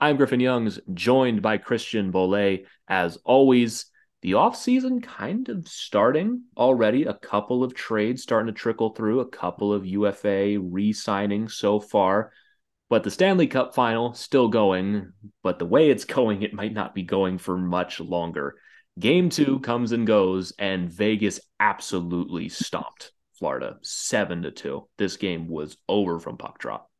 I'm 0.00 0.16
Griffin 0.16 0.40
Youngs, 0.40 0.80
joined 0.92 1.40
by 1.40 1.58
Christian 1.58 2.10
Bolle. 2.10 2.64
As 2.88 3.16
always, 3.24 3.86
the 4.22 4.32
offseason 4.32 5.02
kind 5.02 5.48
of 5.48 5.68
starting 5.68 6.42
already. 6.56 7.04
A 7.04 7.14
couple 7.14 7.62
of 7.62 7.74
trades 7.74 8.22
starting 8.22 8.52
to 8.52 8.58
trickle 8.58 8.90
through, 8.90 9.20
a 9.20 9.28
couple 9.28 9.72
of 9.72 9.86
UFA 9.86 10.58
re 10.60 10.92
signings 10.92 11.52
so 11.52 11.78
far. 11.78 12.32
But 12.90 13.04
the 13.04 13.10
Stanley 13.10 13.46
Cup 13.46 13.74
final 13.74 14.14
still 14.14 14.48
going. 14.48 15.12
But 15.42 15.58
the 15.58 15.66
way 15.66 15.90
it's 15.90 16.04
going, 16.04 16.42
it 16.42 16.54
might 16.54 16.72
not 16.72 16.94
be 16.94 17.04
going 17.04 17.38
for 17.38 17.56
much 17.56 18.00
longer. 18.00 18.56
Game 18.98 19.28
two 19.28 19.60
comes 19.60 19.92
and 19.92 20.06
goes, 20.06 20.52
and 20.58 20.90
Vegas 20.90 21.40
absolutely 21.60 22.48
stomped 22.48 23.12
Florida 23.38 23.76
seven 23.82 24.42
to 24.42 24.50
two. 24.50 24.88
This 24.98 25.16
game 25.16 25.48
was 25.48 25.76
over 25.88 26.18
from 26.18 26.36
puck 26.36 26.58
drop. 26.58 26.90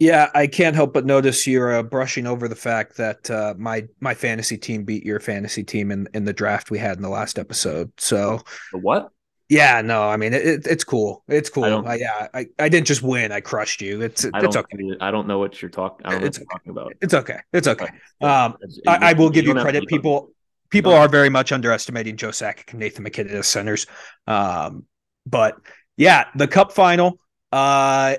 Yeah, 0.00 0.30
I 0.34 0.48
can't 0.48 0.74
help 0.74 0.92
but 0.92 1.06
notice 1.06 1.46
you're 1.46 1.76
uh, 1.76 1.82
brushing 1.82 2.26
over 2.26 2.48
the 2.48 2.56
fact 2.56 2.96
that 2.96 3.30
uh, 3.30 3.54
my 3.56 3.86
my 4.00 4.14
fantasy 4.14 4.58
team 4.58 4.84
beat 4.84 5.04
your 5.04 5.20
fantasy 5.20 5.62
team 5.62 5.90
in 5.90 6.08
in 6.14 6.24
the 6.24 6.32
draft 6.32 6.70
we 6.70 6.78
had 6.78 6.96
in 6.96 7.02
the 7.02 7.08
last 7.08 7.38
episode. 7.38 7.92
So 7.96 8.40
the 8.72 8.78
what? 8.78 9.10
Yeah, 9.48 9.82
no, 9.82 10.02
I 10.02 10.16
mean 10.16 10.32
it, 10.32 10.66
it's 10.66 10.84
cool. 10.84 11.22
It's 11.28 11.48
cool. 11.48 11.86
I 11.86 11.92
I, 11.92 11.94
yeah, 11.94 12.28
I, 12.34 12.46
I 12.58 12.68
didn't 12.68 12.86
just 12.86 13.02
win. 13.02 13.30
I 13.30 13.40
crushed 13.40 13.82
you. 13.82 14.00
It's 14.02 14.24
it's 14.24 14.56
okay. 14.56 14.96
I 15.00 15.10
don't 15.10 15.28
know 15.28 15.38
what 15.38 15.62
you're 15.62 15.70
talking. 15.70 16.06
I 16.06 16.12
don't 16.12 16.24
it's 16.24 16.38
what 16.38 16.46
you're 16.46 16.58
talking 16.58 16.70
about. 16.70 16.92
It's 17.00 17.14
okay. 17.14 17.38
It's 17.52 17.68
okay. 17.68 17.88
Um, 18.20 18.56
I, 18.88 19.10
I 19.10 19.12
will 19.12 19.30
give 19.30 19.44
you 19.44 19.54
credit. 19.54 19.86
People 19.86 20.30
people 20.70 20.92
are 20.92 21.08
very 21.08 21.28
much 21.28 21.52
underestimating 21.52 22.16
Joe 22.16 22.30
Sakic 22.30 22.70
and 22.70 22.80
Nathan 22.80 23.04
MacKinnon 23.04 23.36
as 23.36 23.46
centers. 23.46 23.86
Um, 24.26 24.86
but 25.24 25.56
yeah, 25.96 26.24
the 26.34 26.48
Cup 26.48 26.72
final. 26.72 27.20
Uh, 27.52 28.16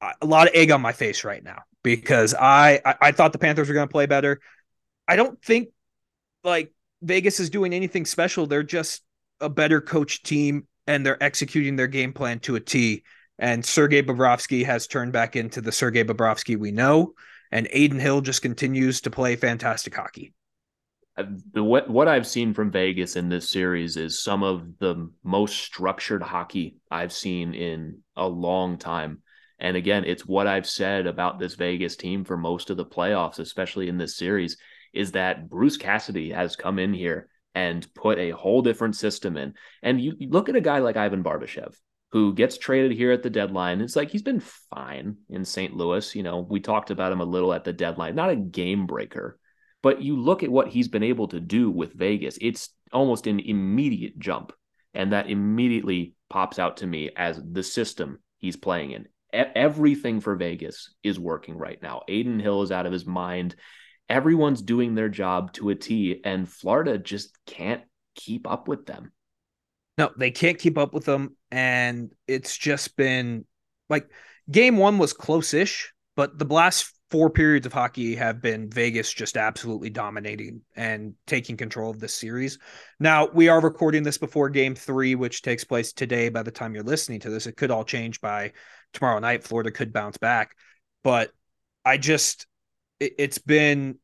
a 0.00 0.26
lot 0.26 0.48
of 0.48 0.54
egg 0.54 0.70
on 0.70 0.80
my 0.80 0.92
face 0.92 1.24
right 1.24 1.42
now 1.42 1.62
because 1.82 2.34
I 2.34 2.80
I, 2.84 2.94
I 3.00 3.12
thought 3.12 3.32
the 3.32 3.38
Panthers 3.38 3.68
were 3.68 3.74
going 3.74 3.88
to 3.88 3.92
play 3.92 4.06
better. 4.06 4.40
I 5.08 5.16
don't 5.16 5.40
think 5.42 5.68
like 6.44 6.72
Vegas 7.02 7.40
is 7.40 7.50
doing 7.50 7.72
anything 7.72 8.04
special. 8.04 8.46
They're 8.46 8.62
just 8.62 9.02
a 9.40 9.48
better 9.48 9.80
coach 9.80 10.22
team 10.22 10.66
and 10.86 11.04
they're 11.04 11.22
executing 11.22 11.76
their 11.76 11.86
game 11.86 12.12
plan 12.12 12.40
to 12.40 12.56
a 12.56 12.60
T. 12.60 13.02
And 13.38 13.64
Sergei 13.64 14.02
Bobrovsky 14.02 14.64
has 14.64 14.86
turned 14.86 15.12
back 15.12 15.36
into 15.36 15.60
the 15.60 15.72
Sergei 15.72 16.04
Bobrovsky 16.04 16.58
we 16.58 16.70
know. 16.70 17.12
And 17.52 17.66
Adin 17.68 18.00
Hill 18.00 18.22
just 18.22 18.42
continues 18.42 19.02
to 19.02 19.10
play 19.10 19.36
fantastic 19.36 19.94
hockey. 19.94 20.32
Uh, 21.16 21.24
the 21.52 21.62
what 21.62 21.88
what 21.88 22.08
I've 22.08 22.26
seen 22.26 22.52
from 22.52 22.70
Vegas 22.70 23.16
in 23.16 23.28
this 23.28 23.48
series 23.48 23.96
is 23.96 24.22
some 24.22 24.42
of 24.42 24.78
the 24.78 25.10
most 25.22 25.56
structured 25.56 26.22
hockey 26.22 26.76
I've 26.90 27.12
seen 27.12 27.54
in 27.54 28.00
a 28.16 28.26
long 28.26 28.78
time. 28.78 29.22
And 29.58 29.76
again, 29.76 30.04
it's 30.04 30.26
what 30.26 30.46
I've 30.46 30.68
said 30.68 31.06
about 31.06 31.38
this 31.38 31.54
Vegas 31.54 31.96
team 31.96 32.24
for 32.24 32.36
most 32.36 32.70
of 32.70 32.76
the 32.76 32.84
playoffs, 32.84 33.38
especially 33.38 33.88
in 33.88 33.96
this 33.96 34.16
series, 34.16 34.56
is 34.92 35.12
that 35.12 35.48
Bruce 35.48 35.76
Cassidy 35.76 36.30
has 36.30 36.56
come 36.56 36.78
in 36.78 36.92
here 36.92 37.28
and 37.54 37.86
put 37.94 38.18
a 38.18 38.30
whole 38.30 38.60
different 38.60 38.96
system 38.96 39.36
in. 39.36 39.54
And 39.82 40.00
you, 40.00 40.14
look 40.28 40.48
at 40.48 40.56
a 40.56 40.60
guy 40.60 40.80
like 40.80 40.98
Ivan 40.98 41.24
Barbashev, 41.24 41.74
who 42.12 42.34
gets 42.34 42.58
traded 42.58 42.92
here 42.92 43.12
at 43.12 43.22
the 43.22 43.30
deadline. 43.30 43.80
It's 43.80 43.96
like 43.96 44.10
he's 44.10 44.22
been 44.22 44.40
fine 44.40 45.16
in 45.30 45.44
St. 45.44 45.74
Louis. 45.74 46.14
You 46.14 46.22
know, 46.22 46.40
we 46.40 46.60
talked 46.60 46.90
about 46.90 47.12
him 47.12 47.22
a 47.22 47.24
little 47.24 47.54
at 47.54 47.64
the 47.64 47.72
deadline, 47.72 48.14
not 48.14 48.30
a 48.30 48.36
game 48.36 48.86
breaker, 48.86 49.38
but 49.82 50.02
you 50.02 50.18
look 50.18 50.42
at 50.42 50.50
what 50.50 50.68
he's 50.68 50.88
been 50.88 51.02
able 51.02 51.28
to 51.28 51.40
do 51.40 51.70
with 51.70 51.94
Vegas, 51.94 52.38
it's 52.42 52.68
almost 52.92 53.26
an 53.26 53.40
immediate 53.40 54.18
jump. 54.18 54.52
And 54.92 55.12
that 55.12 55.30
immediately 55.30 56.14
pops 56.28 56.58
out 56.58 56.78
to 56.78 56.86
me 56.86 57.10
as 57.16 57.40
the 57.42 57.62
system 57.62 58.18
he's 58.38 58.56
playing 58.56 58.92
in 58.92 59.06
everything 59.36 60.20
for 60.20 60.34
Vegas 60.34 60.94
is 61.02 61.18
working 61.18 61.56
right 61.56 61.80
now. 61.82 62.02
Adin 62.08 62.40
Hill 62.40 62.62
is 62.62 62.72
out 62.72 62.86
of 62.86 62.92
his 62.92 63.06
mind. 63.06 63.54
Everyone's 64.08 64.62
doing 64.62 64.94
their 64.94 65.08
job 65.08 65.52
to 65.54 65.70
a 65.70 65.74
T, 65.74 66.20
and 66.24 66.48
Florida 66.48 66.98
just 66.98 67.36
can't 67.46 67.82
keep 68.14 68.48
up 68.48 68.68
with 68.68 68.86
them. 68.86 69.12
No, 69.98 70.10
they 70.16 70.30
can't 70.30 70.58
keep 70.58 70.78
up 70.78 70.92
with 70.92 71.04
them. 71.04 71.36
And 71.50 72.12
it's 72.26 72.56
just 72.56 72.96
been 72.96 73.46
like 73.88 74.08
game 74.50 74.76
one 74.76 74.98
was 74.98 75.12
close 75.12 75.54
ish, 75.54 75.92
but 76.16 76.38
the 76.38 76.44
last 76.44 76.92
four 77.10 77.30
periods 77.30 77.66
of 77.66 77.72
hockey 77.72 78.16
have 78.16 78.42
been 78.42 78.68
Vegas 78.68 79.12
just 79.12 79.36
absolutely 79.36 79.90
dominating 79.90 80.62
and 80.74 81.14
taking 81.26 81.56
control 81.56 81.90
of 81.90 82.00
this 82.00 82.14
series. 82.14 82.58
Now, 82.98 83.28
we 83.28 83.48
are 83.48 83.60
recording 83.60 84.02
this 84.02 84.18
before 84.18 84.50
game 84.50 84.74
three, 84.74 85.14
which 85.14 85.42
takes 85.42 85.64
place 85.64 85.92
today. 85.92 86.28
By 86.28 86.42
the 86.42 86.50
time 86.50 86.74
you're 86.74 86.82
listening 86.82 87.20
to 87.20 87.30
this, 87.30 87.46
it 87.46 87.56
could 87.56 87.70
all 87.70 87.84
change 87.84 88.20
by 88.20 88.52
tomorrow 88.92 89.20
night. 89.20 89.44
Florida 89.44 89.70
could 89.70 89.92
bounce 89.92 90.18
back, 90.18 90.56
but 91.04 91.30
I 91.84 91.96
just 91.96 92.46
it, 92.98 93.14
it's 93.18 93.38
been 93.38 93.98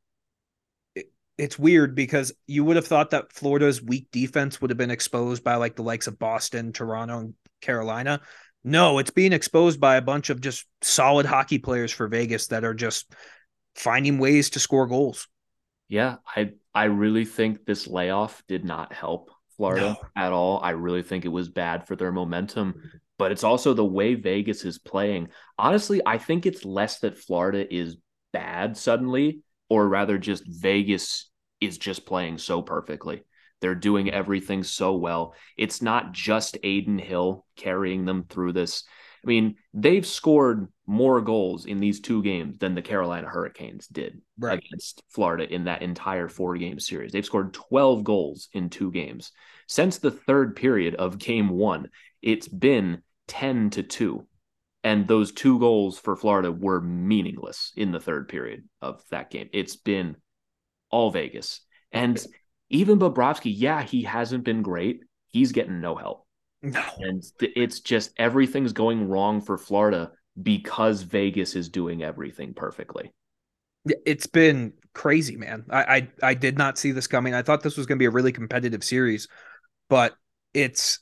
it, 0.94 1.10
it's 1.36 1.58
weird 1.58 1.96
because 1.96 2.32
you 2.46 2.64
would 2.64 2.76
have 2.76 2.86
thought 2.86 3.10
that 3.10 3.32
Florida's 3.32 3.82
weak 3.82 4.06
defense 4.12 4.60
would 4.60 4.70
have 4.70 4.78
been 4.78 4.92
exposed 4.92 5.42
by 5.42 5.56
like 5.56 5.74
the 5.74 5.82
likes 5.82 6.06
of 6.06 6.20
Boston, 6.20 6.72
Toronto, 6.72 7.18
and 7.18 7.34
Carolina. 7.60 8.20
No, 8.64 8.98
it's 8.98 9.10
being 9.10 9.32
exposed 9.32 9.80
by 9.80 9.96
a 9.96 10.02
bunch 10.02 10.30
of 10.30 10.40
just 10.40 10.66
solid 10.82 11.26
hockey 11.26 11.58
players 11.58 11.90
for 11.90 12.06
Vegas 12.06 12.48
that 12.48 12.64
are 12.64 12.74
just 12.74 13.12
finding 13.74 14.18
ways 14.18 14.50
to 14.50 14.60
score 14.60 14.86
goals. 14.86 15.28
Yeah, 15.88 16.16
I 16.36 16.52
I 16.74 16.84
really 16.84 17.24
think 17.24 17.64
this 17.64 17.86
layoff 17.86 18.42
did 18.48 18.64
not 18.64 18.92
help 18.92 19.30
Florida 19.56 19.98
no. 20.00 20.08
at 20.16 20.32
all. 20.32 20.60
I 20.62 20.70
really 20.70 21.02
think 21.02 21.24
it 21.24 21.28
was 21.28 21.48
bad 21.48 21.86
for 21.86 21.96
their 21.96 22.12
momentum. 22.12 22.74
but 23.18 23.30
it's 23.30 23.44
also 23.44 23.74
the 23.74 23.84
way 23.84 24.14
Vegas 24.14 24.64
is 24.64 24.78
playing. 24.78 25.28
Honestly, 25.58 26.00
I 26.04 26.18
think 26.18 26.46
it's 26.46 26.64
less 26.64 27.00
that 27.00 27.18
Florida 27.18 27.72
is 27.72 27.96
bad 28.32 28.76
suddenly, 28.76 29.42
or 29.68 29.88
rather 29.88 30.18
just 30.18 30.44
Vegas 30.46 31.30
is 31.60 31.78
just 31.78 32.06
playing 32.06 32.38
so 32.38 32.62
perfectly. 32.62 33.22
They're 33.62 33.74
doing 33.76 34.10
everything 34.10 34.64
so 34.64 34.96
well. 34.96 35.34
It's 35.56 35.80
not 35.80 36.12
just 36.12 36.56
Adin 36.56 36.98
Hill 36.98 37.46
carrying 37.56 38.04
them 38.04 38.24
through 38.28 38.52
this. 38.52 38.84
I 39.24 39.28
mean, 39.28 39.54
they've 39.72 40.04
scored 40.04 40.66
more 40.84 41.20
goals 41.20 41.64
in 41.64 41.78
these 41.78 42.00
two 42.00 42.24
games 42.24 42.58
than 42.58 42.74
the 42.74 42.82
Carolina 42.82 43.28
Hurricanes 43.28 43.86
did 43.86 44.20
right. 44.36 44.58
against 44.58 45.04
Florida 45.08 45.48
in 45.48 45.64
that 45.64 45.82
entire 45.82 46.28
four 46.28 46.56
game 46.56 46.80
series. 46.80 47.12
They've 47.12 47.24
scored 47.24 47.54
12 47.54 48.02
goals 48.02 48.48
in 48.52 48.68
two 48.68 48.90
games. 48.90 49.30
Since 49.68 49.98
the 49.98 50.10
third 50.10 50.56
period 50.56 50.96
of 50.96 51.18
game 51.18 51.48
one, 51.48 51.88
it's 52.20 52.48
been 52.48 53.02
10 53.28 53.70
to 53.70 53.84
2. 53.84 54.26
And 54.84 55.06
those 55.06 55.30
two 55.30 55.60
goals 55.60 56.00
for 56.00 56.16
Florida 56.16 56.50
were 56.50 56.80
meaningless 56.80 57.72
in 57.76 57.92
the 57.92 58.00
third 58.00 58.28
period 58.28 58.68
of 58.80 59.00
that 59.10 59.30
game. 59.30 59.48
It's 59.52 59.76
been 59.76 60.16
all 60.90 61.12
Vegas. 61.12 61.60
And 61.92 62.18
even 62.72 62.98
Bobrovsky, 62.98 63.52
yeah, 63.54 63.82
he 63.82 64.02
hasn't 64.02 64.44
been 64.44 64.62
great. 64.62 65.00
He's 65.28 65.52
getting 65.52 65.80
no 65.80 65.94
help. 65.94 66.26
No. 66.62 66.82
And 66.98 67.22
it's 67.40 67.80
just 67.80 68.12
everything's 68.16 68.72
going 68.72 69.08
wrong 69.08 69.40
for 69.40 69.58
Florida 69.58 70.12
because 70.40 71.02
Vegas 71.02 71.54
is 71.54 71.68
doing 71.68 72.02
everything 72.02 72.54
perfectly. 72.54 73.12
It's 74.06 74.26
been 74.26 74.72
crazy, 74.94 75.36
man. 75.36 75.64
I, 75.68 75.82
I 75.82 76.08
I 76.22 76.34
did 76.34 76.56
not 76.56 76.78
see 76.78 76.92
this 76.92 77.08
coming. 77.08 77.34
I 77.34 77.42
thought 77.42 77.62
this 77.62 77.76
was 77.76 77.86
going 77.86 77.96
to 77.98 78.02
be 78.02 78.06
a 78.06 78.10
really 78.10 78.32
competitive 78.32 78.84
series, 78.84 79.26
but 79.88 80.14
it's 80.54 81.00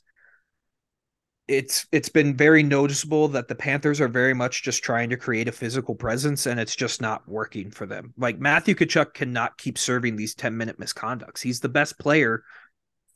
it's 1.47 1.85
it's 1.91 2.09
been 2.09 2.35
very 2.35 2.63
noticeable 2.63 3.27
that 3.29 3.47
the 3.47 3.55
Panthers 3.55 3.99
are 3.99 4.07
very 4.07 4.33
much 4.33 4.63
just 4.63 4.83
trying 4.83 5.09
to 5.09 5.17
create 5.17 5.47
a 5.47 5.51
physical 5.51 5.95
presence 5.95 6.45
and 6.45 6.59
it's 6.59 6.75
just 6.75 7.01
not 7.01 7.27
working 7.27 7.71
for 7.71 7.85
them. 7.85 8.13
Like 8.17 8.39
Matthew 8.39 8.75
Tkachuk 8.75 9.13
cannot 9.13 9.57
keep 9.57 9.77
serving 9.77 10.15
these 10.15 10.35
10 10.35 10.55
minute 10.55 10.79
misconducts. 10.79 11.41
He's 11.41 11.59
the 11.59 11.69
best 11.69 11.99
player 11.99 12.43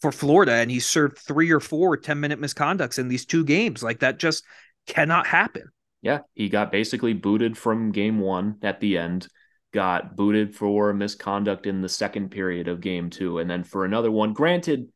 for 0.01 0.11
Florida, 0.11 0.53
and 0.53 0.69
he 0.69 0.79
served 0.79 1.17
three 1.17 1.51
or 1.51 1.59
four 1.59 1.97
10 1.97 2.19
minute 2.19 2.39
misconducts 2.39 2.99
in 2.99 3.07
these 3.07 3.25
two 3.25 3.45
games. 3.45 3.81
Like 3.81 3.99
that 3.99 4.19
just 4.19 4.43
cannot 4.87 5.27
happen. 5.27 5.69
Yeah, 6.01 6.19
he 6.33 6.49
got 6.49 6.71
basically 6.71 7.13
booted 7.13 7.57
from 7.57 7.91
game 7.91 8.19
one 8.19 8.57
at 8.61 8.79
the 8.79 8.97
end, 8.97 9.27
got 9.73 10.15
booted 10.15 10.55
for 10.55 10.93
misconduct 10.93 11.65
in 11.65 11.81
the 11.81 11.89
second 11.89 12.29
period 12.29 12.67
of 12.67 12.81
game 12.81 13.09
two, 13.09 13.39
and 13.39 13.49
then 13.49 13.63
for 13.63 13.85
another 13.85 14.11
one, 14.11 14.33
granted, 14.33 14.89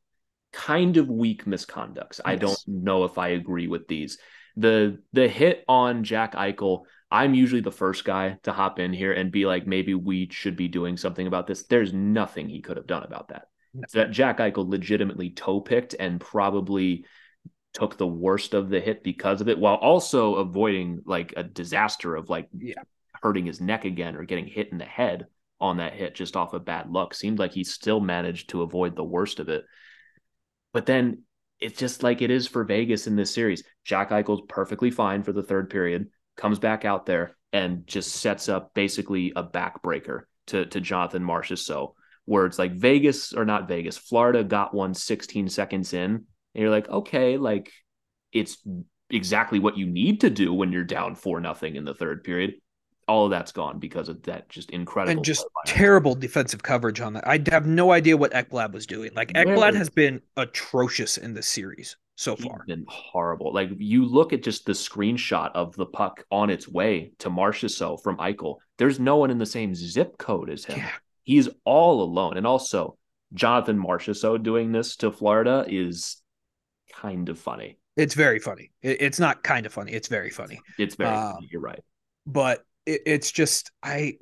kind 0.51 0.97
of 0.97 1.09
weak 1.09 1.45
misconducts. 1.45 2.17
Yes. 2.17 2.21
I 2.25 2.35
don't 2.35 2.59
know 2.67 3.03
if 3.03 3.17
I 3.17 3.29
agree 3.29 3.67
with 3.67 3.87
these. 3.87 4.17
The 4.55 4.99
the 5.13 5.27
hit 5.27 5.63
on 5.67 6.03
Jack 6.03 6.33
Eichel, 6.33 6.83
I'm 7.11 7.33
usually 7.33 7.61
the 7.61 7.71
first 7.71 8.03
guy 8.03 8.37
to 8.43 8.51
hop 8.51 8.79
in 8.79 8.93
here 8.93 9.13
and 9.13 9.31
be 9.31 9.45
like, 9.45 9.67
maybe 9.67 9.93
we 9.93 10.29
should 10.31 10.55
be 10.55 10.67
doing 10.67 10.97
something 10.97 11.27
about 11.27 11.47
this. 11.47 11.63
There's 11.63 11.93
nothing 11.93 12.49
he 12.49 12.61
could 12.61 12.77
have 12.77 12.87
done 12.87 13.03
about 13.03 13.29
that 13.29 13.47
that 13.93 14.11
Jack 14.11 14.39
Eichel 14.39 14.67
legitimately 14.67 15.31
toe 15.31 15.61
picked 15.61 15.95
and 15.99 16.19
probably 16.19 17.05
took 17.73 17.97
the 17.97 18.07
worst 18.07 18.53
of 18.53 18.69
the 18.69 18.79
hit 18.79 19.03
because 19.03 19.41
of 19.41 19.49
it, 19.49 19.59
while 19.59 19.75
also 19.75 20.35
avoiding 20.35 21.01
like 21.05 21.33
a 21.37 21.43
disaster 21.43 22.15
of 22.15 22.29
like 22.29 22.49
yeah. 22.57 22.73
hurting 23.21 23.45
his 23.45 23.61
neck 23.61 23.85
again 23.85 24.15
or 24.15 24.23
getting 24.23 24.47
hit 24.47 24.71
in 24.71 24.77
the 24.77 24.85
head 24.85 25.27
on 25.61 25.77
that 25.77 25.93
hit 25.93 26.15
just 26.15 26.35
off 26.35 26.53
of 26.53 26.65
bad 26.65 26.89
luck. 26.89 27.13
Seemed 27.13 27.39
like 27.39 27.51
he 27.51 27.63
still 27.63 27.99
managed 27.99 28.49
to 28.49 28.63
avoid 28.63 28.95
the 28.95 29.03
worst 29.03 29.39
of 29.39 29.49
it. 29.49 29.65
But 30.73 30.85
then 30.85 31.23
it's 31.59 31.77
just 31.77 32.03
like 32.03 32.21
it 32.21 32.31
is 32.31 32.47
for 32.47 32.63
Vegas 32.63 33.07
in 33.07 33.15
this 33.15 33.33
series. 33.33 33.63
Jack 33.83 34.11
Eichel's 34.11 34.43
perfectly 34.47 34.91
fine 34.91 35.23
for 35.23 35.33
the 35.33 35.43
third 35.43 35.69
period, 35.69 36.09
comes 36.37 36.59
back 36.59 36.85
out 36.85 37.05
there 37.05 37.35
and 37.51 37.85
just 37.87 38.15
sets 38.15 38.47
up 38.47 38.73
basically 38.73 39.33
a 39.35 39.43
backbreaker 39.43 40.21
to 40.47 40.65
to 40.67 40.79
Jonathan 40.79 41.23
Marchessault 41.23 41.93
where 42.29 42.45
it's 42.45 42.59
like 42.59 42.73
Vegas 42.73 43.33
or 43.33 43.43
not 43.43 43.67
Vegas, 43.67 43.97
Florida 43.97 44.43
got 44.43 44.71
one 44.71 44.93
16 44.93 45.49
seconds 45.49 45.93
in. 45.93 46.11
And 46.11 46.25
you're 46.53 46.69
like, 46.69 46.87
okay, 46.87 47.37
like 47.37 47.71
it's 48.31 48.63
exactly 49.09 49.57
what 49.57 49.79
you 49.79 49.87
need 49.87 50.21
to 50.21 50.29
do 50.29 50.53
when 50.53 50.71
you're 50.71 50.83
down 50.83 51.15
four 51.15 51.41
nothing 51.41 51.75
in 51.75 51.85
the 51.85 51.95
third 51.95 52.23
period. 52.23 52.53
All 53.09 53.25
of 53.25 53.31
that's 53.31 53.51
gone 53.51 53.79
because 53.79 54.07
of 54.07 54.21
that 54.23 54.49
just 54.49 54.69
incredible 54.69 55.17
and 55.17 55.25
just 55.25 55.43
terrible 55.65 56.13
defensive 56.13 56.61
coverage 56.61 57.01
on 57.01 57.13
that. 57.13 57.27
I 57.27 57.41
have 57.49 57.65
no 57.65 57.91
idea 57.91 58.15
what 58.15 58.31
Ekblad 58.33 58.71
was 58.71 58.85
doing. 58.85 59.09
Like 59.15 59.33
Ekblad 59.33 59.73
has 59.73 59.89
been 59.89 60.21
atrocious 60.37 61.17
in 61.17 61.33
this 61.33 61.47
series 61.47 61.97
so 62.15 62.35
far. 62.35 62.65
Been 62.67 62.85
horrible. 62.87 63.51
Like 63.51 63.71
you 63.77 64.05
look 64.05 64.31
at 64.31 64.43
just 64.43 64.67
the 64.67 64.73
screenshot 64.73 65.49
of 65.55 65.75
the 65.75 65.87
puck 65.87 66.23
on 66.29 66.51
its 66.51 66.67
way 66.67 67.13
to 67.17 67.31
Marchessault 67.31 68.03
from 68.03 68.17
Eichel. 68.17 68.57
There's 68.77 68.99
no 68.99 69.17
one 69.17 69.31
in 69.31 69.39
the 69.39 69.45
same 69.47 69.73
zip 69.73 70.19
code 70.19 70.51
as 70.51 70.65
him. 70.65 70.77
Yeah. 70.77 70.91
He's 71.23 71.49
all 71.65 72.03
alone. 72.03 72.37
And 72.37 72.45
also, 72.45 72.95
Jonathan 73.33 73.81
Marchessault 73.81 74.43
doing 74.43 74.71
this 74.71 74.97
to 74.97 75.11
Florida 75.11 75.65
is 75.67 76.21
kind 76.93 77.29
of 77.29 77.39
funny. 77.39 77.79
It's 77.95 78.13
very 78.13 78.39
funny. 78.39 78.71
It's 78.83 79.19
not 79.19 79.41
kind 79.43 79.65
of 79.65 79.73
funny. 79.73 79.93
It's 79.93 80.07
very 80.07 80.29
funny. 80.29 80.61
It's 80.77 80.93
very 80.95 81.09
um, 81.09 81.33
funny. 81.33 81.49
You're 81.51 81.61
right. 81.61 81.83
But 82.27 82.63
it, 82.89 83.01
it's 83.05 83.31
just 83.31 83.71
I 83.83 84.17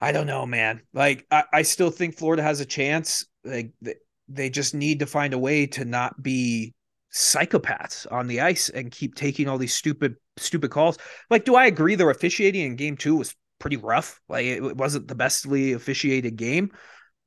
I 0.00 0.12
don't 0.12 0.26
know, 0.26 0.46
man. 0.46 0.82
Like 0.92 1.26
I, 1.30 1.44
I 1.52 1.62
still 1.62 1.90
think 1.90 2.16
Florida 2.16 2.42
has 2.42 2.60
a 2.60 2.66
chance. 2.66 3.26
Like 3.44 3.72
they, 3.80 3.94
they 4.28 4.50
just 4.50 4.74
need 4.74 5.00
to 5.00 5.06
find 5.06 5.34
a 5.34 5.38
way 5.38 5.66
to 5.66 5.84
not 5.84 6.22
be 6.22 6.74
psychopaths 7.12 8.10
on 8.10 8.28
the 8.28 8.40
ice 8.40 8.68
and 8.68 8.90
keep 8.90 9.14
taking 9.14 9.48
all 9.48 9.58
these 9.58 9.74
stupid 9.74 10.16
stupid 10.36 10.70
calls. 10.70 10.96
Like, 11.28 11.44
do 11.44 11.54
I 11.54 11.66
agree 11.66 11.96
their 11.96 12.10
officiating 12.10 12.64
in 12.64 12.76
game 12.76 12.96
two 12.96 13.16
was 13.16 13.34
pretty 13.58 13.76
rough. 13.76 14.20
Like 14.28 14.46
it 14.46 14.76
wasn't 14.76 15.06
the 15.06 15.14
bestly 15.14 15.72
officiated 15.72 16.36
game. 16.36 16.72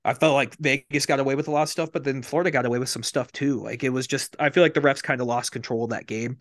I 0.04 0.14
felt 0.14 0.34
like 0.34 0.58
Vegas 0.58 1.06
got 1.06 1.22
away 1.22 1.36
with 1.36 1.48
a 1.48 1.52
lot 1.52 1.64
of 1.64 1.70
stuff, 1.70 1.92
but 1.94 2.04
then 2.04 2.24
Florida 2.24 2.52
got 2.52 2.66
away 2.66 2.80
with 2.80 2.90
some 2.90 3.04
stuff 3.04 3.32
too. 3.32 3.64
Like 3.64 3.86
it 3.86 3.90
was 3.90 4.06
just, 4.06 4.36
I 4.38 4.50
feel 4.50 4.64
like 4.64 4.74
the 4.74 4.82
refs 4.82 5.02
kind 5.02 5.22
of 5.22 5.28
lost 5.28 5.54
control 5.54 5.86
of 5.86 5.92
that 5.92 6.08
game, 6.08 6.40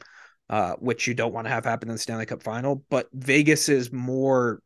uh, 0.52 0.75
which 0.75 1.06
you 1.08 1.14
don't 1.14 1.32
want 1.32 1.46
to 1.46 1.50
have 1.50 1.64
happen 1.64 1.88
in 1.88 1.94
the 1.94 1.99
Stanley 1.99 2.26
Cup 2.26 2.43
final. 2.43 2.84
But 2.90 3.08
Vegas 3.14 3.70
is 3.70 3.90
more 3.90 4.62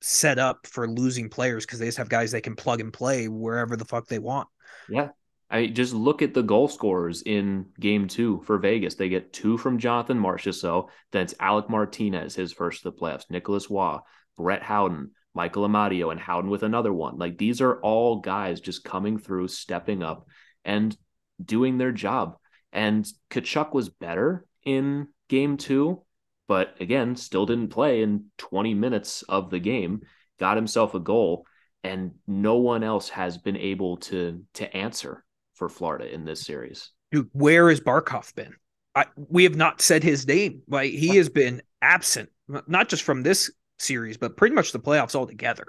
set 0.00 0.38
up 0.38 0.64
for 0.68 0.88
losing 0.88 1.28
players 1.28 1.66
because 1.66 1.80
they 1.80 1.86
just 1.86 1.98
have 1.98 2.08
guys 2.08 2.30
they 2.30 2.40
can 2.40 2.54
plug 2.54 2.80
and 2.80 2.92
play 2.92 3.26
wherever 3.26 3.76
the 3.76 3.84
fuck 3.84 4.06
they 4.06 4.20
want. 4.20 4.46
Yeah. 4.88 5.08
I 5.50 5.66
just 5.66 5.92
look 5.92 6.22
at 6.22 6.34
the 6.34 6.42
goal 6.42 6.68
scorers 6.68 7.22
in 7.22 7.66
game 7.80 8.06
two 8.06 8.42
for 8.46 8.58
Vegas. 8.58 8.94
They 8.94 9.08
get 9.08 9.32
two 9.32 9.58
from 9.58 9.78
Jonathan 9.78 10.20
Marchessault. 10.20 10.88
Then 11.10 11.22
it's 11.22 11.34
Alec 11.40 11.68
Martinez, 11.68 12.36
his 12.36 12.52
first 12.52 12.86
of 12.86 12.94
the 12.94 13.00
playoffs. 13.00 13.28
Nicolas 13.28 13.68
Roy, 13.68 13.98
Brett 14.36 14.62
Howden, 14.62 15.10
Michael 15.34 15.68
Amadio, 15.68 16.12
and 16.12 16.20
Howden 16.20 16.50
with 16.50 16.62
another 16.62 16.92
one. 16.92 17.18
Like 17.18 17.38
these 17.38 17.60
are 17.60 17.80
all 17.80 18.20
guys 18.20 18.60
just 18.60 18.84
coming 18.84 19.18
through, 19.18 19.48
stepping 19.48 20.04
up, 20.04 20.28
and 20.64 20.96
doing 21.44 21.76
their 21.76 21.92
job. 21.92 22.36
And 22.72 23.04
Tkachuk 23.30 23.72
was 23.72 23.88
better 23.88 24.46
in 24.66 25.08
game 25.28 25.56
two, 25.56 26.02
but 26.48 26.76
again, 26.80 27.16
still 27.16 27.46
didn't 27.46 27.68
play 27.68 28.02
in 28.02 28.26
20 28.36 28.74
minutes 28.74 29.22
of 29.22 29.48
the 29.48 29.58
game, 29.58 30.02
got 30.38 30.56
himself 30.56 30.94
a 30.94 31.00
goal, 31.00 31.46
and 31.82 32.12
no 32.26 32.56
one 32.56 32.82
else 32.82 33.08
has 33.08 33.38
been 33.38 33.56
able 33.56 33.96
to 33.96 34.44
to 34.54 34.76
answer 34.76 35.24
for 35.54 35.68
Florida 35.68 36.12
in 36.12 36.24
this 36.24 36.42
series. 36.42 36.90
Dude, 37.12 37.30
where 37.32 37.70
has 37.70 37.80
Barkov 37.80 38.34
been? 38.34 38.54
I, 38.94 39.06
we 39.16 39.44
have 39.44 39.56
not 39.56 39.80
said 39.80 40.02
his 40.02 40.26
name. 40.26 40.62
Like 40.68 40.90
he 40.90 41.16
has 41.16 41.28
been 41.28 41.62
absent, 41.80 42.30
not 42.66 42.88
just 42.88 43.02
from 43.02 43.22
this 43.22 43.50
series, 43.78 44.16
but 44.16 44.36
pretty 44.36 44.54
much 44.54 44.72
the 44.72 44.80
playoffs 44.80 45.14
altogether. 45.14 45.66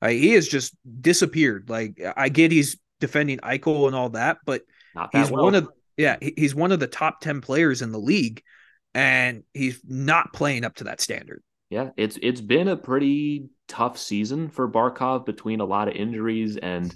Uh, 0.00 0.08
he 0.08 0.32
has 0.32 0.46
just 0.46 0.76
disappeared. 1.00 1.68
Like 1.68 2.00
I 2.16 2.28
get 2.28 2.52
he's 2.52 2.78
defending 3.00 3.38
Eichel 3.38 3.86
and 3.86 3.96
all 3.96 4.10
that, 4.10 4.38
but 4.44 4.62
that 4.94 5.10
he's 5.12 5.30
well. 5.30 5.44
one 5.44 5.54
of 5.54 5.68
yeah 5.96 6.16
he's 6.20 6.54
one 6.54 6.72
of 6.72 6.80
the 6.80 6.86
top 6.86 7.20
ten 7.20 7.40
players 7.40 7.82
in 7.82 7.92
the 7.92 7.98
league, 7.98 8.42
and 8.94 9.42
he's 9.54 9.80
not 9.86 10.32
playing 10.32 10.64
up 10.64 10.76
to 10.76 10.84
that 10.84 11.00
standard. 11.00 11.42
Yeah, 11.70 11.90
it's 11.96 12.18
it's 12.22 12.40
been 12.40 12.68
a 12.68 12.76
pretty 12.76 13.48
tough 13.68 13.98
season 13.98 14.48
for 14.48 14.68
Barkov 14.68 15.26
between 15.26 15.60
a 15.60 15.64
lot 15.64 15.88
of 15.88 15.94
injuries 15.94 16.56
and 16.56 16.94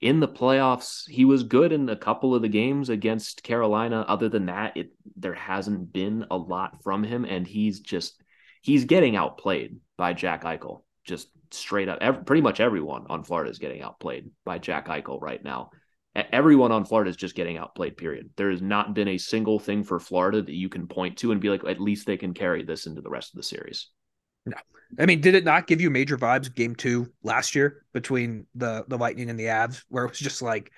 in 0.00 0.20
the 0.20 0.28
playoffs, 0.28 1.08
he 1.08 1.24
was 1.24 1.42
good 1.42 1.72
in 1.72 1.88
a 1.88 1.96
couple 1.96 2.34
of 2.34 2.42
the 2.42 2.48
games 2.48 2.88
against 2.88 3.42
Carolina. 3.42 4.04
Other 4.08 4.28
than 4.28 4.46
that, 4.46 4.76
it 4.76 4.92
there 5.16 5.34
hasn't 5.34 5.92
been 5.92 6.26
a 6.30 6.36
lot 6.36 6.82
from 6.82 7.04
him, 7.04 7.24
and 7.24 7.46
he's 7.46 7.80
just 7.80 8.22
he's 8.62 8.84
getting 8.86 9.14
outplayed 9.16 9.76
by 9.98 10.14
Jack 10.14 10.44
Eichel. 10.44 10.82
Just 11.04 11.28
straight 11.50 11.88
up, 11.88 11.98
every, 12.00 12.24
pretty 12.24 12.42
much 12.42 12.60
everyone 12.60 13.06
on 13.10 13.24
Florida 13.24 13.50
is 13.50 13.58
getting 13.58 13.82
outplayed 13.82 14.30
by 14.44 14.58
Jack 14.58 14.88
Eichel 14.88 15.20
right 15.20 15.42
now. 15.42 15.70
Everyone 16.32 16.72
on 16.72 16.84
Florida 16.84 17.10
is 17.10 17.16
just 17.16 17.34
getting 17.34 17.56
outplayed. 17.56 17.96
Period. 17.96 18.30
There 18.36 18.50
has 18.50 18.62
not 18.62 18.94
been 18.94 19.08
a 19.08 19.18
single 19.18 19.58
thing 19.58 19.84
for 19.84 20.00
Florida 20.00 20.42
that 20.42 20.54
you 20.54 20.68
can 20.68 20.86
point 20.86 21.18
to 21.18 21.32
and 21.32 21.40
be 21.40 21.48
like, 21.48 21.64
at 21.64 21.80
least 21.80 22.06
they 22.06 22.16
can 22.16 22.34
carry 22.34 22.62
this 22.62 22.86
into 22.86 23.00
the 23.00 23.10
rest 23.10 23.32
of 23.32 23.36
the 23.36 23.42
series. 23.42 23.88
No, 24.46 24.56
I 24.98 25.06
mean, 25.06 25.20
did 25.20 25.34
it 25.34 25.44
not 25.44 25.66
give 25.66 25.80
you 25.80 25.90
major 25.90 26.16
vibes 26.16 26.52
game 26.54 26.74
two 26.74 27.12
last 27.22 27.54
year 27.54 27.84
between 27.92 28.46
the 28.54 28.84
the 28.88 28.96
Lightning 28.98 29.30
and 29.30 29.38
the 29.38 29.44
Avs, 29.44 29.82
where 29.88 30.04
it 30.04 30.10
was 30.10 30.18
just 30.18 30.42
like 30.42 30.72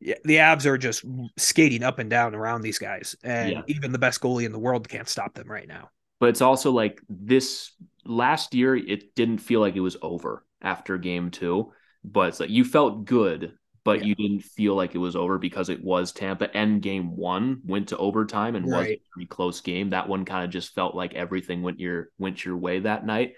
the 0.00 0.36
Avs 0.36 0.66
are 0.66 0.76
just 0.76 1.04
skating 1.38 1.82
up 1.82 1.98
and 1.98 2.10
down 2.10 2.34
around 2.34 2.62
these 2.62 2.78
guys, 2.78 3.16
and 3.22 3.50
Yeah. 3.52 3.62
even 3.68 3.92
the 3.92 3.98
best 3.98 4.20
goalie 4.20 4.44
in 4.44 4.52
the 4.52 4.58
world 4.58 4.88
can't 4.88 5.08
stop 5.08 5.34
them 5.34 5.50
right 5.50 5.68
now. 5.68 5.90
But 6.20 6.30
it's 6.30 6.42
also 6.42 6.72
like 6.72 7.00
this 7.08 7.72
last 8.04 8.54
year, 8.54 8.74
it 8.76 9.14
didn't 9.14 9.38
feel 9.38 9.60
like 9.60 9.76
it 9.76 9.80
was 9.80 9.96
over 10.02 10.44
after 10.60 10.98
game 10.98 11.30
two. 11.30 11.72
But 12.02 12.28
it's 12.28 12.40
like 12.40 12.50
you 12.50 12.64
felt 12.64 13.04
good, 13.06 13.54
but 13.84 14.00
Yeah. 14.00 14.06
you 14.06 14.14
didn't 14.14 14.42
feel 14.42 14.74
like 14.74 14.94
it 14.94 14.98
was 14.98 15.14
over 15.14 15.38
because 15.38 15.68
it 15.68 15.84
was 15.84 16.12
Tampa. 16.12 16.54
And 16.56 16.80
game 16.82 17.16
one 17.16 17.60
went 17.64 17.88
to 17.88 17.98
overtime 17.98 18.56
and 18.56 18.64
was 18.66 18.74
a 18.74 18.78
Right. 18.90 19.02
pretty 19.12 19.26
close 19.26 19.60
game. 19.60 19.90
That 19.90 20.08
one 20.08 20.24
kind 20.24 20.44
of 20.44 20.50
just 20.50 20.74
felt 20.74 20.94
like 20.94 21.14
everything 21.14 21.62
went 21.62 21.78
your 21.80 22.08
went 22.18 22.44
your 22.44 22.56
way 22.56 22.80
that 22.80 23.04
night. 23.06 23.34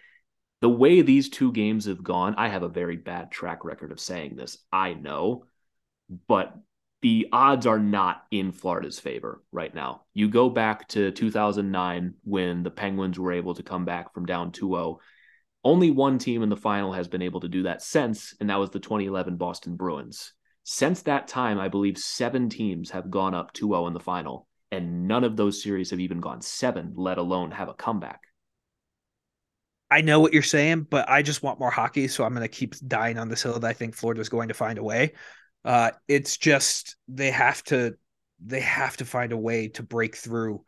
The 0.63 0.71
way 0.71 1.03
these 1.03 1.29
two 1.29 1.53
games 1.53 1.85
have 1.85 2.03
gone, 2.03 2.35
I 2.37 2.49
have 2.49 2.63
a 2.63 2.69
very 2.69 2.97
bad 2.97 3.31
track 3.31 3.65
record 3.65 3.93
of 3.93 4.01
saying 4.01 4.37
this. 4.37 4.57
I 4.73 4.95
know, 4.95 5.45
but 6.29 6.57
the 7.03 7.29
odds 7.31 7.67
are 7.67 7.79
not 7.79 8.25
in 8.31 8.53
Florida's 8.53 8.99
favor 8.99 9.43
right 9.53 9.73
now. 9.75 10.05
You 10.15 10.29
go 10.29 10.49
back 10.49 10.89
to 10.89 11.11
2009 11.11 12.15
when 12.25 12.63
the 12.63 12.71
Penguins 12.71 13.19
were 13.19 13.33
able 13.33 13.55
to 13.55 13.63
come 13.63 13.85
back 13.85 14.15
from 14.15 14.25
down 14.27 14.51
2-0. 14.51 14.99
Only 15.63 15.91
one 15.91 16.19
team 16.19 16.43
in 16.43 16.49
the 16.49 16.57
final 16.57 16.93
has 16.93 17.07
been 17.07 17.23
able 17.23 17.41
to 17.41 17.49
do 17.49 17.65
that 17.65 17.83
since, 17.83 18.35
and 18.41 18.49
that 18.51 18.59
was 18.59 18.71
the 18.71 18.81
2011 18.81 19.37
Boston 19.37 19.77
Bruins. 19.77 20.33
Since 20.69 21.03
that 21.03 21.29
time, 21.29 21.61
I 21.61 21.69
believe 21.69 21.97
seven 21.97 22.49
teams 22.49 22.91
have 22.91 23.09
gone 23.09 23.37
up 23.37 23.53
2-0 23.53 23.87
in 23.87 23.93
the 23.95 24.01
final, 24.01 24.49
and 24.73 25.07
none 25.07 25.23
of 25.23 25.37
those 25.37 25.63
series 25.63 25.91
have 25.91 26.01
even 26.01 26.19
gone 26.19 26.43
seven, 26.43 26.95
let 26.97 27.19
alone 27.19 27.53
have 27.53 27.69
a 27.69 27.75
comeback. 27.75 28.21
I 29.93 30.01
know 30.01 30.19
what 30.19 30.33
you're 30.33 30.43
saying, 30.43 30.89
but 30.91 31.09
I 31.09 31.23
just 31.23 31.41
want 31.41 31.61
more 31.61 31.71
hockey, 31.71 32.09
so 32.09 32.25
I'm 32.25 32.35
going 32.35 32.43
to 32.43 32.49
keep 32.49 32.75
dying 32.85 33.17
on 33.17 33.29
this 33.29 33.45
hill 33.45 33.61
that 33.61 33.69
I 33.69 33.75
think 33.75 33.95
Florida's 33.95 34.29
going 34.29 34.49
to 34.49 34.55
find 34.55 34.81
a 34.81 34.83
way. 34.83 35.13
Uh, 35.65 35.93
it's 36.09 36.37
just 36.37 36.97
they 37.07 37.31
have 37.31 37.63
to 37.65 37.95
they 38.45 38.61
have 38.61 38.97
to 38.97 39.05
find 39.05 39.31
a 39.31 39.37
way 39.37 39.69
to 39.69 39.85
break 39.85 40.17
through 40.17 40.65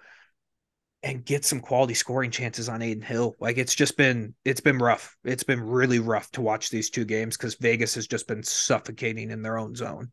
and 1.03 1.25
get 1.25 1.45
some 1.45 1.61
quality 1.61 1.95
scoring 1.95 2.31
chances 2.31 2.69
on 2.69 2.83
Adin 2.83 3.01
Hill. 3.01 3.37
Like 3.41 3.57
it's 3.57 3.75
just 3.75 3.97
been 3.97 4.35
it's 4.45 4.61
been 4.61 4.79
rough. 4.79 5.17
It's 5.25 5.45
been 5.45 5.61
really 5.61 6.01
rough 6.01 6.31
to 6.33 6.43
watch 6.43 6.71
these 6.71 6.91
two 6.91 7.05
games 7.05 7.37
because 7.37 7.55
Vegas 7.57 7.95
has 7.95 8.07
just 8.07 8.27
been 8.27 8.43
suffocating 8.43 9.31
in 9.31 9.43
their 9.43 9.59
own 9.59 9.75
zone. 9.75 10.11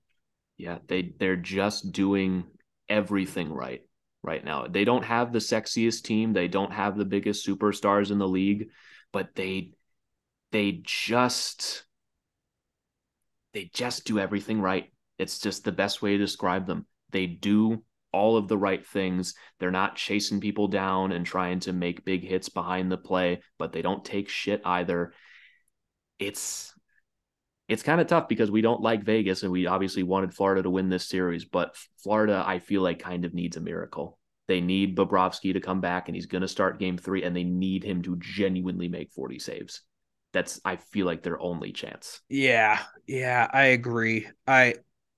Yeah, 0.58 0.78
they 0.88 1.14
they're 1.20 1.36
just 1.36 1.92
doing 1.92 2.46
everything 2.88 3.52
right 3.52 3.82
right 4.22 4.44
now. 4.44 4.68
They 4.68 4.86
don't 4.86 5.04
have 5.04 5.34
the 5.34 5.40
sexiest 5.40 6.04
team, 6.04 6.34
they 6.34 6.48
don't 6.48 6.72
have 6.72 6.98
the 6.98 7.06
biggest 7.06 7.46
superstars 7.48 8.12
in 8.12 8.20
the 8.20 8.28
league, 8.28 8.70
but 9.12 9.30
they 9.36 9.72
they 10.52 10.82
just 10.84 11.84
they 13.54 13.72
just 13.74 14.06
do 14.06 14.20
everything 14.20 14.62
right. 14.62 14.92
It's 15.18 15.40
just 15.40 15.64
the 15.64 15.72
best 15.72 16.02
way 16.02 16.12
to 16.12 16.18
describe 16.18 16.68
them. 16.68 16.86
They 17.12 17.26
do 17.26 17.84
all 18.16 18.38
of 18.38 18.48
the 18.48 18.58
right 18.58 18.88
things. 18.88 19.36
They're 19.60 19.72
not 19.72 19.98
chasing 19.98 20.40
people 20.40 20.70
down 20.70 21.12
and 21.12 21.26
trying 21.26 21.60
to 21.62 21.74
make 21.74 22.06
big 22.06 22.24
hits 22.24 22.48
behind 22.48 22.90
the 22.90 22.98
play, 22.98 23.42
but 23.60 23.74
they 23.74 23.82
don't 23.82 24.06
take 24.06 24.30
shit 24.30 24.62
either. 24.64 25.12
It's 26.18 26.74
it's 27.68 27.84
kind 27.84 28.00
of 28.00 28.08
tough 28.08 28.30
because 28.30 28.50
we 28.50 28.62
don't 28.62 28.82
like 28.82 29.04
Vegas 29.04 29.44
and 29.44 29.52
we 29.52 29.66
obviously 29.66 30.04
wanted 30.04 30.34
Florida 30.34 30.64
to 30.64 30.70
win 30.70 30.88
this 30.88 31.10
series, 31.10 31.44
but 31.44 31.76
Florida, 32.02 32.42
I 32.46 32.60
feel 32.60 32.82
like, 32.82 33.00
kind 33.00 33.26
of 33.26 33.34
needs 33.34 33.58
a 33.58 33.62
miracle. 33.62 34.18
They 34.48 34.62
need 34.62 34.96
Bobrovsky 34.96 35.52
to 35.54 35.60
come 35.60 35.82
back 35.82 36.08
and 36.08 36.16
he's 36.16 36.28
going 36.28 36.44
to 36.44 36.48
start 36.48 36.80
game 36.80 36.98
three 36.98 37.24
and 37.24 37.36
they 37.36 37.44
need 37.44 37.84
him 37.84 38.04
to 38.04 38.18
genuinely 38.20 38.88
make 38.88 39.12
40 39.12 39.40
saves. 39.40 39.82
That's, 40.32 40.62
I 40.64 40.76
feel 40.76 41.08
like, 41.08 41.24
their 41.24 41.42
only 41.42 41.72
chance. 41.72 42.22
Yeah, 42.30 42.80
yeah, 43.08 43.48
I 43.52 43.66
agree. 43.66 44.28
I 44.48 44.76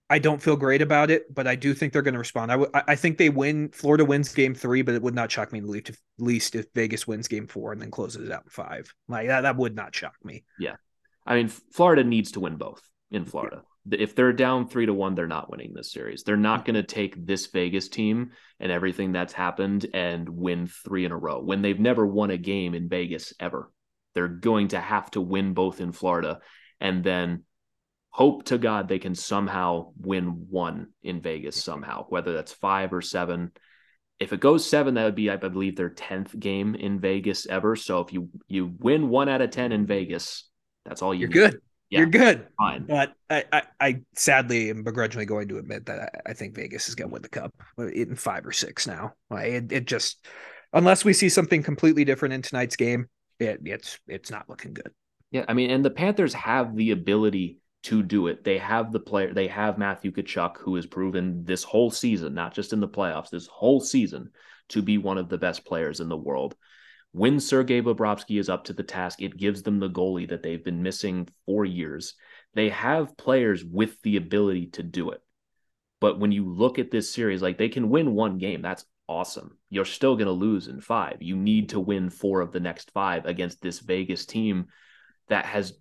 I 0.09 0.19
don't 0.19 0.41
feel 0.41 0.55
great 0.55 0.81
about 0.81 1.11
it, 1.11 1.33
but 1.33 1.47
I 1.47 1.55
do 1.55 1.73
think 1.73 1.91
they're 1.91 2.01
going 2.01 2.13
to 2.13 2.19
respond. 2.19 2.51
I, 2.51 2.55
w- 2.55 2.71
I 2.73 2.95
think 2.95 3.17
they 3.17 3.29
win. 3.29 3.69
Florida 3.69 4.05
wins 4.05 4.33
game 4.33 4.55
three, 4.55 4.81
but 4.81 4.95
it 4.95 5.01
would 5.01 5.15
not 5.15 5.31
shock 5.31 5.51
me 5.51 5.59
in 5.59 5.65
the 5.65 5.93
least 6.17 6.55
if, 6.55 6.65
Vegas 6.73 7.05
wins 7.05 7.27
game 7.27 7.47
four 7.47 7.73
and 7.73 7.81
then 7.81 7.91
closes 7.91 8.25
it 8.25 8.31
out 8.31 8.43
in 8.45 8.49
five. 8.49 8.93
Like 9.09 9.27
that, 9.27 9.41
that 9.41 9.57
would 9.57 9.75
not 9.75 9.93
shock 9.93 10.15
me. 10.23 10.45
Yeah. 10.57 10.75
I 11.25 11.35
mean, 11.35 11.49
Florida 11.49 12.05
needs 12.05 12.31
to 12.31 12.39
win 12.39 12.55
both 12.55 12.81
in 13.11 13.25
Florida. 13.25 13.63
If 13.91 14.15
they're 14.15 14.33
down 14.33 14.67
three 14.67 14.85
to 14.85 14.93
one, 14.93 15.15
they're 15.15 15.27
not 15.27 15.49
winning 15.49 15.73
this 15.73 15.91
series. 15.91 16.23
They're 16.23 16.37
not 16.37 16.63
going 16.63 16.75
to 16.75 16.83
take 16.83 17.25
this 17.25 17.47
Vegas 17.47 17.89
team 17.89 18.31
and 18.59 18.71
everything 18.71 19.11
that's 19.11 19.33
happened 19.33 19.87
and 19.93 20.27
win 20.27 20.67
three 20.67 21.03
in 21.03 21.11
a 21.11 21.17
row 21.17 21.41
when 21.41 21.61
they've 21.61 21.79
never 21.79 22.05
won 22.05 22.29
a 22.29 22.37
game 22.37 22.73
in 22.73 22.87
Vegas 22.87 23.33
ever. 23.39 23.71
They're 24.13 24.27
going 24.27 24.69
to 24.69 24.79
have 24.79 25.11
to 25.11 25.21
win 25.21 25.53
both 25.53 25.81
in 25.81 25.91
Florida 25.91 26.39
and 26.79 27.03
then 27.03 27.43
hope 28.09 28.45
to 28.45 28.57
God 28.57 28.87
they 28.87 28.99
can 28.99 29.15
somehow 29.15 29.91
win 29.99 30.47
one 30.49 30.87
in 31.03 31.21
Vegas 31.21 31.61
somehow, 31.61 32.05
whether 32.09 32.33
that's 32.33 32.53
five 32.53 32.93
or 32.93 33.01
seven. 33.01 33.51
If 34.19 34.33
it 34.33 34.39
goes 34.39 34.67
seven, 34.67 34.95
that 34.95 35.03
would 35.03 35.15
be, 35.15 35.29
I 35.29 35.35
believe, 35.35 35.75
their 35.75 35.89
tenth 35.89 36.37
game 36.39 36.73
in 36.73 36.99
Vegas 36.99 37.45
ever. 37.45 37.75
So 37.75 37.99
if 38.01 38.11
you 38.11 38.29
you 38.47 38.73
win 38.79 39.09
one 39.09 39.29
out 39.29 39.41
of 39.41 39.51
ten 39.51 39.71
in 39.71 39.85
Vegas, 39.85 40.49
that's 40.85 41.01
all 41.01 41.13
you. 41.13 41.21
You're 41.21 41.29
need. 41.29 41.51
good. 41.51 41.61
Yeah, 41.89 41.99
You're 41.99 42.09
good. 42.09 42.47
Fine. 42.57 42.85
But 42.87 43.13
I, 43.29 43.45
I, 43.53 43.61
I 43.79 44.01
sadly 44.13 44.69
am 44.69 44.83
begrudgingly 44.83 45.25
going 45.25 45.47
to 45.47 45.57
admit 45.57 45.85
that 45.85 45.99
I, 45.99 46.31
I 46.31 46.33
think 46.33 46.53
Vegas 46.53 46.89
is 46.89 46.95
going 46.95 47.09
to 47.09 47.13
win 47.13 47.21
the 47.21 47.29
cup 47.29 47.53
in 47.77 48.15
five 48.15 48.45
or 48.45 48.51
six 48.51 48.87
now. 48.87 49.13
Like 49.29 49.45
it, 49.45 49.71
it 49.71 49.85
just, 49.85 50.25
unless 50.73 51.05
we 51.05 51.13
see 51.13 51.29
something 51.29 51.63
completely 51.63 52.03
different 52.03 52.33
in 52.33 52.41
tonight's 52.41 52.75
game, 52.75 53.07
it, 53.39 53.61
it's 53.63 53.99
it's 54.05 54.29
not 54.29 54.49
looking 54.49 54.73
good. 54.73 54.91
Yeah, 55.31 55.45
I 55.47 55.53
mean, 55.53 55.69
and 55.69 55.85
the 55.85 55.89
Panthers 55.89 56.33
have 56.33 56.75
the 56.75 56.91
ability 56.91 57.59
to 57.84 58.03
do 58.03 58.27
it. 58.27 58.43
They 58.43 58.57
have 58.57 58.91
the 58.91 59.00
player. 59.00 59.34
They 59.34 59.48
have 59.48 59.77
Matthew 59.77 60.12
Tkachuk, 60.12 60.57
who 60.57 60.75
has 60.75 60.86
proven 60.86 61.46
this 61.46 61.63
whole 61.63 61.91
season, 61.91 62.34
not 62.34 62.53
just 62.53 62.74
in 62.74 62.79
the 62.79 62.88
playoffs, 62.88 63.29
this 63.29 63.48
whole 63.48 63.79
season, 63.79 64.31
to 64.69 64.81
be 64.81 64.98
one 64.98 65.17
of 65.17 65.29
the 65.29 65.38
best 65.38 65.65
players 65.65 66.00
in 66.00 66.10
the 66.10 66.17
world. 66.17 66.55
When 67.12 67.39
Sergei 67.39 67.81
Bobrovsky 67.81 68.39
is 68.39 68.50
up 68.50 68.65
to 68.65 68.74
the 68.74 68.84
task, 68.84 69.22
it 69.22 69.38
gives 69.38 69.63
them 69.63 69.79
the 69.79 69.89
goalie 69.89 70.29
that 70.29 70.43
they've 70.43 70.63
been 70.63 70.84
missing 70.84 71.27
for 71.46 71.65
years. 71.65 72.15
They 72.53 72.69
have 72.69 73.17
players 73.17 73.63
with 73.63 74.01
the 74.01 74.17
ability 74.17 74.67
to 74.74 74.84
do 74.84 75.12
it. 75.12 75.22
But 76.00 76.19
when 76.19 76.31
you 76.31 76.46
look 76.46 76.79
at 76.79 76.91
this 76.91 77.12
series, 77.12 77.41
like 77.41 77.57
they 77.57 77.69
can 77.69 77.89
win 77.89 78.13
one 78.13 78.38
game, 78.38 78.62
that's 78.62 78.86
awesome. 79.07 79.57
You're 79.69 79.86
still 79.86 80.15
going 80.15 80.27
to 80.27 80.31
lose 80.31 80.67
in 80.67 80.81
five. 80.81 81.17
You 81.22 81.36
need 81.36 81.69
to 81.69 81.79
win 81.79 82.10
four 82.10 82.41
of 82.41 82.51
the 82.51 82.60
next 82.60 82.91
five 82.91 83.25
against 83.25 83.62
this 83.62 83.79
Vegas 83.79 84.25
team 84.25 84.67
that 85.29 85.46
has 85.46 85.74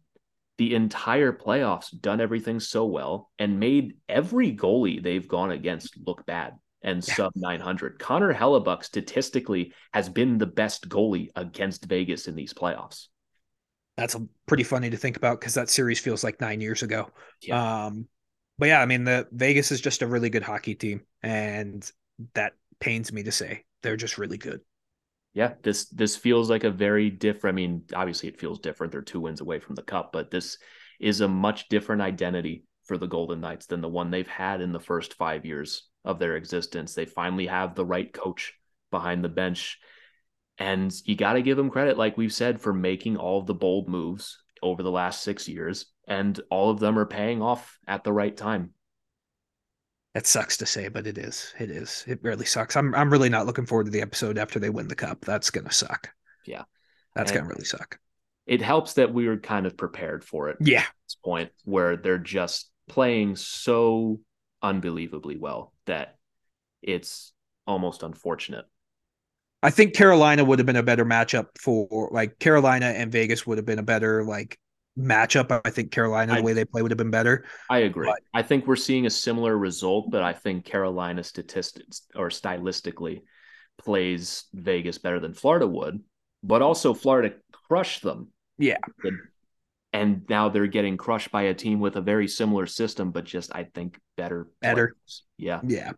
the 0.58 0.74
entire 0.74 1.32
playoffs 1.32 1.88
done 2.00 2.20
everything 2.20 2.60
so 2.60 2.86
well 2.86 3.30
and 3.38 3.60
made 3.60 3.96
every 4.08 4.56
goalie 4.56 5.02
they've 5.02 5.28
gone 5.28 5.50
against 5.50 5.98
look 6.06 6.24
bad 6.26 6.54
and 6.82 7.06
Yeah. 7.06 7.14
sub 7.14 7.32
900. 7.36 7.98
Connor 7.98 8.32
Hellebuyck 8.32 8.84
statistically 8.84 9.72
has 9.92 10.08
been 10.08 10.38
the 10.38 10.46
best 10.46 10.88
goalie 10.88 11.30
against 11.36 11.84
Vegas 11.84 12.28
in 12.28 12.36
these 12.36 12.54
playoffs. 12.54 13.08
That's 13.96 14.14
a, 14.14 14.26
pretty 14.46 14.62
funny 14.62 14.90
to 14.90 14.96
think 14.96 15.16
about 15.16 15.40
because 15.40 15.54
that 15.54 15.70
series 15.70 15.98
feels 15.98 16.22
like 16.22 16.40
nine 16.40 16.60
years 16.60 16.82
ago. 16.82 17.10
Yeah. 17.42 17.86
Um, 17.86 18.06
but 18.58 18.68
yeah, 18.68 18.80
I 18.80 18.86
mean, 18.86 19.04
the 19.04 19.26
Vegas 19.32 19.72
is 19.72 19.80
just 19.80 20.02
a 20.02 20.06
really 20.06 20.30
good 20.30 20.42
hockey 20.42 20.74
team, 20.74 21.02
and 21.22 21.88
that 22.34 22.52
pains 22.78 23.12
me 23.12 23.22
to 23.22 23.32
say 23.32 23.64
they're 23.82 23.96
just 23.96 24.18
really 24.18 24.38
good. 24.38 24.60
Yeah, 25.36 25.52
this 25.62 25.84
this 25.90 26.16
feels 26.16 26.48
like 26.48 26.64
a 26.64 26.70
very 26.70 27.10
different. 27.10 27.52
I 27.52 27.56
mean, 27.56 27.82
obviously 27.94 28.30
it 28.30 28.40
feels 28.40 28.58
different. 28.58 28.90
They're 28.90 29.02
two 29.02 29.20
wins 29.20 29.42
away 29.42 29.60
from 29.60 29.74
the 29.74 29.82
cup, 29.82 30.10
but 30.10 30.30
this 30.30 30.56
is 30.98 31.20
a 31.20 31.28
much 31.28 31.68
different 31.68 32.00
identity 32.00 32.64
for 32.86 32.96
the 32.96 33.06
Golden 33.06 33.42
Knights 33.42 33.66
than 33.66 33.82
the 33.82 33.88
one 33.88 34.10
they've 34.10 34.26
had 34.26 34.62
in 34.62 34.72
the 34.72 34.80
first 34.80 35.12
five 35.12 35.44
years 35.44 35.90
of 36.06 36.18
their 36.18 36.36
existence. 36.36 36.94
They 36.94 37.04
finally 37.04 37.48
have 37.48 37.74
the 37.74 37.84
right 37.84 38.10
coach 38.10 38.54
behind 38.90 39.22
the 39.22 39.28
bench. 39.28 39.78
And 40.56 40.90
you 41.04 41.16
got 41.16 41.34
to 41.34 41.42
give 41.42 41.58
them 41.58 41.68
credit, 41.68 41.98
like 41.98 42.16
we've 42.16 42.32
said, 42.32 42.58
for 42.58 42.72
making 42.72 43.18
all 43.18 43.38
of 43.38 43.46
the 43.46 43.52
bold 43.52 43.90
moves 43.90 44.38
over 44.62 44.82
the 44.82 44.90
last 44.90 45.22
six 45.22 45.46
years. 45.46 45.84
And 46.08 46.40
all 46.50 46.70
of 46.70 46.80
them 46.80 46.98
are 46.98 47.04
paying 47.04 47.42
off 47.42 47.78
at 47.86 48.04
the 48.04 48.12
right 48.12 48.34
time. 48.34 48.70
That 50.16 50.26
sucks 50.26 50.56
to 50.56 50.64
say, 50.66 50.88
but 50.88 51.06
it 51.06 51.18
is. 51.18 51.52
It 51.58 51.70
is. 51.70 52.02
It 52.06 52.20
really 52.22 52.46
sucks. 52.46 52.74
I'm 52.74 52.94
I'm 52.94 53.10
really 53.10 53.28
not 53.28 53.44
looking 53.44 53.66
forward 53.66 53.84
to 53.84 53.90
the 53.92 54.00
episode 54.00 54.38
after 54.38 54.58
they 54.58 54.70
win 54.70 54.88
the 54.88 54.94
cup. 54.94 55.22
That's 55.26 55.50
gonna 55.50 55.70
suck. 55.70 56.08
Yeah. 56.46 56.62
That's 57.14 57.30
And- 57.30 57.40
gonna 57.40 57.50
really 57.50 57.66
suck. 57.66 57.98
It 58.46 58.62
helps 58.62 58.94
that 58.94 59.12
we 59.12 59.28
were 59.28 59.36
kind 59.36 59.66
of 59.66 59.76
prepared 59.76 60.24
for 60.24 60.48
it. 60.48 60.56
Yeah. 60.58 60.84
this 61.06 61.16
point 61.22 61.50
where 61.64 61.98
they're 61.98 62.16
just 62.16 62.70
playing 62.88 63.36
so 63.36 64.20
unbelievably 64.62 65.36
well 65.36 65.74
that 65.84 66.16
it's 66.80 67.34
almost 67.66 68.02
unfortunate. 68.02 68.64
I 69.62 69.68
think 69.68 69.92
Carolina 69.92 70.46
would 70.46 70.60
have 70.60 70.66
been 70.66 70.76
a 70.76 70.82
better 70.82 71.04
matchup 71.04 71.48
for 71.60 72.08
like 72.10 72.38
Carolina 72.38 72.86
and 72.86 73.12
Vegas 73.12 73.46
would 73.46 73.58
have 73.58 73.66
been 73.66 73.78
a 73.78 73.82
better 73.82 74.24
like 74.24 74.58
matchup. 74.98 75.60
I 75.64 75.70
think 75.70 75.90
Carolina, 75.90 76.32
the 76.34 76.38
I- 76.38 76.42
way 76.42 76.52
they 76.52 76.64
play 76.64 76.82
would 76.82 76.90
have 76.90 76.98
been 76.98 77.10
better. 77.10 77.44
I 77.70 77.78
agree. 77.78 78.06
But- 78.08 78.22
I 78.34 78.42
think 78.42 78.66
we're 78.66 78.76
seeing 78.76 79.06
a 79.06 79.10
similar 79.10 79.56
result, 79.56 80.10
but 80.10 80.22
I 80.22 80.32
think 80.32 80.64
Carolina 80.64 81.22
statistics 81.24 82.02
or 82.14 82.28
stylistically 82.28 83.22
plays 83.78 84.44
Vegas 84.54 84.98
better 84.98 85.20
than 85.20 85.34
Florida 85.34 85.66
would, 85.66 86.00
but 86.42 86.62
also 86.62 86.94
Florida 86.94 87.34
crushed 87.68 88.02
them. 88.02 88.28
Yeah. 88.58 88.78
and 89.92 90.22
now 90.28 90.48
they're 90.48 90.66
getting 90.66 90.96
crushed 90.96 91.30
by 91.30 91.42
a 91.42 91.54
team 91.54 91.80
with 91.80 91.96
a 91.96 92.00
very 92.00 92.28
similar 92.28 92.66
system, 92.66 93.10
but 93.12 93.24
just 93.24 93.54
I 93.54 93.64
think 93.64 93.98
better. 94.16 94.48
Better. 94.60 94.88
Players. 94.88 95.22
Yeah. 95.38 95.60
Yeah. 95.66 95.92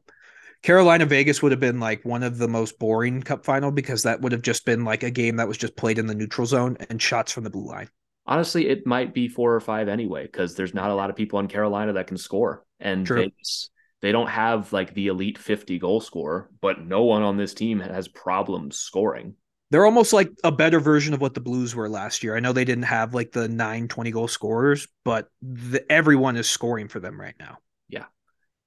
Carolina 0.62 1.07
Vegas 1.07 1.40
would 1.43 1.52
have 1.52 1.61
been 1.61 1.78
like 1.81 2.05
one 2.05 2.23
of 2.25 2.37
the 2.38 2.49
most 2.49 2.78
boring 2.81 3.23
cup 3.23 3.45
final 3.45 3.71
because 3.71 4.02
that 4.02 4.21
would 4.21 4.33
have 4.33 4.43
just 4.43 4.64
been 4.64 4.85
like 4.85 5.05
a 5.05 5.11
game 5.11 5.37
that 5.37 5.47
was 5.49 5.57
just 5.57 5.76
played 5.76 5.99
in 5.99 6.07
the 6.07 6.14
neutral 6.14 6.47
zone 6.47 6.76
and 6.90 7.00
shots 7.00 7.31
from 7.33 7.45
the 7.45 7.50
blue 7.50 7.67
line. 7.67 7.88
Honestly, 8.28 8.68
it 8.68 8.87
might 8.87 9.12
be 9.14 9.26
four 9.26 9.54
or 9.54 9.61
five 9.61 9.88
anyway, 9.88 10.23
because 10.23 10.54
there's 10.54 10.75
not 10.75 10.90
a 10.90 10.94
lot 10.94 11.11
of 11.11 11.16
people 11.16 11.40
in 11.40 11.49
Carolina 11.49 11.94
that 11.94 12.06
can 12.06 12.18
score. 12.18 12.64
And. 12.78 13.08
Vegas, 13.08 13.70
they 14.00 14.12
don't 14.12 14.28
have 14.28 14.73
like 14.73 14.94
the 14.94 15.08
elite 15.08 15.38
50 15.38 15.78
goal 15.78 16.00
scorer, 16.00 16.50
but 16.61 16.85
no 16.85 17.02
one 17.02 17.23
on 17.23 17.37
this 17.37 17.54
team 17.54 17.80
has 17.80 18.06
problems 18.06 18.76
scoring. 18.76 19.35
They're 19.70 19.85
almost 19.85 20.12
like 20.12 20.30
a 20.44 20.52
better 20.52 20.80
version 20.80 21.12
of 21.12 21.20
what 21.20 21.35
the 21.35 21.40
Blues 21.40 21.75
were 21.75 21.90
last 21.90 22.23
year. 22.23 22.37
I 22.37 22.40
know 22.40 22.52
they 22.52 22.64
didn't 22.64 22.85
have 22.85 23.12
like 23.12 23.32
the 23.32 23.49
9 23.49 23.88
20 23.88 24.11
goal 24.11 24.28
scorers, 24.28 24.88
but 25.04 25.28
the, 25.42 25.85
everyone 25.90 26.37
is 26.37 26.49
scoring 26.49 26.88
for 26.88 27.00
them 27.00 27.20
right 27.20 27.35
now. 27.38 27.58
Yeah. 27.88 28.06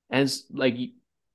And 0.09 0.23
it's 0.23 0.43
like 0.51 0.75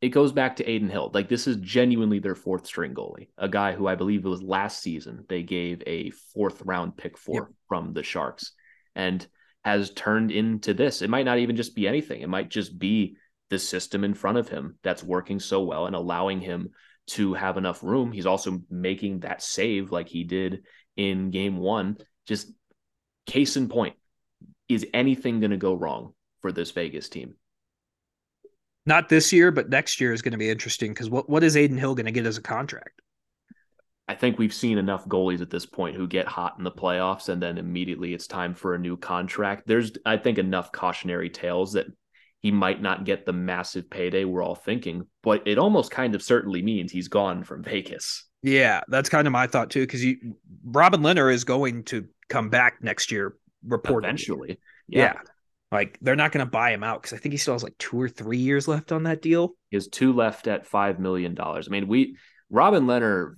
it 0.07 0.11
goes 0.11 0.31
back 0.31 0.55
to 0.57 0.65
Adin 0.65 0.89
Hill. 0.89 1.11
Like 1.13 1.29
this 1.29 1.49
is 1.49 1.57
genuinely 1.57 2.21
their 2.21 2.37
fourth 2.37 2.65
string 2.65 2.95
goalie, 2.95 3.29
a 3.37 3.49
guy 3.49 3.73
who 3.73 3.89
I 3.89 3.97
believe 3.97 4.25
it 4.25 4.29
was 4.29 4.41
last 4.41 4.81
season 4.81 5.25
they 5.29 5.43
gave 5.43 5.83
a 5.85 6.11
fourth 6.33 6.63
round 6.65 6.97
pick 6.97 7.19
for 7.19 7.35
Yep. 7.35 7.49
from 7.69 7.93
the 7.93 8.05
Sharks 8.05 8.53
and 8.95 9.27
has 9.65 9.91
turned 9.91 10.31
into 10.31 10.75
this. 10.75 11.03
It 11.03 11.11
might 11.11 11.25
not 11.25 11.39
even 11.39 11.57
just 11.57 11.75
be 11.75 11.89
anything. 11.89 12.23
It 12.23 12.29
might 12.29 12.51
just 12.51 12.79
be 12.79 13.17
the 13.51 13.59
system 13.59 14.05
in 14.05 14.15
front 14.15 14.39
of 14.39 14.49
him 14.49 14.79
that's 14.85 15.03
working 15.03 15.41
so 15.41 15.65
well 15.65 15.87
and 15.87 15.97
allowing 15.97 16.41
him 16.41 16.71
to 17.09 17.35
have 17.35 17.57
enough 17.57 17.83
room. 17.83 18.13
He's 18.13 18.27
also 18.27 18.63
making 18.71 19.21
that 19.21 19.43
save 19.43 19.91
like 19.91 20.09
he 20.09 20.23
did 20.23 20.63
in 20.97 21.31
game 21.31 21.57
1. 21.57 21.97
Just 22.27 22.53
case 23.27 23.57
in 23.57 23.69
point, 23.69 23.97
is 24.69 24.87
anything 24.95 25.41
going 25.41 25.51
to 25.51 25.57
go 25.57 25.75
wrong 25.75 26.15
for 26.43 26.53
this 26.53 26.71
Vegas 26.71 27.09
team? 27.09 27.35
Not 28.87 29.09
this 29.09 29.33
year, 29.33 29.50
but 29.50 29.69
next 29.69 30.00
year 30.00 30.12
is 30.12 30.23
going 30.23 30.33
to 30.33 30.38
be 30.38 30.49
interesting 30.49 30.93
because 30.93 31.11
what, 31.11 31.28
what 31.28 31.43
is 31.43 31.57
Adin 31.57 31.76
Hill 31.76 31.97
going 31.97 32.07
to 32.07 32.12
get 32.12 32.25
as 32.25 32.38
a 32.38 32.43
contract? 32.43 33.02
I 34.09 34.14
think 34.14 34.38
we've 34.38 34.55
seen 34.55 34.78
enough 34.78 35.05
goalies 35.09 35.40
at 35.40 35.50
this 35.50 35.66
point 35.66 35.97
who 35.97 36.07
get 36.07 36.28
hot 36.28 36.55
in 36.59 36.64
the 36.64 36.71
playoffs 36.71 37.28
and 37.28 37.43
then 37.43 37.59
immediately 37.59 38.14
it's 38.14 38.28
time 38.28 38.55
for 38.55 38.75
a 38.75 38.78
new 38.78 38.97
contract. 38.97 39.64
There's, 39.66 39.90
I 40.07 40.16
think, 40.16 40.38
enough 40.38 40.71
cautionary 40.71 41.28
tales 41.28 41.73
that 41.73 41.87
he 42.40 42.52
might 42.52 42.81
not 42.81 43.05
get 43.05 43.26
the 43.26 43.33
massive 43.33 43.90
payday 43.90 44.25
we're 44.25 44.45
all 44.45 44.55
thinking, 44.55 45.09
but 45.25 45.43
it 45.49 45.59
almost 45.59 45.90
kind 45.90 46.14
of 46.14 46.23
certainly 46.23 46.62
means 46.62 46.93
he's 46.93 47.09
gone 47.09 47.43
from 47.43 47.64
Vegas. 47.64 48.25
Yeah, 48.43 48.83
that's 48.87 49.09
kind 49.09 49.26
of 49.26 49.33
my 49.33 49.49
thought 49.49 49.71
too. 49.71 49.81
Because 49.81 50.05
Robin 50.64 51.00
Lehner 51.00 51.33
is 51.33 51.43
going 51.43 51.83
to 51.85 52.07
come 52.28 52.49
back 52.49 52.75
next 52.81 53.11
year, 53.11 53.35
reportedly. 53.66 54.05
Eventually. 54.05 54.61
Yeah. 54.87 55.14
Like 55.73 55.99
they're 56.00 56.16
not 56.16 56.32
going 56.32 56.46
to 56.46 56.50
buy 56.50 56.73
him 56.73 56.85
out 56.85 57.02
because 57.02 57.16
I 57.16 57.20
think 57.20 57.32
he 57.32 57.38
still 57.38 57.54
has 57.54 57.62
like 57.62 57.76
two 57.78 58.00
or 58.00 58.08
three 58.08 58.38
years 58.38 58.68
left 58.68 58.92
on 58.92 59.02
that 59.04 59.20
deal. 59.23 59.54
He 59.70 59.76
has 59.76 59.88
two 59.88 60.12
left 60.12 60.46
at 60.46 60.68
$5 60.68 60.99
million. 60.99 61.37
I 61.40 61.62
mean, 61.68 61.88
we, 61.88 62.16
Robin 62.50 62.85
Lehner, 62.85 63.35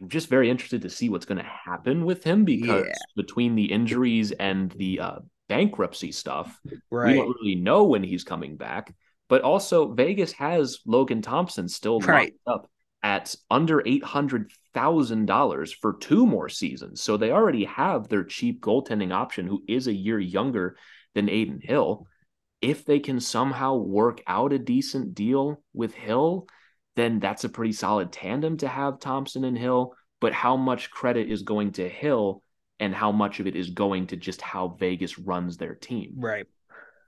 I'm 0.00 0.08
just 0.08 0.28
very 0.28 0.50
interested 0.50 0.82
to 0.82 0.90
see 0.90 1.08
what's 1.08 1.26
going 1.26 1.38
to 1.38 1.44
happen 1.64 2.04
with 2.04 2.24
him 2.24 2.44
because 2.44 2.86
Yeah. 2.86 2.94
between 3.16 3.54
the 3.54 3.66
injuries 3.70 4.32
and 4.32 4.72
the 4.72 5.00
uh, 5.00 5.18
bankruptcy 5.48 6.10
stuff, 6.12 6.60
Right. 6.90 7.12
We 7.12 7.16
don't 7.18 7.36
really 7.40 7.54
know 7.56 7.84
when 7.84 8.02
he's 8.02 8.24
coming 8.24 8.56
back. 8.56 8.94
But 9.28 9.42
also, 9.42 9.92
Vegas 9.92 10.32
has 10.32 10.80
Logan 10.86 11.22
Thompson 11.22 11.68
still 11.68 12.00
Right. 12.00 12.34
locked 12.46 12.64
up 12.64 12.70
at 13.02 13.34
under 13.50 13.82
eight 13.86 14.02
hundred 14.04 14.50
thousand 14.74 15.26
dollars 15.26 15.72
for 15.72 15.94
two 15.94 16.26
more 16.26 16.48
seasons. 16.48 17.00
So 17.02 17.16
they 17.16 17.30
already 17.30 17.64
have 17.64 18.08
their 18.08 18.24
cheap 18.24 18.60
goaltending 18.60 19.12
option, 19.12 19.46
who 19.46 19.62
is 19.68 19.86
a 19.86 19.92
year 19.92 20.18
younger 20.18 20.76
than 21.14 21.28
Adin 21.28 21.60
Hill. 21.62 22.06
If 22.60 22.84
they 22.84 22.98
can 22.98 23.20
somehow 23.20 23.74
work 23.76 24.22
out 24.26 24.52
a 24.52 24.58
decent 24.58 25.14
deal 25.14 25.62
with 25.72 25.94
Hill, 25.94 26.46
then 26.96 27.18
that's 27.20 27.44
a 27.44 27.48
pretty 27.48 27.72
solid 27.72 28.12
tandem 28.12 28.56
to 28.58 28.68
have 28.68 29.00
Thompson 29.00 29.44
and 29.44 29.58
Hill. 29.58 29.94
But 30.20 30.32
how 30.32 30.56
much 30.56 30.90
credit 30.90 31.30
is 31.30 31.42
going 31.42 31.72
to 31.72 31.88
Hill 31.88 32.42
and 32.80 32.94
how 32.94 33.12
much 33.12 33.40
of 33.40 33.46
it 33.46 33.54
is 33.56 33.70
going 33.70 34.06
to 34.08 34.16
just 34.16 34.40
how 34.40 34.68
Vegas 34.68 35.18
runs 35.18 35.56
their 35.56 35.74
team? 35.74 36.14
Right. 36.16 36.46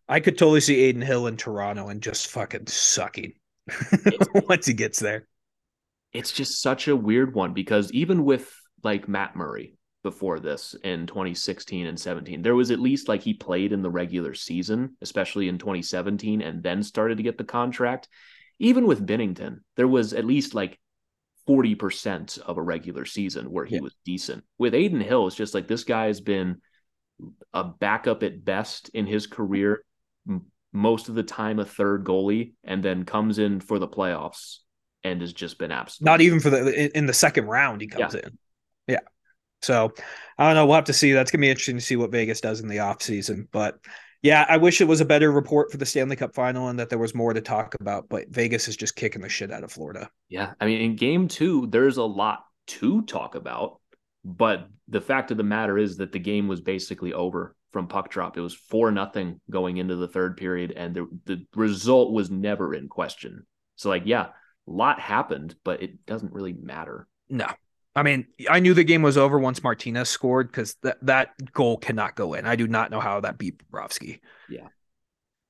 I 0.09 0.21
could 0.21 0.39
totally 0.39 0.61
see 0.61 0.89
Adin 0.89 1.03
Hill 1.03 1.27
in 1.27 1.37
Toronto 1.37 1.89
and 1.89 2.03
just 2.03 2.29
fucking 2.29 2.67
sucking 2.67 3.33
once 4.49 4.67
he 4.67 4.75
gets 4.75 4.99
there. 5.01 5.27
it's 6.13 6.33
just 6.33 6.63
such 6.63 6.87
a 6.89 6.97
weird 6.97 7.35
one 7.35 7.53
because 7.55 7.91
even 7.93 8.25
with 8.25 8.49
like 8.85 9.09
Matt 9.09 9.35
Murray 9.35 9.75
before 10.07 10.39
this 10.39 10.77
in 10.85 11.05
2016 11.09 11.85
and 11.85 11.99
17, 11.99 12.41
there 12.41 12.55
was 12.55 12.71
at 12.71 12.79
least 12.79 13.09
like 13.09 13.23
he 13.23 13.35
played 13.35 13.73
in 13.73 13.83
the 13.83 13.91
regular 13.91 14.35
season, 14.35 14.97
especially 15.03 15.49
in 15.49 15.59
2017, 15.59 16.43
and 16.43 16.63
then 16.63 16.85
started 16.85 17.17
to 17.17 17.25
get 17.25 17.37
the 17.37 17.43
contract. 17.43 18.07
Even 18.61 18.87
with 18.87 19.05
Binnington, 19.05 19.63
there 19.75 19.89
was 19.89 20.13
at 20.13 20.25
least 20.25 20.55
like 20.55 20.79
40% 21.49 22.39
of 22.39 22.57
a 22.57 22.63
regular 22.63 23.05
season 23.05 23.51
where 23.51 23.65
he 23.65 23.75
Yeah. 23.75 23.81
was 23.81 23.97
decent. 24.05 24.45
With 24.59 24.75
Adin 24.75 25.01
Hill, 25.01 25.27
it's 25.27 25.35
just 25.35 25.55
like 25.55 25.67
this 25.67 25.83
guy 25.83 26.07
has 26.07 26.21
been 26.21 26.61
a 27.53 27.65
backup 27.65 28.23
at 28.23 28.45
best 28.45 28.89
in 28.91 29.07
his 29.07 29.27
career, 29.27 29.85
most 30.73 31.09
of 31.09 31.17
the 31.17 31.25
time 31.25 31.59
a 31.59 31.65
third 31.65 32.05
goalie, 32.05 32.53
and 32.63 32.81
then 32.81 33.05
comes 33.05 33.41
in 33.41 33.59
for 33.59 33.81
the 33.81 33.89
playoffs 33.89 34.59
and 35.03 35.21
has 35.21 35.33
just 35.33 35.59
been 35.59 35.73
absolute. 35.73 36.07
Not 36.07 36.21
even 36.21 36.39
for 36.39 36.51
the 36.51 36.85
in, 36.85 36.91
in 36.95 37.07
the 37.07 37.13
second 37.13 37.47
round 37.47 37.81
he 37.81 37.89
comes 37.89 38.15
in. 38.15 38.39
Yeah. 38.87 39.01
So 39.67 39.93
I 40.39 40.47
don't 40.47 40.55
know. 40.55 40.65
We'll 40.65 40.77
have 40.77 40.85
to 40.85 40.93
see. 40.93 41.13
That's 41.13 41.31
gonna 41.31 41.43
be 41.43 41.51
interesting 41.51 41.77
to 41.77 41.83
see 41.83 41.97
what 41.97 42.13
Vegas 42.13 42.41
does 42.41 42.61
in 42.61 42.69
the 42.69 42.77
offseason. 42.77 43.49
But 43.51 43.79
yeah, 44.23 44.47
I 44.49 44.57
wish 44.57 44.81
it 44.81 44.89
was 44.89 45.01
a 45.01 45.05
better 45.05 45.31
report 45.31 45.71
for 45.71 45.77
the 45.77 45.87
Stanley 45.87 46.17
Cup 46.17 46.35
final 46.35 46.69
and 46.69 46.79
that 46.79 46.89
there 46.89 46.99
was 46.99 47.15
more 47.15 47.33
to 47.33 47.41
talk 47.41 47.75
about. 47.81 48.09
But 48.09 48.29
Vegas 48.31 48.69
is 48.69 48.77
just 48.77 48.97
kicking 48.97 49.23
the 49.23 49.29
shit 49.29 49.53
out 49.53 49.65
of 49.65 49.73
Florida. 49.73 50.09
Yeah, 50.29 50.53
I 50.61 50.67
mean, 50.67 50.81
in 50.81 50.97
game 50.97 51.29
two, 51.29 51.67
there's 51.67 51.97
a 51.97 52.05
lot 52.05 52.45
to 52.69 53.03
talk 53.03 53.35
about, 53.35 53.81
but 54.25 54.69
the 54.89 55.01
fact 55.01 55.31
of 55.31 55.37
the 55.37 55.43
matter 55.43 55.79
is 55.79 55.97
that 55.99 56.13
the 56.13 56.19
game 56.19 56.49
was 56.49 56.61
basically 56.61 57.13
over 57.13 57.55
from 57.73 57.89
puck 57.89 58.09
drop. 58.09 58.37
It 58.37 58.41
was 58.41 58.55
four 58.55 58.91
nothing 58.91 59.41
going 59.51 59.77
into 59.77 59.97
the 59.97 60.09
third 60.09 60.37
period, 60.37 60.73
and 60.73 60.95
the 60.95 61.09
the 61.27 61.47
result 61.55 62.13
was 62.13 62.31
never 62.31 62.75
in 62.75 62.89
question. 62.89 63.47
So, 63.77 63.89
like, 63.89 64.05
yeah, 64.07 64.27
a 64.67 64.71
lot 64.71 64.99
happened, 64.99 65.55
but 65.65 65.83
it 65.83 66.07
doesn't 66.07 66.33
really 66.33 66.53
matter. 66.53 67.07
No. 67.29 67.47
I 67.97 68.03
mean, 68.03 68.27
I 68.49 68.61
knew 68.61 68.75
the 68.75 68.85
game 68.85 69.03
was 69.03 69.17
over 69.17 69.39
once 69.39 69.63
Martinez 69.63 70.11
scored 70.11 70.49
because 70.49 70.77
that, 70.83 70.99
that 71.03 71.53
goal 71.53 71.79
cannot 71.79 72.15
go 72.15 72.35
in. 72.35 72.45
I 72.45 72.55
do 72.55 72.69
not 72.69 72.91
know 72.91 73.01
how 73.01 73.21
that 73.21 73.39
beat 73.39 73.59
Bobrovsky. 73.59 74.21
Yeah. 74.51 74.69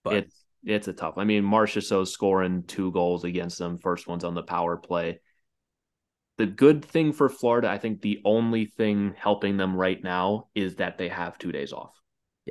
But 0.05 0.15
It's 0.15 0.45
it's 0.65 0.89
a 0.89 0.93
tough. 0.93 1.15
I 1.17 1.25
mean, 1.25 1.43
Marchessault's 1.45 2.11
scoring 2.11 2.65
two 2.65 2.91
goals 2.93 3.25
against 3.25 3.59
them. 3.59 3.79
First 3.79 4.09
one's 4.09 4.25
on 4.25 4.35
the 4.35 4.43
power 4.43 4.77
play. 4.77 5.21
The 6.39 6.47
good 6.47 6.85
thing 6.85 7.13
for 7.13 7.29
Florida, 7.29 7.69
I 7.69 7.79
think 7.79 8.03
the 8.03 8.21
only 8.25 8.67
thing 8.67 9.15
helping 9.17 9.57
them 9.57 9.75
right 9.75 10.03
now 10.03 10.49
is 10.55 10.77
that 10.77 10.99
they 10.99 11.09
have 11.09 11.39
two 11.39 11.53
days 11.53 11.73
off. 11.73 11.95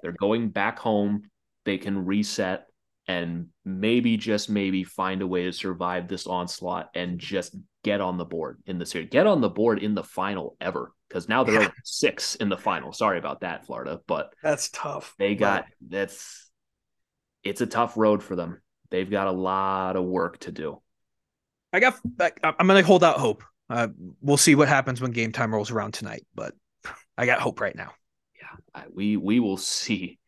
They're 0.01 0.11
going 0.13 0.49
back 0.49 0.79
home. 0.79 1.23
They 1.65 1.77
can 1.77 2.05
reset 2.05 2.67
and 3.07 3.47
maybe 3.63 4.17
just 4.17 4.49
maybe 4.49 4.83
find 4.83 5.21
a 5.21 5.27
way 5.27 5.43
to 5.43 5.53
survive 5.53 6.07
this 6.07 6.25
onslaught 6.27 6.89
and 6.95 7.19
just 7.19 7.55
get 7.83 8.01
on 8.01 8.17
the 8.17 8.25
board 8.25 8.61
in 8.65 8.77
the 8.79 8.85
series. 8.85 9.09
Get 9.11 9.27
on 9.27 9.41
the 9.41 9.49
board 9.49 9.79
in 9.83 9.93
the 9.93 10.03
final 10.03 10.57
ever 10.59 10.91
because 11.07 11.29
now 11.29 11.43
they're 11.43 11.61
Yeah. 11.61 11.69
six 11.83 12.35
in 12.35 12.49
the 12.49 12.57
final. 12.57 12.91
Sorry 12.93 13.19
about 13.19 13.41
that, 13.41 13.65
Florida, 13.65 14.01
but 14.07 14.33
that's 14.41 14.69
tough. 14.69 15.13
they 15.19 15.35
got 15.35 15.65
that's 15.87 16.49
it's 17.43 17.61
a 17.61 17.67
tough 17.67 17.95
road 17.95 18.23
for 18.23 18.35
them. 18.35 18.61
They've 18.89 19.09
got 19.09 19.27
a 19.27 19.31
lot 19.31 19.95
of 19.95 20.05
work 20.05 20.39
to 20.39 20.51
do. 20.51 20.81
I 21.73 21.79
got. 21.79 21.99
I'm 22.43 22.67
going 22.67 22.81
to 22.81 22.87
hold 22.87 23.03
out 23.03 23.17
hope. 23.17 23.43
Uh, 23.69 23.87
we'll 24.21 24.37
see 24.37 24.55
what 24.55 24.67
happens 24.67 25.01
when 25.01 25.11
game 25.11 25.31
time 25.31 25.53
rolls 25.53 25.71
around 25.71 25.93
tonight, 25.93 26.25
but 26.33 26.53
I 27.17 27.25
got 27.25 27.39
hope 27.39 27.59
right 27.59 27.75
now. 27.75 27.91
Yeah, 28.39 28.47
I, 28.73 28.83
we 28.93 29.17
we 29.17 29.39
will 29.39 29.57
see 29.57 30.19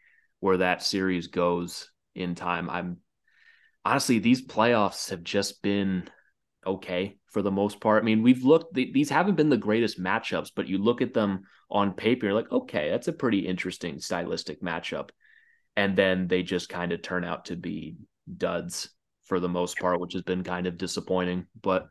where 0.41 0.57
that 0.57 0.83
series 0.83 1.27
goes 1.27 1.89
in 2.17 2.35
time. 2.35 2.69
I'm 2.69 2.97
honestly 3.85 4.19
these 4.19 4.45
playoffs 4.45 5.09
have 5.11 5.23
just 5.23 5.61
been 5.61 6.09
okay 6.65 7.17
for 7.27 7.41
the 7.41 7.51
most 7.51 7.79
part. 7.79 8.03
I 8.03 8.05
mean, 8.05 8.23
we've 8.23 8.43
looked 8.43 8.73
these 8.73 9.09
haven't 9.09 9.35
been 9.35 9.49
the 9.49 9.57
greatest 9.57 10.01
matchups, 10.01 10.51
but 10.55 10.67
you 10.67 10.77
look 10.77 11.01
at 11.01 11.13
them 11.13 11.43
on 11.69 11.93
paper, 11.93 12.25
you're 12.25 12.35
like, 12.35 12.51
okay, 12.51 12.89
that's 12.89 13.07
a 13.07 13.13
pretty 13.13 13.39
interesting 13.39 13.99
stylistic 13.99 14.61
matchup, 14.61 15.09
and 15.75 15.97
then 15.97 16.27
they 16.27 16.43
just 16.43 16.69
kind 16.69 16.91
of 16.91 17.01
turn 17.01 17.23
out 17.23 17.45
to 17.45 17.55
be 17.55 17.97
duds 18.35 18.89
for 19.25 19.39
the 19.39 19.49
most 19.49 19.77
part, 19.77 19.99
which 19.99 20.13
has 20.13 20.23
been 20.23 20.43
kind 20.43 20.67
of 20.67 20.77
disappointing. 20.77 21.45
But 21.61 21.87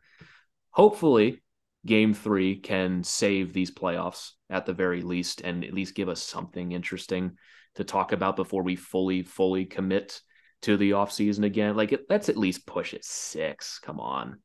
hopefully, 0.71 1.41
game 1.85 2.13
three 2.13 2.59
can 2.59 3.03
save 3.03 3.53
these 3.53 3.71
playoffs 3.71 4.31
at 4.49 4.65
the 4.65 4.73
very 4.73 5.01
least 5.01 5.41
and 5.41 5.63
at 5.63 5.73
least 5.73 5.95
give 5.95 6.09
us 6.09 6.21
something 6.21 6.71
interesting 6.71 7.37
to 7.77 7.83
talk 7.83 8.11
about 8.11 8.35
before 8.35 8.61
we 8.63 8.75
fully, 8.75 9.23
fully 9.23 9.65
commit 9.65 10.21
to 10.63 10.77
the 10.77 10.91
offseason 10.91 11.45
again. 11.45 11.75
Like, 11.75 11.93
it, 11.93 12.05
let's 12.09 12.29
at 12.29 12.37
least 12.37 12.67
push 12.67 12.93
it 12.93 13.05
six. 13.05 13.79
Come 13.79 13.99
on. 13.99 14.39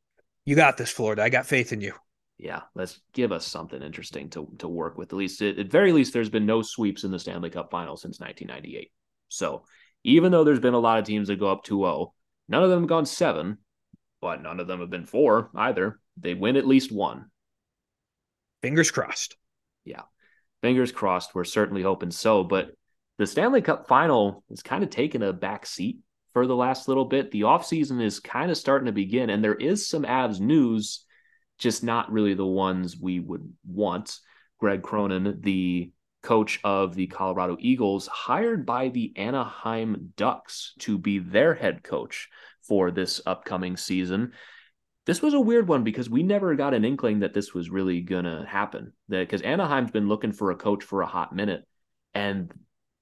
You 0.44 0.56
got 0.56 0.76
this, 0.76 0.90
Florida. 0.90 1.22
I 1.22 1.28
got 1.28 1.46
faith 1.46 1.72
in 1.72 1.80
you. 1.80 1.94
yeah, 2.38 2.62
let's 2.74 3.00
give 3.12 3.30
us 3.32 3.46
something 3.46 3.80
interesting 3.82 4.28
to 4.30 4.48
to 4.58 4.68
work 4.68 4.98
with. 4.98 5.12
At 5.12 5.16
least, 5.16 5.40
at 5.42 5.70
very 5.70 5.92
least, 5.92 6.12
there's 6.12 6.30
been 6.30 6.46
no 6.46 6.62
sweeps 6.62 7.04
in 7.04 7.10
the 7.10 7.18
Stanley 7.18 7.50
Cup 7.50 7.70
Final 7.70 7.96
since 7.96 8.18
1998. 8.20 8.90
So 9.28 9.64
even 10.04 10.32
though 10.32 10.44
there's 10.44 10.58
been 10.60 10.74
a 10.74 10.78
lot 10.78 10.98
of 10.98 11.04
teams 11.04 11.28
that 11.28 11.38
go 11.38 11.50
up 11.52 11.64
2-0, 11.64 12.10
none 12.48 12.62
of 12.64 12.70
them 12.70 12.80
have 12.80 12.88
gone 12.88 13.06
seven, 13.06 13.58
but 14.20 14.42
none 14.42 14.58
of 14.58 14.66
them 14.66 14.80
have 14.80 14.90
been 14.90 15.06
four 15.06 15.50
either. 15.54 16.00
They 16.16 16.34
win 16.34 16.56
at 16.56 16.66
least 16.66 16.90
one. 16.90 17.30
Fingers 18.62 18.90
crossed. 18.90 19.36
Yeah, 19.84 20.02
fingers 20.60 20.90
crossed. 20.92 21.34
We're 21.34 21.44
certainly 21.44 21.82
hoping 21.82 22.10
so. 22.10 22.42
But 22.42 22.72
the 23.22 23.26
Stanley 23.28 23.62
Cup 23.62 23.86
Final 23.86 24.42
is 24.50 24.64
kind 24.64 24.82
of 24.82 24.90
taking 24.90 25.22
a 25.22 25.32
back 25.32 25.64
seat 25.64 26.00
for 26.32 26.44
the 26.44 26.56
last 26.56 26.88
little 26.88 27.04
bit. 27.04 27.30
The 27.30 27.42
offseason 27.42 28.02
is 28.02 28.18
kind 28.18 28.50
of 28.50 28.56
starting 28.56 28.86
to 28.86 28.92
begin, 28.92 29.30
and 29.30 29.44
there 29.44 29.54
is 29.54 29.88
some 29.88 30.02
Avs 30.02 30.40
news 30.40 31.04
just 31.56 31.84
not 31.84 32.10
really 32.10 32.34
the 32.34 32.44
ones 32.44 32.98
we 33.00 33.20
would 33.20 33.52
want. 33.64 34.18
Greg 34.58 34.82
Cronin, 34.82 35.38
the 35.40 35.92
coach 36.24 36.58
of 36.64 36.96
the 36.96 37.06
Colorado 37.06 37.56
Eagles, 37.60 38.08
hired 38.08 38.66
by 38.66 38.88
the 38.88 39.12
Anaheim 39.14 40.12
Ducks 40.16 40.74
to 40.80 40.98
be 40.98 41.20
their 41.20 41.54
head 41.54 41.84
coach 41.84 42.28
for 42.66 42.90
this 42.90 43.20
upcoming 43.24 43.76
season. 43.76 44.32
This 45.06 45.22
was 45.22 45.34
a 45.34 45.40
weird 45.40 45.68
one 45.68 45.84
because 45.84 46.10
we 46.10 46.24
never 46.24 46.56
got 46.56 46.74
an 46.74 46.84
inkling 46.84 47.20
that 47.20 47.34
this 47.34 47.54
was 47.54 47.70
really 47.70 48.00
going 48.00 48.24
to 48.24 48.44
happen. 48.48 48.92
Because 49.08 49.42
Anaheim's 49.42 49.92
been 49.92 50.08
looking 50.08 50.32
for 50.32 50.50
a 50.50 50.56
coach 50.56 50.82
for 50.82 51.02
a 51.02 51.06
hot 51.06 51.32
minute. 51.32 51.64
And 52.14 52.52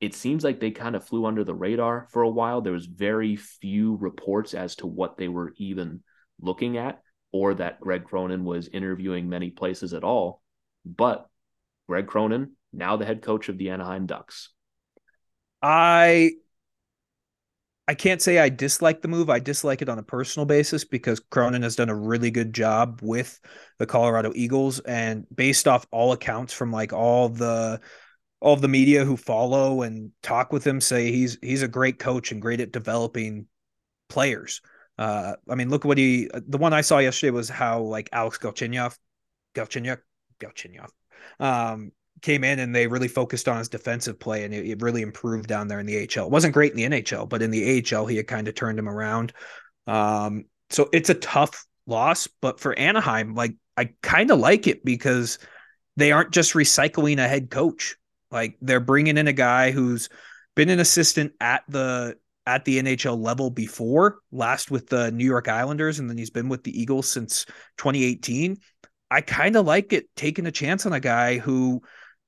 it 0.00 0.14
seems 0.14 0.42
like 0.42 0.60
they 0.60 0.70
kind 0.70 0.96
of 0.96 1.04
flew 1.04 1.26
under 1.26 1.44
the 1.44 1.54
radar 1.54 2.08
for 2.10 2.22
a 2.22 2.28
while. 2.28 2.60
There 2.60 2.72
was 2.72 2.86
very 2.86 3.36
few 3.36 3.96
reports 3.96 4.54
as 4.54 4.76
to 4.76 4.86
what 4.86 5.18
they 5.18 5.28
were 5.28 5.52
even 5.58 6.02
looking 6.40 6.78
at 6.78 7.02
or 7.32 7.54
that 7.54 7.80
Greg 7.80 8.04
Cronin 8.04 8.44
was 8.44 8.68
interviewing 8.68 9.28
many 9.28 9.50
places 9.50 9.92
at 9.92 10.02
all. 10.02 10.42
But 10.84 11.26
Greg 11.86 12.06
Cronin, 12.06 12.52
now 12.72 12.96
the 12.96 13.04
head 13.04 13.22
coach 13.22 13.48
of 13.48 13.58
the 13.58 13.70
Anaheim 13.70 14.06
Ducks. 14.06 14.50
I 15.62 16.32
I 17.86 17.94
can't 17.94 18.22
say 18.22 18.38
I 18.38 18.48
dislike 18.48 19.02
the 19.02 19.08
move. 19.08 19.28
I 19.28 19.40
dislike 19.40 19.82
it 19.82 19.88
on 19.88 19.98
a 19.98 20.02
personal 20.02 20.46
basis 20.46 20.84
because 20.84 21.18
Cronin 21.18 21.62
has 21.62 21.74
done 21.76 21.88
a 21.88 21.94
really 21.94 22.30
good 22.30 22.54
job 22.54 23.00
with 23.02 23.38
the 23.78 23.86
Colorado 23.86 24.32
Eagles 24.34 24.78
and 24.80 25.26
based 25.34 25.66
off 25.66 25.86
all 25.90 26.12
accounts 26.12 26.52
from 26.52 26.70
like 26.70 26.92
all 26.92 27.28
the 27.28 27.80
all 28.40 28.54
of 28.54 28.60
the 28.60 28.68
media 28.68 29.04
who 29.04 29.16
follow 29.16 29.82
and 29.82 30.10
talk 30.22 30.52
with 30.52 30.66
him 30.66 30.80
say 30.80 31.12
he's 31.12 31.38
he's 31.42 31.62
a 31.62 31.68
great 31.68 31.98
coach 31.98 32.32
and 32.32 32.42
great 32.42 32.60
at 32.60 32.72
developing 32.72 33.46
players. 34.08 34.60
Uh, 34.98 35.34
I 35.48 35.54
mean, 35.54 35.70
look 35.70 35.84
what 35.84 35.98
he. 35.98 36.28
The 36.34 36.58
one 36.58 36.72
I 36.72 36.80
saw 36.80 36.98
yesterday 36.98 37.30
was 37.30 37.48
how 37.48 37.80
like 37.80 38.08
Alex 38.12 38.38
Galchenyuk, 38.38 38.96
Galchenyuk, 39.54 39.98
Galchenyuk, 40.40 40.88
um, 41.38 41.92
came 42.22 42.44
in 42.44 42.58
and 42.58 42.74
they 42.74 42.86
really 42.86 43.08
focused 43.08 43.48
on 43.48 43.58
his 43.58 43.68
defensive 43.68 44.18
play 44.18 44.44
and 44.44 44.52
it, 44.52 44.66
it, 44.66 44.82
really 44.82 45.02
improved 45.02 45.48
down 45.48 45.68
there 45.68 45.80
in 45.80 45.86
the 45.86 45.98
AHL. 46.00 46.26
It 46.26 46.30
wasn't 46.30 46.54
great 46.54 46.72
in 46.72 46.76
the 46.76 47.00
NHL, 47.00 47.28
but 47.28 47.42
in 47.42 47.50
the 47.50 47.82
AHL 47.82 48.06
he 48.06 48.16
had 48.16 48.26
kind 48.26 48.48
of 48.48 48.54
turned 48.54 48.78
him 48.78 48.88
around. 48.88 49.32
Um, 49.86 50.44
so 50.68 50.88
it's 50.92 51.10
a 51.10 51.14
tough 51.14 51.66
loss, 51.86 52.26
but 52.40 52.60
for 52.60 52.78
Anaheim, 52.78 53.34
like 53.34 53.56
I 53.76 53.94
kind 54.02 54.30
of 54.30 54.38
like 54.38 54.66
it 54.66 54.84
because 54.84 55.38
they 55.96 56.12
aren't 56.12 56.32
just 56.32 56.52
recycling 56.52 57.18
a 57.18 57.28
head 57.28 57.50
coach. 57.50 57.96
Like 58.30 58.56
they're 58.60 58.80
bringing 58.80 59.16
in 59.16 59.28
a 59.28 59.32
guy 59.32 59.70
who's 59.70 60.08
been 60.54 60.68
an 60.68 60.80
assistant 60.80 61.32
at 61.40 61.64
the 61.68 62.16
at 62.46 62.64
the 62.64 62.82
NHL 62.82 63.18
level 63.18 63.50
before, 63.50 64.18
last 64.32 64.70
with 64.70 64.88
the 64.88 65.10
New 65.12 65.24
York 65.24 65.48
Islanders, 65.48 65.98
and 65.98 66.08
then 66.08 66.18
he's 66.18 66.30
been 66.30 66.48
with 66.48 66.64
the 66.64 66.80
Eagles 66.80 67.08
since 67.08 67.44
2018. 67.76 68.58
I 69.10 69.20
kind 69.20 69.56
of 69.56 69.66
like 69.66 69.92
it 69.92 70.08
taking 70.16 70.46
a 70.46 70.52
chance 70.52 70.86
on 70.86 70.92
a 70.92 71.00
guy 71.00 71.38
who 71.38 71.82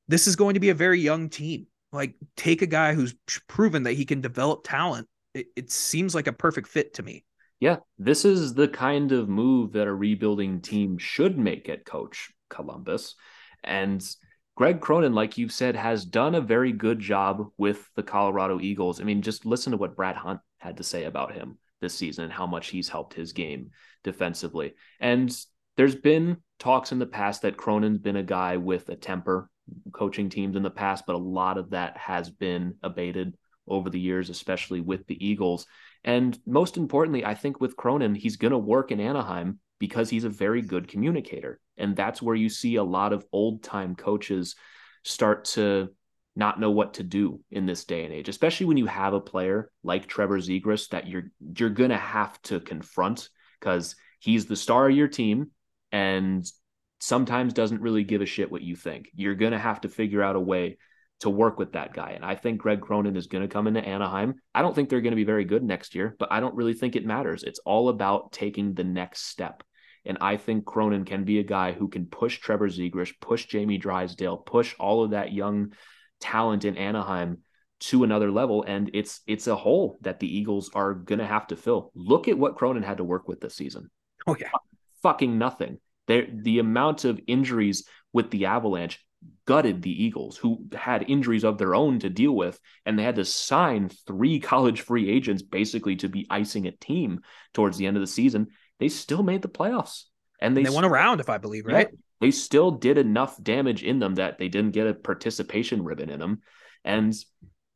this 0.08 0.26
is 0.26 0.36
going 0.36 0.54
to 0.54 0.60
be 0.60 0.70
a 0.70 0.74
very 0.74 1.00
young 1.00 1.28
team. 1.28 1.66
Like, 1.92 2.14
take 2.36 2.62
a 2.62 2.66
guy 2.66 2.94
who's 2.94 3.14
proven 3.48 3.84
that 3.84 3.92
he 3.92 4.04
can 4.04 4.20
develop 4.20 4.64
talent. 4.64 5.08
It, 5.34 5.46
it 5.56 5.70
seems 5.70 6.14
like 6.14 6.26
a 6.26 6.32
perfect 6.32 6.68
fit 6.68 6.94
to 6.94 7.02
me. 7.02 7.24
Yeah, 7.60 7.76
this 7.98 8.24
is 8.24 8.54
the 8.54 8.68
kind 8.68 9.12
of 9.12 9.28
move 9.28 9.72
that 9.72 9.86
a 9.86 9.94
rebuilding 9.94 10.60
team 10.60 10.98
should 10.98 11.38
make 11.38 11.68
at 11.68 11.84
coach 11.84 12.30
Columbus. 12.48 13.14
And 13.62 14.04
Greg 14.54 14.80
Cronin, 14.80 15.14
like 15.14 15.38
you've 15.38 15.52
said, 15.52 15.76
has 15.76 16.04
done 16.04 16.34
a 16.34 16.40
very 16.40 16.72
good 16.72 16.98
job 16.98 17.48
with 17.56 17.88
the 17.96 18.02
Colorado 18.02 18.60
Eagles. 18.60 19.00
I 19.00 19.04
mean, 19.04 19.22
just 19.22 19.46
listen 19.46 19.72
to 19.72 19.78
what 19.78 19.96
Brad 19.96 20.16
Hunt 20.16 20.40
had 20.58 20.76
to 20.76 20.84
say 20.84 21.04
about 21.04 21.32
him 21.32 21.58
this 21.80 21.94
season 21.94 22.24
and 22.24 22.32
how 22.32 22.46
much 22.46 22.68
he's 22.68 22.88
helped 22.88 23.14
his 23.14 23.32
game 23.32 23.70
defensively. 24.04 24.74
And 25.00 25.34
there's 25.76 25.96
been 25.96 26.36
talks 26.58 26.92
in 26.92 26.98
the 26.98 27.06
past 27.06 27.42
that 27.42 27.56
Cronin's 27.56 27.98
been 27.98 28.16
a 28.16 28.22
guy 28.22 28.58
with 28.58 28.88
a 28.90 28.96
temper 28.96 29.48
coaching 29.92 30.28
teams 30.28 30.54
in 30.54 30.62
the 30.62 30.70
past, 30.70 31.04
but 31.06 31.16
a 31.16 31.18
lot 31.18 31.56
of 31.56 31.70
that 31.70 31.96
has 31.96 32.30
been 32.30 32.74
abated 32.82 33.36
over 33.66 33.88
the 33.88 34.00
years, 34.00 34.28
especially 34.28 34.80
with 34.80 35.06
the 35.06 35.26
Eagles. 35.26 35.66
And 36.04 36.38
most 36.46 36.76
importantly, 36.76 37.24
I 37.24 37.34
think 37.34 37.60
with 37.60 37.76
Cronin, 37.76 38.14
he's 38.14 38.36
going 38.36 38.52
to 38.52 38.58
work 38.58 38.90
in 38.90 39.00
Anaheim 39.00 39.60
because 39.82 40.08
he's 40.08 40.22
a 40.22 40.28
very 40.28 40.62
good 40.62 40.86
communicator. 40.86 41.58
And 41.76 41.96
that's 41.96 42.22
where 42.22 42.36
you 42.36 42.48
see 42.48 42.76
a 42.76 42.84
lot 42.84 43.12
of 43.12 43.26
old 43.32 43.64
time 43.64 43.96
coaches 43.96 44.54
start 45.02 45.44
to 45.44 45.88
not 46.36 46.60
know 46.60 46.70
what 46.70 46.94
to 46.94 47.02
do 47.02 47.40
in 47.50 47.66
this 47.66 47.84
day 47.84 48.04
and 48.04 48.14
age, 48.14 48.28
especially 48.28 48.66
when 48.66 48.76
you 48.76 48.86
have 48.86 49.12
a 49.12 49.20
player 49.20 49.72
like 49.82 50.06
Trevor 50.06 50.38
Zegras 50.38 50.90
that 50.90 51.08
you're 51.08 51.32
you're 51.58 51.68
gonna 51.68 51.98
have 51.98 52.40
to 52.42 52.60
confront 52.60 53.28
because 53.58 53.96
he's 54.20 54.46
the 54.46 54.54
star 54.54 54.88
of 54.88 54.94
your 54.94 55.08
team 55.08 55.50
and 55.90 56.46
sometimes 57.00 57.52
doesn't 57.52 57.82
really 57.82 58.04
give 58.04 58.22
a 58.22 58.26
shit 58.26 58.52
what 58.52 58.62
you 58.62 58.76
think. 58.76 59.08
You're 59.16 59.34
gonna 59.34 59.58
have 59.58 59.80
to 59.80 59.88
figure 59.88 60.22
out 60.22 60.36
a 60.36 60.40
way 60.40 60.78
to 61.22 61.30
work 61.30 61.58
with 61.58 61.72
that 61.72 61.92
guy. 61.92 62.10
And 62.10 62.24
I 62.24 62.36
think 62.36 62.60
Greg 62.60 62.80
Cronin 62.80 63.16
is 63.16 63.28
going 63.28 63.42
to 63.42 63.48
come 63.48 63.68
into 63.68 63.80
Anaheim. 63.80 64.34
I 64.52 64.60
don't 64.60 64.74
think 64.74 64.88
they're 64.88 65.00
going 65.00 65.12
to 65.12 65.16
be 65.16 65.22
very 65.22 65.44
good 65.44 65.62
next 65.62 65.94
year, 65.94 66.16
but 66.18 66.32
I 66.32 66.40
don't 66.40 66.56
really 66.56 66.74
think 66.74 66.96
it 66.96 67.06
matters. 67.06 67.44
It's 67.44 67.60
all 67.60 67.90
about 67.90 68.32
taking 68.32 68.74
the 68.74 68.82
next 68.82 69.26
step. 69.26 69.62
And 70.04 70.18
I 70.20 70.36
think 70.36 70.64
Cronin 70.64 71.04
can 71.04 71.24
be 71.24 71.38
a 71.38 71.44
guy 71.44 71.72
who 71.72 71.88
can 71.88 72.06
push 72.06 72.38
Trevor 72.38 72.68
Zegras, 72.68 73.12
push 73.20 73.46
Jamie 73.46 73.78
Drysdale, 73.78 74.38
push 74.38 74.74
all 74.78 75.04
of 75.04 75.10
that 75.10 75.32
young 75.32 75.72
talent 76.20 76.64
in 76.64 76.76
Anaheim 76.76 77.38
to 77.80 78.04
another 78.04 78.30
level. 78.30 78.64
And 78.66 78.90
it's 78.94 79.20
it's 79.26 79.46
a 79.46 79.56
hole 79.56 79.98
that 80.02 80.20
the 80.20 80.38
Eagles 80.38 80.70
are 80.74 80.94
gonna 80.94 81.26
have 81.26 81.46
to 81.48 81.56
fill. 81.56 81.92
Look 81.94 82.28
at 82.28 82.38
what 82.38 82.56
Cronin 82.56 82.82
had 82.82 82.98
to 82.98 83.04
work 83.04 83.28
with 83.28 83.40
this 83.40 83.54
season. 83.54 83.90
Oh 84.26 84.36
yeah. 84.38 84.50
Fucking 85.02 85.38
nothing. 85.38 85.78
There 86.08 86.26
the 86.32 86.58
amount 86.58 87.04
of 87.04 87.20
injuries 87.26 87.86
with 88.12 88.30
the 88.30 88.46
Avalanche 88.46 89.04
gutted 89.46 89.82
the 89.82 90.04
Eagles, 90.04 90.36
who 90.36 90.66
had 90.72 91.08
injuries 91.08 91.44
of 91.44 91.58
their 91.58 91.74
own 91.74 92.00
to 92.00 92.10
deal 92.10 92.32
with, 92.32 92.58
and 92.84 92.98
they 92.98 93.02
had 93.04 93.16
to 93.16 93.24
sign 93.24 93.88
three 94.06 94.40
college 94.52 94.80
free 94.80 95.08
agents 95.08 95.42
basically 95.42 95.96
to 95.96 96.08
be 96.08 96.26
icing 96.30 96.66
a 96.66 96.72
team 96.72 97.20
towards 97.54 97.76
the 97.76 97.86
end 97.86 97.96
of 97.96 98.00
the 98.00 98.06
season 98.06 98.48
they 98.82 98.88
still 98.88 99.22
made 99.22 99.42
the 99.42 99.48
playoffs. 99.48 100.06
And 100.40 100.56
they, 100.56 100.62
and 100.62 100.66
they 100.66 100.74
won 100.74 100.82
a 100.82 100.88
round, 100.88 101.20
if 101.20 101.30
I 101.30 101.38
believe, 101.38 101.66
right? 101.66 101.86
Yeah, 101.88 101.98
they 102.20 102.32
still 102.32 102.72
did 102.72 102.98
enough 102.98 103.40
damage 103.40 103.84
in 103.84 104.00
them 104.00 104.16
that 104.16 104.38
they 104.38 104.48
didn't 104.48 104.72
get 104.72 104.88
a 104.88 104.94
participation 104.94 105.84
ribbon 105.84 106.10
in 106.10 106.18
them. 106.18 106.40
And 106.84 107.14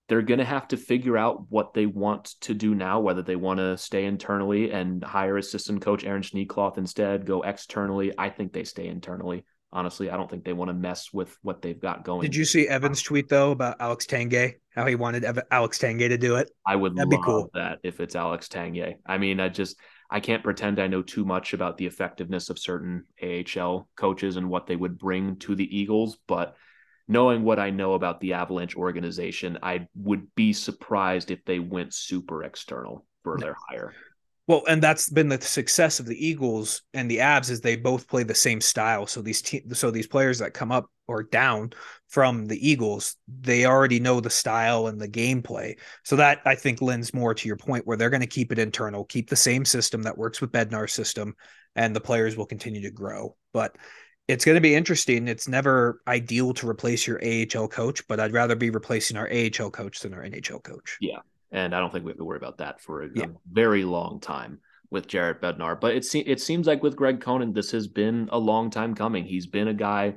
they're 0.09 0.23
going 0.23 0.41
to 0.41 0.45
have 0.45 0.67
to 0.69 0.77
figure 0.77 1.17
out 1.17 1.47
what 1.49 1.75
they 1.75 1.87
want 1.87 2.35
to 2.41 2.55
do 2.55 2.75
now, 2.75 2.99
whether 2.99 3.23
they 3.23 3.37
want 3.37 3.59
to 3.59 3.79
stay 3.79 4.05
internally 4.05 4.73
and 4.73 5.05
hire 5.05 5.37
assistant 5.37 5.81
coach 5.81 6.05
Aaron 6.05 6.23
Schneekloth 6.23 6.77
instead, 6.77 7.25
go 7.25 7.43
externally. 7.43 8.13
I 8.19 8.31
think 8.31 8.53
they 8.53 8.65
stay 8.65 8.89
internally. 8.89 9.45
Honestly, 9.73 10.11
I 10.11 10.17
don't 10.17 10.29
think 10.29 10.45
they 10.45 10.53
want 10.53 10.71
to 10.71 10.75
mess 10.75 11.13
with 11.13 11.37
what 11.43 11.63
they've 11.63 11.81
got 11.81 12.05
going. 12.05 12.23
Did 12.23 12.35
you 12.35 12.45
see 12.45 12.67
Evan's 12.67 13.03
tweet 13.03 13.29
though 13.29 13.53
about 13.53 13.77
Alex 13.79 14.07
Tanguay? 14.07 14.55
How 14.75 14.87
he 14.87 14.97
wanted 14.97 15.25
Alex 15.53 15.79
Tanguay 15.79 16.09
to 16.09 16.19
do 16.19 16.35
it? 16.35 16.51
I 16.67 16.75
would 16.75 16.97
That'd 16.97 17.13
love 17.13 17.21
be 17.21 17.25
cool. 17.25 17.51
that 17.55 17.79
if 17.85 18.01
it's 18.01 18.17
Alex 18.17 18.49
Tanguay. 18.49 18.95
I 19.07 19.19
mean, 19.19 19.39
I 19.39 19.49
just 19.49 19.79
I 20.11 20.21
can't 20.21 20.43
pretend 20.43 20.79
I 20.79 20.87
know 20.87 21.03
too 21.03 21.25
much 21.25 21.53
about 21.53 21.77
the 21.77 21.87
effectiveness 21.87 22.51
of 22.51 22.59
certain 22.59 23.05
AHL 23.23 23.89
coaches 23.97 24.37
and 24.37 24.49
what 24.49 24.67
they 24.67 24.77
would 24.77 24.99
bring 24.99 25.37
to 25.39 25.55
the 25.55 25.77
Eagles, 25.77 26.19
but 26.27 26.57
knowing 27.09 27.43
what 27.43 27.59
I 27.59 27.71
know 27.71 27.95
about 27.95 28.21
the 28.21 28.33
Avalanche 28.35 28.77
organization, 28.77 29.59
I 29.63 29.89
would 29.95 30.35
be 30.35 30.53
surprised 30.53 31.31
if 31.31 31.45
they 31.45 31.59
went 31.59 31.95
super 31.95 32.45
external 32.45 33.05
for 33.23 33.39
their 33.39 33.57
hire. 33.69 33.95
Well, 34.47 34.63
and 34.69 34.81
that's 34.81 35.11
been 35.11 35.29
the 35.29 35.41
success 35.41 35.99
of 35.99 36.07
the 36.07 36.27
Eagles 36.27 36.83
and 36.95 37.11
the 37.11 37.19
Avs 37.19 37.51
is 37.51 37.61
they 37.61 37.75
both 37.75 38.07
play 38.07 38.23
the 38.23 38.35
same 38.35 38.61
style. 38.61 39.07
So 39.07 39.21
these 39.21 39.43
te- 39.43 39.65
so 39.73 39.91
these 39.91 40.07
players 40.07 40.39
that 40.39 40.55
come 40.55 40.71
up 40.71 40.89
or 41.09 41.25
down 41.25 41.73
from 42.09 42.47
the 42.47 42.69
Eagles, 42.69 43.17
they 43.27 43.67
already 43.67 43.99
know 43.99 44.21
the 44.21 44.31
style 44.31 44.87
and 44.87 45.01
the 45.01 45.09
gameplay. 45.09 45.79
So 46.05 46.17
that 46.17 46.43
I 46.45 46.55
think 46.55 46.81
lends 46.81 47.13
more 47.13 47.35
to 47.35 47.49
your 47.49 47.57
point 47.57 47.87
where 47.87 47.97
they're 47.97 48.11
going 48.11 48.21
to 48.21 48.27
keep 48.27 48.53
it 48.53 48.59
internal, 48.61 49.05
keep 49.05 49.29
the 49.29 49.37
same 49.37 49.65
system 49.65 50.03
that 50.05 50.19
works 50.19 50.41
with 50.41 50.53
Bednar's 50.53 50.93
system, 50.93 51.35
and 51.75 51.95
the 51.95 52.01
players 52.01 52.37
will 52.37 52.47
continue 52.47 52.83
to 52.83 52.91
grow. 52.93 53.37
But 53.53 53.77
it's 54.29 54.45
going 54.45 54.57
to 54.57 54.61
be 54.61 54.75
interesting. 54.75 55.27
It's 55.27 55.49
never 55.49 56.01
ideal 56.07 56.55
to 56.55 56.69
replace 56.69 57.07
your 57.07 57.21
AHL 57.25 57.69
coach, 57.69 58.07
but 58.07 58.21
I'd 58.21 58.33
rather 58.33 58.57
be 58.57 58.71
replacing 58.71 59.17
our 59.17 59.29
AHL 59.29 59.71
coach 59.71 60.01
than 60.01 60.15
our 60.15 60.23
NHL 60.23 60.63
coach. 60.63 60.99
Yeah, 61.01 61.21
and 61.57 61.75
I 61.75 61.81
don't 61.81 61.93
think 61.93 62.05
we 62.05 62.11
have 62.11 62.19
to 62.19 62.25
worry 62.25 62.37
about 62.37 62.59
that 62.59 62.81
for 62.81 63.03
a, 63.03 63.09
yeah. 63.13 63.25
a 63.25 63.29
very 63.51 63.85
long 63.85 64.21
time. 64.21 64.61
with 64.91 65.09
Jared 65.09 65.41
Bednar. 65.41 65.81
But 65.81 65.97
it, 65.97 66.05
se- 66.05 66.21
it 66.21 66.41
seems 66.41 66.69
like 66.69 66.83
with 66.83 66.95
Greg 66.95 67.21
Cronin, 67.21 67.53
this 67.53 67.73
has 67.73 67.89
been 67.89 68.29
a 68.31 68.39
long 68.39 68.71
time 68.71 68.95
coming. 68.95 69.25
He's 69.25 69.49
been 69.49 69.67
a 69.67 69.75
guy, 69.75 70.15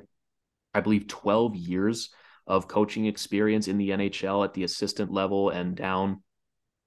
I 0.72 0.80
believe, 0.80 1.08
12 1.08 1.56
years 1.56 2.10
of 2.46 2.68
coaching 2.68 3.06
experience 3.06 3.66
in 3.66 3.78
the 3.78 3.90
NHL 3.90 4.44
at 4.44 4.54
the 4.54 4.62
assistant 4.62 5.10
level 5.10 5.50
and 5.50 5.74
down 5.74 6.22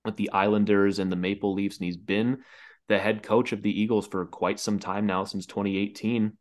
with 0.06 0.16
the 0.16 0.32
Islanders 0.32 1.00
and 1.00 1.12
the 1.12 1.18
Maple 1.18 1.54
Leafs. 1.54 1.78
And 1.78 1.86
he's 1.86 1.98
been 1.98 2.40
the 2.88 3.00
head 3.00 3.22
coach 3.24 3.52
of 3.52 3.62
the 3.62 3.82
Eagles 3.82 4.08
for 4.08 4.26
quite 4.28 4.60
some 4.60 4.80
time 4.80 5.06
now, 5.06 5.26
since 5.26 5.46
2018. 5.46 6.38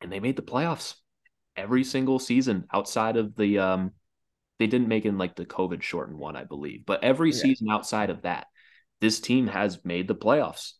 And 0.00 0.12
they 0.12 0.20
made 0.20 0.36
the 0.36 0.42
playoffs 0.42 0.94
every 1.56 1.82
single 1.82 2.18
season 2.20 2.66
outside 2.72 3.16
of 3.16 3.34
the 3.34 3.58
um 3.58 3.90
they 4.58 4.66
didn't 4.66 4.88
make 4.88 5.04
in 5.04 5.18
like 5.18 5.36
the 5.36 5.46
COVID 5.46 5.82
shortened 5.82 6.18
one, 6.18 6.36
I 6.36 6.44
believe. 6.44 6.84
But 6.86 7.04
every 7.04 7.30
yeah. 7.30 7.38
season 7.38 7.68
outside 7.70 8.10
of 8.10 8.22
that, 8.22 8.46
this 9.00 9.20
team 9.20 9.46
has 9.46 9.84
made 9.84 10.08
the 10.08 10.14
playoffs. 10.14 10.72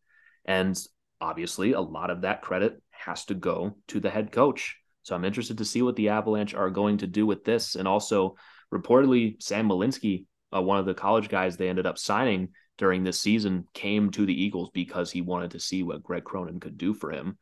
And 0.44 0.76
obviously, 1.20 1.72
a 1.72 1.80
lot 1.80 2.10
of 2.10 2.22
that 2.22 2.42
credit 2.42 2.82
has 2.90 3.24
to 3.26 3.34
go 3.34 3.76
to 3.88 4.00
the 4.00 4.10
head 4.10 4.32
coach. 4.32 4.76
So 5.02 5.14
I'm 5.14 5.24
interested 5.24 5.58
to 5.58 5.64
see 5.64 5.82
what 5.82 5.96
the 5.96 6.10
Avalanche 6.10 6.54
are 6.54 6.70
going 6.70 6.98
to 6.98 7.06
do 7.06 7.24
with 7.26 7.44
this. 7.44 7.76
And 7.76 7.86
also, 7.86 8.36
reportedly, 8.74 9.40
Sam 9.40 9.68
Malinski, 9.68 10.26
uh, 10.54 10.62
one 10.62 10.78
of 10.78 10.86
the 10.86 10.94
college 10.94 11.28
guys 11.28 11.56
they 11.56 11.68
ended 11.68 11.86
up 11.86 11.98
signing 11.98 12.50
during 12.78 13.04
this 13.04 13.20
season, 13.20 13.66
came 13.74 14.10
to 14.10 14.26
the 14.26 14.42
Eagles 14.42 14.70
because 14.72 15.10
he 15.10 15.20
wanted 15.20 15.52
to 15.52 15.60
see 15.60 15.82
what 15.82 16.02
Greg 16.02 16.24
Cronin 16.24 16.60
could 16.60 16.78
do 16.78 16.94
for 16.94 17.10
him. 17.10 17.38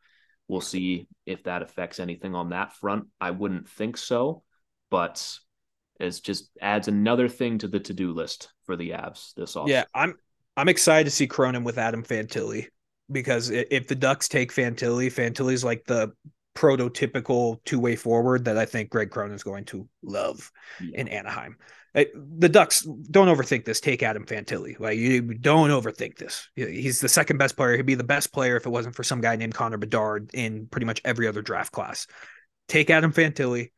We'll 0.48 0.60
see 0.60 1.08
if 1.24 1.44
that 1.44 1.62
affects 1.62 1.98
anything 1.98 2.34
on 2.34 2.50
that 2.50 2.74
front. 2.74 3.06
I 3.20 3.32
wouldn't 3.32 3.68
think 3.68 3.96
so, 3.96 4.42
but 4.90 5.38
it 5.98 6.20
just 6.22 6.50
adds 6.60 6.88
another 6.88 7.28
thing 7.28 7.58
to 7.58 7.68
the 7.68 7.80
to-do 7.80 8.12
list 8.12 8.52
for 8.64 8.76
the 8.76 8.90
Avs 8.90 9.34
this 9.34 9.56
off. 9.56 9.68
Yeah, 9.68 9.84
I'm 9.94 10.14
I'm 10.56 10.68
excited 10.68 11.04
to 11.04 11.10
see 11.10 11.26
Cronin 11.26 11.64
with 11.64 11.78
Adam 11.78 12.02
Fantilli 12.02 12.66
because 13.10 13.50
if 13.50 13.86
the 13.88 13.94
Ducks 13.94 14.28
take 14.28 14.52
Fantilli, 14.52 15.12
Fantilli's 15.12 15.64
like 15.64 15.84
the 15.86 16.12
prototypical 16.54 17.62
two-way 17.64 17.96
forward 17.96 18.46
that 18.46 18.56
I 18.56 18.64
think 18.64 18.90
Greg 18.90 19.10
Cronin 19.10 19.34
is 19.34 19.42
going 19.42 19.66
to 19.66 19.88
love 20.02 20.50
yeah. 20.80 21.00
in 21.00 21.08
Anaheim. 21.08 21.56
The 21.94 22.48
Ducks 22.48 22.82
don't 23.10 23.28
overthink 23.28 23.64
this. 23.64 23.80
Take 23.80 24.02
Adam 24.02 24.26
Fantilli. 24.26 24.78
Like 24.78 24.98
you 24.98 25.22
don't 25.22 25.70
overthink 25.70 26.18
this. 26.18 26.48
He's 26.54 27.00
the 27.00 27.08
second 27.08 27.38
best 27.38 27.56
player. 27.56 27.76
He'd 27.76 27.86
be 27.86 27.94
the 27.94 28.04
best 28.04 28.32
player 28.32 28.56
if 28.56 28.66
it 28.66 28.70
wasn't 28.70 28.94
for 28.94 29.02
some 29.02 29.22
guy 29.22 29.36
named 29.36 29.54
Connor 29.54 29.78
Bedard 29.78 30.30
in 30.34 30.66
pretty 30.66 30.84
much 30.84 31.00
every 31.06 31.26
other 31.26 31.40
draft 31.40 31.72
class. 31.72 32.06
Take 32.68 32.90
Adam 32.90 33.12
Fantilli 33.12 33.70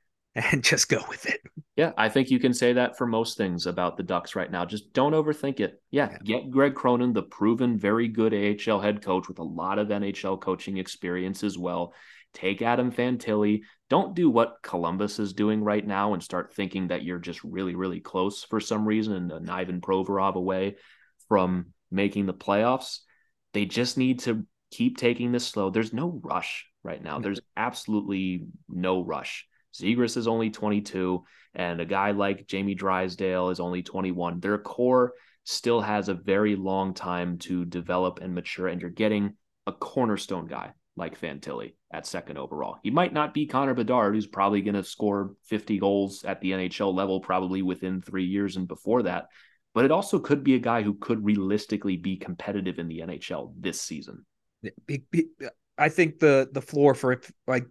and 0.53 0.62
just 0.62 0.88
go 0.88 1.03
with 1.09 1.27
it. 1.27 1.40
Yeah, 1.77 1.92
I 1.96 2.09
think 2.09 2.31
you 2.31 2.38
can 2.38 2.55
say 2.55 2.72
that 2.72 2.98
for 2.98 3.07
most 3.07 3.37
things 3.37 3.66
about 3.66 3.96
the 3.96 4.03
Ducks 4.03 4.35
right 4.35 4.51
now. 4.51 4.64
Just 4.64 4.92
don't 4.92 5.12
overthink 5.12 5.61
it. 5.61 5.81
Yeah, 5.90 6.18
yeah, 6.24 6.38
get 6.40 6.51
Greg 6.51 6.74
Cronin, 6.74 7.12
the 7.12 7.22
proven 7.22 7.79
very 7.79 8.09
good 8.09 8.35
AHL 8.35 8.81
head 8.81 9.03
coach 9.03 9.29
with 9.29 9.38
a 9.38 9.44
lot 9.44 9.79
of 9.79 9.88
NHL 9.88 10.40
coaching 10.40 10.79
experience 10.79 11.44
as 11.44 11.57
well. 11.57 11.94
Take 12.35 12.62
Adam 12.62 12.92
Fantilli. 12.92 13.62
Don't 13.88 14.14
do 14.14 14.29
what 14.29 14.57
Columbus 14.62 15.18
is 15.18 15.33
doing 15.33 15.62
right 15.62 15.87
now 15.87 16.14
and 16.14 16.22
start 16.22 16.55
thinking 16.55 16.88
that 16.88 17.03
you're 17.03 17.18
just 17.18 17.42
really, 17.42 17.74
really 17.74 18.01
close 18.01 18.44
for 18.44 18.61
some 18.61 18.87
reason 18.87 19.31
and 19.31 19.51
Ivan 19.51 19.81
Provorov 19.81 20.35
away 20.35 20.77
from 21.29 21.72
making 21.90 22.27
the 22.27 22.35
playoffs. 22.35 22.98
They 23.55 23.64
just 23.64 23.96
need 23.96 24.20
to 24.20 24.46
keep 24.70 24.98
taking 24.98 25.33
this 25.33 25.46
slow. 25.46 25.70
There's 25.70 25.92
no 25.92 26.20
rush 26.22 26.66
right 26.83 27.03
now. 27.03 27.18
There's 27.18 27.40
absolutely 27.57 28.46
no 28.68 29.03
rush. 29.03 29.46
Zegras 29.81 30.17
is 30.17 30.29
only 30.29 30.51
22, 30.51 31.25
and 31.55 31.81
a 31.81 31.87
guy 31.87 32.11
like 32.12 32.47
Jamie 32.47 32.75
Drysdale 32.75 33.51
is 33.51 33.61
only 33.61 33.83
21. 33.83 34.41
Their 34.41 34.59
core 34.59 35.14
still 35.45 35.81
has 35.81 36.09
a 36.09 36.14
very 36.14 36.57
long 36.57 36.95
time 36.95 37.38
to 37.38 37.64
develop 37.64 38.21
and 38.21 38.35
mature, 38.35 38.69
and 38.69 38.81
you're 38.81 38.91
getting 38.91 39.35
a 39.67 39.73
cornerstone 39.73 40.47
guy 40.47 40.73
like 40.97 41.19
Fantilli 41.19 41.75
at 41.93 42.07
second 42.07 42.37
overall. 42.37 42.77
He 42.83 42.91
might 42.91 43.12
not 43.12 43.33
be 43.33 43.47
Connor 43.47 43.75
Bedard, 43.75 44.14
who's 44.14 44.27
probably 44.27 44.61
going 44.61 44.75
to 44.75 44.85
score 44.85 45.35
50 45.45 45.79
goals 45.79 46.25
at 46.25 46.41
the 46.41 46.51
NHL 46.51 46.93
level 46.93 47.21
probably 47.21 47.62
within 47.62 48.03
three 48.03 48.25
years 48.25 48.57
and 48.57 48.67
before 48.67 49.05
that. 49.05 49.29
But 49.75 49.85
it 49.85 49.91
also 49.93 50.19
could 50.19 50.43
be 50.43 50.55
a 50.55 50.61
guy 50.61 50.83
who 50.83 50.95
could 50.95 51.25
realistically 51.25 51.97
be 51.97 52.17
competitive 52.17 52.79
in 52.79 52.88
the 52.88 53.01
NHL 53.01 53.53
this 53.59 53.81
season. 53.81 54.27
I 55.79 55.88
think 55.88 56.19
the 56.19 56.49
the 56.53 56.61
floor 56.61 56.95
for 56.95 57.21
like 57.47 57.67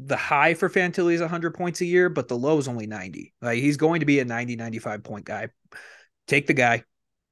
the 0.00 0.16
high 0.16 0.54
for 0.54 0.68
Fantilli 0.68 1.14
is 1.14 1.20
100 1.20 1.54
points 1.54 1.80
a 1.80 1.84
year, 1.84 2.08
but 2.08 2.28
the 2.28 2.36
low 2.36 2.58
is 2.58 2.68
only 2.68 2.86
90. 2.86 3.34
Like 3.42 3.58
he's 3.58 3.76
going 3.76 4.00
to 4.00 4.06
be 4.06 4.20
a 4.20 4.24
90, 4.24 4.56
95 4.56 5.02
point 5.02 5.24
guy. 5.24 5.48
Take 6.28 6.46
the 6.46 6.54
guy, 6.54 6.84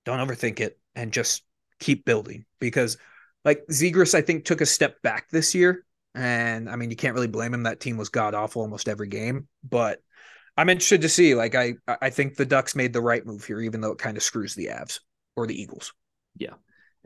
don't 0.05 0.27
overthink 0.27 0.61
it, 0.61 0.79
and 0.95 1.13
just 1.13 1.43
keep 1.79 2.05
building 2.05 2.45
because, 2.59 2.97
like, 3.45 3.63
Zegras, 3.71 4.15
I 4.15 4.23
think, 4.23 4.45
took 4.45 4.63
a 4.63 4.67
step 4.67 5.01
back 5.03 5.29
this 5.31 5.55
year. 5.55 5.85
And 6.15 6.69
I 6.69 6.77
mean, 6.77 6.91
you 6.91 6.97
can't 6.97 7.15
really 7.15 7.27
blame 7.27 7.53
him. 7.53 7.65
That 7.65 7.79
team 7.79 7.99
was 7.99 8.09
god 8.09 8.35
awful 8.35 8.63
almost 8.63 8.89
every 8.89 9.09
game, 9.09 9.49
but 9.63 10.01
I'm 10.57 10.71
interested 10.71 11.03
to 11.03 11.11
see. 11.11 11.35
Like, 11.35 11.55
I, 11.55 11.75
I 11.87 12.09
think 12.09 12.37
the 12.37 12.47
Ducks 12.47 12.75
made 12.75 12.95
the 12.95 13.03
right 13.03 13.25
move 13.25 13.45
here, 13.45 13.61
even 13.61 13.83
though 13.83 13.93
it 13.93 13.99
kind 13.99 14.17
of 14.17 14.23
screws 14.23 14.55
the 14.55 14.69
Avs 14.69 15.01
or 15.37 15.47
the 15.47 15.61
Eagles. 15.61 15.93
Yeah. 16.39 16.55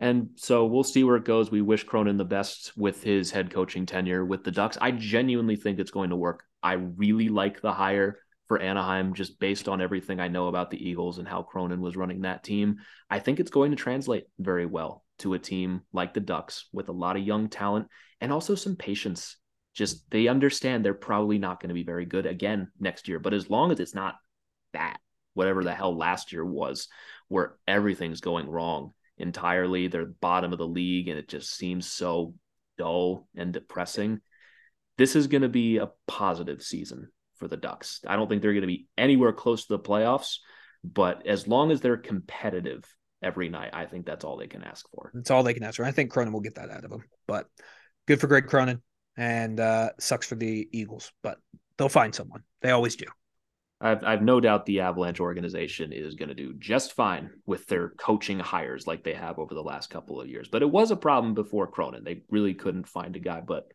And 0.01 0.31
so 0.37 0.65
we'll 0.65 0.83
see 0.83 1.05
where 1.05 1.17
it 1.17 1.27
goes. 1.27 1.51
We 1.51 1.61
wish 1.61 1.85
Cronin 1.85 2.17
the 2.17 2.25
best 2.25 2.73
with 2.75 3.03
his 3.03 3.31
head 3.31 3.53
coaching 3.53 3.85
tenure 3.85 4.25
with 4.25 4.45
the 4.45 4.51
Ducks. 4.51 4.79
I 4.81 4.93
genuinely 4.93 5.57
think 5.57 5.79
it's 5.79 5.91
going 5.91 6.09
to 6.09 6.17
work. 6.17 6.43
I 6.63 6.73
really 6.73 7.29
like 7.29 7.61
the 7.61 7.73
hire 7.73 8.19
for 8.49 8.59
Anaheim 8.59 9.13
just 9.13 9.39
based 9.39 9.69
on 9.69 9.83
everything 9.83 10.19
I 10.19 10.29
know 10.29 10.49
about 10.49 10.71
the 10.71 10.89
Eagles 10.89 11.19
and 11.19 11.29
how 11.29 11.43
Cronin 11.43 11.83
was 11.83 11.97
running 11.97 12.23
that 12.23 12.43
team. 12.43 12.79
I 13.11 13.19
think 13.19 13.41
it's 13.41 13.51
going 13.51 13.73
to 13.73 13.77
translate 13.77 14.25
very 14.39 14.65
well 14.65 15.05
to 15.19 15.35
a 15.35 15.39
team 15.39 15.83
like 15.93 16.15
the 16.15 16.21
Ducks 16.21 16.65
with 16.73 16.89
a 16.89 16.93
lot 16.93 17.17
of 17.17 17.23
young 17.23 17.51
talent 17.51 17.89
and 18.23 18.33
also 18.33 18.55
some 18.55 18.77
patience. 18.77 19.37
Just 19.75 20.11
they 20.11 20.29
understand 20.29 20.83
they're 20.83 20.95
probably 20.95 21.37
not 21.37 21.61
going 21.61 21.69
to 21.69 21.75
be 21.75 21.85
very 21.85 22.07
good 22.07 22.25
again 22.25 22.69
next 22.81 23.07
year, 23.07 23.19
but 23.19 23.35
as 23.35 23.51
long 23.51 23.71
as 23.71 23.79
it's 23.79 23.95
not 23.95 24.17
that, 24.73 24.99
whatever 25.35 25.63
the 25.63 25.75
hell 25.75 25.95
last 25.95 26.33
year 26.33 26.45
was, 26.45 26.89
where 27.29 27.57
everything's 27.69 28.23
going 28.23 28.49
wrong 28.49 28.95
entirely. 29.21 29.89
They're 29.89 30.07
bottom 30.07 30.53
of 30.53 30.59
the 30.59 30.67
league, 30.67 31.09
and 31.09 31.19
it 31.19 31.29
just 31.29 31.55
seems 31.55 31.87
so 31.87 32.35
dull 32.79 33.29
and 33.37 33.53
depressing. 33.53 34.21
This 34.99 35.17
is 35.17 35.27
going 35.27 35.43
to 35.43 35.49
be 35.49 35.79
a 35.79 35.91
positive 36.07 36.63
season 36.63 37.09
for 37.37 37.49
the 37.49 37.57
Ducks. 37.57 38.01
I 38.07 38.17
don't 38.17 38.29
think 38.29 38.43
they're 38.43 38.53
going 38.53 38.63
to 38.63 38.67
be 38.67 38.87
anywhere 38.99 39.33
close 39.33 39.67
to 39.67 39.77
the 39.77 39.83
playoffs, 39.83 40.39
but 40.85 41.27
as 41.27 41.49
long 41.49 41.71
as 41.71 41.81
they're 41.81 41.97
competitive 41.97 42.85
every 43.23 43.49
night, 43.49 43.71
I 43.73 43.87
think 43.87 44.07
that's 44.07 44.25
all 44.25 44.37
they 44.37 44.47
can 44.47 44.63
ask 44.63 44.87
for. 44.95 45.11
That's 45.15 45.31
all 45.31 45.43
they 45.43 45.55
can 45.55 45.63
ask 45.63 45.77
for. 45.77 45.85
I 45.85 45.93
think 45.93 46.11
Cronin 46.11 46.33
will 46.33 46.41
get 46.41 46.57
that 46.57 46.71
out 46.71 46.85
of 46.85 46.91
them, 46.91 47.05
but 47.27 47.47
good 48.07 48.21
for 48.21 48.27
Greg 48.27 48.47
Cronin 48.47 48.83
and 49.17 49.59
uh, 49.59 49.91
sucks 49.99 50.27
for 50.27 50.35
the 50.35 50.69
Eagles, 50.73 51.13
but 51.23 51.39
they'll 51.77 51.89
find 51.89 52.15
someone. 52.15 52.43
They 52.63 52.71
always 52.71 52.97
do. 52.97 53.07
I've, 53.81 54.05
I've 54.05 54.23
no 54.23 54.41
doubt 54.41 54.67
the 54.67 54.81
Avalanche 54.81 55.21
organization 55.21 55.93
is 55.93 56.15
going 56.15 56.29
to 56.29 56.35
do 56.35 56.53
just 56.59 56.93
fine 56.93 57.31
with 57.47 57.67
their 57.67 57.91
coaching 57.91 58.39
hires 58.39 58.87
like 58.87 59.03
they 59.03 59.15
have 59.15 59.39
over 59.39 59.55
the 59.55 59.63
last 59.63 59.89
couple 59.89 60.21
of 60.21 60.29
years. 60.29 60.49
But 60.49 60.63
it 60.63 60.71
was 60.71 60.91
a 60.91 60.97
problem 60.97 61.33
before 61.33 61.67
Cronin. 61.67 62.05
They 62.05 62.23
really 62.29 62.53
couldn't 62.53 62.89
find 62.89 63.17
a 63.17 63.21
guy, 63.21 63.41
but 63.41 63.73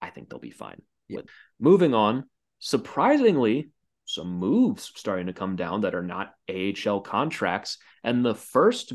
I 0.00 0.10
think 0.10 0.28
they'll 0.30 0.38
be 0.38 0.52
fine. 0.52 0.80
Yeah. 1.08 1.22
Moving 1.58 1.92
on, 1.92 2.24
surprisingly, 2.60 3.70
some 4.04 4.32
moves 4.38 4.92
starting 4.94 5.26
to 5.26 5.32
come 5.32 5.56
down 5.56 5.80
that 5.80 5.96
are 5.96 6.02
not 6.02 6.34
AHL 6.48 7.00
contracts. 7.00 7.78
And 8.04 8.24
the 8.24 8.36
first 8.36 8.92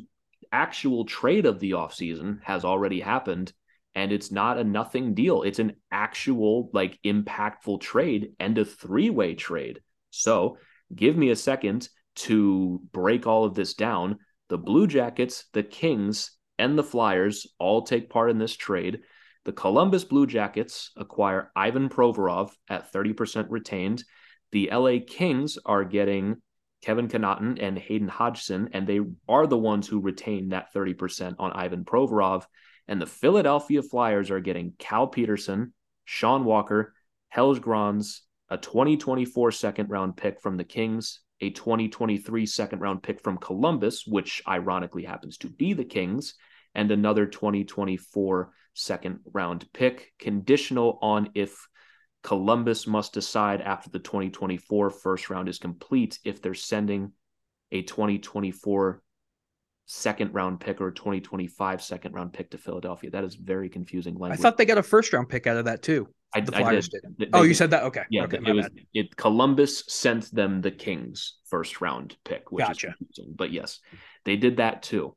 actual 0.52 1.04
trade 1.04 1.46
of 1.46 1.60
the 1.60 1.72
offseason 1.72 2.40
has 2.44 2.64
already 2.64 3.02
happened. 3.02 3.52
And 3.96 4.14
it's 4.14 4.32
not 4.32 4.60
a 4.60 4.64
nothing 4.64 5.14
deal. 5.14 5.42
It's 5.42 5.60
an 5.60 5.74
actual, 5.92 6.70
like, 6.72 7.00
impactful 7.04 7.82
trade 7.82 8.34
and 8.40 8.58
a 8.58 8.64
three 8.64 9.10
way 9.10 9.34
trade 9.34 9.82
so 10.10 10.58
give 10.96 11.18
me 11.18 11.30
a 11.30 11.36
second 11.36 11.90
to 12.16 12.82
break 12.92 13.28
all 13.28 13.46
of 13.46 13.54
this 13.54 13.74
down. 13.74 14.18
The 14.50 14.58
Blue 14.58 14.88
Jackets, 14.88 15.46
the 15.54 15.64
Kings, 15.64 16.32
and 16.58 16.78
the 16.78 16.84
Flyers 16.84 17.48
all 17.60 17.84
take 17.84 18.10
part 18.10 18.32
in 18.32 18.38
this 18.38 18.56
trade. 18.56 19.02
The 19.46 19.54
Columbus 19.54 20.04
Blue 20.04 20.26
Jackets 20.26 20.92
acquire 20.98 21.52
Ivan 21.56 21.90
Provorov 21.90 22.52
at 22.70 22.92
30% 22.92 23.48
retained. 23.50 24.04
The 24.52 24.70
LA 24.72 24.98
Kings 25.06 25.58
are 25.66 25.84
getting 25.84 26.42
Kevin 26.82 27.08
Connauton 27.08 27.58
and 27.62 27.78
Hayden 27.78 28.08
Hodgson, 28.08 28.70
and 28.74 28.88
they 28.88 29.00
are 29.28 29.48
the 29.48 29.58
ones 29.58 29.88
who 29.88 30.00
retain 30.00 30.50
that 30.50 30.74
30% 30.74 31.36
on 31.40 31.52
Ivan 31.54 31.86
Provorov. 31.86 32.46
And 32.88 33.02
the 33.02 33.06
Philadelphia 33.06 33.82
Flyers 33.82 34.32
are 34.32 34.40
getting 34.40 34.74
Cal 34.80 35.08
Petersen, 35.08 35.74
Sean 36.06 36.46
Walker, 36.46 36.94
Helge 37.30 37.62
Grans, 37.62 38.22
a 38.50 38.58
2024 38.58 39.52
second 39.52 39.90
round 39.90 40.16
pick 40.18 40.42
from 40.42 40.58
the 40.58 40.64
Kings, 40.64 41.22
a 41.42 41.50
2023 41.50 42.46
second 42.46 42.80
round 42.80 43.04
pick 43.04 43.22
from 43.22 43.38
Columbus, 43.38 44.06
which 44.08 44.42
ironically 44.48 45.04
happens 45.04 45.38
to 45.38 45.50
be 45.50 45.74
the 45.74 45.86
Kings, 45.86 46.36
and 46.74 46.92
another 46.92 47.26
2024 47.26 48.52
second 48.74 49.20
round 49.34 49.68
pick, 49.74 50.14
conditional 50.20 51.00
on 51.02 51.30
if 51.34 51.68
Columbus 52.24 52.88
must 52.88 53.14
decide 53.14 53.62
after 53.62 53.90
the 53.90 54.00
2024 54.00 54.90
first 54.90 55.30
round 55.30 55.48
is 55.48 55.60
complete 55.60 56.20
if 56.24 56.42
they're 56.42 56.54
sending 56.54 57.12
a 57.72 57.82
2024 57.82 59.02
second 59.86 60.34
round 60.34 60.60
pick 60.60 60.82
or 60.82 60.90
a 60.90 60.94
2025 60.94 61.82
second 61.82 62.14
round 62.14 62.34
pick 62.34 62.52
to 62.52 62.58
Philadelphia. 62.58 63.10
That 63.10 63.24
is 63.24 63.36
very 63.36 63.70
confusing 63.70 64.16
language. 64.16 64.40
I 64.40 64.42
thought 64.42 64.58
they 64.58 64.66
got 64.66 64.78
a 64.78 64.84
first 64.84 65.14
round 65.14 65.30
pick 65.30 65.48
out 65.48 65.58
of 65.58 65.66
that 65.66 65.82
too. 65.82 66.08
I, 66.34 66.42
The 66.42 66.56
I 66.58 66.72
did. 66.76 66.84
did. 66.90 67.02
They- 67.18 67.30
Oh, 67.34 67.44
you 67.44 67.54
said 67.54 67.72
that? 67.72 67.84
Okay. 67.84 68.04
Yeah, 68.10 68.24
Okay. 68.26 68.38
it 68.46 68.54
was 68.54 68.68
bad. 68.70 68.86
it. 68.94 69.16
Columbus 69.16 69.84
sent 69.88 70.30
them 70.34 70.62
the 70.62 70.72
Kings 70.72 71.36
first 71.50 71.80
round 71.82 72.16
pick, 72.26 72.52
which 72.52 72.66
Gotcha. 72.66 72.96
is. 73.18 73.26
But 73.34 73.52
yes, 73.52 73.80
they 74.26 74.36
did 74.36 74.58
that 74.58 74.84
too. 74.84 75.16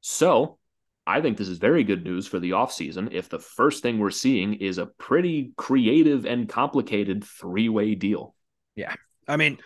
So 0.00 0.58
I 1.06 1.20
think 1.20 1.36
this 1.38 1.48
is 1.48 1.58
very 1.58 1.84
good 1.84 2.04
news 2.04 2.26
for 2.26 2.38
the 2.40 2.50
offseason 2.50 3.12
if 3.12 3.28
the 3.28 3.38
first 3.38 3.82
thing 3.82 3.98
we're 3.98 4.10
seeing 4.10 4.54
is 4.54 4.78
a 4.78 4.86
pretty 4.86 5.52
creative 5.56 6.26
and 6.26 6.48
complicated 6.48 7.24
three 7.24 7.68
way 7.68 7.94
deal. 7.94 8.34
Yeah. 8.76 8.94
I 9.28 9.36
mean, 9.36 9.58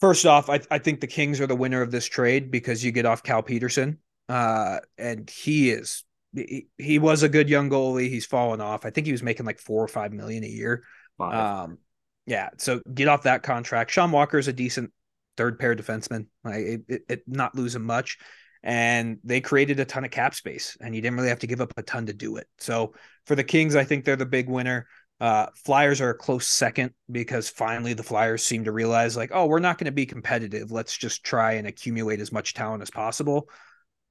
first 0.00 0.26
off, 0.26 0.50
I, 0.50 0.60
I 0.70 0.78
think 0.78 1.00
the 1.00 1.06
Kings 1.06 1.40
are 1.40 1.46
the 1.46 1.56
winner 1.56 1.80
of 1.82 1.90
this 1.90 2.06
trade 2.06 2.50
because 2.50 2.84
you 2.84 2.92
get 2.92 3.06
off 3.06 3.22
Cal 3.22 3.42
Petersen. 3.42 3.98
Uh, 4.28 4.78
and 4.98 5.28
he 5.28 5.70
is 5.70 6.04
he, 6.34 6.68
he 6.78 6.98
was 6.98 7.22
a 7.22 7.28
good 7.28 7.48
young 7.48 7.70
goalie. 7.70 8.08
He's 8.08 8.26
fallen 8.26 8.60
off. 8.60 8.84
I 8.84 8.90
think 8.90 9.06
he 9.06 9.12
was 9.12 9.22
making 9.22 9.46
like 9.46 9.58
four 9.58 9.82
or 9.82 9.88
five 9.88 10.12
million 10.12 10.44
a 10.44 10.48
year. 10.48 10.84
Um, 11.20 11.78
yeah, 12.26 12.50
so 12.58 12.80
get 12.92 13.08
off 13.08 13.24
that 13.24 13.42
contract. 13.42 13.90
Sean 13.90 14.10
Walker 14.10 14.38
is 14.38 14.48
a 14.48 14.52
decent 14.52 14.92
third 15.36 15.58
pair 15.58 15.74
defenseman. 15.74 16.26
Like 16.44 16.56
it, 16.56 16.80
it, 16.88 17.02
it 17.08 17.22
not 17.26 17.54
losing 17.54 17.82
much, 17.82 18.18
and 18.62 19.18
they 19.24 19.40
created 19.40 19.80
a 19.80 19.84
ton 19.84 20.04
of 20.04 20.10
cap 20.10 20.34
space, 20.34 20.76
and 20.80 20.94
you 20.94 21.02
didn't 21.02 21.16
really 21.16 21.28
have 21.28 21.40
to 21.40 21.46
give 21.46 21.60
up 21.60 21.72
a 21.76 21.82
ton 21.82 22.06
to 22.06 22.12
do 22.12 22.36
it. 22.36 22.46
So 22.58 22.94
for 23.26 23.34
the 23.34 23.44
Kings, 23.44 23.76
I 23.76 23.84
think 23.84 24.04
they're 24.04 24.16
the 24.16 24.26
big 24.26 24.48
winner. 24.48 24.86
Uh, 25.20 25.46
Flyers 25.54 26.00
are 26.00 26.10
a 26.10 26.18
close 26.18 26.48
second 26.48 26.92
because 27.08 27.48
finally 27.48 27.92
the 27.92 28.02
Flyers 28.02 28.42
seem 28.42 28.64
to 28.64 28.72
realize 28.72 29.16
like, 29.16 29.30
oh, 29.32 29.46
we're 29.46 29.60
not 29.60 29.78
going 29.78 29.84
to 29.84 29.92
be 29.92 30.06
competitive. 30.06 30.72
Let's 30.72 30.96
just 30.96 31.22
try 31.22 31.52
and 31.52 31.66
accumulate 31.68 32.20
as 32.20 32.32
much 32.32 32.54
talent 32.54 32.82
as 32.82 32.90
possible. 32.90 33.48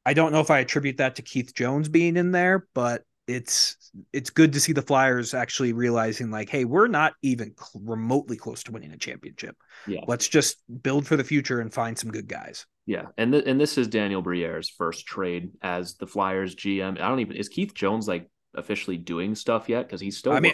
I 0.06 0.14
don't 0.14 0.32
know 0.32 0.40
if 0.40 0.50
I 0.50 0.60
attribute 0.60 0.98
that 0.98 1.16
to 1.16 1.22
Keith 1.22 1.54
Jones 1.54 1.90
being 1.90 2.18
in 2.18 2.32
there, 2.32 2.68
but 2.74 3.04
it's 3.28 3.92
it's 4.14 4.30
good 4.30 4.54
to 4.54 4.60
see 4.60 4.74
the 4.74 4.82
Flyers 4.82 5.34
actually 5.34 5.74
realizing 5.74 6.32
like, 6.32 6.50
hey, 6.50 6.66
we're 6.66 6.88
not 6.88 7.14
even 7.22 7.54
cl- 7.58 7.84
remotely 7.86 8.36
close 8.36 8.64
to 8.64 8.72
winning 8.72 8.92
a 8.92 8.98
championship. 8.98 9.56
yeah. 9.88 10.02
Let's 10.08 10.28
just 10.28 10.58
build 10.82 11.06
for 11.06 11.16
the 11.18 11.24
future 11.24 11.60
and 11.60 11.74
find 11.74 11.98
some 11.98 12.12
good 12.12 12.28
guys. 12.28 12.66
Yeah, 12.88 13.06
and 13.18 13.32
th- 13.32 13.46
and 13.46 13.62
this 13.62 13.78
is 13.78 13.88
Daniel 13.88 14.22
Briere's 14.24 14.70
first 14.70 15.06
trade 15.06 15.52
as 15.62 15.96
the 15.96 16.08
Flyers 16.08 16.56
GM. 16.56 17.00
I 17.00 17.08
don't 17.08 17.20
even 17.20 17.38
is 17.38 17.48
Keith 17.48 17.74
Jones 17.74 18.08
like 18.08 18.28
officially 18.56 18.98
doing 18.98 19.36
stuff 19.36 19.70
yet 19.70 19.86
because 19.86 20.02
he's 20.02 20.18
still. 20.18 20.34
I 20.34 20.40
mean, 20.40 20.54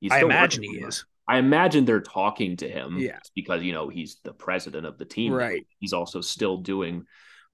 he's 0.00 0.10
I 0.12 0.20
imagine 0.20 0.64
he 0.64 0.78
is. 0.78 1.04
I 1.28 1.38
imagine 1.38 1.84
they're 1.84 2.00
talking 2.00 2.56
to 2.56 2.68
him. 2.68 2.98
Yeah. 2.98 3.18
because 3.34 3.62
you 3.62 3.72
know 3.72 3.88
he's 3.88 4.18
the 4.24 4.32
president 4.32 4.86
of 4.86 4.98
the 4.98 5.04
team. 5.04 5.32
Right. 5.32 5.66
He's 5.78 5.92
also 5.92 6.20
still 6.20 6.56
doing 6.56 7.04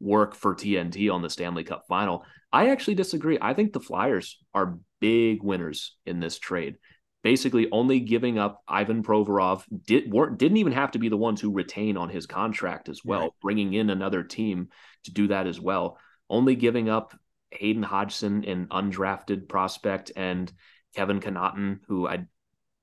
work 0.05 0.35
for 0.35 0.55
TNT 0.55 1.13
on 1.13 1.23
the 1.23 1.31
Stanley 1.31 1.65
Cup 1.65 1.85
Final. 1.89 2.25
I 2.53 2.69
actually 2.69 2.95
disagree. 2.95 3.39
I 3.41 3.55
think 3.55 3.73
the 3.73 3.81
Flyers 3.81 4.39
are 4.53 4.79
big 5.01 5.43
winners 5.43 5.97
in 6.07 6.21
this 6.21 6.39
trade. 6.39 6.77
Basically, 7.23 7.69
only 7.73 8.01
giving 8.01 8.39
up 8.39 8.63
Ivan 8.69 9.03
Provorov 9.03 9.65
did 9.87 10.13
weren't 10.13 10.39
didn't 10.39 10.59
even 10.59 10.75
have 10.75 10.91
to 10.91 10.99
be 10.99 11.09
the 11.09 11.17
ones 11.17 11.41
who 11.41 11.51
retain 11.51 11.97
on 11.97 12.11
his 12.11 12.27
contract 12.27 12.91
as 12.91 13.01
well. 13.03 13.21
Right. 13.21 13.31
Bringing 13.41 13.73
in 13.73 13.89
another 13.89 14.23
team 14.23 14.69
to 15.05 15.11
do 15.11 15.29
that 15.29 15.47
as 15.47 15.59
well. 15.59 15.99
Only 16.29 16.55
giving 16.55 16.91
up 16.91 17.19
Hayden 17.51 17.83
Hodgson, 17.83 18.45
an 18.45 18.67
undrafted 18.67 19.49
prospect, 19.49 20.13
and 20.15 20.53
Kevin 20.95 21.21
Connauton, 21.21 21.81
who 21.89 22.07
I 22.07 22.27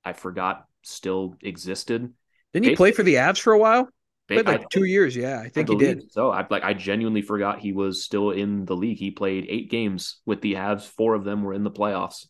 I 0.04 0.12
forgot 0.12 0.66
still 0.82 1.36
existed. 1.40 2.12
Didn't 2.52 2.66
he 2.66 2.76
play 2.76 2.90
for 2.90 3.04
the 3.04 3.14
Avs 3.14 3.38
for 3.40 3.52
a 3.52 3.58
while? 3.58 3.88
Played 4.36 4.48
I- 4.48 4.52
like 4.58 4.68
two 4.70 4.84
years. 4.84 5.16
Yeah, 5.16 5.40
I 5.40 5.48
think 5.48 5.68
I 5.70 5.72
he 5.72 5.78
did. 5.78 6.12
So 6.12 6.30
I 6.30 6.46
like 6.50 6.64
I 6.64 6.74
genuinely 6.74 7.22
forgot 7.22 7.60
he 7.60 7.72
was 7.72 8.04
still 8.04 8.30
in 8.30 8.64
the 8.64 8.76
league. 8.76 8.98
He 8.98 9.10
played 9.10 9.46
eight 9.48 9.70
games 9.70 10.20
with 10.26 10.40
the 10.40 10.54
Avs. 10.54 10.82
Four 10.88 11.14
of 11.14 11.24
them 11.24 11.42
were 11.42 11.54
in 11.54 11.64
the 11.64 11.70
playoffs. 11.70 12.26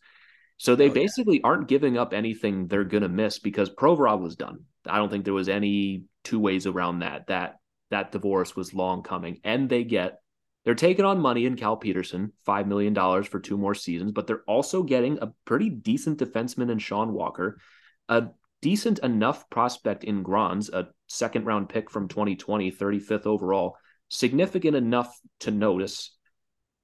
So 0.57 0.75
they 0.75 0.85
Oh, 0.85 0.87
yeah. 0.87 0.93
basically 0.93 1.41
aren't 1.43 1.67
giving 1.67 1.97
up 1.97 2.13
anything 2.13 2.67
they're 2.67 2.83
gonna 2.83 3.09
miss 3.09 3.39
because 3.39 3.69
Provorov 3.69 4.21
was 4.21 4.35
done. 4.35 4.59
I 4.85 4.97
don't 4.97 5.09
think 5.09 5.25
there 5.25 5.33
was 5.33 5.49
any 5.49 6.03
two 6.23 6.39
ways 6.39 6.67
around 6.67 6.99
that. 6.99 7.27
That 7.27 7.55
that 7.89 8.11
divorce 8.11 8.55
was 8.55 8.73
long 8.73 9.03
coming. 9.03 9.39
And 9.43 9.69
they 9.69 9.83
get 9.83 10.19
they're 10.65 10.75
taking 10.75 11.03
on 11.03 11.19
money 11.19 11.45
in 11.45 11.57
Cal 11.57 11.75
Petersen, 11.75 12.31
five 12.45 12.67
million 12.67 12.93
dollars 12.93 13.27
for 13.27 13.39
two 13.39 13.57
more 13.57 13.75
seasons, 13.75 14.13
but 14.13 14.27
they're 14.27 14.43
also 14.47 14.81
getting 14.83 15.19
a 15.21 15.33
pretty 15.45 15.69
decent 15.69 16.19
defenseman 16.19 16.71
in 16.71 16.79
Sean 16.79 17.11
Walker, 17.13 17.59
a 18.07 18.27
decent 18.61 18.99
enough 18.99 19.49
prospect 19.49 20.05
in 20.05 20.23
Grans, 20.23 20.69
a 20.69 20.87
second 21.13 21.45
round 21.45 21.69
pick 21.69 21.89
from 21.89 22.07
2020, 22.07 22.71
35th 22.71 23.25
overall, 23.25 23.77
significant 24.09 24.75
enough 24.75 25.17
to 25.41 25.51
notice, 25.51 26.15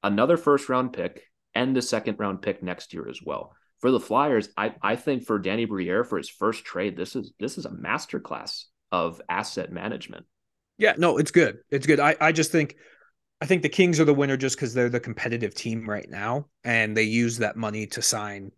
another 0.04 0.38
first 0.38 0.70
round 0.70 0.94
pick, 0.94 1.24
and 1.56 1.76
a 1.78 1.82
second 1.82 2.20
round 2.20 2.42
pick 2.42 2.64
next 2.64 2.94
year 2.94 3.08
as 3.10 3.22
well. 3.24 3.54
For 3.80 3.92
the 3.92 4.00
Flyers, 4.00 4.50
I, 4.58 4.76
I 4.82 4.96
think 4.96 5.26
for 5.26 5.40
Danny 5.40 5.66
Briere 5.66 6.04
for 6.04 6.18
his 6.18 6.30
first 6.30 6.66
trade, 6.66 6.98
this 6.98 7.16
is 7.16 7.32
this 7.40 7.58
is 7.58 7.66
a 7.66 7.70
masterclass 7.70 8.66
of 8.92 9.22
asset 9.30 9.72
management. 9.72 10.26
Yeah, 10.78 10.94
no, 10.98 11.18
it's 11.18 11.32
good. 11.32 11.60
It's 11.70 11.88
good. 11.88 12.00
I, 12.00 12.16
I 12.20 12.32
just 12.32 12.52
think 12.52 12.76
I 13.42 13.46
think 13.46 13.62
the 13.62 13.70
Kings 13.70 14.00
are 14.00 14.06
the 14.06 14.14
winner 14.14 14.38
just 14.38 14.58
because 14.58 14.74
they're 14.74 14.90
the 14.90 15.00
competitive 15.00 15.56
team 15.56 15.90
right 15.90 16.10
now, 16.10 16.48
and 16.64 16.96
they 16.96 17.04
use 17.04 17.38
that 17.38 17.56
money 17.56 17.88
to 17.88 18.02
sign, 18.02 18.52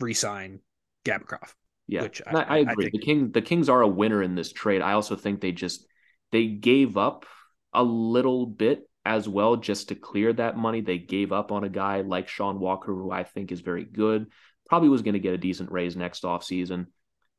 re-sign 0.00 0.60
Gavrikov. 1.04 1.54
Yeah, 1.86 2.02
Which 2.02 2.22
I, 2.26 2.30
I- 2.30 2.42
I 2.42 2.56
I 2.56 2.58
agree. 2.60 2.90
the 2.90 2.98
King 2.98 3.30
the 3.30 3.42
Kings 3.42 3.68
are 3.68 3.82
a 3.82 3.88
winner 3.88 4.22
in 4.22 4.34
this 4.34 4.52
trade. 4.52 4.80
I 4.82 4.92
also 4.92 5.16
think 5.16 5.40
they 5.40 5.52
just 5.52 5.86
they 6.32 6.46
gave 6.46 6.96
up 6.96 7.26
a 7.72 7.82
little 7.82 8.46
bit 8.46 8.88
as 9.04 9.28
well 9.28 9.56
just 9.56 9.88
to 9.88 9.94
clear 9.94 10.32
that 10.32 10.56
money. 10.56 10.80
They 10.80 10.98
gave 10.98 11.30
up 11.32 11.52
on 11.52 11.64
a 11.64 11.68
guy 11.68 12.00
like 12.00 12.28
Sean 12.28 12.58
Walker, 12.58 12.94
who 12.94 13.10
I 13.10 13.24
think 13.24 13.52
is 13.52 13.60
very 13.60 13.84
good. 13.84 14.26
Probably 14.68 14.88
was 14.88 15.02
going 15.02 15.12
to 15.14 15.20
get 15.20 15.34
a 15.34 15.38
decent 15.38 15.70
raise 15.70 15.94
next 15.94 16.22
offseason. 16.22 16.86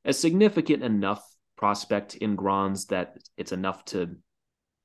A 0.03 0.13
significant 0.13 0.83
enough 0.83 1.25
prospect 1.57 2.15
in 2.15 2.35
Grans 2.35 2.85
that 2.87 3.17
it's 3.37 3.51
enough 3.51 3.83
to 3.85 4.15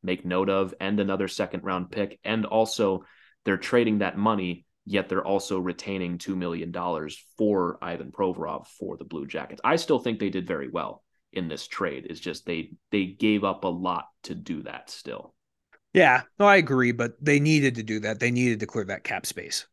make 0.03 0.25
note 0.25 0.49
of, 0.49 0.73
and 0.81 0.99
another 0.99 1.29
second 1.29 1.65
round 1.65 1.91
pick. 1.91 2.19
And 2.25 2.47
also 2.47 3.05
they're 3.45 3.59
trading 3.59 3.99
that 3.99 4.17
money 4.17 4.65
yet 4.91 5.09
they're 5.09 5.25
also 5.25 5.61
retaining 5.61 6.19
$2 6.19 6.37
million 6.37 6.73
for 7.39 7.79
Ivan 7.81 8.11
Provorov 8.11 8.67
for 8.67 8.97
the 8.97 9.05
Blue 9.05 9.25
Jackets. 9.25 9.61
I 9.63 9.77
still 9.77 10.01
think 10.01 10.19
they 10.19 10.31
did 10.31 10.49
very 10.49 10.69
well 10.69 11.05
in 11.33 11.47
this 11.47 11.69
trade. 11.69 12.09
It's 12.11 12.19
just 12.19 12.45
they 12.45 12.73
they 12.91 13.07
gave 13.07 13.45
up 13.45 13.63
a 13.63 13.69
lot 13.69 14.07
to 14.25 14.35
do 14.35 14.65
that 14.65 14.91
still. 14.91 15.33
Yeah, 15.93 16.23
no, 16.41 16.47
I 16.47 16.57
agree, 16.57 16.91
but 16.91 17.13
they 17.25 17.39
needed 17.39 17.77
to 17.77 17.85
do 17.85 18.01
that. 18.01 18.19
They 18.19 18.33
needed 18.33 18.61
to 18.61 18.67
clear 18.67 18.85
that 18.87 19.05
cap 19.05 19.27
space. 19.27 19.67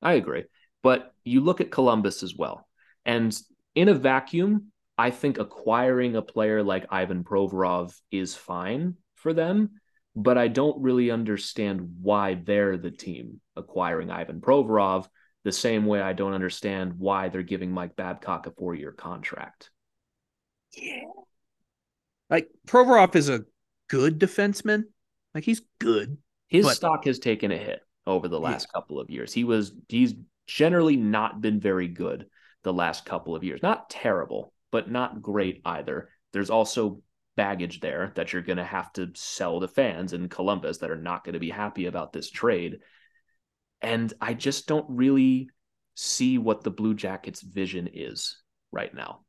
I 0.00 0.14
agree. 0.14 0.44
But 0.82 1.12
you 1.24 1.40
look 1.40 1.60
at 1.60 1.72
Columbus 1.72 2.22
as 2.22 2.36
well. 2.36 2.68
And 3.04 3.36
in 3.74 3.88
a 3.88 3.94
vacuum, 3.94 4.70
I 4.96 5.10
think 5.10 5.38
acquiring 5.38 6.14
a 6.14 6.22
player 6.22 6.62
like 6.62 6.86
Ivan 6.90 7.24
Provorov 7.24 7.98
is 8.12 8.36
fine 8.36 8.94
for 9.16 9.32
them, 9.32 9.80
but 10.16 10.38
I 10.38 10.48
don't 10.48 10.80
really 10.82 11.10
understand 11.10 11.96
why 12.00 12.34
they're 12.34 12.76
the 12.76 12.90
team 12.90 13.40
acquiring 13.56 14.10
Ivan 14.10 14.40
Provorov 14.40 15.08
the 15.44 15.52
same 15.52 15.86
way 15.86 16.00
I 16.00 16.12
don't 16.12 16.32
understand 16.32 16.94
why 16.98 17.28
they're 17.28 17.42
giving 17.42 17.70
Mike 17.70 17.96
Babcock 17.96 18.46
a 18.46 18.50
four 18.52 18.74
year 18.74 18.92
contract. 18.92 19.70
Yeah. 20.72 21.02
Like 22.30 22.48
Provorov 22.66 23.14
is 23.16 23.28
a 23.28 23.44
good 23.88 24.18
defenseman. 24.18 24.84
Like 25.34 25.44
he's 25.44 25.62
good. 25.78 26.18
His 26.48 26.64
But- 26.64 26.76
stock 26.76 27.04
has 27.04 27.18
taken 27.18 27.50
a 27.50 27.58
hit 27.58 27.80
over 28.06 28.28
the 28.28 28.40
last 28.40 28.72
couple 28.72 29.00
of 29.00 29.10
years. 29.10 29.32
He 29.32 29.44
was 29.44 29.72
he's 29.88 30.14
generally 30.46 30.96
not 30.96 31.40
been 31.40 31.60
very 31.60 31.88
good 31.88 32.26
the 32.62 32.72
last 32.72 33.04
couple 33.04 33.34
of 33.34 33.44
years. 33.44 33.62
Not 33.62 33.90
terrible, 33.90 34.52
but 34.70 34.90
not 34.90 35.22
great 35.22 35.60
either. 35.64 36.08
There's 36.32 36.50
also 36.50 37.02
baggage 37.36 37.80
there 37.80 38.12
that 38.14 38.32
you're 38.32 38.42
going 38.42 38.58
to 38.58 38.64
have 38.64 38.92
to 38.94 39.10
sell 39.14 39.60
to 39.60 39.68
fans 39.68 40.12
in 40.12 40.28
Columbus 40.28 40.78
that 40.78 40.90
are 40.90 40.96
not 40.96 41.24
going 41.24 41.34
to 41.34 41.40
be 41.40 41.50
happy 41.50 41.86
about 41.86 42.12
this 42.12 42.30
trade. 42.30 42.78
And 43.82 44.12
I 44.20 44.34
just 44.34 44.66
don't 44.66 44.86
really 44.88 45.50
see 45.94 46.38
what 46.38 46.62
the 46.62 46.70
Blue 46.70 46.94
Jackets 46.94 47.42
vision 47.42 47.88
is 47.92 48.36
right 48.72 48.92
now. 48.94 49.20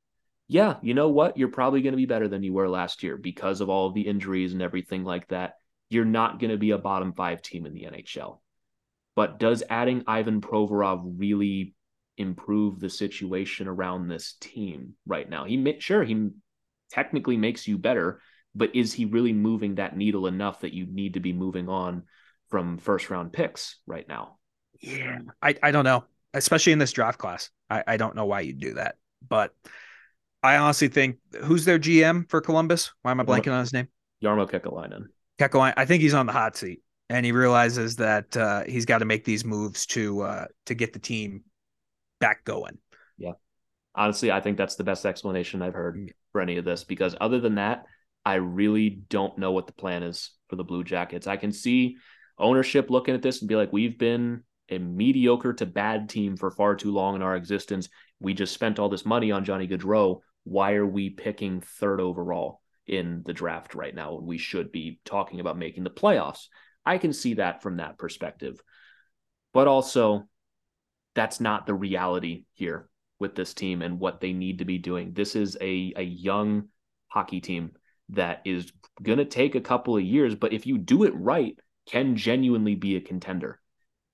Yeah, 0.47 0.75
you 0.81 0.93
know 0.93 1.09
what? 1.09 1.37
You're 1.37 1.47
probably 1.47 1.81
going 1.81 1.93
to 1.93 1.97
be 1.97 2.05
better 2.05 2.27
than 2.27 2.43
you 2.43 2.53
were 2.53 2.69
last 2.69 3.01
year 3.01 3.17
because 3.17 3.61
of 3.61 3.69
all 3.69 3.87
of 3.87 3.95
the 3.95 4.07
injuries 4.07 4.53
and 4.53 4.61
everything 4.61 5.03
like 5.03 5.27
that. 5.29 5.53
You're 5.89 6.05
not 6.05 6.39
going 6.39 6.51
to 6.51 6.57
be 6.57 6.71
a 6.71 6.77
bottom 6.77 7.13
five 7.13 7.41
team 7.41 7.65
in 7.65 7.73
the 7.73 7.87
NHL. 7.91 8.39
But 9.15 9.39
does 9.39 9.63
adding 9.69 10.03
Ivan 10.07 10.41
Provorov 10.41 11.03
really 11.17 11.73
improve 12.17 12.79
the 12.79 12.89
situation 12.89 13.67
around 13.67 14.07
this 14.07 14.35
team 14.39 14.93
right 15.05 15.27
now? 15.27 15.45
He 15.45 15.57
may, 15.57 15.79
sure 15.79 16.03
he 16.03 16.29
technically 16.91 17.37
makes 17.37 17.67
you 17.67 17.77
better, 17.77 18.21
but 18.53 18.75
is 18.75 18.93
he 18.93 19.05
really 19.05 19.33
moving 19.33 19.75
that 19.75 19.97
needle 19.97 20.27
enough 20.27 20.61
that 20.61 20.73
you 20.73 20.85
need 20.85 21.15
to 21.15 21.19
be 21.19 21.33
moving 21.33 21.69
on 21.69 22.03
from 22.49 22.77
first 22.77 23.09
round 23.09 23.33
picks 23.33 23.77
right 23.85 24.07
now? 24.07 24.37
Yeah. 24.81 25.19
I, 25.41 25.55
I 25.61 25.71
don't 25.71 25.85
know. 25.85 26.05
Especially 26.33 26.73
in 26.73 26.79
this 26.79 26.91
draft 26.91 27.17
class. 27.17 27.49
I, 27.69 27.83
I 27.87 27.97
don't 27.97 28.15
know 28.15 28.25
why 28.25 28.41
you 28.41 28.53
do 28.53 28.73
that. 28.75 28.95
But 29.27 29.53
I 30.43 30.57
honestly 30.57 30.89
think 30.89 31.17
who's 31.43 31.65
their 31.65 31.79
GM 31.79 32.29
for 32.29 32.41
Columbus? 32.41 32.91
Why 33.01 33.11
am 33.11 33.19
I 33.19 33.23
blanking 33.23 33.53
on 33.53 33.61
his 33.61 33.73
name? 33.73 33.87
Jarmo 34.23 34.49
Kekalainen. 34.49 35.05
Kekalainen. 35.39 35.73
I 35.77 35.85
think 35.85 36.01
he's 36.01 36.13
on 36.13 36.25
the 36.25 36.33
hot 36.33 36.55
seat. 36.55 36.81
and 37.09 37.25
he 37.25 37.31
realizes 37.31 37.97
that 37.97 38.35
uh, 38.35 38.63
he's 38.65 38.85
got 38.85 38.99
to 38.99 39.05
make 39.05 39.25
these 39.25 39.45
moves 39.45 39.85
to 39.87 40.21
uh, 40.21 40.45
to 40.65 40.75
get 40.75 40.93
the 40.93 40.99
team 40.99 41.43
back 42.19 42.43
going. 42.43 42.77
Yeah, 43.17 43.33
honestly, 43.93 44.31
I 44.31 44.41
think 44.41 44.57
that's 44.57 44.75
the 44.75 44.83
best 44.83 45.05
explanation 45.05 45.61
I've 45.61 45.73
heard 45.73 45.97
for 46.35 46.41
any 46.41 46.57
of 46.57 46.65
this 46.65 46.83
because 46.83 47.15
other 47.21 47.39
than 47.39 47.55
that, 47.55 47.85
I 48.25 48.33
really 48.33 48.89
don't 48.89 49.37
know 49.37 49.53
what 49.53 49.67
the 49.67 49.73
plan 49.73 50.03
is 50.03 50.31
for 50.49 50.57
the 50.57 50.65
Blue 50.65 50.83
Jackets. 50.83 51.27
I 51.27 51.37
can 51.37 51.53
see 51.53 51.95
ownership 52.37 52.89
looking 52.89 53.15
at 53.15 53.21
this 53.21 53.39
and 53.39 53.47
be 53.47 53.55
like, 53.55 53.71
we've 53.71 53.97
been 53.97 54.43
a 54.67 54.77
mediocre 54.77 55.53
to 55.53 55.65
bad 55.65 56.09
team 56.09 56.35
for 56.35 56.51
far 56.51 56.75
too 56.75 56.91
long 56.91 57.15
in 57.15 57.21
our 57.21 57.37
existence. 57.37 57.87
We 58.19 58.33
just 58.33 58.53
spent 58.53 58.79
all 58.79 58.89
this 58.89 59.05
money 59.05 59.31
on 59.31 59.45
Johnny 59.45 59.65
Gaudreau. 59.65 60.19
Why 60.43 60.73
are 60.73 60.85
we 60.85 61.09
picking 61.09 61.61
third 61.61 62.01
overall 62.01 62.59
in 62.85 63.23
the 63.25 63.31
draft 63.31 63.73
right 63.73 63.95
now? 63.95 64.19
We 64.21 64.37
should 64.37 64.73
be 64.73 64.99
talking 65.05 65.39
about 65.39 65.57
making 65.57 65.85
the 65.85 65.89
playoffs. 65.89 66.47
I 66.85 66.97
can 66.97 67.13
see 67.13 67.35
that 67.35 67.63
from 67.63 67.77
that 67.77 67.97
perspective. 67.97 68.61
But 69.53 69.69
also, 69.69 70.27
that's 71.13 71.39
not 71.39 71.65
the 71.65 71.73
reality 71.73 72.43
here 72.51 72.89
with 73.19 73.35
this 73.35 73.53
team 73.53 73.81
and 73.81 73.99
what 73.99 74.19
they 74.19 74.33
need 74.33 74.59
to 74.59 74.65
be 74.65 74.77
doing. 74.77 75.13
This 75.13 75.35
is 75.35 75.57
a, 75.61 75.93
a 75.95 76.03
young 76.03 76.69
hockey 77.07 77.41
team 77.41 77.71
that 78.09 78.41
is 78.45 78.71
going 79.01 79.17
to 79.17 79.25
take 79.25 79.55
a 79.55 79.61
couple 79.61 79.97
of 79.97 80.03
years, 80.03 80.35
but 80.35 80.53
if 80.53 80.67
you 80.67 80.77
do 80.77 81.03
it 81.03 81.13
right, 81.15 81.57
can 81.87 82.15
genuinely 82.15 82.75
be 82.75 82.95
a 82.95 83.01
contender. 83.01 83.59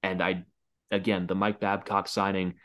And 0.04 0.22
I, 0.22 0.46
again, 0.92 1.28
the 1.28 1.36
Mike 1.36 1.60
Babcock 1.60 2.08
signing, 2.08 2.56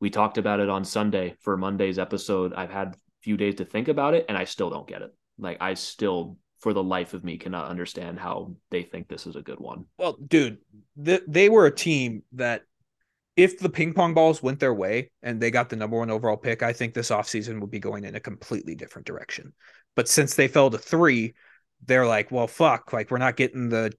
we 0.00 0.10
talked 0.10 0.38
about 0.38 0.60
it 0.60 0.68
on 0.68 0.84
Sunday 0.84 1.36
for 1.40 1.56
Monday's 1.56 1.98
episode. 1.98 2.52
I've 2.54 2.70
had 2.70 2.88
a 2.88 2.96
few 3.22 3.36
days 3.36 3.56
to 3.56 3.64
think 3.64 3.88
about 3.88 4.14
it, 4.14 4.26
and 4.28 4.36
I 4.36 4.44
still 4.44 4.70
don't 4.70 4.88
get 4.88 5.02
it. 5.02 5.14
Like, 5.38 5.58
I 5.60 5.74
still, 5.74 6.38
for 6.60 6.72
the 6.72 6.82
life 6.82 7.14
of 7.14 7.24
me, 7.24 7.38
cannot 7.38 7.68
understand 7.68 8.18
how 8.18 8.54
they 8.70 8.82
think 8.82 9.08
this 9.08 9.26
is 9.26 9.36
a 9.36 9.42
good 9.42 9.60
one. 9.60 9.86
Well, 9.98 10.16
dude, 10.26 10.58
th- 11.02 11.22
they 11.26 11.48
were 11.48 11.66
a 11.66 11.74
team 11.74 12.22
that 12.32 12.62
if 13.36 13.58
the 13.58 13.70
ping 13.70 13.94
pong 13.94 14.14
balls 14.14 14.42
went 14.42 14.60
their 14.60 14.74
way 14.74 15.10
and 15.22 15.40
they 15.40 15.50
got 15.50 15.68
the 15.68 15.76
number 15.76 15.98
one 15.98 16.10
overall 16.10 16.36
pick, 16.36 16.62
I 16.62 16.72
think 16.72 16.94
this 16.94 17.10
offseason 17.10 17.60
would 17.60 17.70
be 17.70 17.78
going 17.78 18.04
in 18.04 18.14
a 18.14 18.20
completely 18.20 18.74
different 18.74 19.06
direction. 19.06 19.52
But 19.96 20.08
since 20.08 20.34
they 20.34 20.48
fell 20.48 20.70
to 20.70 20.78
three, 20.78 21.34
they're 21.84 22.06
like, 22.06 22.30
well, 22.30 22.46
fuck, 22.46 22.92
like 22.92 23.10
we're 23.10 23.18
not 23.18 23.36
getting 23.36 23.68
the 23.68 23.92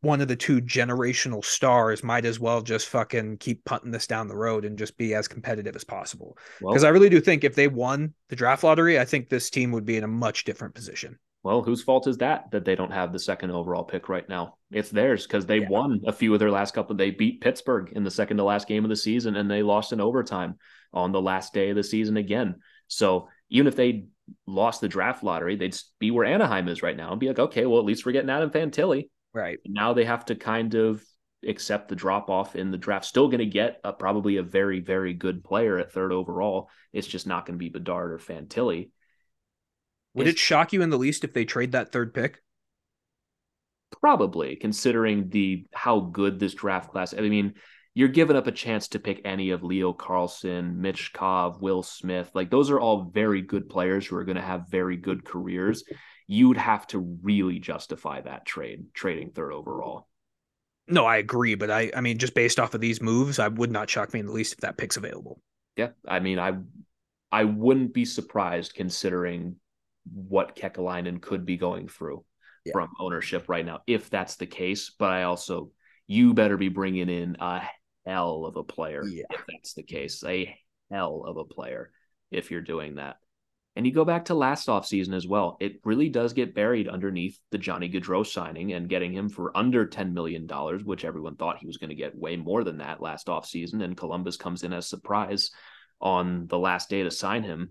one 0.00 0.20
of 0.20 0.28
the 0.28 0.36
two 0.36 0.60
generational 0.60 1.44
stars. 1.44 2.02
Might 2.02 2.24
as 2.24 2.40
well 2.40 2.60
just 2.60 2.88
fucking 2.88 3.38
keep 3.38 3.64
punting 3.64 3.92
this 3.92 4.06
down 4.06 4.28
the 4.28 4.36
road 4.36 4.64
and 4.64 4.76
just 4.76 4.98
be 4.98 5.14
as 5.14 5.28
competitive 5.28 5.76
as 5.76 5.84
possible. 5.84 6.36
Because 6.58 6.82
well, 6.82 6.86
I 6.86 6.90
really 6.90 7.08
do 7.08 7.20
think 7.20 7.44
if 7.44 7.54
they 7.54 7.68
won 7.68 8.12
the 8.28 8.36
draft 8.36 8.64
lottery, 8.64 8.98
I 8.98 9.04
think 9.04 9.28
this 9.28 9.50
team 9.50 9.70
would 9.72 9.86
be 9.86 9.96
in 9.96 10.04
a 10.04 10.08
much 10.08 10.44
different 10.44 10.74
position. 10.74 11.18
Well, 11.42 11.62
whose 11.62 11.82
fault 11.82 12.06
is 12.06 12.18
that 12.18 12.50
that 12.52 12.64
they 12.64 12.76
don't 12.76 12.92
have 12.92 13.12
the 13.12 13.18
second 13.18 13.50
overall 13.50 13.82
pick 13.82 14.08
right 14.08 14.28
now? 14.28 14.58
It's 14.70 14.90
theirs 14.90 15.26
because 15.26 15.44
they 15.44 15.58
yeah. 15.58 15.68
won 15.68 16.00
a 16.06 16.12
few 16.12 16.32
of 16.32 16.38
their 16.38 16.50
last 16.50 16.72
couple. 16.72 16.94
They 16.94 17.10
beat 17.10 17.40
Pittsburgh 17.40 17.92
in 17.94 18.04
the 18.04 18.10
second 18.10 18.36
to 18.36 18.44
last 18.44 18.68
game 18.68 18.84
of 18.84 18.90
the 18.90 18.96
season, 18.96 19.34
and 19.34 19.50
they 19.50 19.62
lost 19.62 19.92
in 19.92 20.00
overtime 20.00 20.56
on 20.92 21.10
the 21.10 21.20
last 21.20 21.52
day 21.52 21.70
of 21.70 21.76
the 21.76 21.82
season 21.82 22.16
again. 22.16 22.56
So 22.86 23.28
even 23.50 23.66
if 23.66 23.74
they 23.74 24.06
lost 24.46 24.80
the 24.80 24.88
draft 24.88 25.24
lottery, 25.24 25.56
they'd 25.56 25.76
be 25.98 26.10
where 26.10 26.24
Anaheim 26.24 26.68
is 26.68 26.82
right 26.82 26.96
now 26.96 27.10
and 27.10 27.20
be 27.20 27.28
like, 27.28 27.38
okay, 27.38 27.66
well, 27.66 27.80
at 27.80 27.84
least 27.84 28.06
we're 28.06 28.12
getting 28.12 28.30
Adam 28.30 28.50
Fantilli. 28.50 29.08
Right. 29.34 29.58
Now 29.66 29.94
they 29.94 30.04
have 30.04 30.26
to 30.26 30.34
kind 30.34 30.74
of 30.74 31.02
accept 31.46 31.88
the 31.88 31.96
drop 31.96 32.30
off 32.30 32.54
in 32.54 32.70
the 32.70 32.78
draft. 32.78 33.04
Still 33.04 33.28
going 33.28 33.40
to 33.40 33.46
get 33.46 33.80
a, 33.82 33.92
probably 33.92 34.36
a 34.36 34.42
very, 34.42 34.80
very 34.80 35.12
good 35.14 35.42
player 35.42 35.78
at 35.78 35.92
third 35.92 36.12
overall. 36.12 36.68
It's 36.92 37.06
just 37.06 37.26
not 37.26 37.46
going 37.46 37.58
to 37.58 37.62
be 37.62 37.68
Bedard 37.68 38.12
or 38.12 38.18
Fantilli. 38.18 38.90
Would 40.14 40.28
it's, 40.28 40.36
it 40.36 40.38
shock 40.38 40.72
you 40.72 40.82
in 40.82 40.90
the 40.90 40.98
least 40.98 41.24
if 41.24 41.32
they 41.32 41.44
trade 41.44 41.72
that 41.72 41.92
third 41.92 42.12
pick? 42.14 42.42
Probably, 44.00 44.56
considering 44.56 45.28
the 45.28 45.66
how 45.72 46.00
good 46.00 46.38
this 46.38 46.54
draft 46.54 46.90
class. 46.90 47.14
I 47.14 47.20
mean, 47.20 47.54
you're 47.94 48.08
giving 48.08 48.36
up 48.36 48.46
a 48.46 48.52
chance 48.52 48.88
to 48.88 48.98
pick 48.98 49.20
any 49.24 49.50
of 49.50 49.62
Leo 49.62 49.92
Carlsson, 49.92 50.76
Mitch 50.76 51.12
Kov, 51.12 51.60
Will 51.60 51.82
Smith. 51.82 52.30
Like 52.34 52.50
those 52.50 52.70
are 52.70 52.80
all 52.80 53.10
very 53.12 53.42
good 53.42 53.68
players 53.68 54.06
who 54.06 54.16
are 54.16 54.24
going 54.24 54.36
to 54.36 54.42
have 54.42 54.70
very 54.70 54.96
good 54.96 55.24
careers. 55.24 55.84
You'd 56.26 56.56
have 56.56 56.86
to 56.88 56.98
really 57.22 57.58
justify 57.58 58.22
that 58.22 58.46
trade, 58.46 58.86
trading 58.94 59.30
third 59.30 59.52
overall. 59.52 60.08
No, 60.88 61.04
I 61.04 61.18
agree, 61.18 61.54
but 61.54 61.70
I 61.70 61.90
I 61.94 62.00
mean 62.00 62.18
just 62.18 62.34
based 62.34 62.58
off 62.58 62.74
of 62.74 62.80
these 62.80 63.02
moves, 63.02 63.38
I 63.38 63.48
would 63.48 63.70
not 63.70 63.90
shock 63.90 64.12
me 64.12 64.20
in 64.20 64.26
the 64.26 64.32
least 64.32 64.54
if 64.54 64.60
that 64.60 64.78
pick's 64.78 64.96
available. 64.96 65.40
Yeah, 65.76 65.90
I 66.06 66.20
mean 66.20 66.38
I 66.38 66.54
I 67.30 67.44
wouldn't 67.44 67.94
be 67.94 68.04
surprised 68.04 68.74
considering 68.74 69.56
what 70.12 70.56
Kekalainen 70.56 71.20
could 71.20 71.44
be 71.44 71.56
going 71.56 71.88
through 71.88 72.24
yeah. 72.64 72.72
from 72.72 72.90
ownership 73.00 73.48
right 73.48 73.64
now 73.64 73.80
if 73.86 74.10
that's 74.10 74.36
the 74.36 74.46
case, 74.46 74.90
but 74.98 75.10
I 75.10 75.24
also 75.24 75.70
you 76.06 76.34
better 76.34 76.56
be 76.56 76.68
bringing 76.68 77.08
in 77.08 77.36
a 77.40 77.62
hell 78.06 78.44
of 78.44 78.56
a 78.56 78.64
player 78.64 79.04
yeah. 79.04 79.24
if 79.30 79.44
that's 79.48 79.74
the 79.74 79.82
case. 79.82 80.22
A 80.24 80.54
hell 80.90 81.24
of 81.26 81.36
a 81.36 81.44
player 81.44 81.90
if 82.30 82.50
you're 82.50 82.60
doing 82.60 82.96
that. 82.96 83.16
And 83.74 83.86
you 83.86 83.92
go 83.92 84.04
back 84.04 84.26
to 84.26 84.34
last 84.34 84.68
offseason 84.68 85.14
as 85.14 85.26
well. 85.26 85.56
It 85.58 85.80
really 85.84 86.10
does 86.10 86.34
get 86.34 86.54
buried 86.54 86.88
underneath 86.88 87.38
the 87.50 87.56
Johnny 87.56 87.88
Gaudreau 87.88 88.26
signing 88.26 88.74
and 88.74 88.88
getting 88.88 89.14
him 89.14 89.30
for 89.30 89.56
under 89.56 89.86
$10 89.86 90.12
million, 90.12 90.46
which 90.84 91.06
everyone 91.06 91.36
thought 91.36 91.56
he 91.58 91.66
was 91.66 91.78
going 91.78 91.88
to 91.88 91.96
get 91.96 92.18
way 92.18 92.36
more 92.36 92.64
than 92.64 92.78
that 92.78 93.00
last 93.00 93.28
offseason. 93.28 93.82
And 93.82 93.96
Columbus 93.96 94.36
comes 94.36 94.62
in 94.62 94.74
as 94.74 94.86
surprise 94.86 95.50
on 96.02 96.48
the 96.48 96.58
last 96.58 96.90
day 96.90 97.02
to 97.02 97.10
sign 97.10 97.44
him. 97.44 97.70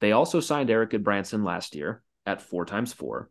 They 0.00 0.12
also 0.12 0.40
signed 0.40 0.70
Erik 0.70 0.90
Gudbranson 0.90 1.44
last 1.44 1.74
year 1.74 2.02
at 2.26 2.42
four 2.42 2.64
times 2.64 2.92
four 2.92 3.30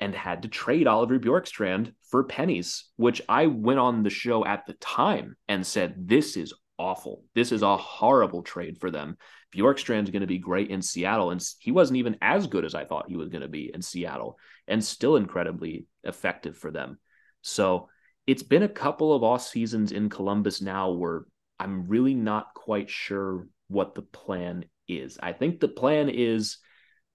and 0.00 0.14
had 0.14 0.42
to 0.42 0.48
trade 0.48 0.86
Oliver 0.86 1.18
Bjorkstrand 1.18 1.92
for 2.10 2.24
pennies, 2.24 2.84
which 2.96 3.22
I 3.28 3.46
went 3.46 3.78
on 3.78 4.02
the 4.02 4.10
show 4.10 4.44
at 4.44 4.66
the 4.66 4.74
time 4.74 5.36
and 5.48 5.66
said, 5.66 6.08
This 6.08 6.36
is 6.36 6.52
awful. 6.78 7.24
This 7.34 7.52
is 7.52 7.62
a 7.62 7.76
horrible 7.76 8.42
trade 8.42 8.78
for 8.78 8.90
them. 8.90 9.16
Bjorkstrand's 9.54 10.10
going 10.10 10.22
to 10.22 10.26
be 10.26 10.38
great 10.38 10.70
in 10.70 10.82
Seattle. 10.82 11.30
And 11.30 11.44
he 11.60 11.70
wasn't 11.70 11.98
even 11.98 12.16
as 12.20 12.46
good 12.46 12.64
as 12.64 12.74
I 12.74 12.84
thought 12.84 13.08
he 13.08 13.16
was 13.16 13.28
going 13.28 13.42
to 13.42 13.48
be 13.48 13.70
in 13.72 13.82
Seattle 13.82 14.38
and 14.66 14.84
still 14.84 15.16
incredibly 15.16 15.86
effective 16.02 16.56
for 16.56 16.70
them. 16.70 16.98
So 17.42 17.88
it's 18.26 18.42
been 18.42 18.62
a 18.62 18.68
couple 18.68 19.14
of 19.14 19.22
off 19.22 19.42
seasons 19.42 19.92
in 19.92 20.08
Columbus 20.08 20.60
now 20.60 20.90
where 20.90 21.24
I'm 21.60 21.86
really 21.86 22.14
not 22.14 22.54
quite 22.54 22.90
sure 22.90 23.46
what 23.68 23.94
the 23.94 24.02
plan 24.02 24.64
is. 24.88 25.18
I 25.22 25.32
think 25.32 25.60
the 25.60 25.68
plan 25.68 26.08
is 26.08 26.58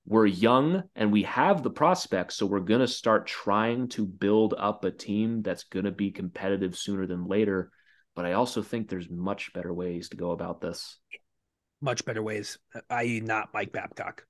we're 0.05 0.25
young 0.25 0.83
and 0.95 1.11
we 1.11 1.23
have 1.23 1.61
the 1.61 1.69
prospects. 1.69 2.35
So 2.35 2.45
we're 2.45 2.61
going 2.61 2.79
to 2.79 2.87
start 2.87 3.27
trying 3.27 3.89
to 3.89 4.05
build 4.05 4.55
up 4.57 4.83
a 4.83 4.91
team 4.91 5.41
that's 5.41 5.63
going 5.63 5.85
to 5.85 5.91
be 5.91 6.11
competitive 6.11 6.75
sooner 6.75 7.05
than 7.05 7.27
later. 7.27 7.71
But 8.15 8.25
I 8.25 8.33
also 8.33 8.61
think 8.61 8.89
there's 8.89 9.09
much 9.09 9.53
better 9.53 9.73
ways 9.73 10.09
to 10.09 10.17
go 10.17 10.31
about 10.31 10.61
this. 10.61 10.97
Much 11.79 12.03
better 12.03 12.23
ways, 12.23 12.57
i.e., 12.89 13.21
not 13.21 13.49
Mike 13.53 13.71
Babcock. 13.71 14.23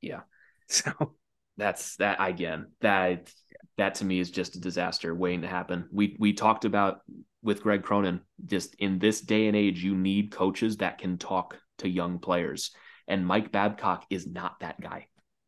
Yeah. 0.00 0.20
So 0.68 1.14
that's 1.56 1.94
that 1.98 2.16
again. 2.18 2.72
That 2.80 3.32
that 3.78 3.94
to 3.96 4.04
me 4.04 4.18
is 4.18 4.32
just 4.32 4.56
a 4.56 4.60
disaster 4.60 5.14
waiting 5.14 5.42
to 5.42 5.46
happen. 5.46 5.88
We 5.92 6.16
we 6.18 6.32
talked 6.32 6.64
about 6.64 7.02
with 7.40 7.62
Greg 7.62 7.84
Cronin. 7.84 8.20
Just 8.46 8.74
in 8.80 8.98
this 8.98 9.20
day 9.20 9.46
and 9.46 9.56
age, 9.56 9.84
you 9.84 9.94
need 9.94 10.32
coaches 10.32 10.78
that 10.78 10.98
can 10.98 11.18
talk 11.18 11.56
to 11.78 11.88
young 11.88 12.18
players 12.18 12.70
and 13.08 13.26
Mike 13.26 13.52
Babcock 13.52 14.04
is 14.10 14.26
not 14.26 14.60
that 14.60 14.80
guy. 14.80 15.06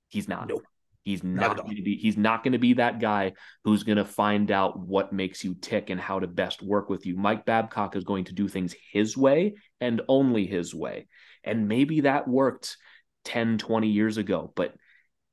He's 0.09 0.29
not. 0.29 0.49
Nope. 0.49 0.65
He's 1.03 1.25
not, 1.25 1.57
going 1.57 1.77
to 1.77 1.83
be 1.83 1.97
he's 1.97 2.19
not 2.19 2.45
going 2.45 2.53
to 2.53 2.59
be 2.59 2.75
that 2.75 3.01
guy 3.01 3.33
who's 3.65 3.83
going 3.83 3.97
to 3.97 4.05
find 4.05 4.51
out 4.51 4.79
what 4.79 5.11
makes 5.11 5.43
you 5.43 5.55
tick 5.55 5.89
and 5.89 5.99
how 5.99 6.19
to 6.19 6.27
best 6.27 6.63
work 6.63 6.91
with 6.91 7.07
you. 7.07 7.17
Mike 7.17 7.47
Babcock 7.47 7.97
is 7.97 8.05
going 8.05 8.25
to 8.25 8.35
do 8.35 8.47
things 8.47 8.75
his 8.93 9.17
way 9.17 9.55
and 9.81 10.03
only 10.07 10.47
his 10.47 10.75
way. 10.75 11.09
And 11.43 11.67
maybe 11.67 12.03
that 12.03 12.29
worked 12.29 12.77
10, 13.25 13.57
20 13.57 13.89
years 13.89 14.19
ago, 14.19 14.53
but 14.55 14.75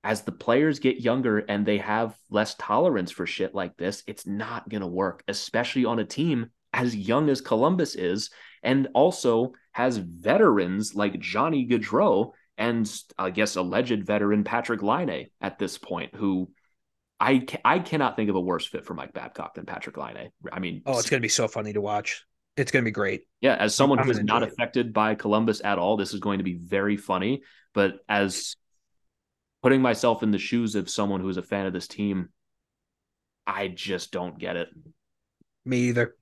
as 0.01 0.21
the 0.21 0.31
players 0.31 0.79
get 0.79 1.01
younger 1.01 1.39
and 1.39 1.65
they 1.65 1.79
have 1.79 2.15
less 2.29 2.55
tolerance 2.55 3.11
for 3.11 3.25
shit 3.25 3.53
like 3.53 3.75
this, 3.75 4.01
it's 4.07 4.25
not 4.25 4.69
going 4.69 4.81
to 4.81 4.87
work, 4.87 5.23
especially 5.27 5.83
on 5.83 5.99
a 5.99 6.05
team 6.05 6.51
as 6.71 6.95
young 6.95 7.29
as 7.29 7.41
Columbus 7.41 7.95
is 7.95 8.29
and 8.63 8.87
also 8.93 9.51
has 9.75 9.97
veterans 9.97 10.95
like 10.95 11.19
Johnny 11.19 11.67
Gaudreau 11.67 12.31
and 12.57 12.89
I 13.17 13.29
guess 13.29 13.57
alleged 13.57 14.05
veteran 14.05 14.45
Patrick 14.45 14.81
Laine 14.81 15.27
at 15.41 15.59
this 15.59 15.77
point, 15.77 16.15
who 16.15 16.49
I 17.19 17.39
ca- 17.39 17.59
I 17.65 17.79
cannot 17.79 18.15
think 18.15 18.29
of 18.29 18.37
a 18.37 18.39
worse 18.39 18.65
fit 18.65 18.85
for 18.85 18.93
Mike 18.93 19.11
Babcock 19.11 19.55
than 19.55 19.65
Patrick 19.65 19.97
Laine. 19.97 20.29
I 20.49 20.59
mean, 20.59 20.81
oh, 20.85 20.97
it's 20.97 21.09
going 21.09 21.19
to 21.19 21.25
be 21.25 21.27
so 21.27 21.49
funny 21.49 21.73
to 21.73 21.81
watch. 21.81 22.23
It's 22.55 22.71
going 22.71 22.85
to 22.85 22.87
be 22.87 22.93
great. 22.93 23.23
Yeah, 23.41 23.55
as 23.55 23.75
someone 23.75 23.97
who's 23.97 24.23
not 24.23 24.43
it. 24.43 24.53
affected 24.53 24.93
by 24.93 25.13
Columbus 25.15 25.59
at 25.61 25.77
all, 25.77 25.97
this 25.97 26.13
is 26.13 26.21
going 26.21 26.37
to 26.37 26.45
be 26.45 26.53
very 26.53 26.95
funny. 26.95 27.41
But 27.73 27.95
as 28.07 28.55
putting 29.61 29.81
myself 29.81 30.23
in 30.23 30.31
the 30.31 30.37
shoes 30.37 30.75
of 30.75 30.89
someone 30.89 31.19
who 31.19 31.27
is 31.27 31.35
a 31.35 31.43
fan 31.43 31.65
of 31.65 31.73
this 31.73 31.89
team, 31.89 32.29
I 33.45 33.67
just 33.67 34.13
don't 34.13 34.39
get 34.39 34.55
it. 34.55 34.69
Me 35.65 35.79
either. 35.79 36.15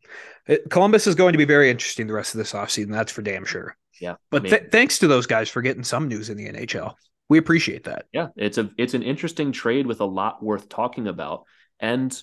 It, 0.47 0.69
Columbus 0.69 1.07
is 1.07 1.15
going 1.15 1.33
to 1.33 1.37
be 1.37 1.45
very 1.45 1.69
interesting 1.69 2.07
the 2.07 2.13
rest 2.13 2.33
of 2.33 2.37
this 2.37 2.53
offseason. 2.53 2.91
That's 2.91 3.11
for 3.11 3.21
damn 3.21 3.45
sure. 3.45 3.77
Yeah. 3.99 4.15
But 4.29 4.45
th- 4.45 4.71
thanks 4.71 4.99
to 4.99 5.07
those 5.07 5.27
guys 5.27 5.49
for 5.49 5.61
getting 5.61 5.83
some 5.83 6.07
news 6.07 6.29
in 6.29 6.37
the 6.37 6.49
NHL. 6.49 6.93
We 7.29 7.37
appreciate 7.37 7.85
that. 7.85 8.05
Yeah, 8.11 8.27
it's 8.35 8.57
a 8.57 8.69
it's 8.77 8.93
an 8.93 9.01
interesting 9.01 9.51
trade 9.51 9.87
with 9.87 10.01
a 10.01 10.05
lot 10.05 10.43
worth 10.43 10.67
talking 10.69 11.07
about. 11.07 11.45
And 11.79 12.15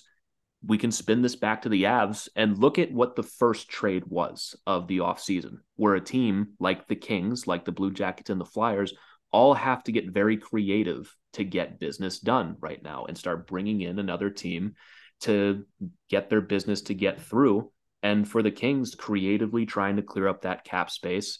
we 0.65 0.77
can 0.77 0.91
spin 0.91 1.21
this 1.21 1.35
back 1.35 1.63
to 1.63 1.69
the 1.69 1.83
Avs 1.83 2.29
and 2.35 2.57
look 2.57 2.77
at 2.77 2.91
what 2.91 3.15
the 3.15 3.23
first 3.23 3.67
trade 3.67 4.03
was 4.05 4.55
of 4.67 4.87
the 4.87 4.99
offseason, 4.99 5.57
where 5.75 5.95
a 5.95 6.01
team 6.01 6.49
like 6.59 6.87
the 6.87 6.95
Kings, 6.95 7.47
like 7.47 7.65
the 7.65 7.71
Blue 7.71 7.91
Jackets 7.91 8.29
and 8.29 8.39
the 8.39 8.45
Flyers, 8.45 8.93
all 9.31 9.53
have 9.53 9.83
to 9.85 9.91
get 9.91 10.11
very 10.11 10.37
creative 10.37 11.13
to 11.33 11.43
get 11.43 11.79
business 11.79 12.19
done 12.19 12.57
right 12.59 12.83
now 12.83 13.05
and 13.05 13.17
start 13.17 13.47
bringing 13.47 13.81
in 13.81 13.97
another 13.97 14.29
team 14.29 14.75
to 15.21 15.65
get 16.09 16.29
their 16.29 16.41
business 16.41 16.81
to 16.83 16.93
get 16.93 17.21
through. 17.21 17.71
And 18.03 18.27
for 18.27 18.41
the 18.41 18.51
Kings, 18.51 18.95
creatively 18.95 19.65
trying 19.65 19.97
to 19.97 20.01
clear 20.01 20.27
up 20.27 20.41
that 20.41 20.63
cap 20.63 20.89
space, 20.89 21.39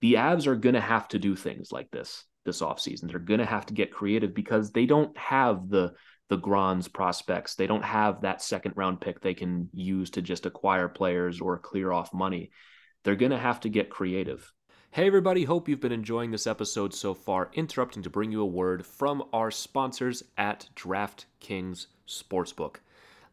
the 0.00 0.14
Avs 0.14 0.46
are 0.46 0.56
going 0.56 0.74
to 0.74 0.80
have 0.80 1.08
to 1.08 1.18
do 1.18 1.34
things 1.34 1.72
like 1.72 1.90
this 1.90 2.24
this 2.44 2.60
offseason. 2.60 3.08
They're 3.08 3.18
going 3.18 3.40
to 3.40 3.46
have 3.46 3.66
to 3.66 3.74
get 3.74 3.90
creative 3.90 4.34
because 4.34 4.70
they 4.70 4.86
don't 4.86 5.16
have 5.16 5.68
the 5.68 5.94
the 6.28 6.36
Grans 6.36 6.88
prospects. 6.88 7.54
They 7.54 7.66
don't 7.66 7.84
have 7.84 8.22
that 8.22 8.42
second 8.42 8.74
round 8.76 9.00
pick 9.00 9.20
they 9.20 9.34
can 9.34 9.68
use 9.72 10.10
to 10.10 10.22
just 10.22 10.46
acquire 10.46 10.88
players 10.88 11.40
or 11.40 11.58
clear 11.58 11.92
off 11.92 12.14
money. 12.14 12.50
They're 13.02 13.16
going 13.16 13.32
to 13.32 13.38
have 13.38 13.60
to 13.60 13.68
get 13.68 13.90
creative. 13.90 14.50
Hey, 14.90 15.06
everybody, 15.06 15.44
hope 15.44 15.68
you've 15.68 15.80
been 15.80 15.92
enjoying 15.92 16.30
this 16.30 16.46
episode 16.46 16.94
so 16.94 17.14
far. 17.14 17.50
Interrupting 17.52 18.02
to 18.04 18.10
bring 18.10 18.30
you 18.30 18.40
a 18.40 18.46
word 18.46 18.86
from 18.86 19.24
our 19.32 19.50
sponsors 19.50 20.22
at 20.38 20.68
DraftKings 20.76 21.86
Sportsbook. 22.08 22.76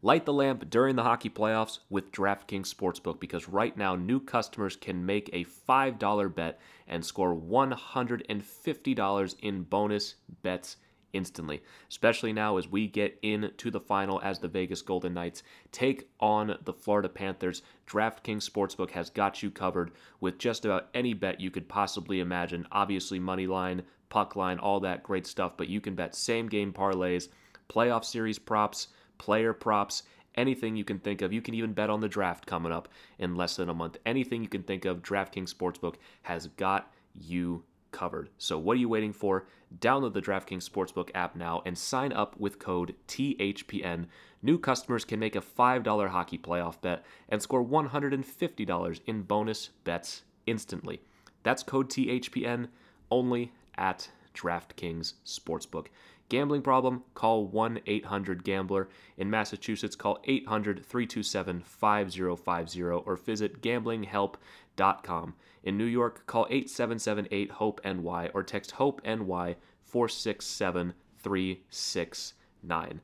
Light 0.04 0.24
the 0.24 0.32
lamp 0.32 0.68
during 0.68 0.96
the 0.96 1.04
hockey 1.04 1.30
playoffs 1.30 1.78
with 1.88 2.10
DraftKings 2.10 2.74
Sportsbook 2.74 3.20
because 3.20 3.48
right 3.48 3.76
now 3.76 3.94
new 3.94 4.18
customers 4.18 4.74
can 4.74 5.06
make 5.06 5.30
a 5.32 5.44
$5 5.44 6.34
bet 6.34 6.58
and 6.88 7.06
score 7.06 7.36
$150 7.36 9.36
in 9.42 9.62
bonus 9.62 10.16
bets 10.42 10.76
instantly, 11.12 11.62
especially 11.88 12.32
now 12.32 12.56
as 12.56 12.66
we 12.66 12.88
get 12.88 13.16
into 13.22 13.70
the 13.70 13.78
final 13.78 14.20
as 14.22 14.40
the 14.40 14.48
Vegas 14.48 14.82
Golden 14.82 15.14
Knights 15.14 15.44
take 15.70 16.08
on 16.18 16.58
the 16.64 16.72
Florida 16.72 17.08
Panthers. 17.08 17.62
DraftKings 17.86 18.50
Sportsbook 18.50 18.90
has 18.90 19.08
got 19.08 19.40
you 19.40 19.52
covered 19.52 19.92
with 20.20 20.36
just 20.36 20.64
about 20.64 20.88
any 20.94 21.14
bet 21.14 21.40
you 21.40 21.52
could 21.52 21.68
possibly 21.68 22.18
imagine. 22.18 22.66
Obviously, 22.72 23.20
money 23.20 23.46
line, 23.46 23.84
puck 24.08 24.34
line, 24.34 24.58
all 24.58 24.80
that 24.80 25.04
great 25.04 25.28
stuff, 25.28 25.56
but 25.56 25.68
you 25.68 25.80
can 25.80 25.94
bet 25.94 26.16
same 26.16 26.48
game 26.48 26.72
parlays, 26.72 27.28
playoff 27.68 28.04
series 28.04 28.40
props 28.40 28.88
player 29.22 29.52
props, 29.52 30.02
anything 30.34 30.74
you 30.74 30.82
can 30.82 30.98
think 30.98 31.22
of. 31.22 31.32
You 31.32 31.40
can 31.40 31.54
even 31.54 31.74
bet 31.74 31.90
on 31.90 32.00
the 32.00 32.08
draft 32.08 32.44
coming 32.44 32.72
up 32.72 32.88
in 33.20 33.36
less 33.36 33.54
than 33.54 33.68
a 33.68 33.74
month. 33.74 33.98
Anything 34.04 34.42
you 34.42 34.48
can 34.48 34.64
think 34.64 34.84
of, 34.84 35.00
DraftKings 35.00 35.54
Sportsbook 35.54 35.94
has 36.22 36.48
got 36.56 36.92
you 37.14 37.62
covered. 37.92 38.30
So 38.36 38.58
what 38.58 38.76
are 38.76 38.80
you 38.80 38.88
waiting 38.88 39.12
for? 39.12 39.46
Download 39.78 40.12
the 40.12 40.20
DraftKings 40.20 40.68
Sportsbook 40.68 41.10
app 41.14 41.36
now 41.36 41.62
and 41.64 41.78
sign 41.78 42.12
up 42.12 42.34
with 42.40 42.58
code 42.58 42.96
THPN. 43.06 44.06
New 44.42 44.58
customers 44.58 45.04
can 45.04 45.20
make 45.20 45.36
a 45.36 45.40
$5 45.40 46.08
hockey 46.08 46.38
playoff 46.38 46.80
bet 46.80 47.04
and 47.28 47.40
score 47.40 47.64
$150 47.64 49.00
in 49.06 49.22
bonus 49.22 49.68
bets 49.84 50.22
instantly. 50.46 51.00
That's 51.44 51.62
code 51.62 51.90
THPN 51.90 52.66
only 53.08 53.52
at 53.78 54.08
DraftKings 54.34 55.12
Sportsbook. 55.24 55.86
Gambling 56.32 56.62
problem? 56.62 57.02
Call 57.12 57.46
1 57.46 57.80
800 57.84 58.42
Gambler. 58.42 58.88
In 59.18 59.28
Massachusetts, 59.28 59.94
call 59.94 60.18
800 60.24 60.82
327 60.82 61.60
5050 61.60 62.82
or 62.82 63.16
visit 63.16 63.60
gamblinghelp.com. 63.60 65.34
In 65.62 65.76
New 65.76 65.84
York, 65.84 66.26
call 66.26 66.46
8778 66.48 67.50
HOPE 67.50 67.80
NY 67.84 68.30
or 68.32 68.42
text 68.42 68.70
HOPE 68.70 69.02
NY 69.04 69.56
467 69.82 70.94
369. 71.18 73.00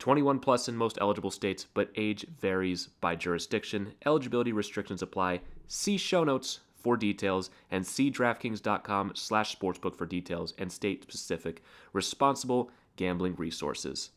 21 0.00 0.38
plus 0.40 0.68
in 0.68 0.76
most 0.76 0.98
eligible 1.00 1.30
states, 1.30 1.68
but 1.72 1.92
age 1.94 2.26
varies 2.40 2.88
by 3.00 3.14
jurisdiction. 3.14 3.92
Eligibility 4.04 4.50
restrictions 4.50 5.02
apply. 5.02 5.40
See 5.68 5.96
show 5.96 6.24
notes 6.24 6.58
for 6.86 6.96
details 6.96 7.50
and 7.72 7.84
see 7.84 8.12
DraftKings.com 8.12 9.10
slash 9.16 9.58
sportsbook 9.58 9.96
for 9.96 10.06
details 10.06 10.54
and 10.56 10.70
state-specific 10.70 11.64
responsible 11.92 12.70
gambling 12.94 13.34
resources. 13.34 14.10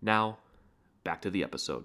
Now, 0.00 0.38
back 1.04 1.20
to 1.20 1.30
the 1.30 1.44
episode. 1.44 1.84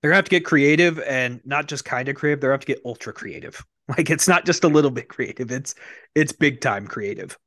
They're 0.00 0.10
gonna 0.10 0.18
have 0.18 0.26
to 0.26 0.30
get 0.30 0.44
creative 0.44 1.00
and 1.00 1.40
not 1.44 1.66
just 1.66 1.84
kind 1.84 2.08
of 2.08 2.14
creative, 2.14 2.40
they're 2.40 2.50
gonna 2.50 2.58
have 2.58 2.66
to 2.66 2.74
get 2.74 2.82
ultra 2.84 3.12
creative. 3.12 3.62
Like 3.88 4.10
it's 4.10 4.26
not 4.26 4.44
just 4.44 4.64
a 4.64 4.68
little 4.68 4.90
bit 4.90 5.08
creative, 5.08 5.52
it's 5.52 5.76
it's 6.16 6.32
big 6.32 6.60
time 6.60 6.88
creative. 6.88 7.38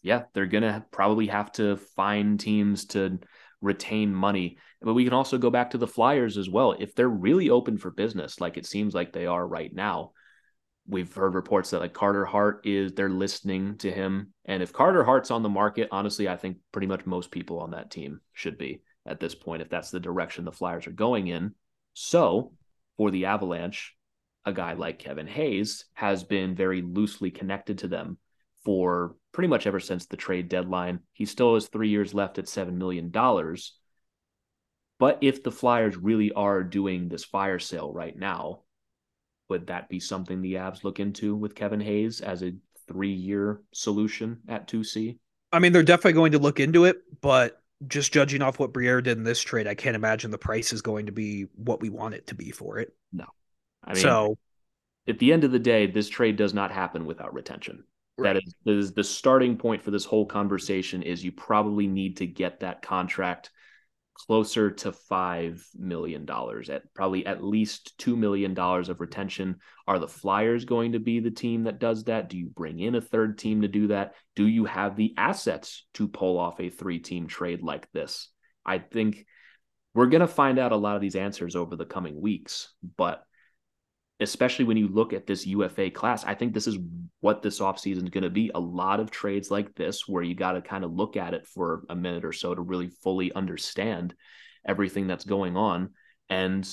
Yeah, 0.00 0.22
they're 0.32 0.46
gonna 0.46 0.86
probably 0.90 1.26
have 1.26 1.52
to 1.52 1.76
find 1.76 2.40
teams 2.40 2.86
to 2.86 3.18
retain 3.60 4.14
money. 4.14 4.56
But 4.80 4.94
we 4.94 5.04
can 5.04 5.12
also 5.12 5.36
go 5.36 5.50
back 5.50 5.70
to 5.70 5.78
the 5.78 5.86
Flyers 5.86 6.38
as 6.38 6.48
well. 6.48 6.72
If 6.72 6.94
they're 6.94 7.06
really 7.06 7.50
open 7.50 7.76
for 7.76 7.90
business, 7.90 8.40
like 8.40 8.56
it 8.56 8.64
seems 8.64 8.94
like 8.94 9.12
they 9.12 9.26
are 9.26 9.46
right 9.46 9.74
now, 9.74 10.12
we've 10.86 11.12
heard 11.12 11.34
reports 11.34 11.70
that 11.70 11.80
like 11.80 11.94
Carter 11.94 12.24
Hart 12.24 12.66
is 12.66 12.92
they're 12.92 13.08
listening 13.08 13.76
to 13.78 13.90
him. 13.90 14.32
And 14.44 14.62
if 14.62 14.72
Carter 14.72 15.04
Hart's 15.04 15.30
on 15.30 15.42
the 15.42 15.48
market, 15.48 15.88
honestly, 15.90 16.28
I 16.28 16.36
think 16.36 16.58
pretty 16.72 16.86
much 16.86 17.06
most 17.06 17.30
people 17.30 17.60
on 17.60 17.70
that 17.70 17.90
team 17.90 18.20
should 18.32 18.58
be 18.58 18.82
at 19.06 19.20
this 19.20 19.34
point 19.34 19.62
if 19.62 19.70
that's 19.70 19.90
the 19.90 20.00
direction 20.00 20.44
the 20.44 20.52
Flyers 20.52 20.86
are 20.86 20.92
going 20.92 21.28
in. 21.28 21.54
So 21.94 22.52
for 22.96 23.10
the 23.10 23.26
Avalanche, 23.26 23.94
a 24.44 24.52
guy 24.52 24.74
like 24.74 24.98
Kevin 24.98 25.26
Hayes 25.26 25.86
has 25.94 26.22
been 26.22 26.54
very 26.54 26.82
loosely 26.82 27.30
connected 27.30 27.78
to 27.78 27.88
them 27.88 28.18
for 28.64 29.16
pretty 29.32 29.48
much 29.48 29.66
ever 29.66 29.80
since 29.80 30.06
the 30.06 30.16
trade 30.16 30.48
deadline. 30.48 31.00
He 31.12 31.24
still 31.24 31.54
has 31.54 31.68
three 31.68 31.88
years 31.88 32.14
left 32.14 32.38
at 32.38 32.46
$7 32.46 32.72
million. 32.74 33.10
But 34.98 35.18
if 35.22 35.42
the 35.42 35.50
Flyers 35.50 35.96
really 35.96 36.32
are 36.32 36.62
doing 36.62 37.08
this 37.08 37.24
fire 37.24 37.58
sale 37.58 37.92
right 37.92 38.16
now, 38.16 38.63
would 39.54 39.68
that 39.68 39.88
be 39.88 40.00
something 40.00 40.42
the 40.42 40.54
Avs 40.54 40.82
look 40.82 40.98
into 40.98 41.36
with 41.36 41.54
Kevin 41.54 41.78
Hayes 41.78 42.20
as 42.20 42.42
a 42.42 42.54
three 42.88 43.12
year 43.12 43.62
solution 43.72 44.40
at 44.48 44.66
2C? 44.66 45.16
I 45.52 45.60
mean, 45.60 45.72
they're 45.72 45.84
definitely 45.84 46.14
going 46.14 46.32
to 46.32 46.40
look 46.40 46.58
into 46.58 46.86
it, 46.86 46.96
but 47.20 47.62
just 47.86 48.12
judging 48.12 48.42
off 48.42 48.58
what 48.58 48.72
Briere 48.72 49.00
did 49.00 49.16
in 49.16 49.22
this 49.22 49.40
trade, 49.40 49.68
I 49.68 49.76
can't 49.76 49.94
imagine 49.94 50.32
the 50.32 50.38
price 50.38 50.72
is 50.72 50.82
going 50.82 51.06
to 51.06 51.12
be 51.12 51.46
what 51.54 51.80
we 51.80 51.88
want 51.88 52.14
it 52.14 52.26
to 52.26 52.34
be 52.34 52.50
for 52.50 52.80
it. 52.80 52.96
No. 53.12 53.26
I 53.84 53.94
mean, 53.94 54.02
so 54.02 54.38
at 55.06 55.20
the 55.20 55.32
end 55.32 55.44
of 55.44 55.52
the 55.52 55.60
day, 55.60 55.86
this 55.86 56.08
trade 56.08 56.34
does 56.34 56.52
not 56.52 56.72
happen 56.72 57.06
without 57.06 57.32
retention. 57.32 57.84
Right. 58.18 58.34
That 58.34 58.42
is, 58.44 58.54
that 58.64 58.76
is 58.76 58.92
the 58.92 59.04
starting 59.04 59.56
point 59.56 59.84
for 59.84 59.92
this 59.92 60.04
whole 60.04 60.26
conversation 60.26 61.00
is 61.04 61.24
you 61.24 61.30
probably 61.30 61.86
need 61.86 62.16
to 62.16 62.26
get 62.26 62.58
that 62.60 62.82
contract 62.82 63.50
closer 64.14 64.70
to 64.70 64.92
five 64.92 65.66
million 65.76 66.24
dollars 66.24 66.70
at 66.70 66.82
probably 66.94 67.26
at 67.26 67.42
least 67.42 67.98
two 67.98 68.16
million 68.16 68.54
dollars 68.54 68.88
of 68.88 69.00
retention. 69.00 69.56
Are 69.86 69.98
the 69.98 70.08
Flyers 70.08 70.64
going 70.64 70.92
to 70.92 71.00
be 71.00 71.20
the 71.20 71.30
team 71.30 71.64
that 71.64 71.80
does 71.80 72.04
that? 72.04 72.28
Do 72.28 72.38
you 72.38 72.48
bring 72.48 72.78
in 72.78 72.94
a 72.94 73.00
third 73.00 73.38
team 73.38 73.62
to 73.62 73.68
do 73.68 73.88
that? 73.88 74.14
Do 74.36 74.46
you 74.46 74.64
have 74.64 74.96
the 74.96 75.14
assets 75.16 75.84
to 75.94 76.08
pull 76.08 76.38
off 76.38 76.60
a 76.60 76.70
three 76.70 77.00
team 77.00 77.26
trade 77.26 77.62
like 77.62 77.90
this? 77.92 78.30
I 78.64 78.78
think 78.78 79.26
we're 79.94 80.06
going 80.06 80.20
to 80.20 80.26
find 80.26 80.58
out 80.58 80.72
a 80.72 80.76
lot 80.76 80.96
of 80.96 81.02
these 81.02 81.16
answers 81.16 81.56
over 81.56 81.76
the 81.76 81.84
coming 81.84 82.20
weeks, 82.20 82.72
but 82.96 83.24
especially 84.20 84.64
when 84.64 84.76
you 84.76 84.88
look 84.88 85.12
at 85.12 85.26
this 85.26 85.46
UFA 85.46 85.90
class, 85.90 86.24
I 86.24 86.34
think 86.34 86.54
this 86.54 86.66
is 86.66 86.78
what 87.20 87.42
this 87.42 87.60
offseason 87.60 88.04
is 88.04 88.10
going 88.10 88.22
to 88.22 88.30
be. 88.30 88.50
A 88.54 88.60
lot 88.60 89.00
of 89.00 89.10
trades 89.10 89.50
like 89.50 89.74
this 89.74 90.06
where 90.06 90.22
you 90.22 90.34
got 90.34 90.52
to 90.52 90.62
kind 90.62 90.84
of 90.84 90.92
look 90.92 91.16
at 91.16 91.34
it 91.34 91.46
for 91.46 91.84
a 91.88 91.96
minute 91.96 92.24
or 92.24 92.32
so 92.32 92.54
to 92.54 92.60
really 92.60 92.88
fully 93.02 93.32
understand 93.32 94.14
everything 94.66 95.06
that's 95.06 95.24
going 95.24 95.56
on. 95.56 95.90
And 96.28 96.68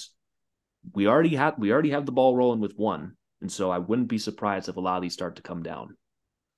we 0.94 1.08
already 1.08 1.36
have 1.36 1.56
we 1.58 1.72
already 1.72 1.92
have 1.92 2.06
the 2.06 2.12
ball 2.12 2.36
rolling 2.36 2.60
with 2.60 2.74
one. 2.76 3.14
And 3.42 3.52
so 3.52 3.72
I 3.72 3.80
wouldn't 3.80 4.08
be 4.08 4.20
surprised 4.20 4.70
if 4.70 4.78
a 4.78 4.82
lot 4.82 4.98
of 4.98 5.02
these 5.02 5.14
start 5.14 5.38
to 5.38 5.42
come 5.42 5.64
down. 5.64 5.98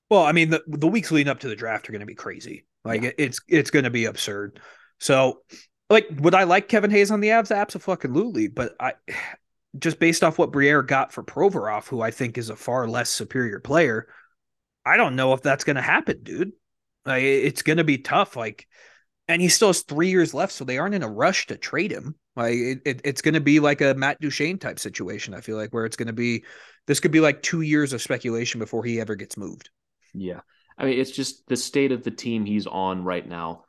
Well, 0.09 0.23
I 0.23 0.33
mean, 0.33 0.49
the, 0.49 0.61
the 0.67 0.87
weeks 0.87 1.11
leading 1.11 1.31
up 1.31 1.39
to 1.39 1.47
the 1.47 1.55
draft 1.55 1.87
are 1.87 1.93
going 1.93 2.01
to 2.01 2.05
be 2.05 2.13
crazy. 2.13 2.65
Like 2.83 3.03
yeah. 3.03 3.11
it's 3.17 3.39
it's 3.47 3.71
going 3.71 3.85
to 3.85 3.89
be 3.89 4.05
absurd. 4.05 4.59
So, 4.99 5.41
like, 5.89 6.07
would 6.19 6.35
I 6.35 6.43
like 6.43 6.67
Kevin 6.67 6.91
Hayes 6.91 7.09
on 7.09 7.21
the 7.21 7.29
Avs? 7.29 7.55
Absolutely. 7.55 8.49
But 8.49 8.73
I 8.79 8.93
just 9.77 9.99
based 9.99 10.23
off 10.23 10.37
what 10.37 10.51
Briere 10.51 10.83
got 10.83 11.11
for 11.11 11.23
Provorov, 11.23 11.87
who 11.87 12.01
I 12.01 12.11
think 12.11 12.37
is 12.37 12.49
a 12.49 12.55
far 12.55 12.87
less 12.87 13.09
superior 13.09 13.59
player, 13.59 14.07
I 14.85 14.97
don't 14.97 15.15
know 15.15 15.33
if 15.33 15.41
that's 15.41 15.63
going 15.63 15.77
to 15.77 15.81
happen, 15.81 16.23
dude. 16.23 16.51
Like, 17.05 17.23
it's 17.23 17.61
going 17.61 17.77
to 17.77 17.83
be 17.83 17.97
tough. 17.97 18.35
Like, 18.35 18.67
and 19.27 19.41
he 19.41 19.47
still 19.47 19.69
has 19.69 19.81
three 19.81 20.09
years 20.09 20.33
left, 20.33 20.53
so 20.53 20.63
they 20.63 20.77
aren't 20.77 20.95
in 20.95 21.03
a 21.03 21.09
rush 21.09 21.47
to 21.47 21.57
trade 21.57 21.91
him. 21.91 22.15
Like, 22.35 22.55
it, 22.55 22.81
it, 22.85 23.01
it's 23.03 23.21
going 23.21 23.33
to 23.33 23.41
be 23.41 23.59
like 23.59 23.81
a 23.81 23.93
Matt 23.93 24.19
Duchene 24.21 24.59
type 24.59 24.79
situation. 24.79 25.33
I 25.33 25.41
feel 25.41 25.57
like 25.57 25.73
where 25.73 25.85
it's 25.85 25.95
going 25.95 26.07
to 26.07 26.13
be, 26.13 26.43
this 26.87 26.99
could 26.99 27.11
be 27.11 27.19
like 27.19 27.41
two 27.41 27.61
years 27.61 27.93
of 27.93 28.01
speculation 28.01 28.59
before 28.59 28.83
he 28.83 28.99
ever 28.99 29.15
gets 29.15 29.37
moved. 29.37 29.69
Yeah, 30.13 30.41
I 30.77 30.85
mean, 30.85 30.99
it's 30.99 31.11
just 31.11 31.47
the 31.47 31.57
state 31.57 31.91
of 31.91 32.03
the 32.03 32.11
team 32.11 32.45
he's 32.45 32.67
on 32.67 33.03
right 33.03 33.27
now. 33.27 33.65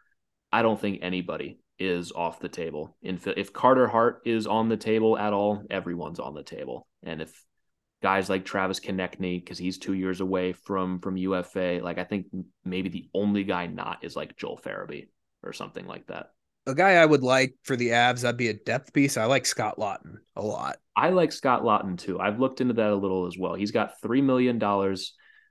I 0.53 0.63
don't 0.63 0.81
think 0.81 1.01
anybody 1.03 1.59
is 1.85 2.13
off 2.13 2.41
the 2.41 2.49
table. 2.49 2.97
If, 3.03 3.27
if 3.27 3.53
Carter 3.53 3.87
Hart 3.87 4.23
is 4.25 4.47
on 4.47 4.69
the 4.69 4.77
table 4.77 5.19
at 5.19 5.33
all, 5.33 5.63
everyone's 5.71 6.21
on 6.21 6.35
the 6.35 6.43
table. 6.43 6.87
And 7.03 7.21
if 7.23 7.45
guys 8.03 8.29
like 8.29 8.45
Travis 8.45 8.81
Konecny, 8.81 9.43
because 9.43 9.59
he's 9.59 9.79
two 9.79 9.95
years 9.95 10.21
away 10.21 10.53
from 10.53 11.01
from 11.01 11.17
UFA, 11.17 11.81
like 11.83 11.99
I 11.99 12.05
think 12.05 12.27
maybe 12.65 12.89
the 12.89 13.09
only 13.15 13.45
guy 13.45 13.67
not 13.67 13.99
is 14.03 14.17
like 14.17 14.37
Joel 14.37 14.59
Farabee 14.59 15.09
or 15.43 15.53
something 15.53 15.87
like 15.87 16.07
that. 16.09 16.31
a 16.67 16.75
guy 16.75 16.93
I 16.95 17.07
would 17.07 17.23
like 17.23 17.55
for 17.63 17.77
the 17.77 17.89
Avs, 17.91 18.23
that'd 18.23 18.37
be 18.37 18.49
a 18.49 18.55
depth 18.55 18.93
piece. 18.93 19.17
I 19.17 19.27
like 19.27 19.47
Scott 19.47 19.79
Laughton 19.79 20.17
a 20.37 20.43
lot. 20.43 20.77
I 20.97 21.11
like 21.11 21.33
Scott 21.33 21.63
Laughton 21.63 21.99
too. 21.99 22.21
I've 22.21 22.41
looked 22.41 22.61
into 22.61 22.75
that 22.75 22.91
a 22.91 22.95
little 22.95 23.27
as 23.27 23.37
well. 23.37 23.55
He's 23.55 23.73
got 23.73 24.01
$3 24.03 24.23
million 24.23 24.63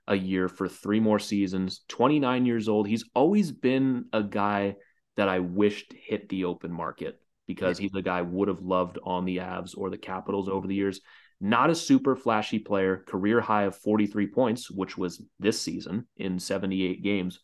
a 0.07 0.15
year 0.15 0.49
for 0.49 0.67
three 0.67 0.99
more 0.99 1.19
seasons, 1.19 1.81
29 1.89 2.45
years 2.45 2.67
old. 2.67 2.88
He's 2.88 3.05
always 3.15 3.51
been 3.51 4.05
a 4.11 4.23
guy 4.23 4.75
that 5.18 5.30
I 5.30 5.39
wished 5.39 5.93
hit 5.93 6.30
the 6.30 6.45
open 6.45 6.72
market 6.72 7.20
because 7.47 7.78
he's 7.78 7.93
a 7.95 8.01
guy 8.01 8.20
I 8.20 8.24
would 8.24 8.47
have 8.47 8.61
loved 8.61 8.97
on 9.03 9.26
the 9.26 9.38
Avs 9.38 9.78
or 9.78 9.89
the 9.89 9.97
Capitals 9.97 10.47
over 10.47 10.68
the 10.68 10.76
years. 10.76 11.01
Not 11.41 11.70
a 11.70 11.76
super 11.76 12.16
flashy 12.16 12.59
player, 12.59 13.03
career 13.05 13.41
high 13.41 13.64
of 13.64 13.76
43 13.76 14.28
points, 14.28 14.72
which 14.72 14.97
was 14.97 15.22
this 15.39 15.59
season 15.61 16.07
in 16.18 16.39
78 16.39 17.03
games 17.03 17.39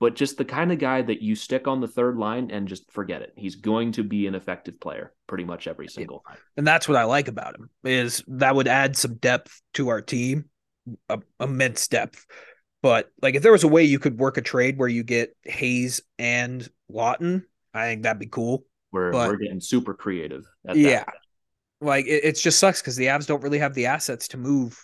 but 0.00 0.16
just 0.16 0.38
the 0.38 0.44
kind 0.44 0.72
of 0.72 0.78
guy 0.78 1.02
that 1.02 1.20
you 1.20 1.36
stick 1.36 1.68
on 1.68 1.80
the 1.80 1.86
third 1.86 2.16
line 2.16 2.50
and 2.50 2.66
just 2.66 2.90
forget 2.90 3.20
it. 3.20 3.34
He's 3.36 3.56
going 3.56 3.92
to 3.92 4.02
be 4.02 4.26
an 4.26 4.34
effective 4.34 4.80
player 4.80 5.12
pretty 5.26 5.44
much 5.44 5.68
every 5.68 5.88
single 5.88 6.24
time. 6.26 6.38
And 6.56 6.66
that's 6.66 6.88
what 6.88 6.96
I 6.96 7.04
like 7.04 7.28
about 7.28 7.54
him 7.54 7.68
is 7.84 8.24
that 8.26 8.54
would 8.54 8.66
add 8.66 8.96
some 8.96 9.16
depth 9.16 9.60
to 9.74 9.88
our 9.88 10.00
team, 10.00 10.46
a, 11.10 11.20
immense 11.38 11.86
depth. 11.86 12.26
But 12.82 13.10
like 13.20 13.34
if 13.34 13.42
there 13.42 13.52
was 13.52 13.64
a 13.64 13.68
way 13.68 13.84
you 13.84 13.98
could 13.98 14.18
work 14.18 14.36
a 14.36 14.42
trade 14.42 14.78
where 14.78 14.88
you 14.88 15.02
get 15.02 15.36
Hayes 15.44 16.00
and 16.18 16.68
Laughton, 16.90 17.44
I 17.74 17.86
think 17.86 18.02
that'd 18.02 18.18
be 18.18 18.26
cool. 18.26 18.64
We're 18.92 19.12
but, 19.12 19.28
we're 19.28 19.36
getting 19.36 19.60
super 19.60 19.94
creative. 19.94 20.46
yeah. 20.72 21.04
Like 21.80 22.06
it, 22.06 22.24
it 22.24 22.36
just 22.36 22.58
sucks 22.58 22.80
because 22.80 22.96
the 22.96 23.06
Avs 23.06 23.26
don't 23.26 23.42
really 23.42 23.58
have 23.58 23.74
the 23.74 23.86
assets 23.86 24.28
to 24.28 24.38
move 24.38 24.78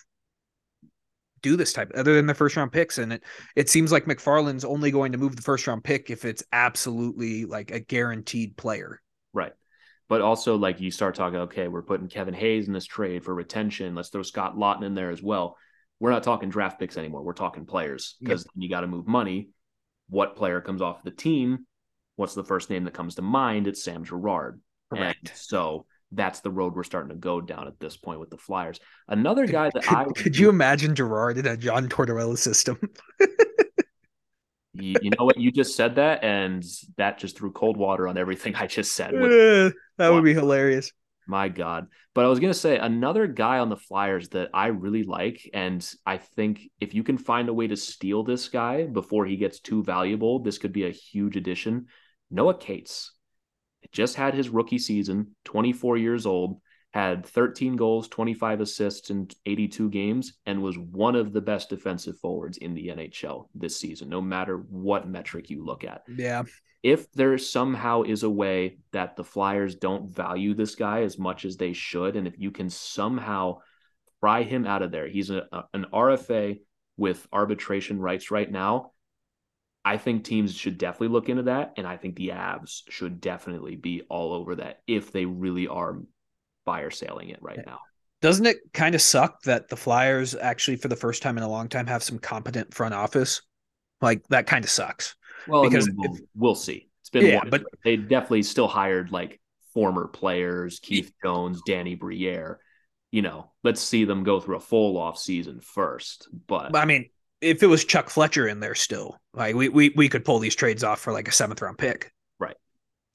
do 1.42 1.57
this 1.57 1.72
type 1.72 1.92
other 1.94 2.14
than 2.14 2.26
the 2.26 2.34
first 2.34 2.57
round 2.57 2.72
picks 2.72 2.99
and 2.99 3.12
it 3.12 3.22
it 3.55 3.68
seems 3.68 3.92
like 3.92 4.07
MacFarland's 4.07 4.64
only 4.64 4.90
going 4.90 5.12
to 5.12 5.18
move 5.18 5.36
the 5.36 5.42
first 5.42 5.66
round 5.66 5.84
pick 5.84 6.11
if 6.11 6.24
it's 6.24 6.42
absolutely 6.53 7.44
like 7.44 7.70
a 7.70 7.78
guaranteed 7.78 8.57
player. 8.57 9.01
Right. 9.32 9.53
But 10.09 10.22
also 10.22 10.57
like 10.57 10.80
you 10.80 10.90
start 10.90 11.14
talking 11.14 11.40
okay, 11.40 11.68
we're 11.68 11.82
putting 11.82 12.09
Kevin 12.09 12.34
Hayes 12.34 12.66
in 12.66 12.72
this 12.72 12.86
trade 12.86 13.24
for 13.24 13.34
retention. 13.34 13.94
Let's 13.94 14.09
throw 14.09 14.22
Scott 14.22 14.57
Laughton 14.57 14.84
in 14.84 14.94
there 14.94 15.11
as 15.11 15.22
well. 15.22 15.57
We're 16.01 16.11
not 16.11 16.22
talking 16.22 16.51
draft 16.51 16.78
picks 16.78 16.97
anymore. 16.97 17.22
We're 17.22 17.32
talking 17.32 17.64
players 17.64 18.16
because 18.20 18.44
yep. 18.44 18.53
you 18.57 18.68
got 18.68 18.82
to 18.82 18.86
move 18.86 19.07
money. 19.07 19.51
What 20.09 20.36
player 20.36 20.61
comes 20.61 20.82
off 20.82 21.03
the 21.03 21.11
team? 21.11 21.66
What's 22.16 22.34
the 22.34 22.44
first 22.44 22.70
name 22.70 22.84
that 22.84 22.94
comes 22.94 23.16
to 23.16 23.22
mind? 23.22 23.66
It's 23.66 23.82
Sam 23.82 24.05
Girard. 24.05 24.61
Correct. 24.90 25.28
And 25.28 25.36
so 25.36 25.86
that's 26.12 26.40
the 26.40 26.51
road 26.51 26.74
we're 26.74 26.84
starting 26.84 27.11
to 27.11 27.16
go 27.16 27.40
down 27.40 27.66
at 27.66 27.78
this 27.80 27.97
point 27.97 28.20
with 28.20 28.30
the 28.30 28.36
Flyers. 28.36 28.78
Another 29.09 29.47
guy 29.47 29.70
that 29.74 29.82
could, 29.82 29.97
I 29.97 30.05
could 30.05 30.36
you 30.36 30.49
imagine 30.49 30.94
Girard 30.94 31.38
in 31.38 31.47
a 31.47 31.57
John 31.57 31.88
Tortorella 31.88 32.38
system? 32.38 32.78
you, 34.72 34.94
you, 35.03 35.11
know 35.11 35.24
what? 35.24 35.38
You 35.38 35.51
just 35.51 35.76
said 35.76 35.97
that, 35.97 36.22
and 36.22 36.64
that 36.97 37.18
just 37.18 37.36
threw 37.36 37.51
cold 37.53 37.76
water 37.76 38.07
on 38.07 38.16
everything 38.16 38.55
I 38.57 38.66
just 38.66 38.92
said. 38.92 39.12
With, 39.12 39.72
uh, 39.72 39.74
that 39.99 40.12
would 40.12 40.24
be 40.24 40.34
hilarious. 40.34 40.92
My 41.27 41.49
God. 41.49 41.89
But 42.14 42.24
I 42.24 42.29
was 42.29 42.39
going 42.39 42.53
to 42.53 42.59
say 42.59 42.79
another 42.79 43.27
guy 43.27 43.59
on 43.59 43.68
the 43.68 43.77
Flyers 43.77 44.29
that 44.31 44.51
I 44.55 44.68
really 44.68 45.03
like. 45.03 45.51
And 45.53 45.87
I 46.07 46.18
think 46.18 46.70
if 46.81 46.95
you 46.95 47.03
can 47.03 47.18
find 47.18 47.49
a 47.49 47.55
way 47.55 47.66
to 47.66 47.77
steal 47.77 48.22
this 48.22 48.49
guy 48.49 48.85
before 48.85 49.27
he 49.27 49.37
gets 49.37 49.59
too 49.59 49.83
valuable, 49.83 50.39
this 50.39 50.59
could 50.59 50.72
be 50.72 50.87
a 50.87 50.91
huge 50.91 51.37
addition. 51.37 51.87
Noah 52.31 52.59
Cates 52.59 53.12
just 53.93 54.14
had 54.14 54.35
his 54.35 54.49
rookie 54.49 54.79
season, 54.79 55.35
24 55.45 55.97
years 55.97 56.27
old, 56.27 56.61
had 56.97 57.26
13 57.26 57.76
goals, 57.76 58.09
25 58.09 58.62
assists 58.62 59.11
in 59.11 59.28
82 59.44 59.90
games, 59.90 60.32
and 60.47 60.62
was 60.62 60.78
one 60.78 61.14
of 61.14 61.34
the 61.34 61.42
best 61.42 61.68
defensive 61.68 62.18
forwards 62.20 62.57
in 62.57 62.72
the 62.72 62.88
NHL 62.88 63.49
this 63.55 63.78
season, 63.78 64.09
no 64.09 64.22
matter 64.22 64.57
what 64.57 65.07
metric 65.07 65.51
you 65.51 65.62
look 65.62 65.84
at. 65.84 66.05
Yeah. 66.09 66.44
If 66.82 67.12
there 67.12 67.36
somehow 67.36 68.01
is 68.05 68.22
a 68.22 68.30
way 68.30 68.78
that 68.92 69.14
the 69.14 69.24
Flyers 69.24 69.74
don't 69.74 70.09
value 70.09 70.55
this 70.55 70.74
guy 70.74 71.03
as 71.03 71.18
much 71.18 71.44
as 71.44 71.59
they 71.59 71.74
should, 71.74 72.16
and 72.16 72.26
if 72.26 72.38
you 72.38 72.51
can 72.51 72.70
somehow 72.70 73.59
pry 74.20 74.42
him 74.42 74.66
out 74.66 74.80
of 74.80 74.90
there, 74.90 75.07
he's 75.07 75.28
a, 75.28 75.42
an 75.74 75.84
RFA 75.92 76.61
with 76.97 77.28
arbitration 77.30 78.01
rights 78.01 78.30
right 78.30 78.51
now 78.51 78.92
I 79.86 79.99
think 79.99 80.24
teams 80.24 80.53
should 80.53 80.78
definitely 80.78 81.14
look 81.14 81.28
into 81.28 81.44
that. 81.44 81.74
And 81.76 81.86
I 81.86 81.97
think 81.97 82.16
the 82.16 82.30
Avs 82.30 82.82
should 82.88 83.20
definitely 83.20 83.76
be 83.76 84.03
all 84.11 84.32
over 84.32 84.57
that 84.57 84.80
if 84.88 85.12
they 85.12 85.26
really 85.26 85.68
are 85.68 86.01
fire 86.66 86.90
sailing 86.90 87.30
it 87.30 87.38
right 87.40 87.60
now. 87.64 87.80
Doesn't 88.20 88.44
it 88.44 88.58
kind 88.74 88.94
of 88.94 89.00
suck 89.00 89.42
that 89.44 89.68
the 89.68 89.76
Flyers 89.76 90.34
actually, 90.34 90.76
for 90.76 90.88
the 90.88 90.96
first 90.96 91.22
time 91.22 91.38
in 91.38 91.44
a 91.44 91.48
long 91.48 91.68
time, 91.68 91.86
have 91.86 92.02
some 92.02 92.18
competent 92.18 92.74
front 92.74 92.92
office? 92.92 93.40
Like 94.02 94.26
that 94.28 94.46
kind 94.46 94.64
of 94.64 94.70
sucks. 94.70 95.14
Well, 95.48 95.62
because 95.62 95.86
I 95.86 95.92
mean, 95.92 95.96
we'll, 95.98 96.14
if, 96.14 96.20
we'll, 96.34 96.54
see. 96.54 96.88
It's 97.02 97.10
been 97.10 97.26
yeah, 97.26 97.42
but 97.48 97.64
they 97.84 97.96
definitely 97.96 98.42
still 98.42 98.68
hired 98.68 99.12
like 99.12 99.40
former 99.72 100.08
players, 100.08 100.80
Keith 100.80 101.12
Jones, 101.22 101.62
Danny 101.66 101.94
Briere. 101.94 102.58
You 103.12 103.22
know, 103.22 103.52
let's 103.62 103.80
see 103.80 104.04
them 104.04 104.24
go 104.24 104.40
through 104.40 104.56
a 104.56 104.60
full 104.60 104.98
off 104.98 105.18
season 105.18 105.60
first. 105.60 106.28
But 106.46 106.74
I 106.76 106.84
mean, 106.84 107.08
if 107.40 107.62
it 107.62 107.66
was 107.66 107.84
Chuck 107.84 108.10
Fletcher 108.10 108.48
in 108.48 108.60
there 108.60 108.74
still, 108.74 109.20
like 109.32 109.54
we 109.54 109.68
we 109.68 109.90
we 109.90 110.08
could 110.08 110.24
pull 110.24 110.38
these 110.38 110.56
trades 110.56 110.82
off 110.82 111.00
for 111.00 111.12
like 111.12 111.28
a 111.28 111.32
seventh 111.32 111.62
round 111.62 111.78
pick. 111.78 112.12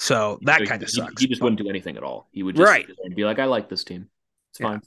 So 0.02 0.40
that 0.42 0.62
so 0.62 0.66
kind 0.66 0.82
of 0.82 0.90
sucks. 0.90 1.22
He 1.22 1.28
just 1.28 1.44
wouldn't 1.44 1.62
do 1.62 1.70
anything 1.70 1.96
at 1.96 2.02
all. 2.02 2.28
He 2.32 2.42
would 2.42 2.56
just 2.56 2.68
right. 2.68 2.88
be 3.16 3.24
like, 3.24 3.38
I 3.38 3.46
like 3.46 3.70
this 3.70 3.84
team. 3.84 4.10
It's 4.50 4.60
yeah. 4.60 4.70
fine. 4.70 4.82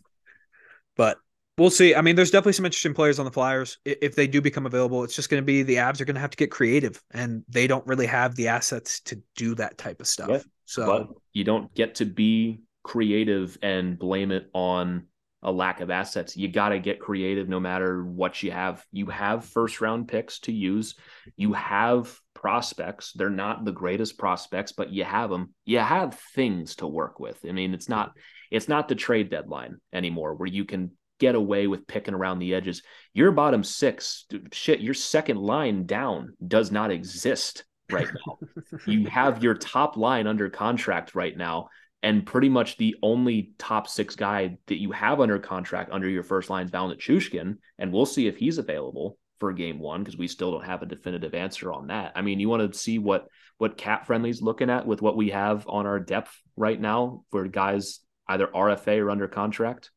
But 0.96 1.18
we'll 1.56 1.70
see. 1.70 1.94
I 1.94 2.00
mean, 2.00 2.16
there's 2.16 2.32
definitely 2.32 2.54
some 2.54 2.64
interesting 2.64 2.94
players 2.94 3.20
on 3.20 3.24
the 3.24 3.30
Flyers. 3.30 3.78
If 3.84 4.16
they 4.16 4.26
do 4.26 4.40
become 4.40 4.66
available, 4.66 5.04
it's 5.04 5.14
just 5.14 5.30
going 5.30 5.40
to 5.40 5.44
be 5.44 5.62
the 5.62 5.76
Avs 5.76 6.00
are 6.00 6.04
going 6.04 6.16
to 6.16 6.20
have 6.20 6.30
to 6.30 6.36
get 6.36 6.50
creative, 6.50 7.00
and 7.12 7.44
they 7.48 7.68
don't 7.68 7.86
really 7.86 8.06
have 8.06 8.34
the 8.34 8.48
assets 8.48 8.98
to 9.02 9.22
do 9.36 9.54
that 9.54 9.78
type 9.78 10.00
of 10.00 10.08
stuff. 10.08 10.30
Yeah, 10.30 10.40
so 10.64 10.86
but 10.86 11.08
you 11.32 11.44
don't 11.44 11.72
get 11.76 11.94
to 11.96 12.06
be 12.06 12.62
creative 12.82 13.56
and 13.62 13.96
blame 13.96 14.32
it 14.32 14.50
on 14.52 15.06
a 15.44 15.52
lack 15.52 15.80
of 15.80 15.90
assets. 15.90 16.36
You 16.36 16.48
got 16.48 16.70
to 16.70 16.78
get 16.78 17.00
creative 17.00 17.48
no 17.48 17.60
matter 17.60 18.04
what 18.04 18.42
you 18.42 18.50
have. 18.50 18.84
You 18.90 19.06
have 19.06 19.44
first 19.44 19.80
round 19.80 20.08
picks 20.08 20.40
to 20.40 20.52
use. 20.52 20.94
You 21.36 21.52
have 21.52 22.18
prospects. 22.32 23.12
They're 23.12 23.30
not 23.30 23.64
the 23.64 23.72
greatest 23.72 24.18
prospects, 24.18 24.72
but 24.72 24.90
you 24.90 25.04
have 25.04 25.30
them. 25.30 25.54
You 25.64 25.78
have 25.78 26.18
things 26.34 26.76
to 26.76 26.86
work 26.86 27.20
with. 27.20 27.38
I 27.46 27.52
mean, 27.52 27.74
it's 27.74 27.88
not 27.88 28.12
it's 28.50 28.68
not 28.68 28.88
the 28.88 28.94
trade 28.94 29.30
deadline 29.30 29.78
anymore 29.92 30.34
where 30.34 30.48
you 30.48 30.64
can 30.64 30.92
get 31.20 31.34
away 31.34 31.66
with 31.66 31.86
picking 31.86 32.14
around 32.14 32.38
the 32.38 32.54
edges. 32.54 32.82
Your 33.12 33.32
bottom 33.32 33.62
6, 33.62 34.26
shit, 34.52 34.80
your 34.80 34.94
second 34.94 35.38
line 35.38 35.86
down 35.86 36.34
does 36.46 36.72
not 36.72 36.90
exist 36.90 37.64
right 37.90 38.08
now. 38.26 38.38
you 38.86 39.06
have 39.06 39.42
your 39.42 39.54
top 39.54 39.96
line 39.96 40.26
under 40.26 40.50
contract 40.50 41.14
right 41.14 41.36
now 41.36 41.68
and 42.04 42.26
pretty 42.26 42.50
much 42.50 42.76
the 42.76 42.94
only 43.02 43.54
top 43.58 43.88
six 43.88 44.14
guy 44.14 44.58
that 44.66 44.78
you 44.78 44.92
have 44.92 45.20
under 45.20 45.38
contract 45.38 45.90
under 45.90 46.06
your 46.06 46.22
first 46.22 46.50
line 46.50 46.66
is 46.66 46.70
Valentin 46.70 46.98
Nichushkin, 46.98 47.56
and 47.78 47.90
we'll 47.90 48.04
see 48.04 48.26
if 48.26 48.36
he's 48.36 48.58
available 48.58 49.16
for 49.40 49.54
game 49.54 49.78
one 49.78 50.04
because 50.04 50.18
we 50.18 50.28
still 50.28 50.52
don't 50.52 50.66
have 50.66 50.82
a 50.82 50.86
definitive 50.86 51.32
answer 51.32 51.72
on 51.72 51.86
that. 51.86 52.12
I 52.14 52.20
mean, 52.20 52.40
you 52.40 52.48
want 52.50 52.70
to 52.70 52.78
see 52.78 52.98
what 52.98 53.26
what 53.56 53.78
cap 53.78 54.06
friendly's 54.06 54.42
looking 54.42 54.68
at 54.68 54.86
with 54.86 55.00
what 55.00 55.16
we 55.16 55.30
have 55.30 55.66
on 55.66 55.86
our 55.86 55.98
depth 55.98 56.38
right 56.56 56.78
now 56.78 57.24
for 57.30 57.48
guys 57.48 58.00
either 58.28 58.48
RFA 58.48 58.98
or 58.98 59.10
under 59.10 59.26
contract. 59.26 59.90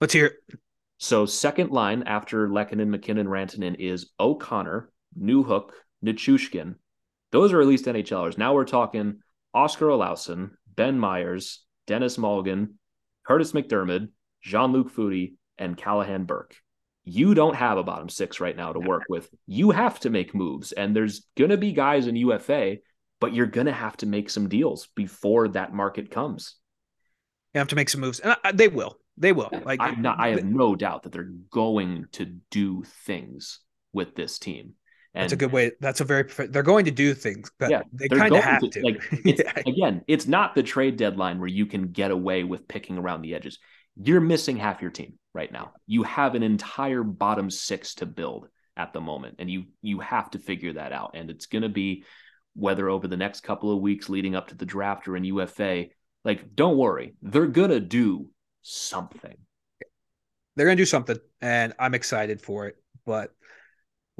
Let's 0.00 0.14
hear 0.14 0.26
it. 0.26 0.58
So 0.98 1.24
second 1.24 1.70
line 1.70 2.02
after 2.02 2.48
Lehkonen, 2.48 2.88
MacKinnon, 2.88 3.28
Rantanen 3.28 3.76
is 3.78 4.10
O'Connor, 4.18 4.90
Newhook, 5.16 5.70
Nichushkin. 6.04 6.74
Those 7.30 7.52
are 7.52 7.60
at 7.60 7.68
least 7.68 7.84
NHLers. 7.84 8.38
Now 8.38 8.54
we're 8.54 8.64
talking 8.64 9.20
Oscar 9.54 9.86
Olausson, 9.86 10.50
Ben 10.74 10.98
Meyers, 10.98 11.64
Denis 11.86 12.16
Malgin, 12.16 12.74
Curtis 13.26 13.52
McDermott, 13.52 14.08
Jean 14.42 14.72
Luc 14.72 14.92
Foudy, 14.92 15.34
and 15.58 15.76
Callahan 15.76 16.24
Burke. 16.24 16.56
You 17.04 17.34
don't 17.34 17.56
have 17.56 17.78
a 17.78 17.82
bottom 17.82 18.08
six 18.08 18.40
right 18.40 18.56
now 18.56 18.72
to 18.72 18.78
work 18.78 19.04
with. 19.08 19.28
You 19.46 19.70
have 19.70 19.98
to 20.00 20.10
make 20.10 20.34
moves, 20.34 20.72
and 20.72 20.94
there's 20.94 21.26
going 21.36 21.50
to 21.50 21.56
be 21.56 21.72
guys 21.72 22.06
in 22.06 22.16
UFA, 22.16 22.76
but 23.20 23.34
you're 23.34 23.46
going 23.46 23.66
to 23.66 23.72
have 23.72 23.96
to 23.98 24.06
make 24.06 24.30
some 24.30 24.48
deals 24.48 24.88
before 24.94 25.48
that 25.48 25.74
market 25.74 26.10
comes. 26.10 26.56
You 27.54 27.58
have 27.58 27.68
to 27.68 27.76
make 27.76 27.88
some 27.88 28.00
moves, 28.00 28.20
and 28.20 28.36
they 28.54 28.68
will. 28.68 28.96
They 29.16 29.32
will. 29.32 29.50
Like 29.64 29.80
not, 29.98 30.20
i 30.20 30.28
have 30.28 30.44
no 30.44 30.74
doubt 30.74 31.02
that 31.02 31.12
they're 31.12 31.32
going 31.50 32.06
to 32.12 32.24
do 32.50 32.82
things 33.04 33.60
with 33.92 34.14
this 34.14 34.38
team. 34.38 34.74
And 35.14 35.24
that's 35.24 35.32
a 35.34 35.36
good 35.36 35.52
way. 35.52 35.72
That's 35.80 36.00
a 36.00 36.04
very. 36.04 36.24
They're 36.48 36.62
going 36.62 36.86
to 36.86 36.90
do 36.90 37.12
things, 37.12 37.50
but 37.58 37.70
yeah, 37.70 37.82
they 37.92 38.08
kind 38.08 38.34
of 38.34 38.42
have 38.42 38.62
to. 38.62 38.68
to. 38.68 38.82
Like 38.82 39.02
it's, 39.24 39.42
again, 39.66 40.02
it's 40.08 40.26
not 40.26 40.54
the 40.54 40.62
trade 40.62 40.96
deadline 40.96 41.38
where 41.38 41.48
you 41.48 41.66
can 41.66 41.88
get 41.92 42.10
away 42.10 42.44
with 42.44 42.66
picking 42.66 42.96
around 42.96 43.22
the 43.22 43.34
edges. 43.34 43.58
You're 44.02 44.22
missing 44.22 44.56
half 44.56 44.80
your 44.80 44.90
team 44.90 45.18
right 45.34 45.52
now. 45.52 45.72
You 45.86 46.04
have 46.04 46.34
an 46.34 46.42
entire 46.42 47.02
bottom 47.02 47.50
six 47.50 47.94
to 47.96 48.06
build 48.06 48.48
at 48.74 48.94
the 48.94 49.02
moment, 49.02 49.36
and 49.38 49.50
you 49.50 49.64
you 49.82 50.00
have 50.00 50.30
to 50.30 50.38
figure 50.38 50.72
that 50.74 50.92
out. 50.92 51.10
And 51.14 51.30
it's 51.30 51.44
going 51.46 51.62
to 51.62 51.68
be 51.68 52.04
whether 52.54 52.88
over 52.88 53.08
the 53.08 53.16
next 53.16 53.40
couple 53.40 53.70
of 53.70 53.80
weeks 53.80 54.08
leading 54.08 54.34
up 54.34 54.48
to 54.48 54.54
the 54.54 54.66
draft 54.66 55.08
or 55.08 55.16
in 55.16 55.24
UFA. 55.24 55.86
Like, 56.24 56.54
don't 56.54 56.76
worry, 56.76 57.14
they're 57.22 57.46
gonna 57.46 57.80
do 57.80 58.28
something. 58.62 59.36
They're 60.54 60.66
gonna 60.66 60.76
do 60.76 60.86
something, 60.86 61.18
and 61.40 61.72
I'm 61.78 61.94
excited 61.94 62.40
for 62.40 62.68
it. 62.68 62.76
But 63.04 63.32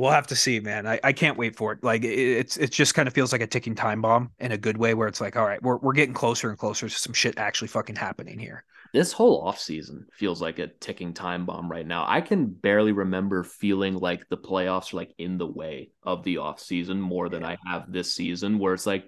We'll 0.03 0.11
have 0.11 0.27
to 0.27 0.37
see, 0.37 0.59
man. 0.59 0.85
I, 0.85 0.99
I 1.05 1.13
can't 1.13 1.39
wait 1.39 1.55
for 1.55 1.71
it. 1.71 1.85
Like 1.85 2.03
it's 2.03 2.57
it 2.57 2.73
just 2.73 2.93
kind 2.93 3.07
of 3.07 3.15
feels 3.15 3.31
like 3.31 3.41
a 3.41 3.47
ticking 3.47 3.77
time 3.77 4.03
bomb 4.03 4.33
in 4.41 4.51
a 4.51 4.59
good 4.59 4.77
way, 4.77 4.95
where 4.95 5.07
it's 5.07 5.21
like, 5.21 5.37
all 5.37 5.47
right, 5.47 5.63
we're 5.63 5.77
we're 5.77 5.93
getting 5.93 6.13
closer 6.13 6.49
and 6.49 6.59
closer 6.59 6.89
to 6.89 6.99
some 6.99 7.13
shit 7.13 7.39
actually 7.39 7.69
fucking 7.69 7.95
happening 7.95 8.37
here. 8.37 8.65
This 8.93 9.13
whole 9.13 9.47
offseason 9.47 10.07
feels 10.13 10.43
like 10.43 10.59
a 10.59 10.67
ticking 10.67 11.15
time 11.15 11.47
bomb 11.47 11.71
right 11.71 11.87
now. 11.87 12.05
I 12.09 12.21
can 12.21 12.47
barely 12.47 12.91
remember 12.91 13.45
feeling 13.45 13.95
like 13.95 14.29
the 14.29 14.37
playoffs 14.37 14.93
are 14.93 14.97
like 14.97 15.15
in 15.19 15.39
the 15.39 15.47
way 15.47 15.93
of 16.03 16.25
the 16.25 16.35
offseason 16.35 16.99
more 16.99 17.29
than 17.29 17.45
I 17.45 17.57
have 17.65 17.85
this 17.87 18.13
season, 18.13 18.59
where 18.59 18.75
it's 18.75 18.87
like, 18.87 19.05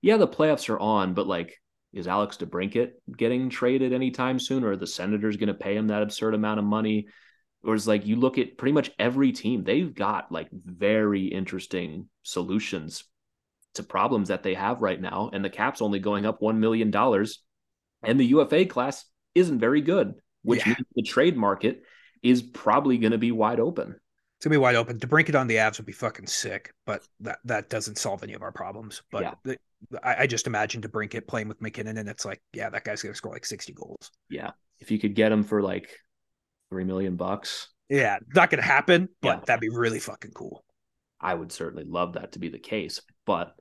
yeah, 0.00 0.16
the 0.16 0.26
playoffs 0.26 0.70
are 0.70 0.80
on, 0.80 1.12
but 1.12 1.26
like, 1.26 1.60
is 1.92 2.08
Alex 2.08 2.38
DeBrincat 2.38 2.92
getting 3.14 3.50
traded 3.50 3.92
anytime 3.92 4.38
soon? 4.38 4.64
Or 4.64 4.70
are 4.70 4.76
the 4.78 4.86
Senators 4.86 5.36
going 5.36 5.48
to 5.48 5.54
pay 5.54 5.76
him 5.76 5.88
that 5.88 6.02
absurd 6.02 6.34
amount 6.34 6.58
of 6.58 6.64
money? 6.64 7.08
It's 7.74 7.86
like 7.86 8.06
you 8.06 8.16
look 8.16 8.38
at 8.38 8.58
pretty 8.58 8.72
much 8.72 8.90
every 8.98 9.32
team, 9.32 9.64
they've 9.64 9.94
got 9.94 10.30
like 10.32 10.48
very 10.52 11.26
interesting 11.26 12.08
solutions 12.22 13.04
to 13.74 13.82
problems 13.82 14.28
that 14.28 14.42
they 14.42 14.54
have 14.54 14.82
right 14.82 15.00
now. 15.00 15.30
And 15.32 15.44
the 15.44 15.50
cap's 15.50 15.82
only 15.82 15.98
going 15.98 16.26
up 16.26 16.40
$1 16.40 16.56
million. 16.56 16.94
And 18.02 18.20
the 18.20 18.26
UFA 18.26 18.66
class 18.66 19.04
isn't 19.34 19.58
very 19.58 19.80
good, 19.80 20.14
which 20.42 20.60
yeah. 20.60 20.74
means 20.74 20.86
the 20.94 21.02
trade 21.02 21.36
market 21.36 21.82
is 22.22 22.42
probably 22.42 22.98
going 22.98 23.12
to 23.12 23.18
be 23.18 23.32
wide 23.32 23.60
open. 23.60 23.96
It's 24.38 24.44
gonna 24.44 24.54
be 24.54 24.58
wide 24.58 24.76
open. 24.76 25.00
DeBrincat 25.00 25.38
on 25.38 25.48
the 25.48 25.56
Avs 25.56 25.78
would 25.78 25.86
be 25.86 25.92
fucking 25.92 26.28
sick, 26.28 26.72
but 26.86 27.02
that 27.18 27.40
that 27.44 27.68
doesn't 27.70 27.98
solve 27.98 28.22
any 28.22 28.34
of 28.34 28.42
our 28.42 28.52
problems. 28.52 29.02
But 29.10 29.22
yeah. 29.22 29.34
the, 29.42 29.58
I, 30.00 30.22
I, 30.22 30.26
just 30.28 30.46
imagine 30.46 30.80
DeBrincat 30.80 31.26
playing 31.26 31.48
with 31.48 31.60
MacKinnon, 31.60 31.98
and 31.98 32.08
it's 32.08 32.24
like, 32.24 32.40
yeah, 32.52 32.70
that 32.70 32.84
guy's 32.84 33.02
gonna 33.02 33.16
score 33.16 33.32
like 33.32 33.44
sixty 33.44 33.72
goals. 33.72 34.12
Yeah, 34.30 34.52
if 34.78 34.92
you 34.92 35.00
could 35.00 35.16
get 35.16 35.32
him 35.32 35.42
for 35.42 35.60
like 35.60 35.90
three 36.70 36.84
million 36.84 37.16
bucks. 37.16 37.68
Yeah, 37.88 38.18
not 38.34 38.50
gonna 38.50 38.62
happen, 38.62 39.08
but 39.22 39.28
yeah. 39.28 39.40
that'd 39.46 39.60
be 39.60 39.70
really 39.70 40.00
fucking 40.00 40.32
cool. 40.32 40.64
I 41.20 41.34
would 41.34 41.52
certainly 41.52 41.84
love 41.84 42.14
that 42.14 42.32
to 42.32 42.38
be 42.38 42.48
the 42.48 42.58
case. 42.58 43.00
But 43.26 43.54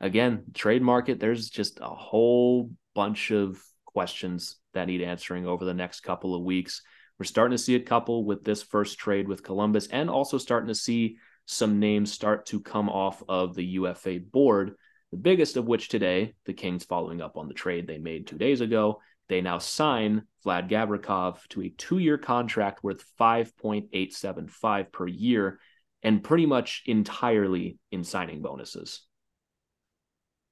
again, 0.00 0.44
trade 0.54 0.82
market, 0.82 1.20
there's 1.20 1.50
just 1.50 1.78
a 1.80 1.88
whole 1.88 2.70
bunch 2.94 3.30
of 3.30 3.62
questions 3.84 4.56
that 4.74 4.86
need 4.86 5.02
answering 5.02 5.46
over 5.46 5.64
the 5.64 5.74
next 5.74 6.00
couple 6.00 6.34
of 6.34 6.42
weeks. 6.42 6.82
We're 7.18 7.24
starting 7.24 7.56
to 7.56 7.62
see 7.62 7.74
a 7.74 7.80
couple 7.80 8.24
with 8.24 8.44
this 8.44 8.62
first 8.62 8.98
trade 8.98 9.28
with 9.28 9.42
Columbus, 9.42 9.88
and 9.88 10.08
also 10.08 10.38
starting 10.38 10.68
to 10.68 10.74
see 10.74 11.18
some 11.46 11.78
names 11.78 12.12
start 12.12 12.46
to 12.46 12.60
come 12.60 12.88
off 12.88 13.22
of 13.28 13.54
the 13.54 13.64
UFA 13.64 14.20
board. 14.20 14.72
The 15.10 15.18
biggest 15.18 15.56
of 15.56 15.66
which 15.66 15.88
today, 15.88 16.34
the 16.46 16.52
Kings 16.54 16.84
following 16.84 17.20
up 17.20 17.36
on 17.36 17.48
the 17.48 17.54
trade 17.54 17.86
they 17.86 17.98
made 17.98 18.26
two 18.26 18.38
days 18.38 18.60
ago, 18.60 19.00
they 19.30 19.40
now 19.40 19.56
sign 19.56 20.24
Vlad 20.44 20.68
Gavrikov 20.68 21.46
to 21.48 21.62
a 21.62 21.70
two 21.70 21.98
year 21.98 22.18
contract 22.18 22.84
worth 22.84 23.04
5.875 23.18 24.92
per 24.92 25.06
year 25.06 25.60
and 26.02 26.22
pretty 26.22 26.46
much 26.46 26.82
entirely 26.84 27.78
in 27.90 28.04
signing 28.04 28.42
bonuses. 28.42 29.02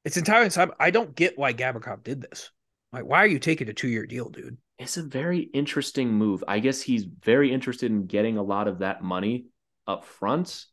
It's 0.04 0.16
entirely 0.16 0.50
I 0.80 0.90
don't 0.90 1.14
get 1.14 1.38
why 1.38 1.52
Gavrikov 1.52 2.02
did 2.02 2.22
this. 2.22 2.50
Like, 2.92 3.04
why 3.04 3.18
are 3.18 3.26
you 3.26 3.38
taking 3.38 3.68
a 3.68 3.74
two 3.74 3.88
year 3.88 4.06
deal, 4.06 4.30
dude? 4.30 4.56
It's 4.78 4.96
a 4.96 5.02
very 5.02 5.40
interesting 5.40 6.12
move. 6.12 6.44
I 6.46 6.60
guess 6.60 6.80
he's 6.80 7.04
very 7.04 7.52
interested 7.52 7.90
in 7.90 8.06
getting 8.06 8.38
a 8.38 8.42
lot 8.42 8.68
of 8.68 8.78
that 8.78 9.02
money 9.02 9.46
up 9.86 10.04
front. 10.04 10.64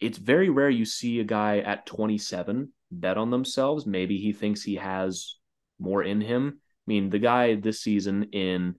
It's 0.00 0.18
very 0.18 0.50
rare 0.50 0.70
you 0.70 0.84
see 0.84 1.20
a 1.20 1.24
guy 1.24 1.58
at 1.60 1.86
27 1.86 2.72
bet 2.90 3.16
on 3.16 3.30
themselves. 3.30 3.86
Maybe 3.86 4.18
he 4.18 4.32
thinks 4.32 4.62
he 4.62 4.74
has 4.74 5.36
more 5.78 6.02
in 6.02 6.20
him. 6.20 6.60
I 6.86 6.88
mean, 6.88 7.10
the 7.10 7.18
guy 7.18 7.54
this 7.54 7.80
season 7.80 8.24
in 8.32 8.76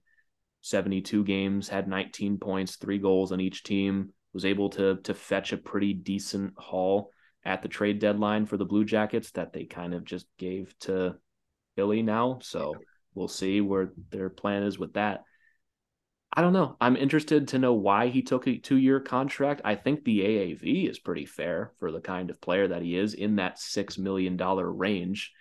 72 0.61 1.23
games 1.23 1.69
had 1.69 1.87
19 1.87 2.37
points, 2.37 2.75
three 2.75 2.99
goals 2.99 3.31
on 3.31 3.39
each 3.39 3.63
team, 3.63 4.13
was 4.33 4.45
able 4.45 4.69
to 4.71 4.97
to 5.03 5.13
fetch 5.13 5.53
a 5.53 5.57
pretty 5.57 5.93
decent 5.93 6.53
haul 6.57 7.11
at 7.45 7.61
the 7.61 7.67
trade 7.67 7.99
deadline 7.99 8.45
for 8.45 8.57
the 8.57 8.65
Blue 8.65 8.83
Jackets 8.83 9.31
that 9.31 9.53
they 9.53 9.65
kind 9.65 9.93
of 9.93 10.03
just 10.03 10.25
gave 10.37 10.73
to 10.81 11.15
Philly 11.75 12.01
now. 12.01 12.39
So 12.41 12.75
we'll 13.13 13.27
see 13.27 13.61
where 13.61 13.91
their 14.09 14.29
plan 14.29 14.63
is 14.63 14.77
with 14.77 14.93
that. 14.93 15.23
I 16.33 16.41
don't 16.41 16.53
know. 16.53 16.75
I'm 16.81 16.97
interested 16.97 17.49
to 17.49 17.59
know 17.59 17.73
why 17.73 18.09
he 18.09 18.21
took 18.21 18.45
a 18.47 18.57
two 18.57 18.77
year 18.77 18.99
contract. 18.99 19.61
I 19.63 19.75
think 19.75 20.03
the 20.03 20.19
AAV 20.19 20.89
is 20.89 20.99
pretty 20.99 21.25
fair 21.25 21.71
for 21.77 21.91
the 21.91 22.01
kind 22.01 22.29
of 22.29 22.41
player 22.41 22.67
that 22.67 22.81
he 22.81 22.97
is 22.97 23.13
in 23.13 23.37
that 23.37 23.57
$6 23.57 23.97
million 23.97 24.35
range 24.37 25.31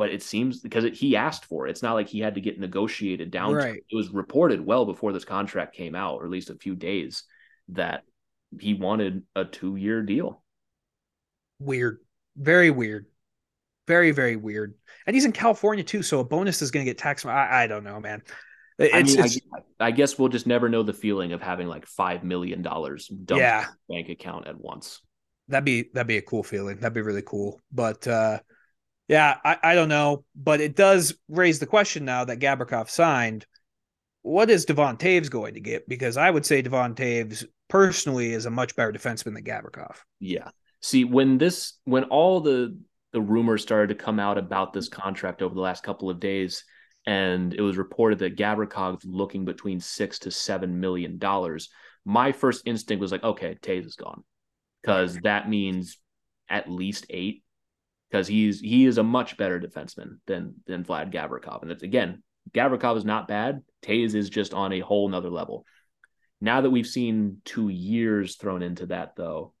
but 0.00 0.08
it 0.08 0.22
seems 0.22 0.60
because 0.60 0.84
it, 0.84 0.94
he 0.94 1.14
asked 1.14 1.44
for 1.44 1.66
it. 1.66 1.70
It's 1.72 1.82
not 1.82 1.92
like 1.92 2.08
he 2.08 2.20
had 2.20 2.36
to 2.36 2.40
get 2.40 2.58
negotiated 2.58 3.30
down. 3.30 3.52
Right. 3.52 3.82
It 3.86 3.94
was 3.94 4.08
reported 4.08 4.64
well 4.64 4.86
before 4.86 5.12
this 5.12 5.26
contract 5.26 5.76
came 5.76 5.94
out, 5.94 6.14
or 6.14 6.24
at 6.24 6.30
least 6.30 6.48
a 6.48 6.54
few 6.54 6.74
days, 6.74 7.24
that 7.68 8.04
he 8.58 8.72
wanted 8.72 9.24
a 9.36 9.44
two 9.44 9.76
year 9.76 10.00
deal. 10.02 10.42
Weird. 11.58 11.98
Very 12.34 12.70
weird. 12.70 13.08
Very, 13.86 14.10
very 14.12 14.36
weird. 14.36 14.72
And 15.06 15.14
he's 15.14 15.26
in 15.26 15.32
California 15.32 15.84
too. 15.84 16.02
So 16.02 16.20
a 16.20 16.24
bonus 16.24 16.62
is 16.62 16.70
going 16.70 16.86
to 16.86 16.90
get 16.90 16.96
taxed. 16.96 17.26
I, 17.26 17.64
I 17.64 17.66
don't 17.66 17.84
know, 17.84 18.00
man. 18.00 18.22
It's, 18.78 18.94
I, 18.94 19.02
mean, 19.02 19.26
it's, 19.26 19.38
I, 19.54 19.88
I, 19.88 19.90
guess 19.90 20.18
we'll 20.18 20.30
just 20.30 20.46
never 20.46 20.70
know 20.70 20.82
the 20.82 20.94
feeling 20.94 21.34
of 21.34 21.42
having 21.42 21.66
like 21.66 21.84
$5 21.86 22.22
million 22.22 22.62
dumped 22.62 23.30
yeah. 23.30 23.66
bank 23.90 24.08
account 24.08 24.48
at 24.48 24.58
once. 24.58 25.02
That'd 25.48 25.66
be, 25.66 25.90
that'd 25.92 26.06
be 26.06 26.16
a 26.16 26.22
cool 26.22 26.42
feeling. 26.42 26.78
That'd 26.78 26.94
be 26.94 27.02
really 27.02 27.20
cool. 27.20 27.60
But, 27.70 28.08
uh, 28.08 28.38
yeah, 29.10 29.38
I, 29.44 29.56
I 29.60 29.74
don't 29.74 29.88
know, 29.88 30.24
but 30.36 30.60
it 30.60 30.76
does 30.76 31.16
raise 31.28 31.58
the 31.58 31.66
question 31.66 32.04
now 32.04 32.24
that 32.24 32.38
Gavrikov 32.38 32.88
signed. 32.88 33.44
What 34.22 34.50
is 34.50 34.66
Devon 34.66 34.98
Toews 34.98 35.28
going 35.28 35.54
to 35.54 35.60
get? 35.60 35.88
Because 35.88 36.16
I 36.16 36.30
would 36.30 36.46
say 36.46 36.62
Devon 36.62 36.94
Toews 36.94 37.44
personally 37.68 38.32
is 38.32 38.46
a 38.46 38.50
much 38.50 38.76
better 38.76 38.92
defenseman 38.92 39.34
than 39.34 39.42
Gavrikov. 39.42 39.96
Yeah. 40.20 40.50
See, 40.80 41.04
when 41.04 41.38
this 41.38 41.72
when 41.84 42.04
all 42.04 42.40
the 42.40 42.78
the 43.12 43.20
rumors 43.20 43.62
started 43.62 43.88
to 43.88 44.04
come 44.04 44.20
out 44.20 44.38
about 44.38 44.72
this 44.72 44.88
contract 44.88 45.42
over 45.42 45.56
the 45.56 45.60
last 45.60 45.82
couple 45.82 46.08
of 46.08 46.20
days, 46.20 46.62
and 47.04 47.52
it 47.52 47.62
was 47.62 47.76
reported 47.76 48.20
that 48.20 48.36
Gavrikov's 48.36 49.04
looking 49.04 49.44
between 49.44 49.80
six 49.80 50.20
to 50.20 50.30
seven 50.30 50.78
million 50.78 51.18
dollars. 51.18 51.68
My 52.04 52.30
first 52.30 52.62
instinct 52.64 53.00
was 53.00 53.10
like, 53.10 53.24
okay, 53.24 53.58
Toews 53.60 53.86
is 53.86 53.96
gone, 53.96 54.22
because 54.82 55.16
that 55.24 55.48
means 55.48 55.98
at 56.48 56.70
least 56.70 57.06
eight 57.10 57.42
because 58.10 58.26
he's 58.26 58.60
he 58.60 58.86
is 58.86 58.98
a 58.98 59.02
much 59.02 59.36
better 59.36 59.60
defenseman 59.60 60.18
than 60.26 60.54
than 60.66 60.84
Vlad 60.84 61.12
Gavrikov. 61.12 61.62
And 61.62 61.70
again, 61.82 62.22
Gavrikov 62.52 62.96
is 62.96 63.04
not 63.04 63.28
bad. 63.28 63.62
Toews 63.82 64.14
is 64.14 64.30
just 64.30 64.54
on 64.54 64.72
a 64.72 64.80
whole 64.80 65.08
nother 65.08 65.30
level. 65.30 65.64
Now 66.40 66.62
that 66.62 66.70
we've 66.70 66.86
seen 66.86 67.38
two 67.44 67.68
years 67.68 68.36
thrown 68.36 68.62
into 68.62 68.86
that, 68.86 69.14
though, 69.16 69.52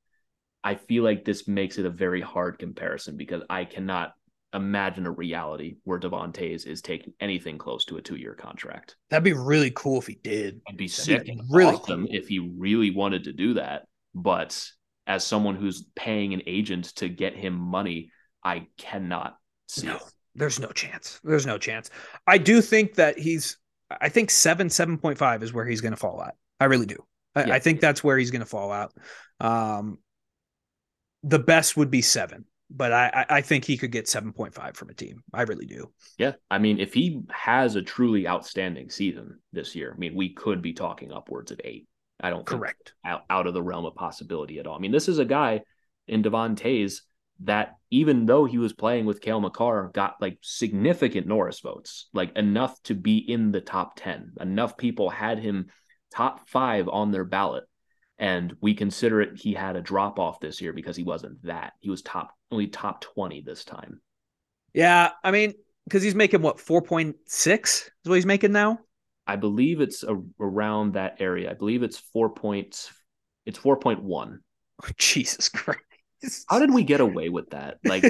I 0.64 0.74
feel 0.74 1.04
like 1.04 1.24
this 1.24 1.46
makes 1.46 1.78
it 1.78 1.86
a 1.86 1.90
very 1.90 2.20
hard 2.20 2.58
comparison 2.58 3.16
because 3.16 3.42
I 3.50 3.64
cannot 3.64 4.14
imagine 4.52 5.06
a 5.06 5.10
reality 5.10 5.76
where 5.84 5.98
Devon 5.98 6.32
is 6.34 6.82
taking 6.82 7.12
anything 7.20 7.58
close 7.58 7.84
to 7.84 7.98
a 7.98 8.02
two-year 8.02 8.34
contract. 8.34 8.96
That'd 9.10 9.24
be 9.24 9.32
really 9.32 9.70
cool 9.70 9.98
if 9.98 10.06
he 10.06 10.18
did. 10.24 10.60
It'd 10.66 10.76
be 10.76 10.88
That'd 10.88 11.04
sick 11.04 11.24
be 11.26 11.40
really 11.50 11.74
awesome 11.74 12.06
cool. 12.06 12.16
if 12.16 12.28
he 12.28 12.38
really 12.38 12.90
wanted 12.90 13.24
to 13.24 13.32
do 13.32 13.54
that. 13.54 13.86
But 14.14 14.66
as 15.06 15.24
someone 15.24 15.56
who's 15.56 15.84
paying 15.94 16.34
an 16.34 16.42
agent 16.46 16.96
to 16.96 17.08
get 17.08 17.36
him 17.36 17.54
money, 17.54 18.10
I 18.42 18.68
cannot 18.76 19.36
see. 19.68 19.86
No, 19.86 19.98
there's 20.34 20.58
no 20.58 20.68
chance. 20.68 21.20
There's 21.24 21.46
no 21.46 21.58
chance. 21.58 21.90
I 22.26 22.38
do 22.38 22.60
think 22.60 22.94
that 22.94 23.18
he's. 23.18 23.56
I 24.00 24.08
think 24.08 24.30
seven, 24.30 24.70
seven 24.70 24.98
point 24.98 25.18
five 25.18 25.42
is 25.42 25.52
where 25.52 25.66
he's 25.66 25.80
going 25.80 25.92
to 25.92 25.96
fall 25.96 26.22
at. 26.22 26.34
I 26.60 26.66
really 26.66 26.86
do. 26.86 27.04
I, 27.34 27.44
yeah. 27.44 27.54
I 27.54 27.58
think 27.58 27.80
that's 27.80 28.04
where 28.04 28.16
he's 28.18 28.30
going 28.30 28.40
to 28.40 28.46
fall 28.46 28.70
out. 28.70 28.92
Um, 29.40 29.98
the 31.22 31.38
best 31.38 31.76
would 31.76 31.90
be 31.90 32.00
seven, 32.00 32.44
but 32.70 32.92
I, 32.92 33.26
I 33.28 33.40
think 33.40 33.64
he 33.64 33.76
could 33.76 33.90
get 33.90 34.08
seven 34.08 34.32
point 34.32 34.54
five 34.54 34.76
from 34.76 34.90
a 34.90 34.94
team. 34.94 35.22
I 35.34 35.42
really 35.42 35.66
do. 35.66 35.92
Yeah, 36.18 36.32
I 36.50 36.58
mean, 36.58 36.78
if 36.78 36.94
he 36.94 37.22
has 37.30 37.76
a 37.76 37.82
truly 37.82 38.28
outstanding 38.28 38.90
season 38.90 39.38
this 39.52 39.74
year, 39.74 39.92
I 39.94 39.98
mean, 39.98 40.14
we 40.14 40.34
could 40.34 40.62
be 40.62 40.72
talking 40.72 41.12
upwards 41.12 41.50
of 41.50 41.60
eight. 41.64 41.88
I 42.22 42.30
don't 42.30 42.44
correct 42.46 42.92
out, 43.04 43.22
out 43.30 43.46
of 43.46 43.54
the 43.54 43.62
realm 43.62 43.86
of 43.86 43.94
possibility 43.94 44.58
at 44.58 44.66
all. 44.66 44.76
I 44.76 44.78
mean, 44.78 44.92
this 44.92 45.08
is 45.08 45.18
a 45.18 45.24
guy 45.24 45.62
in 46.06 46.22
Devon 46.22 46.54
Toews 46.54 47.00
that 47.42 47.76
even 47.90 48.26
though 48.26 48.44
he 48.44 48.58
was 48.58 48.72
playing 48.72 49.06
with 49.06 49.20
Cale 49.20 49.40
Makar, 49.40 49.90
got 49.94 50.16
like 50.20 50.38
significant 50.42 51.26
Norris 51.26 51.60
votes, 51.60 52.08
like 52.12 52.36
enough 52.36 52.80
to 52.84 52.94
be 52.94 53.18
in 53.18 53.50
the 53.50 53.60
top 53.60 53.94
10. 53.96 54.32
Enough 54.40 54.76
people 54.76 55.10
had 55.10 55.38
him 55.38 55.66
top 56.12 56.48
five 56.48 56.88
on 56.88 57.10
their 57.10 57.24
ballot. 57.24 57.64
And 58.18 58.54
we 58.60 58.74
consider 58.74 59.22
it 59.22 59.40
he 59.40 59.54
had 59.54 59.76
a 59.76 59.80
drop 59.80 60.18
off 60.18 60.40
this 60.40 60.60
year 60.60 60.74
because 60.74 60.96
he 60.96 61.02
wasn't 61.02 61.42
that. 61.44 61.72
He 61.80 61.88
was 61.88 62.02
top 62.02 62.34
only 62.50 62.66
top 62.66 63.00
20 63.00 63.42
this 63.42 63.64
time. 63.64 64.02
Yeah. 64.74 65.12
I 65.24 65.30
mean, 65.30 65.54
because 65.84 66.02
he's 66.02 66.14
making 66.14 66.42
what 66.42 66.58
4.6 66.58 67.14
is 67.36 67.90
what 68.04 68.14
he's 68.14 68.26
making 68.26 68.52
now? 68.52 68.78
I 69.26 69.36
believe 69.36 69.80
it's 69.80 70.02
a, 70.02 70.20
around 70.38 70.94
that 70.94 71.16
area. 71.20 71.50
I 71.50 71.54
believe 71.54 71.82
it's 71.82 71.98
four 71.98 72.30
points. 72.30 72.92
It's 73.46 73.58
4.1. 73.58 74.38
Oh, 74.82 74.88
Jesus 74.98 75.48
Christ. 75.48 75.80
How 76.48 76.58
did 76.58 76.72
we 76.72 76.84
get 76.84 77.00
away 77.00 77.28
with 77.28 77.50
that? 77.50 77.78
Like 77.84 78.04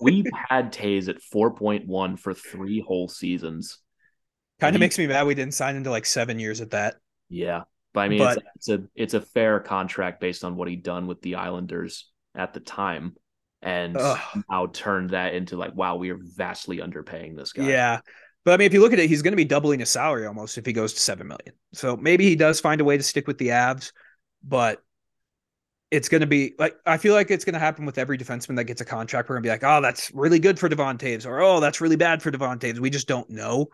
we've 0.00 0.26
had 0.48 0.72
Toews 0.72 1.08
at 1.08 1.18
4.1 1.34 2.18
for 2.18 2.34
three 2.34 2.80
whole 2.80 3.08
seasons. 3.08 3.78
Kind 4.60 4.76
of 4.76 4.80
makes 4.80 4.98
me 4.98 5.06
mad 5.06 5.26
we 5.26 5.34
didn't 5.34 5.54
sign 5.54 5.76
into 5.76 5.90
like 5.90 6.06
seven 6.06 6.38
years 6.38 6.60
at 6.60 6.70
that. 6.70 6.96
Yeah. 7.28 7.62
But 7.94 8.00
I 8.00 8.08
mean, 8.08 8.18
But- 8.18 8.38
it's, 8.38 8.46
it's 8.56 8.68
a 8.68 8.84
it's 8.94 9.14
a 9.14 9.20
fair 9.20 9.60
contract 9.60 10.20
based 10.20 10.44
on 10.44 10.56
what 10.56 10.68
he'd 10.68 10.82
done 10.82 11.06
with 11.06 11.20
the 11.22 11.36
Islanders 11.36 12.10
at 12.34 12.54
the 12.54 12.60
time, 12.60 13.14
and 13.60 13.96
Ugh. 13.96 14.18
now 14.50 14.66
turned 14.66 15.10
that 15.10 15.34
into 15.34 15.56
like, 15.56 15.74
wow, 15.74 15.96
we 15.96 16.10
are 16.10 16.18
vastly 16.20 16.78
underpaying 16.78 17.36
this 17.36 17.52
guy. 17.52 17.68
Yeah. 17.68 18.00
But 18.44 18.54
I 18.54 18.56
mean, 18.56 18.66
if 18.66 18.72
you 18.72 18.80
look 18.80 18.92
at 18.92 18.98
it, 18.98 19.08
he's 19.08 19.22
going 19.22 19.32
to 19.32 19.36
be 19.36 19.44
doubling 19.44 19.80
his 19.80 19.90
salary 19.90 20.26
almost 20.26 20.58
if 20.58 20.66
he 20.66 20.72
goes 20.72 20.94
to 20.94 21.00
seven 21.00 21.28
million. 21.28 21.54
So 21.74 21.96
maybe 21.96 22.24
he 22.24 22.34
does 22.34 22.60
find 22.60 22.80
a 22.80 22.84
way 22.84 22.96
to 22.96 23.02
stick 23.02 23.26
with 23.28 23.38
the 23.38 23.48
Avs, 23.48 23.92
but 24.42 24.82
it's 25.92 26.08
going 26.08 26.22
to 26.22 26.26
be 26.26 26.54
like 26.58 26.76
I 26.86 26.96
feel 26.96 27.14
like 27.14 27.30
it's 27.30 27.44
going 27.44 27.52
to 27.54 27.60
happen 27.60 27.84
with 27.86 27.98
every 27.98 28.18
defenseman 28.18 28.56
that 28.56 28.64
gets 28.64 28.80
a 28.80 28.84
contract. 28.84 29.28
We're 29.28 29.36
going 29.36 29.44
to 29.44 29.46
be 29.46 29.50
like, 29.52 29.62
oh, 29.64 29.80
that's 29.80 30.10
really 30.14 30.40
good 30.40 30.58
for 30.58 30.68
Devon 30.68 30.98
Toews, 30.98 31.26
or 31.26 31.40
oh, 31.40 31.60
that's 31.60 31.80
really 31.80 31.96
bad 31.96 32.22
for 32.22 32.30
Devon 32.32 32.58
Toews. 32.58 32.80
We 32.80 32.90
just 32.90 33.06
don't 33.06 33.30
know. 33.30 33.68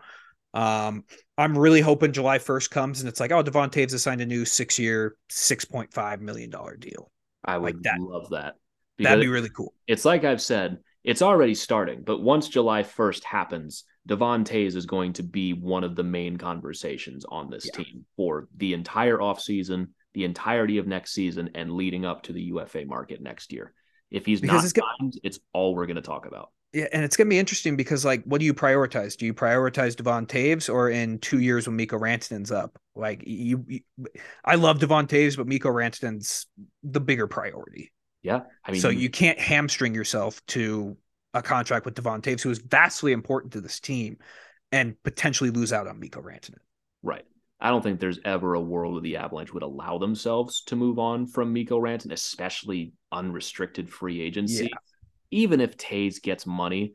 Um, 0.53 1.05
I'm 1.37 1.57
really 1.57 1.81
hoping 1.81 2.11
July 2.11 2.39
1st 2.39 2.69
comes 2.71 2.99
and 2.99 3.09
it's 3.09 3.19
like, 3.19 3.31
oh, 3.31 3.41
Devon 3.41 3.69
Toews 3.69 3.91
has 3.91 4.03
signed 4.03 4.21
a 4.21 4.25
new 4.25 4.45
six-year, 4.45 5.15
six 5.29 5.65
point 5.65 5.93
five 5.93 6.21
million 6.21 6.49
dollar 6.49 6.75
deal. 6.75 7.11
I 7.45 7.57
would 7.57 7.75
Like 7.75 7.83
that. 7.83 7.99
love 7.99 8.29
that. 8.31 8.55
That'd 8.99 9.21
be 9.21 9.27
really 9.27 9.49
cool. 9.49 9.73
it's 9.87 10.05
like 10.05 10.25
I've 10.25 10.41
said, 10.41 10.79
it's 11.05 11.21
already 11.21 11.55
starting, 11.55 12.01
but 12.03 12.21
once 12.21 12.49
July 12.49 12.83
1st 12.83 13.23
happens, 13.23 13.85
Devon 14.05 14.43
Toews 14.43 14.75
is 14.75 14.85
going 14.85 15.13
to 15.13 15.23
be 15.23 15.53
one 15.53 15.85
of 15.85 15.95
the 15.95 16.03
main 16.03 16.35
conversations 16.37 17.25
on 17.29 17.49
this 17.49 17.65
Yeah. 17.73 17.83
team 17.83 18.05
for 18.17 18.49
the 18.57 18.73
entire 18.73 19.17
offseason, 19.19 19.87
the 20.13 20.23
entirety 20.23 20.77
of 20.77 20.87
next 20.87 21.13
season, 21.13 21.51
and 21.55 21.71
leading 21.71 22.05
up 22.05 22.23
to 22.23 22.33
the 22.33 22.41
UFA 22.43 22.85
market 22.85 23.21
next 23.21 23.51
year. 23.51 23.73
If 24.11 24.25
he's 24.25 24.41
Because 24.41 24.63
not 24.63 24.65
it's 24.65 24.99
signed, 24.99 25.19
it's 25.23 25.39
all 25.53 25.75
we're 25.75 25.85
going 25.85 25.95
to 25.97 26.01
talk 26.01 26.25
about. 26.25 26.49
Yeah, 26.71 26.85
and 26.93 27.03
it's 27.03 27.17
gonna 27.17 27.31
be 27.31 27.39
interesting 27.39 27.75
because 27.75 28.05
like, 28.05 28.23
what 28.25 28.39
do 28.39 28.45
you 28.45 28.53
prioritize? 28.53 29.17
Do 29.17 29.25
you 29.25 29.33
prioritize 29.33 29.95
Devon 29.95 30.27
Toews 30.27 30.71
or 30.71 30.89
in 30.89 31.17
two 31.17 31.39
years 31.39 31.67
when 31.67 31.75
Mikko 31.75 31.97
Rantanen's 31.97 32.51
up? 32.51 32.79
Like 32.95 33.23
you, 33.25 33.65
you 33.67 33.79
I 34.45 34.53
love 34.53 34.79
Devon 34.79 35.07
Toews, 35.07 35.35
but 35.35 35.47
Mikko 35.47 35.69
Rantanen's 35.69 36.45
the 36.83 37.01
bigger 37.01 37.25
priority. 37.25 37.91
Yeah. 38.21 38.41
I 38.63 38.71
mean, 38.71 38.81
so 38.81 38.89
you 38.89 39.09
can't 39.09 39.39
hamstring 39.39 39.95
yourself 39.95 40.45
to 40.47 40.95
a 41.33 41.41
contract 41.41 41.85
with 41.85 41.95
Devon 41.95 42.21
Toews, 42.21 42.41
who 42.41 42.51
is 42.51 42.59
vastly 42.59 43.13
important 43.13 43.53
to 43.53 43.61
this 43.61 43.79
team, 43.79 44.17
and 44.71 45.01
potentially 45.01 45.49
lose 45.49 45.73
out 45.73 45.87
on 45.87 45.99
Mikko 45.99 46.21
Rantanen. 46.21 46.59
Right. 47.01 47.25
I 47.61 47.69
don't 47.69 47.81
think 47.81 47.99
there's 47.99 48.19
ever 48.23 48.53
a 48.53 48.61
world 48.61 48.93
where 48.93 49.01
the 49.01 49.17
Avalanche 49.17 49.53
would 49.53 49.63
allow 49.63 49.97
themselves 49.97 50.63
to 50.67 50.75
move 50.75 50.97
on 50.97 51.27
from 51.27 51.51
Mikko 51.51 51.77
Ranton, 51.77 52.11
especially 52.11 52.93
unrestricted 53.11 53.89
free 53.89 54.21
agency. 54.21 54.69
Yeah. 54.71 54.77
Even 55.31 55.59
if 55.59 55.77
Toews 55.77 56.21
gets 56.21 56.45
money, 56.45 56.93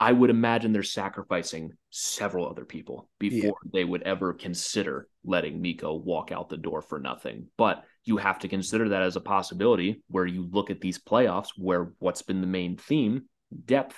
I 0.00 0.12
would 0.12 0.30
imagine 0.30 0.72
they're 0.72 0.82
sacrificing 0.82 1.72
several 1.90 2.48
other 2.48 2.64
people 2.64 3.08
before 3.18 3.56
they 3.72 3.84
would 3.84 4.02
ever 4.02 4.32
consider 4.32 5.08
letting 5.24 5.60
Mikko 5.60 5.94
walk 5.94 6.30
out 6.30 6.48
the 6.48 6.56
door 6.56 6.82
for 6.82 7.00
nothing. 7.00 7.46
But 7.56 7.84
you 8.04 8.16
have 8.16 8.38
to 8.40 8.48
consider 8.48 8.90
that 8.90 9.02
as 9.02 9.16
a 9.16 9.20
possibility 9.20 10.02
where 10.08 10.26
you 10.26 10.48
look 10.50 10.70
at 10.70 10.80
these 10.80 10.98
playoffs 10.98 11.48
where 11.56 11.92
what's 11.98 12.22
been 12.22 12.40
the 12.40 12.46
main 12.46 12.76
theme, 12.76 13.24
depth, 13.64 13.96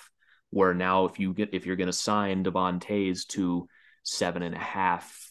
where 0.51 0.72
now 0.72 1.05
if 1.05 1.18
you 1.18 1.35
get 1.35 1.53
if 1.53 1.66
you're 1.66 1.76
gonna 1.76 1.93
sign 1.93 2.43
Devon 2.43 2.81
Toews 2.81 3.26
to 3.28 3.68
seven 4.03 4.43
and 4.43 4.55
a 4.55 4.59
half, 4.59 5.30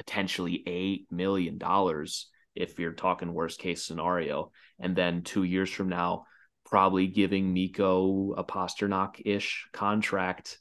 potentially 0.00 0.62
eight 0.66 1.06
million 1.10 1.58
dollars 1.58 2.30
if 2.54 2.78
you're 2.78 2.92
talking 2.92 3.34
worst 3.34 3.60
case 3.60 3.84
scenario. 3.84 4.50
And 4.78 4.96
then 4.96 5.22
two 5.22 5.44
years 5.44 5.68
from 5.70 5.90
now, 5.90 6.24
probably 6.64 7.06
giving 7.06 7.52
Mikko 7.52 8.32
a 8.38 8.42
Pastrnak 8.42 9.20
ish 9.26 9.68
contract. 9.74 10.58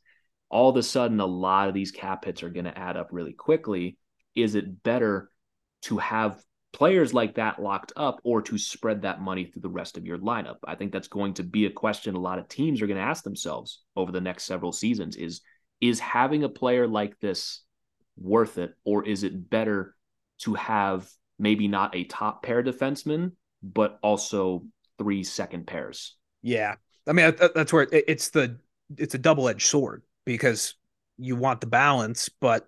All 0.49 0.69
of 0.69 0.75
a 0.75 0.83
sudden, 0.83 1.21
a 1.21 1.25
lot 1.25 1.69
of 1.69 1.73
these 1.73 1.91
cap 1.91 2.25
hits 2.25 2.43
are 2.43 2.49
going 2.49 2.65
to 2.65 2.77
add 2.77 2.97
up 2.97 3.09
really 3.11 3.31
quickly. 3.31 3.97
Is 4.35 4.55
it 4.55 4.83
better 4.83 5.29
to 5.83 5.99
have 5.99 6.43
players 6.73 7.13
like 7.13 7.35
that 7.35 7.61
locked 7.61 7.93
up 7.95 8.19
or 8.25 8.41
to 8.41 8.57
spread 8.57 9.03
that 9.03 9.21
money 9.21 9.45
through 9.45 9.61
the 9.61 9.69
rest 9.69 9.95
of 9.97 10.05
your 10.05 10.17
lineup? 10.17 10.57
I 10.67 10.75
think 10.75 10.91
that's 10.91 11.07
going 11.07 11.35
to 11.35 11.43
be 11.43 11.65
a 11.65 11.71
question 11.71 12.15
a 12.15 12.19
lot 12.19 12.39
of 12.39 12.49
teams 12.49 12.81
are 12.81 12.87
going 12.87 12.99
to 12.99 13.03
ask 13.03 13.23
themselves 13.23 13.83
over 13.95 14.11
the 14.11 14.19
next 14.19 14.43
several 14.43 14.73
seasons 14.73 15.15
is 15.15 15.39
is 15.79 16.01
having 16.01 16.43
a 16.43 16.49
player 16.49 16.85
like 16.87 17.17
this 17.19 17.63
worth 18.21 18.57
it 18.57 18.73
or 18.83 19.05
is 19.05 19.23
it 19.23 19.49
better 19.49 19.95
to 20.39 20.53
have 20.53 21.09
maybe 21.37 21.67
not 21.67 21.95
a 21.95 22.03
top 22.05 22.43
pair 22.43 22.63
defenseman 22.63 23.31
but 23.63 23.99
also 24.01 24.63
three 24.97 25.23
second 25.23 25.65
pairs 25.67 26.17
Yeah, 26.41 26.75
I 27.07 27.13
mean 27.13 27.35
that's 27.55 27.73
where 27.73 27.87
it's 27.91 28.29
the 28.29 28.59
it's 28.97 29.15
a 29.15 29.19
double 29.19 29.49
edged 29.49 29.67
sword 29.67 30.03
because 30.25 30.75
you 31.17 31.35
want 31.35 31.61
the 31.61 31.67
balance, 31.67 32.29
but 32.29 32.67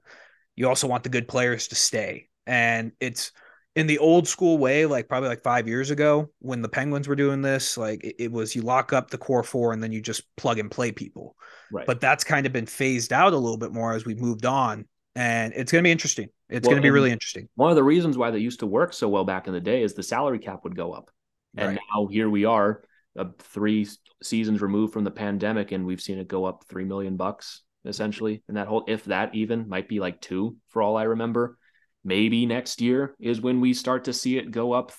you 0.56 0.68
also 0.68 0.88
want 0.88 1.04
the 1.04 1.10
good 1.10 1.28
players 1.28 1.70
to 1.70 1.76
stay. 1.76 2.28
And 2.46 2.92
it's 3.00 3.32
in 3.76 3.88
the 3.88 4.00
old 4.00 4.28
school 4.28 4.58
way, 4.58 4.86
like 4.86 5.08
probably 5.08 5.30
like 5.30 5.44
five 5.44 5.68
years 5.68 5.90
ago 5.90 6.30
when 6.40 6.62
the 6.62 6.70
Penguins 6.70 7.08
were 7.08 7.16
doing 7.16 7.42
this. 7.42 7.78
Like 7.78 8.04
it, 8.04 8.16
it 8.20 8.32
was 8.32 8.56
you 8.56 8.62
lock 8.62 8.94
up 8.94 9.10
the 9.10 9.18
core 9.18 9.44
four 9.44 9.74
and 9.74 9.82
then 9.82 9.92
you 9.92 10.02
just 10.02 10.24
plug 10.36 10.60
and 10.60 10.70
play 10.70 10.92
people. 10.92 11.36
right 11.72 11.88
But 11.88 12.02
that's 12.02 12.24
kind 12.24 12.46
of 12.46 12.52
been 12.52 12.66
phased 12.66 13.14
out 13.14 13.34
a 13.34 13.38
little 13.38 13.58
bit 13.58 13.72
more 13.72 13.94
as 13.94 14.06
we've 14.06 14.20
moved 14.20 14.46
on, 14.46 14.86
and 15.16 15.54
it's 15.56 15.72
going 15.72 15.84
to 15.84 15.88
be 15.88 15.92
interesting. 15.92 16.30
It's 16.50 16.66
Well, 16.66 16.72
going 16.72 16.82
to 16.82 16.86
be 16.86 16.90
really 16.92 17.12
interesting. 17.12 17.48
one 17.56 17.70
of 17.70 17.76
the 17.76 17.84
reasons 17.84 18.18
why 18.18 18.32
they 18.32 18.40
used 18.40 18.60
to 18.62 18.68
work 18.68 18.94
so 18.94 19.10
well 19.10 19.24
back 19.26 19.48
in 19.48 19.54
the 19.54 19.60
day 19.60 19.84
is 19.84 19.94
the 19.94 20.04
salary 20.04 20.40
cap 20.40 20.64
would 20.64 20.76
go 20.76 20.94
up 20.94 21.12
and 21.58 21.68
Right. 21.68 21.80
now 21.94 22.08
here 22.08 22.30
we 22.30 22.46
are 22.46 22.84
uh, 23.18 23.26
three 23.40 23.88
seasons 24.24 24.62
removed 24.62 24.94
from 24.94 25.04
the 25.04 25.12
pandemic 25.12 25.72
and 25.72 25.86
we've 25.86 26.02
seen 26.02 26.18
it 26.18 26.28
go 26.28 26.46
up 26.46 26.64
3 26.70 26.86
million 26.86 27.18
bucks 27.18 27.62
essentially 27.84 28.42
and 28.48 28.56
that 28.58 28.68
whole 28.68 28.86
if 28.88 29.06
that 29.06 29.36
even 29.36 29.68
might 29.68 29.90
be 29.90 30.00
like 30.00 30.22
2 30.22 30.56
for 30.70 30.82
all 30.82 30.96
I 30.98 31.04
remember 31.04 31.58
maybe 32.04 32.46
next 32.46 32.80
year 32.82 33.16
is 33.20 33.42
when 33.42 33.60
we 33.60 33.74
start 33.74 34.06
to 34.06 34.14
see 34.14 34.38
it 34.38 34.52
go 34.52 34.72
up 34.72 34.92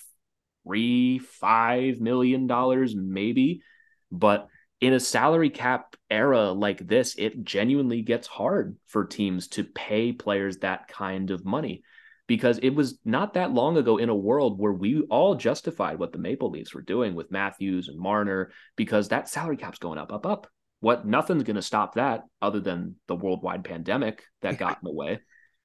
3 0.65 1.19
5 1.19 2.01
million 2.01 2.47
dollars 2.47 2.95
maybe 2.95 3.63
but 4.11 4.49
in 4.83 4.93
a 4.93 5.01
salary 5.01 5.49
cap 5.49 5.95
era 6.11 6.51
like 6.51 6.87
this 6.87 7.15
it 7.17 7.45
genuinely 7.45 8.03
gets 8.03 8.27
hard 8.27 8.77
for 8.89 9.05
teams 9.05 9.47
to 9.47 9.63
pay 9.63 10.13
players 10.13 10.59
that 10.59 10.89
kind 10.89 11.31
of 11.31 11.45
money 11.45 11.83
because 12.27 12.59
it 12.59 12.71
was 12.71 12.99
not 13.05 13.35
that 13.35 13.53
long 13.53 13.77
ago 13.77 13.97
in 13.97 14.09
a 14.09 14.15
world 14.15 14.59
where 14.59 14.73
we 14.73 15.03
all 15.09 15.37
justified 15.37 15.99
what 15.99 16.13
the 16.13 16.19
Maple 16.19 16.51
Leafs 16.51 16.75
were 16.75 16.83
doing 16.83 17.15
with 17.15 17.31
Matthews 17.31 17.89
and 17.89 17.99
Marner 17.99 18.51
because 18.77 19.09
that 19.09 19.29
salary 19.29 19.57
cap's 19.57 19.79
going 19.79 19.99
up, 19.99 20.13
up, 20.13 20.27
up. 20.27 20.47
What 20.81 21.07
nothing's 21.07 21.45
going 21.45 21.57
to 21.57 21.63
stop 21.63 21.95
that 21.95 22.25
other 22.41 22.59
than 22.59 22.97
the 23.07 23.15
worldwide 23.15 23.65
pandemic 23.65 24.25
that 24.41 24.59
got 24.59 24.79
in 24.79 24.85
the 24.85 24.93
way. 24.93 25.21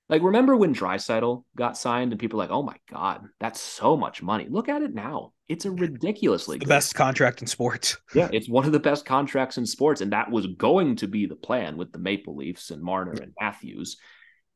Like, 0.10 0.24
remember 0.24 0.56
when 0.56 0.74
Draisaitl 0.74 1.44
got 1.58 1.78
signed 1.78 2.14
and 2.14 2.20
people 2.20 2.38
were 2.38 2.44
like, 2.44 2.52
oh 2.52 2.64
my 2.64 2.78
God, 2.90 3.28
that's 3.40 3.60
so 3.60 3.98
much 3.98 4.24
money. 4.24 4.48
Look 4.50 4.70
at 4.70 4.82
it 4.82 4.94
now. 4.94 5.34
It's 5.50 5.66
a 5.66 5.72
ridiculously 5.72 6.58
The 6.58 6.66
good 6.66 6.70
best 6.70 6.96
contract 6.96 7.42
in 7.42 7.48
sports. 7.48 7.98
yeah, 8.16 8.30
it's 8.32 8.50
one 8.50 8.66
of 8.66 8.72
the 8.72 8.80
best 8.80 9.06
contracts 9.06 9.58
in 9.58 9.66
sports, 9.66 10.02
and 10.02 10.14
that 10.14 10.32
was 10.32 10.48
going 10.48 10.98
to 10.98 11.08
be 11.08 11.26
the 11.26 11.36
plan 11.36 11.78
with 11.78 11.92
the 11.92 12.00
Maple 12.00 12.36
Leafs 12.36 12.72
and 12.72 12.82
Marner 12.82 13.14
and 13.14 13.34
Matthews, 13.40 13.98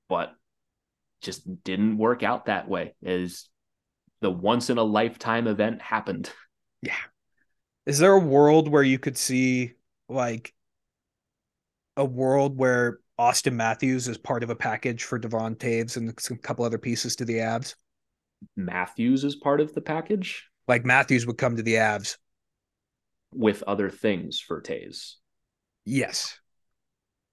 but 0.07 0.33
just 1.21 1.63
didn't 1.63 1.97
work 1.97 2.23
out 2.23 2.45
that 2.45 2.67
way. 2.67 2.95
As 3.05 3.49
the 4.21 4.31
once 4.31 4.69
in 4.69 4.77
a 4.77 4.83
lifetime 4.83 5.47
event 5.47 5.81
happened. 5.81 6.31
Yeah. 6.81 6.95
Is 7.85 7.99
there 7.99 8.13
a 8.13 8.19
world 8.19 8.67
where 8.67 8.83
you 8.83 8.99
could 8.99 9.17
see 9.17 9.73
like 10.07 10.53
a 11.97 12.05
world 12.05 12.57
where 12.57 12.99
Auston 13.21 13.53
Matthews 13.53 14.07
is 14.07 14.17
part 14.17 14.41
of 14.41 14.49
a 14.49 14.55
package 14.55 15.03
for 15.03 15.19
Devon 15.19 15.55
Toews 15.55 15.95
and 15.95 16.09
a 16.09 16.37
couple 16.41 16.65
other 16.65 16.79
pieces 16.79 17.15
to 17.17 17.25
the 17.25 17.35
Avs? 17.35 17.75
Matthews 18.57 19.23
is 19.23 19.35
part 19.35 19.61
of 19.61 19.75
the 19.75 19.81
package 19.81 20.49
Like 20.67 20.85
Matthews 20.85 21.27
would 21.27 21.37
come 21.37 21.55
to 21.55 21.61
the 21.61 21.75
Avs. 21.75 22.17
with 23.35 23.61
other 23.67 23.91
things 23.91 24.39
for 24.39 24.59
Toews. 24.59 25.17
Yes. 25.85 26.39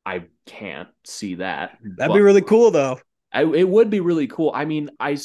I 0.04 0.24
can't 0.44 0.88
see 1.06 1.36
that. 1.36 1.78
That'd 1.96 2.14
be 2.14 2.20
really 2.20 2.42
cool 2.42 2.70
though. 2.70 3.00
I, 3.32 3.44
it 3.44 3.68
would 3.68 3.88
be 3.88 4.00
really 4.00 4.26
cool. 4.26 4.52
I 4.54 4.66
mean, 4.66 4.90
I 5.00 5.16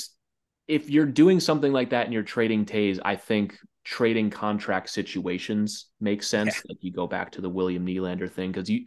if 0.69 0.89
you're 0.89 1.05
doing 1.05 1.41
something 1.41 1.73
like 1.73 1.89
that 1.89 2.05
and 2.05 2.13
you're 2.13 2.23
trading 2.23 2.65
Toews, 2.65 2.99
I 3.03 3.17
think 3.17 3.57
trading 3.83 4.29
contract 4.29 4.89
situations 4.89 5.87
makes 5.99 6.27
sense. 6.27 6.63
Like 6.69 6.77
you 6.79 6.93
go 6.93 7.05
back 7.05 7.33
to 7.33 7.41
the 7.41 7.49
William 7.49 7.85
Nylander 7.85 8.31
thing 8.31 8.51
because 8.53 8.69
you, 8.69 8.85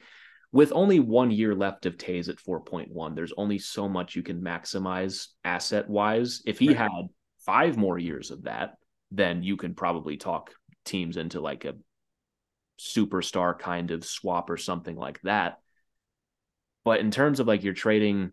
with 0.56 0.72
only 0.72 1.00
one 1.00 1.30
year 1.30 1.54
left 1.54 1.84
of 1.84 1.98
Toews 1.98 2.30
at 2.30 2.40
4.1, 2.40 3.14
there's 3.14 3.34
only 3.36 3.58
so 3.58 3.88
much 3.88 4.16
you 4.16 4.22
can 4.22 4.40
maximize 4.40 5.28
asset 5.44 5.86
wise. 5.86 6.42
If 6.46 6.58
he 6.58 6.68
Right. 6.68 6.76
had 6.78 6.88
five 7.44 7.76
more 7.76 7.98
years 7.98 8.30
of 8.30 8.44
that, 8.44 8.78
then 9.10 9.42
you 9.42 9.58
can 9.58 9.74
probably 9.74 10.16
talk 10.16 10.52
teams 10.86 11.18
into 11.18 11.40
like 11.40 11.66
a 11.66 11.74
superstar 12.80 13.58
kind 13.58 13.90
of 13.90 14.02
swap 14.02 14.48
or 14.48 14.56
something 14.56 14.96
like 14.96 15.20
that. 15.22 15.58
But 16.84 17.00
in 17.00 17.10
terms 17.10 17.38
of 17.38 17.46
like 17.46 17.62
you're 17.62 17.74
trading 17.74 18.32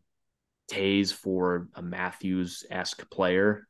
Toews 0.72 1.12
for 1.12 1.68
a 1.74 1.82
Matthews 1.82 2.64
esque 2.72 3.10
player, 3.10 3.68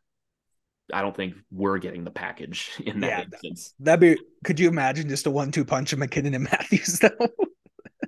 I 0.94 1.02
don't 1.02 1.16
think 1.16 1.34
we're 1.50 1.80
getting 1.80 2.04
the 2.04 2.12
package 2.12 2.70
in 2.86 3.00
that 3.00 3.10
Yeah. 3.10 3.24
instance. 3.24 3.74
That'd 3.80 4.00
be 4.00 4.22
could 4.44 4.60
you 4.60 4.68
imagine 4.68 5.10
just 5.10 5.26
a 5.26 5.32
one 5.32 5.52
two 5.52 5.66
punch 5.66 5.92
of 5.92 5.98
MacKinnon 6.00 6.36
and 6.36 6.44
Matthews 6.44 7.00
though? 7.00 7.10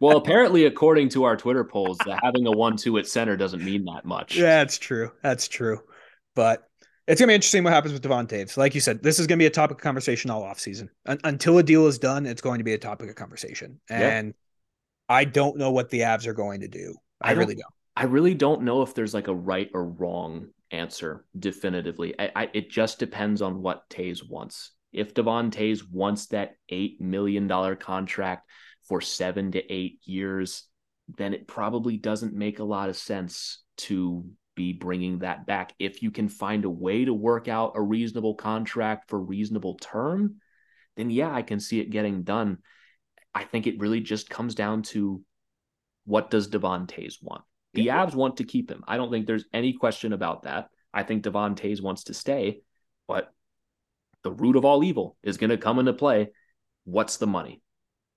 Well, 0.06 0.18
apparently, 0.18 0.66
according 0.66 1.10
to 1.10 1.24
our 1.24 1.36
Twitter 1.36 1.64
polls, 1.64 1.98
that 2.06 2.20
having 2.24 2.46
a 2.46 2.52
one-two 2.52 3.00
at 3.00 3.08
center 3.08 3.36
doesn't 3.36 3.64
mean 3.64 3.86
that 3.86 4.06
much. 4.06 4.36
yeah, 4.36 4.58
that's 4.58 4.78
true. 4.78 5.12
That's 5.24 5.48
true. 5.48 5.82
But 6.36 6.70
it's 7.08 7.20
gonna 7.20 7.32
be 7.32 7.34
interesting 7.34 7.64
what 7.64 7.74
happens 7.74 7.92
with 7.92 8.04
Devon 8.04 8.28
Toews. 8.28 8.56
Like 8.56 8.76
you 8.76 8.82
said, 8.82 9.02
this 9.02 9.20
is 9.20 9.26
gonna 9.26 9.40
be 9.40 9.48
a 9.48 9.50
topic 9.52 9.78
of 9.78 9.82
conversation 9.82 10.30
all 10.30 10.44
offseason. 10.44 10.90
Un- 11.08 11.20
until 11.24 11.58
a 11.58 11.64
deal 11.64 11.88
is 11.88 11.98
done, 11.98 12.28
it's 12.28 12.42
going 12.42 12.60
to 12.60 12.64
be 12.64 12.74
a 12.74 12.78
topic 12.78 13.10
of 13.10 13.16
conversation. 13.16 13.80
And 13.90 14.28
yep. 14.28 14.36
I 15.10 15.24
don't 15.26 15.58
know 15.58 15.72
what 15.72 15.90
the 15.90 16.02
Avs 16.02 16.28
are 16.28 16.34
going 16.34 16.62
to 16.62 16.68
do. 16.68 16.96
I, 17.20 17.32
I 17.32 17.34
don't, 17.34 17.40
really 17.40 17.56
don't. 17.56 17.74
I 17.96 18.04
really 18.04 18.34
don't 18.36 18.62
know 18.62 18.84
if 18.84 18.94
there's 18.94 19.16
like 19.16 19.28
a 19.28 19.34
right 19.34 19.72
or 19.74 19.86
wrong 19.86 20.50
answer 20.70 21.26
definitively. 21.40 22.14
I, 22.20 22.32
I, 22.36 22.50
it 22.54 22.70
just 22.70 23.00
depends 23.00 23.42
on 23.42 23.64
what 23.64 23.90
Toews 23.90 24.28
wants. 24.30 24.72
If 24.94 25.16
Devon 25.16 25.50
Toews 25.50 25.82
wants 25.90 26.28
that 26.28 26.58
eight 26.70 27.02
million 27.02 27.48
dollar 27.48 27.76
contract 27.76 28.48
for 28.88 29.02
seven 29.02 29.52
to 29.52 29.74
eight 29.74 30.00
years, 30.04 30.64
then 31.18 31.34
it 31.34 31.48
probably 31.48 31.98
doesn't 31.98 32.34
make 32.34 32.60
a 32.60 32.64
lot 32.64 32.90
of 32.90 32.98
sense 32.98 33.64
to 33.78 34.26
be 34.56 34.74
bringing 34.74 35.20
that 35.20 35.46
back. 35.46 35.74
If 35.80 36.02
you 36.02 36.12
can 36.12 36.30
find 36.30 36.66
a 36.66 36.70
way 36.70 37.06
to 37.06 37.14
work 37.14 37.48
out 37.48 37.74
a 37.76 37.82
reasonable 37.82 38.36
contract 38.36 39.10
for 39.10 39.20
reasonable 39.20 39.76
term, 39.76 40.36
then 40.96 41.10
yeah, 41.10 41.34
I 41.34 41.42
can 41.42 41.60
see 41.60 41.80
it 41.80 41.90
getting 41.90 42.24
done. 42.24 42.60
I 43.34 43.44
think 43.44 43.68
it 43.68 43.80
really 43.80 44.00
just 44.00 44.30
comes 44.30 44.56
down 44.56 44.84
to 44.84 45.22
what 46.06 46.32
does 46.32 46.48
Devon 46.48 46.88
Toews 46.88 47.16
want? 47.22 47.42
The 47.74 47.84
yeah. 47.84 48.06
Avs 48.06 48.16
want 48.16 48.38
to 48.38 48.46
keep 48.46 48.72
him. 48.72 48.84
I 48.88 48.96
don't 48.96 49.12
think 49.12 49.28
there's 49.28 49.46
any 49.52 49.74
question 49.74 50.14
about 50.14 50.44
that. 50.44 50.70
I 50.94 51.04
think 51.04 51.24
Devon 51.24 51.56
Toews 51.56 51.82
wants 51.82 52.06
to 52.06 52.14
stay, 52.14 52.62
but 53.08 53.34
the 54.24 54.32
root 54.32 54.56
of 54.56 54.64
all 54.64 54.84
evil 54.84 55.18
is 55.22 55.38
going 55.38 55.50
to 55.50 55.58
come 55.58 55.80
into 55.80 55.92
play. 55.92 56.30
What's 56.86 57.18
the 57.18 57.28
money? 57.28 57.62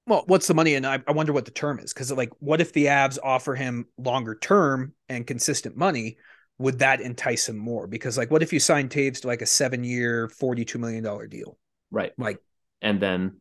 Well, 0.08 0.24
what's 0.26 0.46
the 0.46 0.54
money? 0.54 0.74
And 0.74 0.86
I, 0.86 1.00
I 1.06 1.12
wonder 1.12 1.34
what 1.34 1.44
the 1.44 1.50
term 1.50 1.78
is. 1.78 1.92
Because, 1.92 2.10
like, 2.10 2.30
what 2.38 2.62
if 2.62 2.72
the 2.72 2.86
Avs 2.86 3.18
offer 3.22 3.54
him 3.54 3.86
longer 3.98 4.34
term 4.34 4.94
and 5.08 5.26
consistent 5.26 5.76
money? 5.76 6.16
Would 6.58 6.78
that 6.78 7.00
entice 7.00 7.48
him 7.48 7.58
more? 7.58 7.86
Because, 7.86 8.16
like, 8.16 8.30
what 8.30 8.42
if 8.42 8.52
you 8.52 8.58
sign 8.58 8.88
Toews 8.88 9.20
to 9.20 9.26
like 9.26 9.42
a 9.42 9.46
seven 9.46 9.84
year, 9.84 10.28
$42 10.28 10.76
million 10.80 11.28
deal? 11.28 11.58
Right. 11.90 12.12
Like, 12.16 12.38
and 12.80 13.00
then 13.00 13.36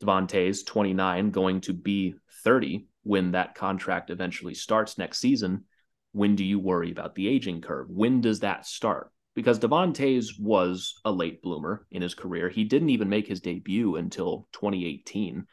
Devon 0.00 0.26
Toews, 0.26 0.66
29, 0.66 1.30
going 1.30 1.60
to 1.62 1.72
be 1.72 2.14
30 2.44 2.86
when 3.04 3.32
that 3.32 3.54
contract 3.54 4.10
eventually 4.10 4.54
starts 4.54 4.98
next 4.98 5.20
season. 5.20 5.64
When 6.12 6.34
do 6.34 6.44
you 6.44 6.58
worry 6.58 6.90
about 6.90 7.14
the 7.14 7.28
aging 7.28 7.60
curve? 7.60 7.88
When 7.88 8.20
does 8.20 8.40
that 8.40 8.66
start? 8.66 9.12
Because 9.34 9.58
Devon 9.58 9.92
Toews 9.92 10.38
was 10.38 11.00
a 11.04 11.12
late 11.12 11.42
bloomer 11.42 11.86
in 11.92 12.02
his 12.02 12.14
career. 12.14 12.48
He 12.48 12.64
didn't 12.64 12.90
even 12.90 13.08
make 13.08 13.28
his 13.28 13.40
debut 13.40 13.96
until 13.96 14.48
2018 14.52 15.46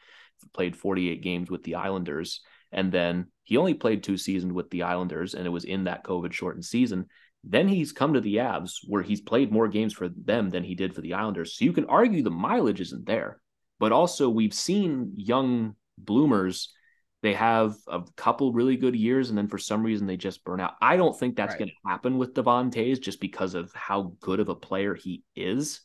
played 0.52 0.76
48 0.76 1.22
games 1.22 1.50
with 1.50 1.62
the 1.64 1.76
Islanders. 1.76 2.40
And 2.72 2.90
then 2.90 3.26
he 3.44 3.56
only 3.56 3.74
played 3.74 4.02
two 4.02 4.16
seasons 4.16 4.52
with 4.52 4.70
the 4.70 4.82
Islanders, 4.82 5.34
and 5.34 5.46
it 5.46 5.50
was 5.50 5.64
in 5.64 5.84
that 5.84 6.04
COVID 6.04 6.32
shortened 6.32 6.64
season. 6.64 7.06
Then 7.44 7.68
he's 7.68 7.92
come 7.92 8.14
to 8.14 8.20
the 8.20 8.36
Avs 8.36 8.78
where 8.86 9.02
he's 9.02 9.20
played 9.20 9.52
more 9.52 9.68
games 9.68 9.92
for 9.92 10.08
them 10.08 10.50
than 10.50 10.64
he 10.64 10.74
did 10.74 10.94
for 10.94 11.00
the 11.00 11.14
Islanders. 11.14 11.56
So 11.56 11.64
you 11.64 11.72
can 11.72 11.84
argue 11.86 12.22
the 12.22 12.30
mileage 12.30 12.80
isn't 12.80 13.06
there. 13.06 13.40
But 13.78 13.92
also, 13.92 14.28
we've 14.28 14.54
seen 14.54 15.12
young 15.16 15.76
bloomers, 15.98 16.72
they 17.22 17.34
have 17.34 17.76
a 17.86 18.02
couple 18.16 18.52
really 18.52 18.76
good 18.76 18.96
years, 18.96 19.28
and 19.28 19.38
then 19.38 19.48
for 19.48 19.58
some 19.58 19.82
reason 19.82 20.06
they 20.06 20.16
just 20.16 20.44
burn 20.44 20.60
out. 20.60 20.74
I 20.80 20.96
don't 20.96 21.18
think 21.18 21.36
that's 21.36 21.52
right. 21.52 21.58
going 21.58 21.68
to 21.68 21.88
happen 21.88 22.18
with 22.18 22.34
Devon 22.34 22.70
Toews 22.70 23.00
just 23.00 23.20
because 23.20 23.54
of 23.54 23.72
how 23.74 24.14
good 24.20 24.40
of 24.40 24.48
a 24.48 24.54
player 24.54 24.94
he 24.94 25.22
is. 25.34 25.80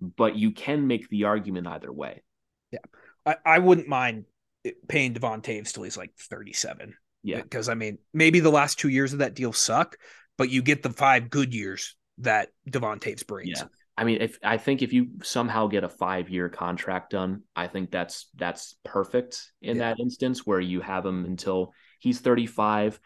But 0.00 0.36
you 0.36 0.50
can 0.50 0.86
make 0.86 1.08
the 1.08 1.24
argument 1.24 1.66
either 1.66 1.92
way. 1.92 2.22
Yeah. 2.70 2.80
I, 3.26 3.36
I 3.44 3.58
wouldn't 3.58 3.88
mind 3.88 4.24
paying 4.88 5.12
Devon 5.12 5.42
Toews 5.42 5.72
till 5.72 5.82
he's 5.82 5.96
like 5.96 6.12
37. 6.16 6.94
Yeah. 7.22 7.42
Because 7.42 7.68
I 7.68 7.74
mean, 7.74 7.98
maybe 8.14 8.40
the 8.40 8.50
last 8.50 8.78
two 8.78 8.88
years 8.88 9.12
of 9.12 9.18
that 9.18 9.34
deal 9.34 9.52
suck, 9.52 9.96
but 10.38 10.48
you 10.48 10.62
get 10.62 10.82
the 10.82 10.90
five 10.90 11.28
good 11.28 11.52
years 11.52 11.96
that 12.18 12.50
Devon 12.68 13.00
Toews 13.00 13.26
brings. 13.26 13.58
Yeah. 13.58 13.64
I 13.98 14.04
mean, 14.04 14.20
if 14.20 14.38
I 14.42 14.58
think 14.58 14.82
if 14.82 14.92
you 14.92 15.08
somehow 15.22 15.68
get 15.68 15.82
a 15.84 15.88
five 15.88 16.28
year 16.28 16.48
contract 16.48 17.10
done, 17.10 17.42
I 17.54 17.66
think 17.66 17.90
that's 17.90 18.28
that's 18.36 18.76
perfect 18.84 19.50
in 19.62 19.78
yeah. 19.78 19.90
that 19.90 20.00
instance 20.00 20.46
where 20.46 20.60
you 20.60 20.82
have 20.82 21.06
him 21.06 21.24
until 21.24 21.72
he's 21.98 22.20
35. 22.20 23.00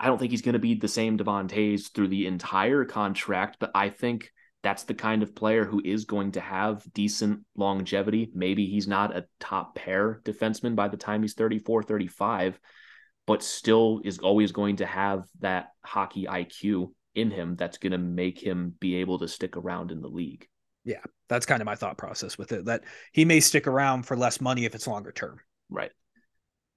I 0.00 0.06
don't 0.06 0.18
think 0.18 0.32
he's 0.32 0.42
going 0.42 0.54
to 0.54 0.58
be 0.58 0.74
the 0.74 0.88
same 0.88 1.16
Devon 1.16 1.46
Toews 1.46 1.92
through 1.92 2.08
the 2.08 2.26
entire 2.26 2.84
contract, 2.84 3.58
but 3.60 3.70
I 3.74 3.90
think 3.90 4.32
that's 4.62 4.84
the 4.84 4.94
kind 4.94 5.22
of 5.22 5.34
player 5.34 5.64
who 5.64 5.82
is 5.84 6.04
going 6.04 6.32
to 6.32 6.40
have 6.40 6.84
decent 6.92 7.40
longevity. 7.56 8.30
Maybe 8.34 8.66
he's 8.66 8.86
not 8.86 9.16
a 9.16 9.26
top 9.40 9.74
pair 9.74 10.20
defenseman 10.24 10.76
by 10.76 10.88
the 10.88 10.96
time 10.96 11.22
he's 11.22 11.34
34, 11.34 11.82
35, 11.82 12.60
but 13.26 13.42
still 13.42 14.00
is 14.04 14.18
always 14.18 14.52
going 14.52 14.76
to 14.76 14.86
have 14.86 15.24
that 15.40 15.70
hockey 15.84 16.26
IQ 16.26 16.92
in 17.14 17.30
him 17.30 17.56
that's 17.56 17.78
going 17.78 17.92
to 17.92 17.98
make 17.98 18.38
him 18.42 18.74
be 18.80 18.96
able 18.96 19.18
to 19.18 19.28
stick 19.28 19.56
around 19.56 19.90
in 19.90 20.00
the 20.00 20.08
league. 20.08 20.46
Yeah, 20.84 21.02
that's 21.28 21.46
kind 21.46 21.60
of 21.60 21.66
my 21.66 21.76
thought 21.76 21.98
process 21.98 22.38
with 22.38 22.52
it 22.52 22.64
that 22.64 22.84
he 23.12 23.24
may 23.24 23.40
stick 23.40 23.66
around 23.66 24.04
for 24.04 24.16
less 24.16 24.40
money 24.40 24.64
if 24.64 24.74
it's 24.74 24.86
longer 24.86 25.12
term. 25.12 25.40
Right. 25.70 25.92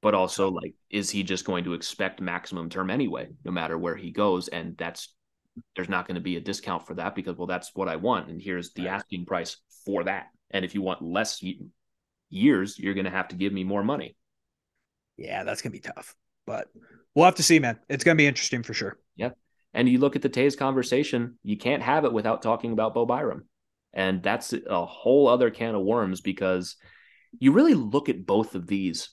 But 0.02 0.14
also, 0.14 0.52
like, 0.52 0.76
is 0.92 1.10
he 1.10 1.24
just 1.24 1.46
going 1.46 1.64
to 1.64 1.74
expect 1.74 2.22
maximum 2.22 2.70
term 2.70 2.92
anyway, 2.92 3.30
no 3.44 3.52
matter 3.52 3.78
where 3.78 3.96
he 3.96 4.12
goes? 4.12 4.48
And 4.48 4.78
that's 4.78 5.15
there's 5.76 5.90
not 5.90 6.08
going 6.08 6.16
to 6.16 6.22
be 6.22 6.38
a 6.38 6.42
discount 6.42 6.86
for 6.86 6.96
that 6.96 7.16
because 7.16 7.38
well 7.38 7.48
that's 7.48 7.72
what 7.76 7.88
I 7.88 7.96
want 7.96 8.30
and 8.30 8.42
here's 8.42 8.74
the 8.74 8.88
asking 8.88 9.26
price 9.26 9.58
for 9.86 10.04
that. 10.04 10.28
And 10.52 10.66
if 10.66 10.74
you 10.74 10.82
want 10.82 11.02
less 11.02 11.42
years, 12.30 12.80
you're 12.80 12.94
going 12.94 13.06
to 13.06 13.12
have 13.12 13.30
to 13.30 13.36
give 13.36 13.54
me 13.54 13.64
more 13.64 13.84
money. 13.84 14.16
Yeah, 15.18 15.44
that's 15.44 15.62
going 15.62 15.72
to 15.72 15.80
be 15.80 15.94
tough. 15.94 16.16
But 16.46 16.68
we'll 17.14 17.26
have 17.26 17.36
to 17.36 17.44
see, 17.44 17.60
man. 17.60 17.80
It's 17.90 18.04
going 18.04 18.16
to 18.16 18.22
be 18.22 18.28
interesting 18.28 18.64
for 18.64 18.74
sure. 18.74 18.98
Yeah. 19.16 19.32
And 19.74 19.90
you 19.90 20.00
look 20.00 20.16
at 20.16 20.22
the 20.22 20.30
Toews 20.30 20.58
conversation, 20.58 21.38
you 21.44 21.58
can't 21.58 21.84
have 21.84 22.06
it 22.06 22.14
without 22.14 22.42
talking 22.42 22.72
about 22.72 22.94
Bo 22.94 23.06
Byram. 23.06 23.46
And 23.94 24.22
that's 24.22 24.54
a 24.54 24.86
whole 24.86 25.28
other 25.28 25.50
can 25.50 25.76
of 25.76 25.84
worms 25.84 26.22
because 26.22 26.76
you 27.40 27.52
really 27.52 27.74
look 27.74 28.10
at 28.10 28.26
both 28.26 28.56
of 28.56 28.68
these 28.68 29.10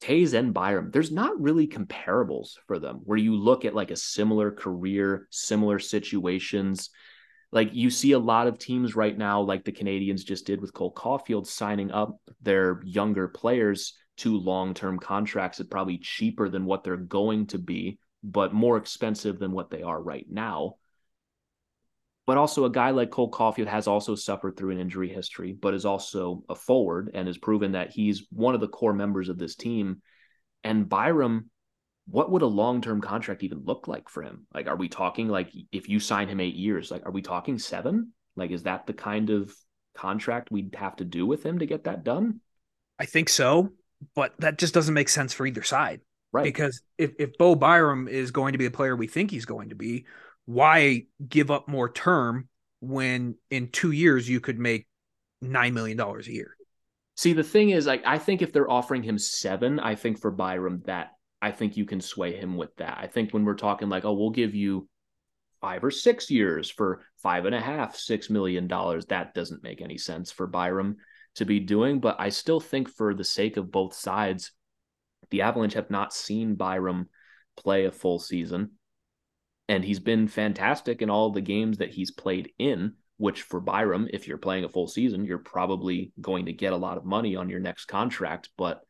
Toews 0.00 0.34
and 0.34 0.54
Byram, 0.54 0.90
there's 0.90 1.12
not 1.12 1.40
really 1.40 1.66
comparables 1.66 2.54
for 2.66 2.78
them 2.78 3.00
where 3.04 3.18
you 3.18 3.34
look 3.34 3.64
at 3.64 3.74
like 3.74 3.90
a 3.90 3.96
similar 3.96 4.50
career, 4.50 5.28
similar 5.30 5.78
situations. 5.78 6.90
Like 7.52 7.74
you 7.74 7.90
see 7.90 8.12
a 8.12 8.18
lot 8.18 8.46
of 8.46 8.58
teams 8.58 8.96
right 8.96 9.16
now, 9.16 9.40
like 9.40 9.64
the 9.64 9.72
Canadiens 9.72 10.24
just 10.24 10.46
did 10.46 10.60
with 10.60 10.72
Cole 10.72 10.94
Caufield, 10.94 11.46
signing 11.46 11.90
up 11.90 12.18
their 12.40 12.80
younger 12.84 13.28
players 13.28 13.94
to 14.18 14.36
long 14.36 14.74
term 14.74 14.98
contracts 14.98 15.58
that 15.58 15.70
probably 15.70 15.98
cheaper 15.98 16.48
than 16.48 16.64
what 16.64 16.84
they're 16.84 16.96
going 16.96 17.46
to 17.48 17.58
be, 17.58 17.98
but 18.22 18.54
more 18.54 18.76
expensive 18.76 19.38
than 19.38 19.52
what 19.52 19.70
they 19.70 19.82
are 19.82 20.00
right 20.00 20.26
now. 20.30 20.76
But 22.30 22.38
also, 22.38 22.64
a 22.64 22.70
guy 22.70 22.90
like 22.90 23.10
Cole 23.10 23.28
Caufield 23.28 23.66
has 23.66 23.88
also 23.88 24.14
suffered 24.14 24.56
through 24.56 24.70
an 24.70 24.78
injury 24.78 25.08
history, 25.08 25.52
but 25.52 25.74
is 25.74 25.84
also 25.84 26.44
a 26.48 26.54
forward 26.54 27.10
and 27.12 27.26
has 27.26 27.36
proven 27.36 27.72
that 27.72 27.90
he's 27.90 28.28
one 28.30 28.54
of 28.54 28.60
the 28.60 28.68
core 28.68 28.92
members 28.92 29.28
of 29.28 29.36
this 29.36 29.56
team. 29.56 30.00
And 30.62 30.88
Byram, 30.88 31.50
what 32.06 32.30
would 32.30 32.42
a 32.42 32.46
long 32.46 32.82
term 32.82 33.00
contract 33.00 33.42
even 33.42 33.64
look 33.64 33.88
like 33.88 34.08
for 34.08 34.22
him? 34.22 34.46
Like, 34.54 34.68
are 34.68 34.76
we 34.76 34.88
talking 34.88 35.26
like 35.26 35.50
if 35.72 35.88
you 35.88 35.98
sign 35.98 36.28
him 36.28 36.38
eight 36.38 36.54
years, 36.54 36.88
like, 36.88 37.04
are 37.04 37.10
we 37.10 37.20
talking 37.20 37.58
seven? 37.58 38.12
Like, 38.36 38.52
is 38.52 38.62
that 38.62 38.86
the 38.86 38.92
kind 38.92 39.30
of 39.30 39.52
contract 39.96 40.52
we'd 40.52 40.76
have 40.76 40.94
to 40.98 41.04
do 41.04 41.26
with 41.26 41.42
him 41.42 41.58
to 41.58 41.66
get 41.66 41.82
that 41.82 42.04
done? 42.04 42.38
I 42.96 43.06
think 43.06 43.28
so, 43.28 43.70
but 44.14 44.34
that 44.38 44.56
just 44.56 44.72
doesn't 44.72 44.94
make 44.94 45.08
sense 45.08 45.32
for 45.32 45.46
either 45.46 45.64
side. 45.64 46.00
Right. 46.30 46.44
Because 46.44 46.80
if, 46.96 47.10
if 47.18 47.36
Bo 47.38 47.56
Byram 47.56 48.06
is 48.06 48.30
going 48.30 48.52
to 48.52 48.58
be 48.58 48.66
the 48.66 48.70
player 48.70 48.94
we 48.94 49.08
think 49.08 49.32
he's 49.32 49.46
going 49.46 49.70
to 49.70 49.74
be, 49.74 50.06
why 50.50 51.04
give 51.28 51.52
up 51.52 51.68
more 51.68 51.88
term 51.92 52.48
when 52.80 53.36
in 53.50 53.68
two 53.68 53.92
years 53.92 54.28
you 54.28 54.40
could 54.40 54.58
make 54.58 54.88
nine 55.40 55.72
million 55.72 55.96
dollars 55.96 56.26
a 56.26 56.32
year? 56.32 56.56
See, 57.16 57.34
the 57.34 57.44
thing 57.44 57.70
is, 57.70 57.86
like, 57.86 58.02
I 58.04 58.18
think 58.18 58.42
if 58.42 58.52
they're 58.52 58.70
offering 58.70 59.04
him 59.04 59.16
seven, 59.16 59.78
I 59.78 59.94
think 59.94 60.20
for 60.20 60.32
Byram 60.32 60.82
that 60.86 61.12
I 61.40 61.52
think 61.52 61.76
you 61.76 61.84
can 61.84 62.00
sway 62.00 62.34
him 62.34 62.56
with 62.56 62.74
that. 62.76 62.98
I 63.00 63.06
think 63.06 63.30
when 63.30 63.44
we're 63.44 63.54
talking 63.54 63.88
like, 63.88 64.04
oh, 64.04 64.14
we'll 64.14 64.30
give 64.30 64.52
you 64.52 64.88
five 65.60 65.84
or 65.84 65.90
six 65.92 66.30
years 66.30 66.68
for 66.68 67.02
five 67.22 67.44
and 67.44 67.54
a 67.54 67.60
half, 67.60 67.94
six 67.94 68.28
million 68.28 68.66
dollars, 68.66 69.06
that 69.06 69.34
doesn't 69.34 69.62
make 69.62 69.80
any 69.80 69.98
sense 69.98 70.32
for 70.32 70.48
Byram 70.48 70.96
to 71.36 71.44
be 71.44 71.60
doing. 71.60 72.00
But 72.00 72.16
I 72.18 72.30
still 72.30 72.60
think 72.60 72.88
for 72.88 73.14
the 73.14 73.24
sake 73.24 73.56
of 73.56 73.70
both 73.70 73.94
sides, 73.94 74.50
the 75.30 75.42
Avalanche 75.42 75.74
have 75.74 75.90
not 75.90 76.12
seen 76.12 76.56
Byram 76.56 77.08
play 77.56 77.84
a 77.84 77.92
full 77.92 78.18
season 78.18 78.72
and 79.70 79.84
he's 79.84 80.00
been 80.00 80.26
fantastic 80.26 81.00
in 81.00 81.08
all 81.08 81.30
the 81.30 81.40
games 81.40 81.78
that 81.78 81.90
he's 81.90 82.10
played 82.10 82.50
in 82.58 82.94
which 83.16 83.42
for 83.42 83.60
Byram 83.60 84.08
if 84.12 84.26
you're 84.26 84.38
playing 84.38 84.64
a 84.64 84.68
full 84.68 84.88
season 84.88 85.24
you're 85.24 85.38
probably 85.38 86.12
going 86.20 86.46
to 86.46 86.52
get 86.52 86.72
a 86.72 86.76
lot 86.76 86.96
of 86.96 87.04
money 87.04 87.36
on 87.36 87.48
your 87.48 87.60
next 87.60 87.84
contract. 87.84 88.48
But 88.56 88.80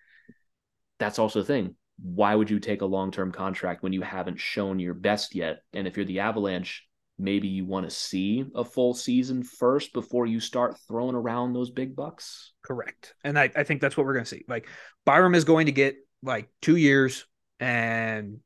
that's 0.99 1.19
also 1.19 1.41
the 1.41 1.47
thing. 1.47 1.75
Why 2.01 2.35
would 2.35 2.49
you 2.49 2.61
take 2.61 2.81
a 2.81 2.87
long-term 2.87 3.33
contract 3.33 3.83
when 3.83 3.93
you 3.93 4.03
haven't 4.03 4.39
shown 4.39 4.79
your 4.79 4.95
best 4.95 5.35
yet? 5.35 5.63
And 5.73 5.87
if 5.87 5.97
you're 5.97 6.07
the 6.07 6.21
Avalanche 6.21 6.87
maybe 7.21 7.49
you 7.49 7.65
want 7.65 7.89
to 7.89 7.95
see 7.95 8.45
a 8.55 8.65
full 8.65 8.95
season 8.95 9.43
first 9.43 9.93
before 9.93 10.27
you 10.27 10.41
start 10.41 10.79
throwing 10.89 11.15
around 11.15 11.53
those 11.53 11.71
big 11.71 11.95
bucks? 11.95 12.53
Correct. 12.63 13.15
And 13.23 13.39
I, 13.39 13.51
I 13.55 13.65
think 13.65 13.81
that's 13.81 13.97
what 13.97 14.07
we're 14.07 14.15
going 14.15 14.25
to 14.25 14.31
see. 14.31 14.45
Like 14.49 14.69
Byram 15.05 15.35
is 15.35 15.45
going 15.45 15.67
to 15.67 15.73
get 15.73 15.97
like 16.23 16.49
two 16.63 16.77
years 16.77 17.27
and 17.59 18.39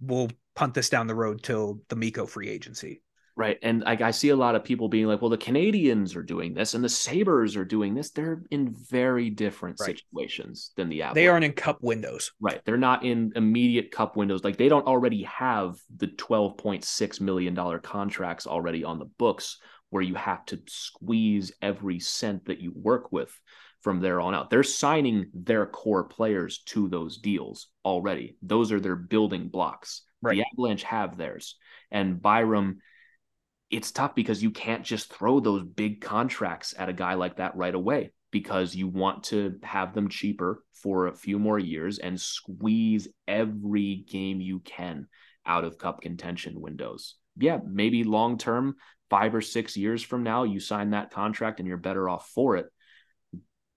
we'll 0.00 0.30
punt 0.56 0.74
this 0.74 0.88
down 0.88 1.06
the 1.06 1.14
road 1.14 1.42
till 1.42 1.80
the 1.88 1.96
Mikko 1.96 2.26
free 2.26 2.48
agency. 2.48 3.02
Right. 3.36 3.58
And 3.62 3.82
like 3.82 4.00
I 4.00 4.12
see 4.12 4.30
a 4.30 4.36
lot 4.36 4.54
of 4.54 4.64
people 4.64 4.88
being 4.88 5.06
like, 5.06 5.20
well, 5.20 5.28
the 5.28 5.36
Canadiens 5.36 6.16
are 6.16 6.22
doing 6.22 6.54
this 6.54 6.72
and 6.72 6.82
the 6.82 6.88
Sabres 6.88 7.54
are 7.54 7.66
doing 7.66 7.94
this. 7.94 8.10
They're 8.10 8.42
in 8.50 8.74
very 8.88 9.28
different 9.28 9.78
right. 9.78 9.98
situations 9.98 10.72
than 10.74 10.88
the 10.88 11.02
Avalanche. 11.02 11.14
They 11.16 11.28
aren't 11.28 11.44
in 11.44 11.52
cup 11.52 11.82
windows. 11.82 12.32
Right. 12.40 12.62
They're 12.64 12.78
not 12.78 13.04
in 13.04 13.32
immediate 13.36 13.90
cup 13.90 14.16
windows. 14.16 14.42
Like 14.42 14.56
they 14.56 14.70
don't 14.70 14.86
already 14.86 15.24
have 15.24 15.76
the 15.94 16.06
$12.6 16.06 17.20
million 17.20 17.80
contracts 17.80 18.46
already 18.46 18.84
on 18.84 18.98
the 18.98 19.04
books 19.04 19.58
where 19.90 20.02
you 20.02 20.14
have 20.14 20.46
to 20.46 20.58
squeeze 20.66 21.52
every 21.60 22.00
cent 22.00 22.46
that 22.46 22.60
you 22.60 22.72
work 22.74 23.12
with 23.12 23.38
from 23.82 24.00
there 24.00 24.18
on 24.18 24.34
out. 24.34 24.48
They're 24.48 24.62
signing 24.62 25.26
their 25.34 25.66
core 25.66 26.04
players 26.04 26.62
to 26.68 26.88
those 26.88 27.18
deals 27.18 27.68
already. 27.84 28.38
Those 28.40 28.72
are 28.72 28.80
their 28.80 28.96
building 28.96 29.48
blocks. 29.48 30.05
Right. 30.22 30.36
The 30.36 30.44
Avalanche 30.52 30.82
have 30.84 31.16
theirs. 31.16 31.56
And 31.90 32.20
Byram– 32.20 32.78
it's 33.70 33.90
tough 33.90 34.14
because 34.14 34.42
you 34.42 34.50
can't 34.50 34.84
just 34.84 35.12
throw 35.12 35.40
those 35.40 35.64
big 35.64 36.00
contracts 36.00 36.74
at 36.78 36.88
a 36.88 36.92
guy 36.92 37.14
like 37.14 37.36
that 37.36 37.56
right 37.56 37.74
away 37.74 38.12
because 38.30 38.74
you 38.74 38.86
want 38.86 39.24
to 39.24 39.58
have 39.62 39.92
them 39.92 40.08
cheaper 40.08 40.62
for 40.72 41.06
a 41.06 41.16
few 41.16 41.38
more 41.38 41.58
years 41.58 41.98
and 41.98 42.20
squeeze 42.20 43.08
every 43.26 44.04
game 44.08 44.40
you 44.40 44.60
can 44.60 45.08
out 45.44 45.64
of 45.64 45.78
cup 45.78 46.00
contention 46.00 46.60
windows. 46.60 47.16
Yeah, 47.36 47.58
maybe 47.66 48.04
long 48.04 48.38
term, 48.38 48.76
five 49.10 49.34
or 49.34 49.42
six 49.42 49.76
years 49.76 50.02
from 50.02 50.22
now, 50.22 50.44
you 50.44 50.60
sign 50.60 50.90
that 50.90 51.10
contract 51.10 51.58
and 51.58 51.68
you're 51.68 51.76
better 51.76 52.08
off 52.08 52.30
for 52.30 52.56
it. 52.56 52.66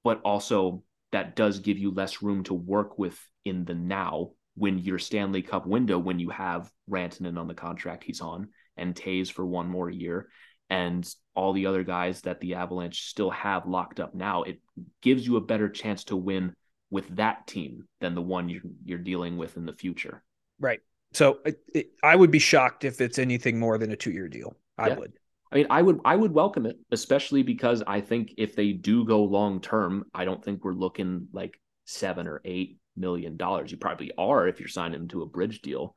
But 0.03 0.21
also, 0.21 0.83
that 1.11 1.35
does 1.35 1.59
give 1.59 1.79
you 1.79 1.91
less 1.91 2.21
room 2.21 2.43
to 2.43 2.53
work 2.53 2.99
with 2.99 3.19
in 3.43 3.65
the 3.65 3.73
now 3.73 4.31
when 4.59 4.77
your 4.77 4.99
Stanley 4.99 5.41
Cup 5.41 5.65
window, 5.65 5.97
when 5.97 6.19
you 6.19 6.29
have 6.29 6.69
Rantanen 6.89 7.39
on 7.39 7.47
the 7.47 7.53
contract 7.53 8.03
he's 8.03 8.19
on, 8.21 8.49
and 8.75 8.93
Toews 8.93 9.31
for 9.31 9.45
one 9.45 9.67
more 9.67 9.89
year 9.89 10.29
and 10.69 11.07
all 11.33 11.53
the 11.53 11.65
other 11.65 11.83
guys 11.83 12.21
that 12.21 12.39
the 12.41 12.55
Avalanche 12.55 13.07
still 13.07 13.31
have 13.31 13.65
locked 13.65 13.99
up 13.99 14.13
now, 14.13 14.43
it 14.43 14.59
gives 15.01 15.25
you 15.25 15.37
a 15.37 15.41
better 15.41 15.69
chance 15.69 16.03
to 16.05 16.15
win 16.15 16.53
with 16.91 17.07
that 17.15 17.47
team 17.47 17.87
than 18.01 18.15
the 18.15 18.21
one 18.21 18.49
you're, 18.49 18.61
you're 18.85 18.99
dealing 18.99 19.37
with 19.37 19.57
in 19.57 19.65
the 19.65 19.73
future. 19.73 20.23
Right. 20.59 20.81
So 21.13 21.39
it, 21.45 21.59
it, 21.73 21.91
I 22.03 22.15
would 22.15 22.31
be 22.31 22.39
shocked 22.39 22.83
if 22.83 23.01
it's 23.01 23.17
anything 23.17 23.59
more 23.59 23.77
than 23.77 23.91
a 23.91 23.95
two 23.95 24.11
year 24.11 24.27
deal. 24.27 24.55
I 24.77 24.89
yeah. 24.89 24.95
would. 24.95 25.13
I 25.51 25.55
mean, 25.55 25.67
I 25.71 25.81
would 25.81 25.99
I 26.05 26.15
would 26.15 26.31
welcome 26.31 26.67
it, 26.67 26.77
especially 26.91 27.41
because 27.41 27.81
I 27.87 28.01
think 28.01 28.35
if 28.37 28.55
they 28.55 28.71
do 28.71 29.03
go 29.03 29.23
long 29.23 29.61
term, 29.61 30.05
I 30.13 30.25
don't 30.25 30.43
think 30.43 30.63
we're 30.63 30.73
looking 30.73 31.27
like 31.33 31.59
seven 31.85 32.27
or 32.27 32.39
eight 32.45 32.77
million 32.99 33.37
dollars. 33.37 33.71
You 33.71 33.77
probably 33.77 34.11
are 34.17 34.47
if 34.47 34.59
you're 34.59 34.69
signing 34.69 35.07
to 35.09 35.21
a 35.21 35.27
bridge 35.27 35.61
deal. 35.61 35.95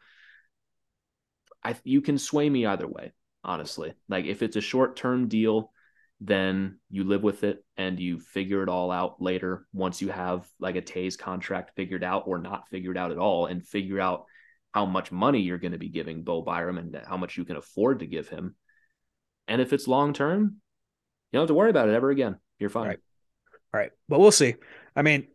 I 1.62 1.76
you 1.84 2.00
can 2.00 2.18
sway 2.18 2.48
me 2.48 2.66
either 2.66 2.86
way, 2.86 3.12
honestly. 3.44 3.94
Like 4.08 4.24
if 4.24 4.42
it's 4.42 4.56
a 4.56 4.60
short 4.60 4.96
term 4.96 5.28
deal, 5.28 5.72
then 6.20 6.78
you 6.88 7.04
live 7.04 7.22
with 7.22 7.42
it 7.42 7.64
and 7.76 7.98
you 7.98 8.20
figure 8.20 8.62
it 8.62 8.68
all 8.68 8.90
out 8.90 9.20
later 9.20 9.66
once 9.72 10.00
you 10.00 10.08
have 10.08 10.48
like 10.60 10.76
a 10.76 10.82
Toews 10.82 11.18
contract 11.18 11.72
figured 11.74 12.04
out 12.04 12.24
or 12.26 12.38
not 12.38 12.68
figured 12.68 12.96
out 12.96 13.10
at 13.10 13.18
all 13.18 13.46
and 13.46 13.66
figure 13.66 14.00
out 14.00 14.26
how 14.72 14.86
much 14.86 15.12
money 15.12 15.40
you're 15.40 15.58
going 15.58 15.72
to 15.72 15.78
be 15.78 15.88
giving 15.88 16.22
Bo 16.22 16.40
Byram 16.40 16.78
and 16.78 16.96
how 17.06 17.16
much 17.16 17.36
you 17.36 17.44
can 17.44 17.56
afford 17.56 17.98
to 17.98 18.06
give 18.06 18.28
him. 18.28 18.54
And 19.48 19.60
if 19.60 19.72
it's 19.72 19.88
long 19.88 20.12
term, 20.12 20.42
you 21.30 21.38
don't 21.38 21.42
have 21.42 21.48
to 21.48 21.54
worry 21.54 21.70
about 21.70 21.88
it 21.88 21.94
ever 21.94 22.10
again. 22.10 22.36
You're 22.58 22.70
fine. 22.70 22.88
Right. 22.88 22.98
All 23.74 23.80
right. 23.80 23.90
But 24.08 24.20
we'll 24.20 24.30
see. 24.30 24.54
I 24.94 25.02
mean, 25.02 25.26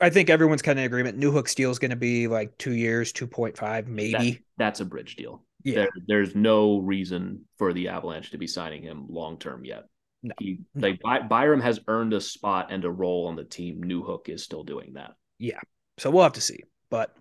I 0.00 0.10
think 0.10 0.30
everyone's 0.30 0.62
kind 0.62 0.78
of 0.78 0.84
in 0.84 0.86
agreement. 0.86 1.18
New 1.18 1.30
Newhook's 1.30 1.54
deal 1.54 1.70
is 1.70 1.78
going 1.78 1.90
to 1.90 1.96
be 1.96 2.26
like 2.26 2.56
two 2.58 2.72
years, 2.72 3.12
2.5, 3.12 3.86
maybe. 3.86 4.12
That, 4.12 4.38
that's 4.56 4.80
a 4.80 4.84
bridge 4.84 5.16
deal. 5.16 5.44
Yeah. 5.62 5.74
There, 5.74 5.90
there's 6.06 6.34
no 6.34 6.78
reason 6.78 7.44
for 7.58 7.72
the 7.72 7.88
Avalanche 7.88 8.30
to 8.30 8.38
be 8.38 8.46
signing 8.46 8.82
him 8.82 9.06
long 9.08 9.38
term 9.38 9.64
yet. 9.64 9.84
No. 10.22 10.34
He 10.38 10.60
like 10.74 11.00
By- 11.02 11.20
Byram 11.20 11.60
has 11.60 11.80
earned 11.86 12.12
a 12.12 12.20
spot 12.20 12.68
and 12.70 12.84
a 12.84 12.90
role 12.90 13.26
on 13.26 13.36
the 13.36 13.44
team. 13.44 13.82
Newhook 13.84 14.28
is 14.28 14.42
still 14.42 14.64
doing 14.64 14.94
that. 14.94 15.12
Yeah. 15.38 15.60
So 15.98 16.10
we'll 16.10 16.22
have 16.22 16.32
to 16.34 16.40
see. 16.40 16.60
But 16.90 17.14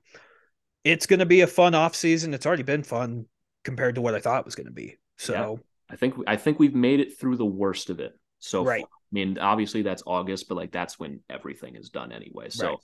it's 0.83 1.05
going 1.05 1.19
to 1.19 1.25
be 1.25 1.41
a 1.41 1.47
fun 1.47 1.75
off 1.75 1.95
season. 1.95 2.33
It's 2.33 2.45
already 2.45 2.63
been 2.63 2.83
fun 2.83 3.25
compared 3.63 3.95
to 3.95 4.01
what 4.01 4.15
I 4.15 4.19
thought 4.19 4.39
it 4.39 4.45
was 4.45 4.55
going 4.55 4.67
to 4.67 4.73
be. 4.73 4.97
So 5.17 5.33
yeah. 5.33 5.63
I 5.89 5.95
think 5.97 6.15
I 6.25 6.37
think 6.37 6.59
we've 6.59 6.75
made 6.75 6.99
it 6.99 7.19
through 7.19 7.35
the 7.35 7.45
worst 7.45 7.89
of 7.89 7.99
it. 7.99 8.13
So 8.39 8.63
right. 8.63 8.81
Far. 8.81 8.89
I 9.11 9.13
mean, 9.13 9.37
obviously 9.39 9.81
that's 9.83 10.03
August, 10.05 10.49
but 10.49 10.55
like 10.55 10.71
that's 10.71 10.99
when 10.99 11.21
everything 11.29 11.75
is 11.75 11.89
done 11.89 12.11
anyway. 12.11 12.49
So 12.49 12.67
right. 12.67 12.73
at 12.73 12.79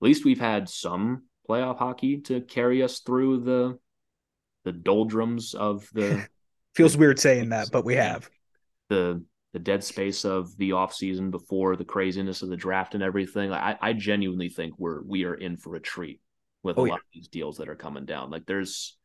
least 0.00 0.24
we've 0.24 0.40
had 0.40 0.68
some 0.68 1.24
playoff 1.48 1.78
hockey 1.78 2.20
to 2.22 2.40
carry 2.40 2.82
us 2.82 3.00
through 3.00 3.40
the 3.40 3.78
the 4.64 4.72
doldrums 4.72 5.54
of 5.54 5.88
the 5.92 6.26
feels 6.74 6.94
the, 6.94 6.98
weird 6.98 7.18
saying 7.18 7.50
that, 7.50 7.70
but 7.70 7.84
we 7.84 7.94
have 7.96 8.28
the 8.88 9.22
the 9.52 9.58
dead 9.60 9.84
space 9.84 10.24
of 10.24 10.54
the 10.58 10.72
off 10.72 10.92
season 10.92 11.30
before 11.30 11.76
the 11.76 11.84
craziness 11.84 12.42
of 12.42 12.48
the 12.48 12.56
draft 12.56 12.94
and 12.94 13.02
everything. 13.02 13.52
I, 13.52 13.78
I 13.80 13.92
genuinely 13.92 14.48
think 14.48 14.74
we're 14.78 15.02
we 15.02 15.24
are 15.24 15.34
in 15.34 15.56
for 15.56 15.76
a 15.76 15.80
treat 15.80 16.20
with 16.62 16.78
oh, 16.78 16.82
a 16.82 16.86
lot 16.86 16.88
yeah. 16.88 16.94
of 16.94 17.00
these 17.14 17.28
deals 17.28 17.58
that 17.58 17.68
are 17.68 17.76
coming 17.76 18.04
down. 18.04 18.30
Like 18.30 18.46
there's 18.46 18.96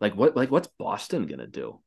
like 0.00 0.16
what 0.16 0.36
like 0.36 0.50
what's 0.50 0.68
Boston 0.78 1.26
gonna 1.26 1.46
do? 1.46 1.80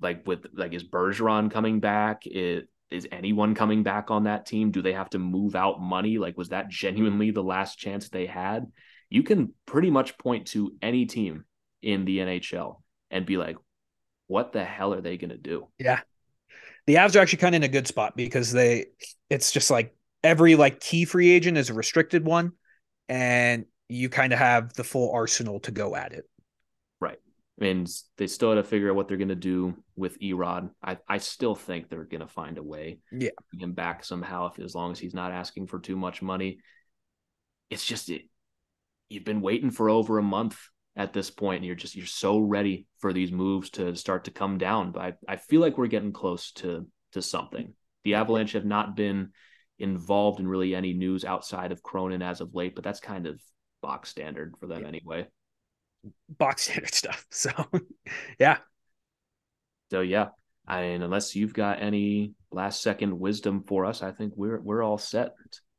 Like 0.00 0.26
with 0.26 0.46
like 0.54 0.74
is 0.74 0.84
Bergeron 0.84 1.50
coming 1.50 1.80
back? 1.80 2.26
It 2.26 2.68
is 2.90 3.06
anyone 3.12 3.54
coming 3.54 3.82
back 3.82 4.10
on 4.10 4.24
that 4.24 4.46
team? 4.46 4.70
Do 4.70 4.82
they 4.82 4.92
have 4.92 5.10
to 5.10 5.18
move 5.18 5.54
out 5.54 5.80
money? 5.80 6.18
Like 6.18 6.36
was 6.36 6.50
that 6.50 6.68
genuinely 6.68 7.30
the 7.30 7.42
last 7.42 7.78
chance 7.78 8.08
they 8.08 8.26
had? 8.26 8.66
You 9.10 9.22
can 9.22 9.54
pretty 9.66 9.90
much 9.90 10.18
point 10.18 10.48
to 10.48 10.72
any 10.82 11.06
team 11.06 11.44
in 11.82 12.04
the 12.04 12.18
NHL 12.18 12.80
and 13.10 13.26
be 13.26 13.36
like, 13.36 13.56
what 14.26 14.52
the 14.52 14.64
hell 14.64 14.94
are 14.94 15.00
they 15.00 15.16
going 15.16 15.30
to 15.30 15.38
do? 15.38 15.68
Yeah. 15.78 16.00
The 16.86 16.96
Avs 16.96 17.16
are 17.16 17.20
actually 17.20 17.38
kind 17.38 17.54
of 17.54 17.62
in 17.62 17.64
a 17.64 17.72
good 17.72 17.86
spot 17.86 18.16
because 18.16 18.52
they, 18.52 18.86
it's 19.30 19.52
just 19.52 19.70
like 19.70 19.94
every 20.24 20.56
like 20.56 20.80
key 20.80 21.04
free 21.04 21.30
agent 21.30 21.58
is 21.58 21.70
a 21.70 21.74
restricted 21.74 22.24
one 22.24 22.52
and 23.08 23.64
you 23.88 24.08
kind 24.08 24.32
of 24.32 24.38
have 24.38 24.72
the 24.74 24.84
full 24.84 25.12
arsenal 25.12 25.60
to 25.60 25.70
go 25.70 25.96
at 25.96 26.12
it. 26.12 26.24
I 27.60 27.64
mean, 27.64 27.86
they 28.16 28.28
still 28.28 28.54
have 28.54 28.64
to 28.64 28.68
figure 28.68 28.90
out 28.90 28.94
what 28.94 29.08
they're 29.08 29.16
going 29.16 29.28
to 29.28 29.34
do 29.34 29.74
with 29.96 30.20
Erod. 30.20 30.70
I, 30.82 30.98
I 31.08 31.18
still 31.18 31.56
think 31.56 31.88
they're 31.88 32.04
going 32.04 32.20
to 32.20 32.28
find 32.28 32.56
a 32.56 32.62
way. 32.62 33.00
Yeah. 33.10 33.30
him 33.58 33.72
back 33.72 34.04
somehow, 34.04 34.50
if 34.50 34.60
as 34.60 34.74
long 34.76 34.92
as 34.92 34.98
he's 34.98 35.14
not 35.14 35.32
asking 35.32 35.66
for 35.66 35.80
too 35.80 35.96
much 35.96 36.22
money. 36.22 36.58
It's 37.68 37.84
just 37.84 38.10
it, 38.10 38.22
you've 39.08 39.24
been 39.24 39.40
waiting 39.40 39.70
for 39.70 39.90
over 39.90 40.18
a 40.18 40.22
month 40.22 40.58
at 40.98 41.12
this 41.12 41.30
point 41.30 41.58
and 41.58 41.64
you're 41.64 41.76
just 41.76 41.94
you're 41.94 42.06
so 42.06 42.38
ready 42.38 42.86
for 42.98 43.12
these 43.12 43.30
moves 43.30 43.70
to 43.70 43.94
start 43.94 44.24
to 44.24 44.30
come 44.30 44.58
down 44.58 44.90
but 44.90 45.00
I, 45.00 45.12
I 45.28 45.36
feel 45.36 45.60
like 45.60 45.78
we're 45.78 45.86
getting 45.86 46.12
close 46.12 46.50
to 46.52 46.86
to 47.12 47.22
something 47.22 47.72
the 48.04 48.14
avalanche 48.14 48.52
have 48.52 48.64
not 48.64 48.96
been 48.96 49.30
involved 49.78 50.40
in 50.40 50.48
really 50.48 50.74
any 50.74 50.92
news 50.92 51.24
outside 51.24 51.70
of 51.70 51.84
cronin 51.84 52.20
as 52.20 52.40
of 52.40 52.54
late 52.54 52.74
but 52.74 52.82
that's 52.82 53.00
kind 53.00 53.26
of 53.26 53.40
box 53.80 54.08
standard 54.08 54.56
for 54.58 54.66
them 54.66 54.82
yeah. 54.82 54.88
anyway 54.88 55.26
box 56.28 56.62
standard 56.64 56.94
stuff 56.94 57.26
so 57.30 57.50
yeah 58.38 58.58
so 59.90 60.00
yeah 60.00 60.28
i 60.66 60.82
mean 60.82 61.02
unless 61.02 61.34
you've 61.34 61.54
got 61.54 61.82
any 61.82 62.32
last 62.50 62.82
second 62.82 63.18
wisdom 63.18 63.62
for 63.66 63.84
us 63.84 64.02
i 64.02 64.10
think 64.12 64.32
we're 64.36 64.60
we're 64.60 64.82
all 64.82 64.98
set 64.98 65.34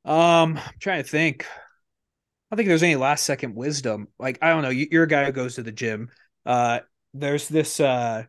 um 0.06 0.58
i'm 0.58 0.80
trying 0.80 1.04
to 1.04 1.10
think 1.10 1.46
I 2.50 2.56
don't 2.56 2.58
think 2.58 2.70
there's 2.70 2.84
any 2.84 2.96
last 2.96 3.26
second 3.26 3.56
wisdom. 3.56 4.08
Like 4.18 4.40
I 4.42 4.50
don't 4.50 4.64
know, 4.64 4.70
you're 4.70 5.04
a 5.04 5.08
guy 5.08 5.26
who 5.26 5.32
goes 5.32 5.56
to 5.56 5.64
the 5.64 5.72
gym. 5.72 6.10
Uh, 6.46 6.80
there's 7.14 7.48
this 7.48 7.80
uh, 7.80 8.24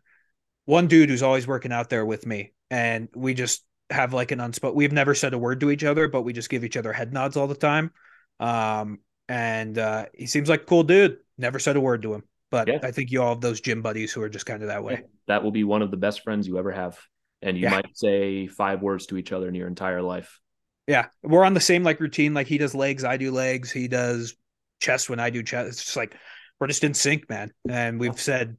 one 0.65 0.87
dude 0.87 1.09
who's 1.09 1.23
always 1.23 1.47
working 1.47 1.71
out 1.71 1.89
there 1.89 2.05
with 2.05 2.27
me, 2.27 2.53
and 2.69 3.09
we 3.15 3.33
just 3.33 3.63
have 3.89 4.13
like 4.13 4.31
an 4.31 4.39
unspoken. 4.39 4.77
We've 4.77 4.91
never 4.91 5.15
said 5.15 5.33
a 5.33 5.39
word 5.39 5.59
to 5.61 5.71
each 5.71 5.83
other, 5.83 6.07
but 6.07 6.21
we 6.21 6.33
just 6.33 6.51
give 6.51 6.63
each 6.63 6.77
other 6.77 6.93
head 6.93 7.11
nods 7.11 7.35
all 7.35 7.47
the 7.47 7.55
time. 7.55 7.91
Um, 8.39 8.99
and 9.27 9.77
uh, 9.79 10.05
he 10.13 10.27
seems 10.27 10.49
like 10.49 10.61
a 10.61 10.65
cool 10.65 10.83
dude. 10.83 11.17
Never 11.41 11.59
said 11.59 11.75
a 11.75 11.81
word 11.81 12.03
to 12.03 12.13
him, 12.13 12.23
but 12.51 12.67
yeah. 12.67 12.79
I 12.83 12.91
think 12.91 13.11
you 13.11 13.21
all 13.21 13.29
have 13.29 13.41
those 13.41 13.61
gym 13.61 13.81
buddies 13.81 14.13
who 14.13 14.21
are 14.21 14.29
just 14.29 14.45
kind 14.45 14.61
of 14.61 14.67
that 14.67 14.83
way. 14.83 14.93
Yeah. 14.93 15.07
That 15.27 15.43
will 15.43 15.51
be 15.51 15.63
one 15.63 15.81
of 15.81 15.89
the 15.89 15.97
best 15.97 16.23
friends 16.23 16.47
you 16.47 16.59
ever 16.59 16.71
have, 16.71 16.99
and 17.41 17.57
you 17.57 17.63
yeah. 17.63 17.71
might 17.71 17.97
say 17.97 18.45
five 18.47 18.81
words 18.81 19.07
to 19.07 19.17
each 19.17 19.31
other 19.31 19.47
in 19.47 19.55
your 19.55 19.67
entire 19.67 20.01
life. 20.01 20.39
Yeah, 20.87 21.07
we're 21.23 21.43
on 21.43 21.55
the 21.55 21.59
same 21.59 21.83
like 21.83 21.99
routine. 21.99 22.35
Like 22.35 22.47
he 22.47 22.59
does 22.59 22.75
legs, 22.75 23.03
I 23.03 23.17
do 23.17 23.31
legs. 23.31 23.71
He 23.71 23.87
does 23.87 24.35
chest 24.79 25.09
when 25.09 25.19
I 25.19 25.31
do 25.31 25.41
chest. 25.41 25.69
It's 25.69 25.83
just 25.83 25.97
like 25.97 26.15
we're 26.59 26.67
just 26.67 26.83
in 26.83 26.93
sync, 26.93 27.27
man. 27.27 27.51
And 27.67 27.99
we've 27.99 28.19
said 28.19 28.57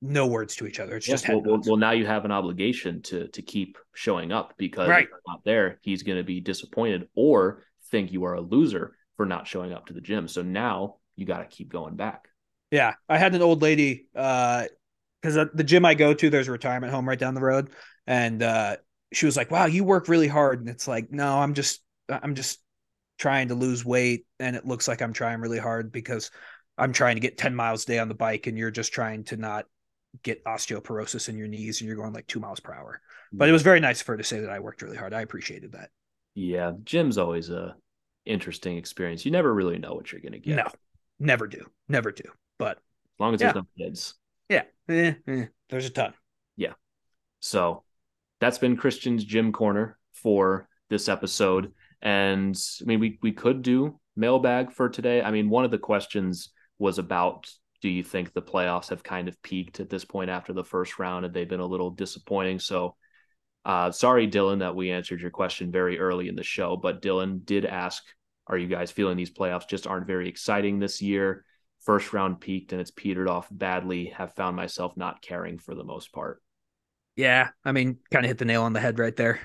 no 0.00 0.26
words 0.26 0.56
to 0.56 0.66
each 0.66 0.80
other. 0.80 0.96
It's 0.96 1.08
yeah, 1.08 1.14
just 1.14 1.28
well, 1.28 1.42
well, 1.44 1.60
well, 1.66 1.76
now 1.76 1.92
you 1.92 2.06
have 2.06 2.24
an 2.24 2.32
obligation 2.32 3.02
to 3.02 3.28
to 3.28 3.42
keep 3.42 3.76
showing 3.94 4.32
up 4.32 4.54
because 4.56 4.88
right. 4.88 5.04
if 5.04 5.10
you're 5.10 5.20
not 5.26 5.44
there, 5.44 5.78
he's 5.82 6.02
going 6.02 6.18
to 6.18 6.24
be 6.24 6.40
disappointed 6.40 7.08
or 7.14 7.62
think 7.90 8.12
you 8.12 8.24
are 8.24 8.34
a 8.34 8.40
loser 8.40 8.96
for 9.16 9.26
not 9.26 9.46
showing 9.46 9.72
up 9.72 9.86
to 9.86 9.92
the 9.92 10.00
gym. 10.00 10.28
So 10.28 10.42
now 10.42 10.96
you 11.16 11.26
got 11.26 11.38
to 11.38 11.44
keep 11.46 11.70
going 11.70 11.96
back. 11.96 12.28
Yeah, 12.70 12.94
I 13.08 13.18
had 13.18 13.34
an 13.34 13.42
old 13.42 13.62
lady 13.62 14.06
uh 14.14 14.64
because 15.22 15.48
the 15.54 15.64
gym 15.64 15.86
I 15.86 15.94
go 15.94 16.12
to, 16.12 16.28
there's 16.28 16.48
a 16.48 16.52
retirement 16.52 16.92
home 16.92 17.08
right 17.08 17.18
down 17.18 17.34
the 17.34 17.40
road, 17.40 17.70
and 18.06 18.42
uh 18.42 18.76
she 19.12 19.26
was 19.26 19.36
like, 19.36 19.50
"Wow, 19.50 19.66
you 19.66 19.84
work 19.84 20.08
really 20.08 20.28
hard." 20.28 20.60
And 20.60 20.68
it's 20.68 20.88
like, 20.88 21.10
"No, 21.10 21.38
I'm 21.38 21.54
just 21.54 21.80
I'm 22.08 22.34
just 22.34 22.60
trying 23.18 23.48
to 23.48 23.54
lose 23.54 23.84
weight 23.84 24.26
and 24.40 24.56
it 24.56 24.66
looks 24.66 24.88
like 24.88 25.00
I'm 25.00 25.12
trying 25.12 25.40
really 25.40 25.58
hard 25.58 25.92
because 25.92 26.30
I'm 26.76 26.92
trying 26.92 27.16
to 27.16 27.20
get 27.20 27.38
10 27.38 27.54
miles 27.54 27.84
a 27.84 27.86
day 27.86 27.98
on 27.98 28.08
the 28.08 28.14
bike 28.14 28.46
and 28.46 28.58
you're 28.58 28.70
just 28.70 28.92
trying 28.92 29.24
to 29.24 29.36
not 29.36 29.66
get 30.22 30.44
osteoporosis 30.44 31.28
in 31.28 31.38
your 31.38 31.48
knees 31.48 31.80
and 31.80 31.88
you're 31.88 31.96
going 31.96 32.12
like 32.12 32.26
two 32.26 32.40
miles 32.40 32.60
per 32.60 32.72
hour. 32.74 33.00
But 33.32 33.48
it 33.48 33.52
was 33.52 33.62
very 33.62 33.80
nice 33.80 34.00
of 34.00 34.06
her 34.08 34.16
to 34.16 34.24
say 34.24 34.40
that 34.40 34.50
I 34.50 34.58
worked 34.60 34.82
really 34.82 34.96
hard. 34.96 35.14
I 35.14 35.22
appreciated 35.22 35.72
that. 35.72 35.90
Yeah, 36.34 36.72
gym's 36.82 37.18
always 37.18 37.50
a 37.50 37.76
interesting 38.24 38.76
experience. 38.76 39.24
You 39.24 39.30
never 39.30 39.52
really 39.52 39.78
know 39.78 39.94
what 39.94 40.10
you're 40.10 40.20
going 40.20 40.32
to 40.32 40.38
get. 40.38 40.56
No, 40.56 40.70
never 41.18 41.46
do, 41.46 41.64
never 41.88 42.12
do. 42.12 42.24
But 42.58 42.78
as 42.78 43.20
long 43.20 43.34
as 43.34 43.40
Yeah. 43.40 43.52
there's 43.52 43.64
no 43.64 43.84
kids. 43.86 44.14
yeah, 44.48 44.62
eh, 44.88 45.14
eh, 45.26 45.46
there's 45.68 45.86
a 45.86 45.90
ton. 45.90 46.14
Yeah. 46.56 46.74
So 47.40 47.84
that's 48.40 48.58
been 48.58 48.76
Christian's 48.76 49.24
gym 49.24 49.52
corner 49.52 49.98
for 50.12 50.68
this 50.90 51.08
episode. 51.08 51.72
And 52.02 52.56
I 52.80 52.84
mean, 52.84 53.00
we 53.00 53.18
we 53.22 53.32
could 53.32 53.62
do 53.62 53.98
mailbag 54.16 54.72
for 54.72 54.88
today. 54.88 55.22
I 55.22 55.30
mean, 55.30 55.48
one 55.50 55.64
of 55.64 55.70
the 55.70 55.78
questions 55.78 56.50
was 56.78 56.98
about 56.98 57.48
do 57.80 57.88
you 57.88 58.02
think 58.02 58.32
the 58.32 58.42
playoffs 58.42 58.88
have 58.88 59.02
kind 59.02 59.28
of 59.28 59.40
peaked 59.42 59.78
at 59.80 59.90
this 59.90 60.04
point 60.04 60.30
after 60.30 60.52
the 60.52 60.64
first 60.64 60.98
round? 60.98 61.24
Have 61.24 61.32
they 61.34 61.44
been 61.44 61.60
a 61.60 61.66
little 61.66 61.90
disappointing? 61.90 62.58
So 62.58 62.96
uh 63.64 63.90
sorry, 63.90 64.28
Dylan, 64.28 64.58
that 64.60 64.74
we 64.76 64.90
answered 64.90 65.20
your 65.20 65.30
question 65.30 65.70
very 65.70 65.98
early 65.98 66.28
in 66.28 66.34
the 66.36 66.42
show, 66.42 66.76
but 66.76 67.00
Dylan 67.02 67.44
did 67.44 67.64
ask, 67.64 68.02
are 68.46 68.58
you 68.58 68.66
guys 68.66 68.90
feeling 68.90 69.16
these 69.16 69.32
playoffs 69.32 69.68
just 69.68 69.86
aren't 69.86 70.06
very 70.06 70.28
exciting 70.28 70.78
this 70.78 71.00
year? 71.00 71.44
First 71.80 72.12
round 72.12 72.40
peaked 72.40 72.72
and 72.72 72.80
it's 72.80 72.90
petered 72.90 73.28
off 73.28 73.48
badly. 73.50 74.06
Have 74.06 74.34
found 74.34 74.56
myself 74.56 74.96
not 74.96 75.22
caring 75.22 75.58
for 75.58 75.74
the 75.74 75.84
most 75.84 76.12
part. 76.12 76.42
Yeah, 77.16 77.50
I 77.64 77.72
mean, 77.72 77.98
kind 78.10 78.24
of 78.24 78.28
hit 78.28 78.38
the 78.38 78.44
nail 78.44 78.62
on 78.62 78.72
the 78.72 78.80
head 78.80 78.98
right 78.98 79.14
there. 79.14 79.40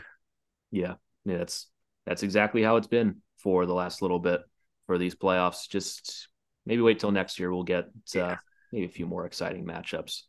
Yeah, 0.72 0.96
yeah, 1.26 1.38
that's 1.38 1.68
that's 2.06 2.24
exactly 2.24 2.64
how 2.64 2.78
it's 2.78 2.88
been 2.88 3.22
for 3.38 3.66
the 3.66 3.74
last 3.74 4.02
little 4.02 4.20
bit 4.20 4.42
for 4.88 4.98
these 4.98 5.16
playoffs. 5.16 5.70
Just 5.70 6.30
maybe 6.66 6.82
wait 6.82 7.00
till 7.00 7.12
next 7.12 7.40
year. 7.40 7.54
We'll 7.54 7.64
get 7.64 7.86
uh, 8.20 8.36
maybe 8.72 8.86
a 8.86 8.90
few 8.90 9.06
more 9.06 9.26
exciting 9.26 9.66
matchups. 9.66 10.24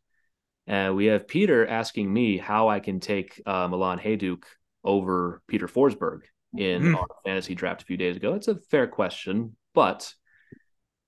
And 0.66 0.94
we 0.94 1.06
have 1.06 1.26
Peter 1.26 1.66
asking 1.66 2.12
me 2.12 2.36
how 2.36 2.68
I 2.68 2.80
can 2.80 3.00
take 3.00 3.40
uh, 3.46 3.66
Milan 3.68 3.98
Hejduk 3.98 4.44
over 4.84 5.42
Peter 5.48 5.66
Forsberg 5.66 6.20
in 6.56 6.82
Mm. 6.82 6.96
our 6.96 7.06
fantasy 7.24 7.54
draft 7.54 7.82
a 7.82 7.84
few 7.84 7.96
days 7.96 8.16
ago. 8.16 8.34
It's 8.34 8.48
a 8.48 8.56
fair 8.56 8.86
question, 8.86 9.56
but 9.74 10.12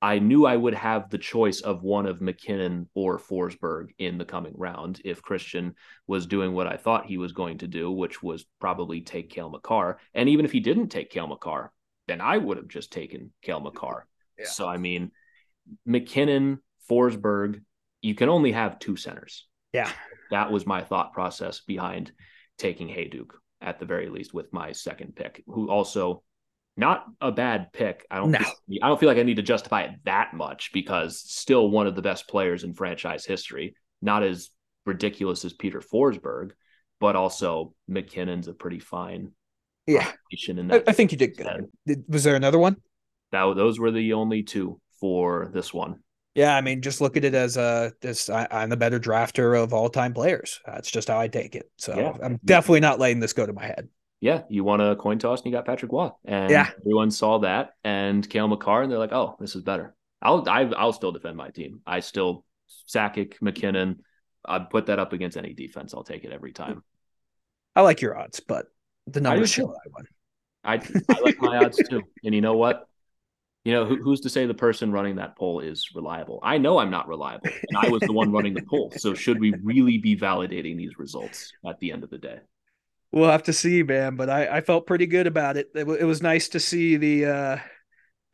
I 0.01 0.19
knew 0.19 0.47
I 0.47 0.57
would 0.57 0.75
have 0.75 1.11
the 1.11 1.19
choice 1.19 1.61
of 1.61 1.83
one 1.83 2.07
of 2.07 2.21
MacKinnon 2.21 2.89
or 2.95 3.19
Forsberg 3.19 3.91
in 3.99 4.19
the 4.19 4.25
coming 4.25 4.55
round 4.57 5.01
if 5.05 5.23
Christian 5.23 5.77
was 6.09 6.27
doing 6.27 6.53
what 6.55 6.67
I 6.67 6.77
thought 6.77 7.07
he 7.07 7.19
was 7.19 7.33
going 7.33 7.59
to 7.59 7.69
do, 7.69 7.91
which 7.91 8.21
was 8.23 8.45
probably 8.61 9.01
take 9.01 9.31
Cale 9.31 9.51
Makar. 9.51 9.99
And 10.13 10.29
even 10.29 10.45
if 10.45 10.51
he 10.51 10.59
didn't 10.61 10.89
take 10.89 11.11
Cale 11.11 11.29
Makar, 11.29 11.73
then 12.09 12.21
I 12.21 12.37
would 12.37 12.57
have 12.57 12.67
just 12.69 12.93
taken 12.93 13.33
Cale 13.43 13.61
Makar. 13.61 14.07
Yeah. 14.39 14.47
So 14.47 14.67
I 14.67 14.77
mean, 14.77 15.13
MacKinnon, 15.87 16.61
Forsberg, 16.91 17.63
you 18.01 18.17
can 18.17 18.29
only 18.29 18.51
have 18.53 18.81
two 18.81 18.97
centers. 18.97 19.47
Yeah. 19.73 19.91
That 20.33 20.51
was 20.51 20.67
my 20.67 20.83
thought 20.83 21.13
process 21.13 21.61
behind 21.61 22.11
taking 22.59 22.89
Hejduk 22.89 23.31
at 23.63 23.79
the 23.79 23.87
very 23.87 24.09
least 24.09 24.35
with 24.35 24.53
my 24.53 24.73
second 24.73 25.15
pick, 25.17 25.43
who 25.47 25.71
also 25.71 26.23
not 26.77 27.05
a 27.21 27.31
bad 27.31 27.73
pick. 27.73 28.07
I 28.11 28.17
don't 28.17 28.31
No. 28.31 28.39
feel, 28.39 28.79
I 28.83 28.89
don't 28.89 28.99
feel 28.99 29.09
like 29.09 29.19
I 29.19 29.23
need 29.23 29.37
to 29.37 29.43
justify 29.43 29.83
it 29.83 29.91
that 30.05 30.35
much 30.35 30.71
because 30.73 31.21
still 31.21 31.71
one 31.71 31.87
of 31.87 31.95
the 31.95 32.03
best 32.03 32.29
players 32.29 32.65
in 32.65 32.75
franchise 32.75 33.25
history, 33.27 33.75
not 34.01 34.23
as 34.23 34.51
ridiculous 34.87 35.45
as 35.45 35.53
Peter 35.53 35.81
Forsberg, 35.81 36.51
but 36.99 37.15
also 37.17 37.75
MacKinnon's 37.89 38.49
a 38.49 38.55
pretty 38.55 38.79
fine 38.79 39.33
Yeah, 39.87 40.11
in 40.59 40.69
I. 40.71 40.85
I 40.87 40.93
think 40.93 41.13
you 41.13 41.19
did 41.19 41.37
good. 41.37 41.69
Was 42.09 42.25
there 42.25 42.37
another 42.37 42.59
one? 42.59 42.77
that 43.33 43.55
those 43.55 43.79
were 43.79 43.91
the 43.91 44.13
only 44.15 44.43
two 44.43 44.81
for 45.01 45.51
this 45.53 45.73
one. 45.75 46.01
Yeah, 46.35 46.57
I 46.57 46.61
mean, 46.63 46.81
just 46.81 47.01
look 47.01 47.17
at 47.17 47.25
it 47.25 47.35
as 47.35 47.57
a 47.57 47.93
this. 48.01 48.31
I, 48.31 48.49
I'm 48.51 48.71
the 48.71 48.77
better 48.77 48.99
drafter 48.99 49.61
of 49.63 49.75
all 49.75 49.91
time 49.91 50.15
players. 50.15 50.61
That's 50.67 50.91
just 50.91 51.09
how 51.09 51.19
I 51.21 51.29
take 51.29 51.55
it. 51.55 51.71
So 51.77 51.95
Yeah. 51.97 52.17
I'm 52.23 52.41
definitely 52.45 52.81
not 52.81 52.99
letting 52.99 53.21
this 53.21 53.33
go 53.33 53.45
to 53.47 53.53
my 53.53 53.67
head. 53.67 53.89
Yeah, 54.21 54.43
you 54.49 54.63
won 54.65 54.81
a 54.81 54.95
coin 54.97 55.19
toss 55.19 55.41
and 55.41 55.47
you 55.47 55.53
got 55.53 55.67
Patrick 55.67 55.91
Roy, 55.93 56.11
and 56.25 56.51
Yeah. 56.51 56.71
everyone 56.81 57.11
saw 57.11 57.39
that 57.41 57.75
and 57.85 58.29
Cale 58.29 58.49
Makar, 58.49 58.83
and 58.83 58.91
they're 58.91 58.99
like, 58.99 59.13
"Oh, 59.13 59.37
this 59.41 59.57
is 59.57 59.63
better." 59.63 59.95
I'll 60.23 60.49
I, 60.49 60.63
I'll 60.77 60.93
still 60.93 61.13
defend 61.13 61.37
my 61.37 61.51
team. 61.51 61.81
I 61.87 62.01
still 62.01 62.45
Sakic, 62.89 63.43
MacKinnon. 63.43 64.01
I'd 64.45 64.71
put 64.71 64.87
that 64.87 64.99
up 64.99 65.13
against 65.13 65.37
any 65.37 65.53
defense. 65.55 65.93
I'll 65.93 66.05
take 66.05 66.25
it 66.25 66.33
every 66.33 66.53
time. 66.53 66.83
I 67.75 67.83
like 67.83 68.01
your 68.01 68.17
odds, 68.19 68.41
but 68.41 68.67
the 69.07 69.21
numbers 69.21 69.51
too. 69.53 69.63
show 69.63 69.71
I 69.71 69.89
won. 69.93 70.07
I 70.65 70.75
I 71.11 71.21
like 71.21 71.41
my 71.41 71.65
odds 71.65 71.83
too. 71.91 72.03
And 72.25 72.35
you 72.35 72.41
know 72.41 72.57
what? 72.57 72.87
You 73.65 73.73
know 73.73 73.85
who, 73.85 73.97
who's 74.03 74.21
to 74.23 74.29
say 74.29 74.47
the 74.47 74.55
person 74.55 74.91
running 74.91 75.17
that 75.17 75.37
poll 75.37 75.61
is 75.61 75.89
reliable? 75.95 76.41
I 76.43 76.59
know 76.59 76.79
I'm 76.79 76.91
not 76.91 77.07
reliable, 77.07 77.51
and 77.69 77.79
I 77.79 77.89
was 77.89 78.01
the 78.01 78.13
one 78.13 78.33
running 78.33 78.55
the 78.55 78.63
poll. 78.69 78.93
So 78.97 79.15
should 79.15 79.41
we 79.41 79.55
really 79.63 79.99
be 79.99 80.17
validating 80.17 80.77
these 80.77 80.99
results 80.99 81.53
at 81.67 81.79
the 81.79 81.93
end 81.93 82.03
of 82.03 82.11
the 82.11 82.19
day? 82.19 82.39
We'll 83.13 83.31
have 83.31 83.45
to 83.45 83.53
see, 83.53 83.83
man. 83.83 84.17
But 84.17 84.31
I, 84.31 84.47
I 84.47 84.61
felt 84.63 84.87
pretty 84.87 85.07
good 85.07 85.27
about 85.27 85.57
it. 85.57 85.69
It, 85.75 85.81
w- 85.81 85.99
it 85.99 86.05
was 86.05 86.23
nice 86.23 86.49
to 86.51 86.61
see 86.61 86.97
the 86.97 87.27
uh 87.27 87.57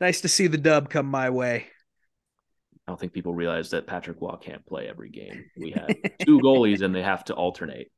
nice 0.01 0.21
to 0.21 0.27
see 0.27 0.47
the 0.47 0.57
dub 0.57 0.89
come 0.89 1.05
my 1.05 1.29
way. 1.29 1.67
I 2.87 2.91
don't 2.91 2.99
think 2.99 3.13
people 3.13 3.35
realize 3.35 3.69
that 3.69 3.85
Patrick 3.85 4.17
Roy 4.19 4.37
can't 4.41 4.65
play 4.65 4.87
every 4.87 5.09
game. 5.09 5.45
We 5.59 5.71
have 5.71 5.89
two 6.25 6.39
goalies 6.39 6.81
and 6.81 6.95
they 6.95 7.03
have 7.03 7.23
to 7.25 7.35
alternate. 7.35 7.91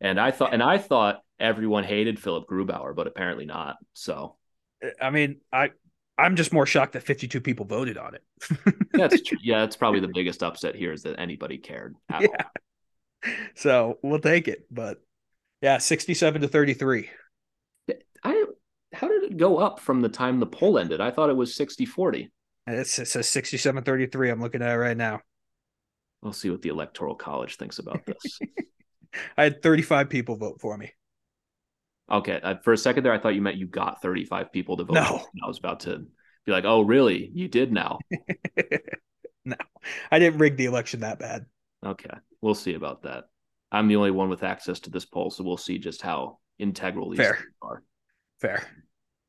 And 0.00 0.18
I 0.18 0.30
thought 0.30 0.54
and 0.54 0.62
I 0.62 0.78
thought 0.78 1.20
everyone 1.38 1.84
hated 1.84 2.18
Philipp 2.18 2.44
Grubauer, 2.48 2.96
but 2.96 3.06
apparently 3.06 3.44
not. 3.44 3.76
So 3.92 4.36
I 5.02 5.10
mean, 5.10 5.40
I 5.52 5.70
I'm 6.18 6.34
just 6.36 6.52
more 6.52 6.66
shocked 6.66 6.94
that 6.94 7.02
52 7.04 7.40
people 7.40 7.64
voted 7.64 7.96
on 7.96 8.14
it. 8.16 8.24
that's 8.92 9.22
true. 9.26 9.38
yeah, 9.42 9.60
that's 9.60 9.76
probably 9.76 10.00
the 10.00 10.10
biggest 10.12 10.42
upset 10.42 10.74
here 10.74 10.92
is 10.92 11.02
that 11.04 11.18
anybody 11.20 11.58
cared 11.58 11.94
at 12.10 12.22
Yeah. 12.22 12.28
all. 13.24 13.32
so 13.54 13.98
we'll 14.02 14.18
take 14.20 14.48
it. 14.48 14.66
But 14.70 15.00
yeah, 15.62 15.78
67 15.78 16.42
to 16.42 16.48
33. 16.48 17.08
I 18.24 18.44
how 18.94 19.06
did 19.08 19.22
it 19.30 19.36
go 19.36 19.58
up 19.58 19.78
from 19.80 20.00
the 20.00 20.08
time 20.08 20.40
the 20.40 20.46
poll 20.46 20.78
ended? 20.78 21.00
I 21.00 21.10
thought 21.12 21.30
it 21.30 21.36
was 21.36 21.56
60-40. 21.56 22.28
It 22.66 22.86
says 22.86 23.28
67 23.28 23.84
33. 23.84 24.30
I'm 24.30 24.40
looking 24.40 24.60
at 24.62 24.72
it 24.72 24.76
right 24.76 24.96
now. 24.96 25.20
We'll 26.22 26.32
see 26.32 26.50
what 26.50 26.62
the 26.62 26.70
electoral 26.70 27.14
college 27.14 27.56
thinks 27.56 27.78
about 27.78 28.04
this. 28.06 28.40
I 29.36 29.44
had 29.44 29.62
35 29.62 30.08
people 30.10 30.36
vote 30.36 30.60
for 30.60 30.76
me. 30.76 30.92
Okay. 32.10 32.40
Uh, 32.42 32.54
for 32.62 32.72
a 32.72 32.78
second 32.78 33.04
there, 33.04 33.12
I 33.12 33.18
thought 33.18 33.34
you 33.34 33.42
meant 33.42 33.56
you 33.56 33.66
got 33.66 34.02
35 34.02 34.52
people 34.52 34.76
to 34.76 34.84
vote. 34.84 34.94
No. 34.94 35.26
I 35.42 35.46
was 35.46 35.58
about 35.58 35.80
to 35.80 36.06
be 36.46 36.52
like, 36.52 36.64
oh 36.64 36.82
really? 36.82 37.30
You 37.32 37.48
did 37.48 37.72
now. 37.72 37.98
no, 39.44 39.56
I 40.10 40.18
didn't 40.18 40.38
rig 40.38 40.56
the 40.56 40.66
election 40.66 41.00
that 41.00 41.18
bad. 41.18 41.46
Okay. 41.84 42.14
We'll 42.40 42.54
see 42.54 42.74
about 42.74 43.02
that. 43.02 43.24
I'm 43.70 43.88
the 43.88 43.96
only 43.96 44.10
one 44.10 44.30
with 44.30 44.42
access 44.42 44.80
to 44.80 44.90
this 44.90 45.04
poll, 45.04 45.30
so 45.30 45.44
we'll 45.44 45.56
see 45.56 45.78
just 45.78 46.02
how 46.02 46.38
integral 46.58 47.10
these 47.10 47.18
Fair. 47.18 47.38
are. 47.60 47.82
Fair. 48.40 48.66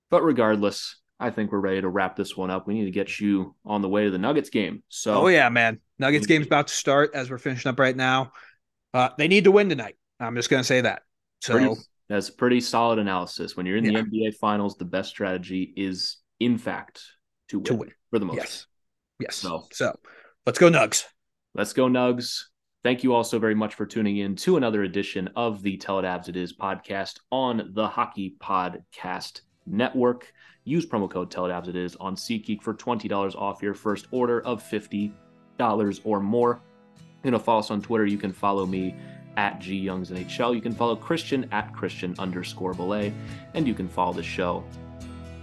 But 0.09 0.23
regardless, 0.23 0.95
I 1.19 1.29
think 1.29 1.51
we're 1.51 1.59
ready 1.59 1.81
to 1.81 1.89
wrap 1.89 2.15
this 2.15 2.37
one 2.37 2.49
up. 2.49 2.65
We 2.65 2.75
need 2.75 2.85
to 2.85 2.91
get 2.91 3.19
you 3.19 3.55
on 3.65 3.81
the 3.81 3.89
way 3.89 4.05
to 4.05 4.11
the 4.11 4.17
Nuggets 4.17 4.49
game. 4.49 4.83
So 4.87 5.23
Oh 5.23 5.27
yeah, 5.27 5.49
man. 5.49 5.79
Nuggets 5.97 6.25
game's 6.25 6.47
about 6.47 6.67
to 6.67 6.73
start 6.73 7.11
as 7.13 7.29
we're 7.29 7.37
finishing 7.37 7.69
up 7.69 7.79
right 7.79 7.95
now. 7.95 8.31
Uh, 8.93 9.09
they 9.17 9.27
need 9.27 9.43
to 9.43 9.51
win 9.51 9.69
tonight. 9.69 9.97
I'm 10.19 10.35
just 10.35 10.49
gonna 10.49 10.63
say 10.63 10.81
that. 10.81 11.03
So 11.41 11.53
pretty, 11.53 11.75
that's 12.09 12.29
pretty 12.29 12.59
solid 12.59 12.99
analysis. 12.99 13.55
When 13.55 13.65
you're 13.65 13.77
in 13.77 13.85
Yeah. 13.85 13.91
the 13.91 13.97
NBA 13.99 14.31
finals, 14.37 14.75
the 14.77 14.85
best 14.85 15.09
strategy 15.09 15.73
is 15.77 16.17
in 16.39 16.57
fact 16.57 17.03
to 17.49 17.59
win, 17.59 17.65
To 17.65 17.73
win. 17.75 17.91
for 18.09 18.19
the 18.19 18.25
most. 18.25 18.37
yes, 18.37 18.67
yes. 19.19 19.35
So- 19.35 19.67
So 19.71 19.97
let's 20.45 20.57
go 20.59 20.69
Nugs. 20.69 21.05
Let's 21.55 21.73
go, 21.73 21.87
Nugs. 21.87 22.43
Thank 22.83 23.03
you 23.03 23.13
all 23.13 23.23
so 23.23 23.39
very 23.39 23.55
much 23.55 23.75
for 23.75 23.85
tuning 23.85 24.17
in 24.17 24.35
to 24.37 24.55
another 24.57 24.83
edition 24.83 25.29
of 25.35 25.61
the 25.63 25.77
Tell 25.77 25.99
It 25.99 26.03
Avs 26.03 26.29
It 26.29 26.35
Is 26.37 26.55
podcast 26.55 27.19
on 27.31 27.71
the 27.73 27.87
Hockey 27.87 28.35
Podcast 28.39 29.41
Network. 29.65 30.31
Use 30.63 30.85
promo 30.85 31.09
code 31.09 31.29
Tell 31.31 31.45
It 31.45 31.49
Avs 31.49 31.67
It 31.67 31.75
Is 31.75 31.95
on 31.97 32.15
SeatGeek 32.15 32.61
for 32.61 32.73
$20 32.73 33.35
off 33.35 33.61
your 33.61 33.73
first 33.73 34.07
order 34.11 34.41
of 34.41 34.63
$50 34.63 35.11
or 36.05 36.19
more. 36.21 36.61
You 37.23 37.31
know, 37.31 37.39
follow 37.39 37.59
us 37.59 37.69
on 37.71 37.81
Twitter. 37.81 38.05
You 38.05 38.17
can 38.17 38.31
follow 38.31 38.65
me 38.65 38.95
at 39.39 39.61
G 39.61 39.77
Youngs 39.77 40.11
NHL. 40.11 40.53
You 40.53 40.59
can 40.59 40.73
follow 40.73 40.97
Christian 40.97 41.47
at 41.53 41.73
Christian 41.73 42.13
underscore 42.19 42.73
Bolle. 42.73 43.13
And 43.53 43.65
you 43.65 43.73
can 43.73 43.87
follow 43.87 44.11
the 44.11 44.21
show 44.21 44.65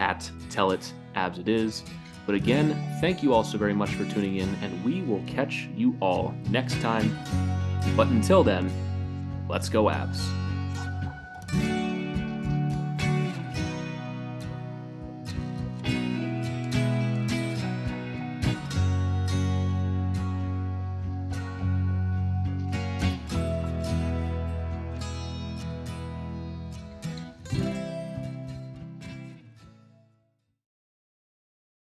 at 0.01 0.31
Tell 0.51 0.71
It 0.71 0.93
Avs 1.15 1.39
It 1.39 1.49
Is. 1.49 1.83
But 2.27 2.35
again, 2.35 2.77
thank 3.01 3.23
you 3.23 3.33
all 3.33 3.43
so 3.43 3.57
very 3.57 3.73
much 3.73 3.91
for 3.91 4.05
tuning 4.05 4.37
in, 4.37 4.55
and 4.57 4.85
we 4.85 5.01
will 5.01 5.23
catch 5.27 5.69
you 5.75 5.97
all 6.01 6.35
next 6.51 6.79
time. 6.83 7.17
But 7.97 8.09
until 8.09 8.45
then, 8.45 8.71
let's 9.49 9.71
go, 9.71 9.89
Abs. 9.89 10.29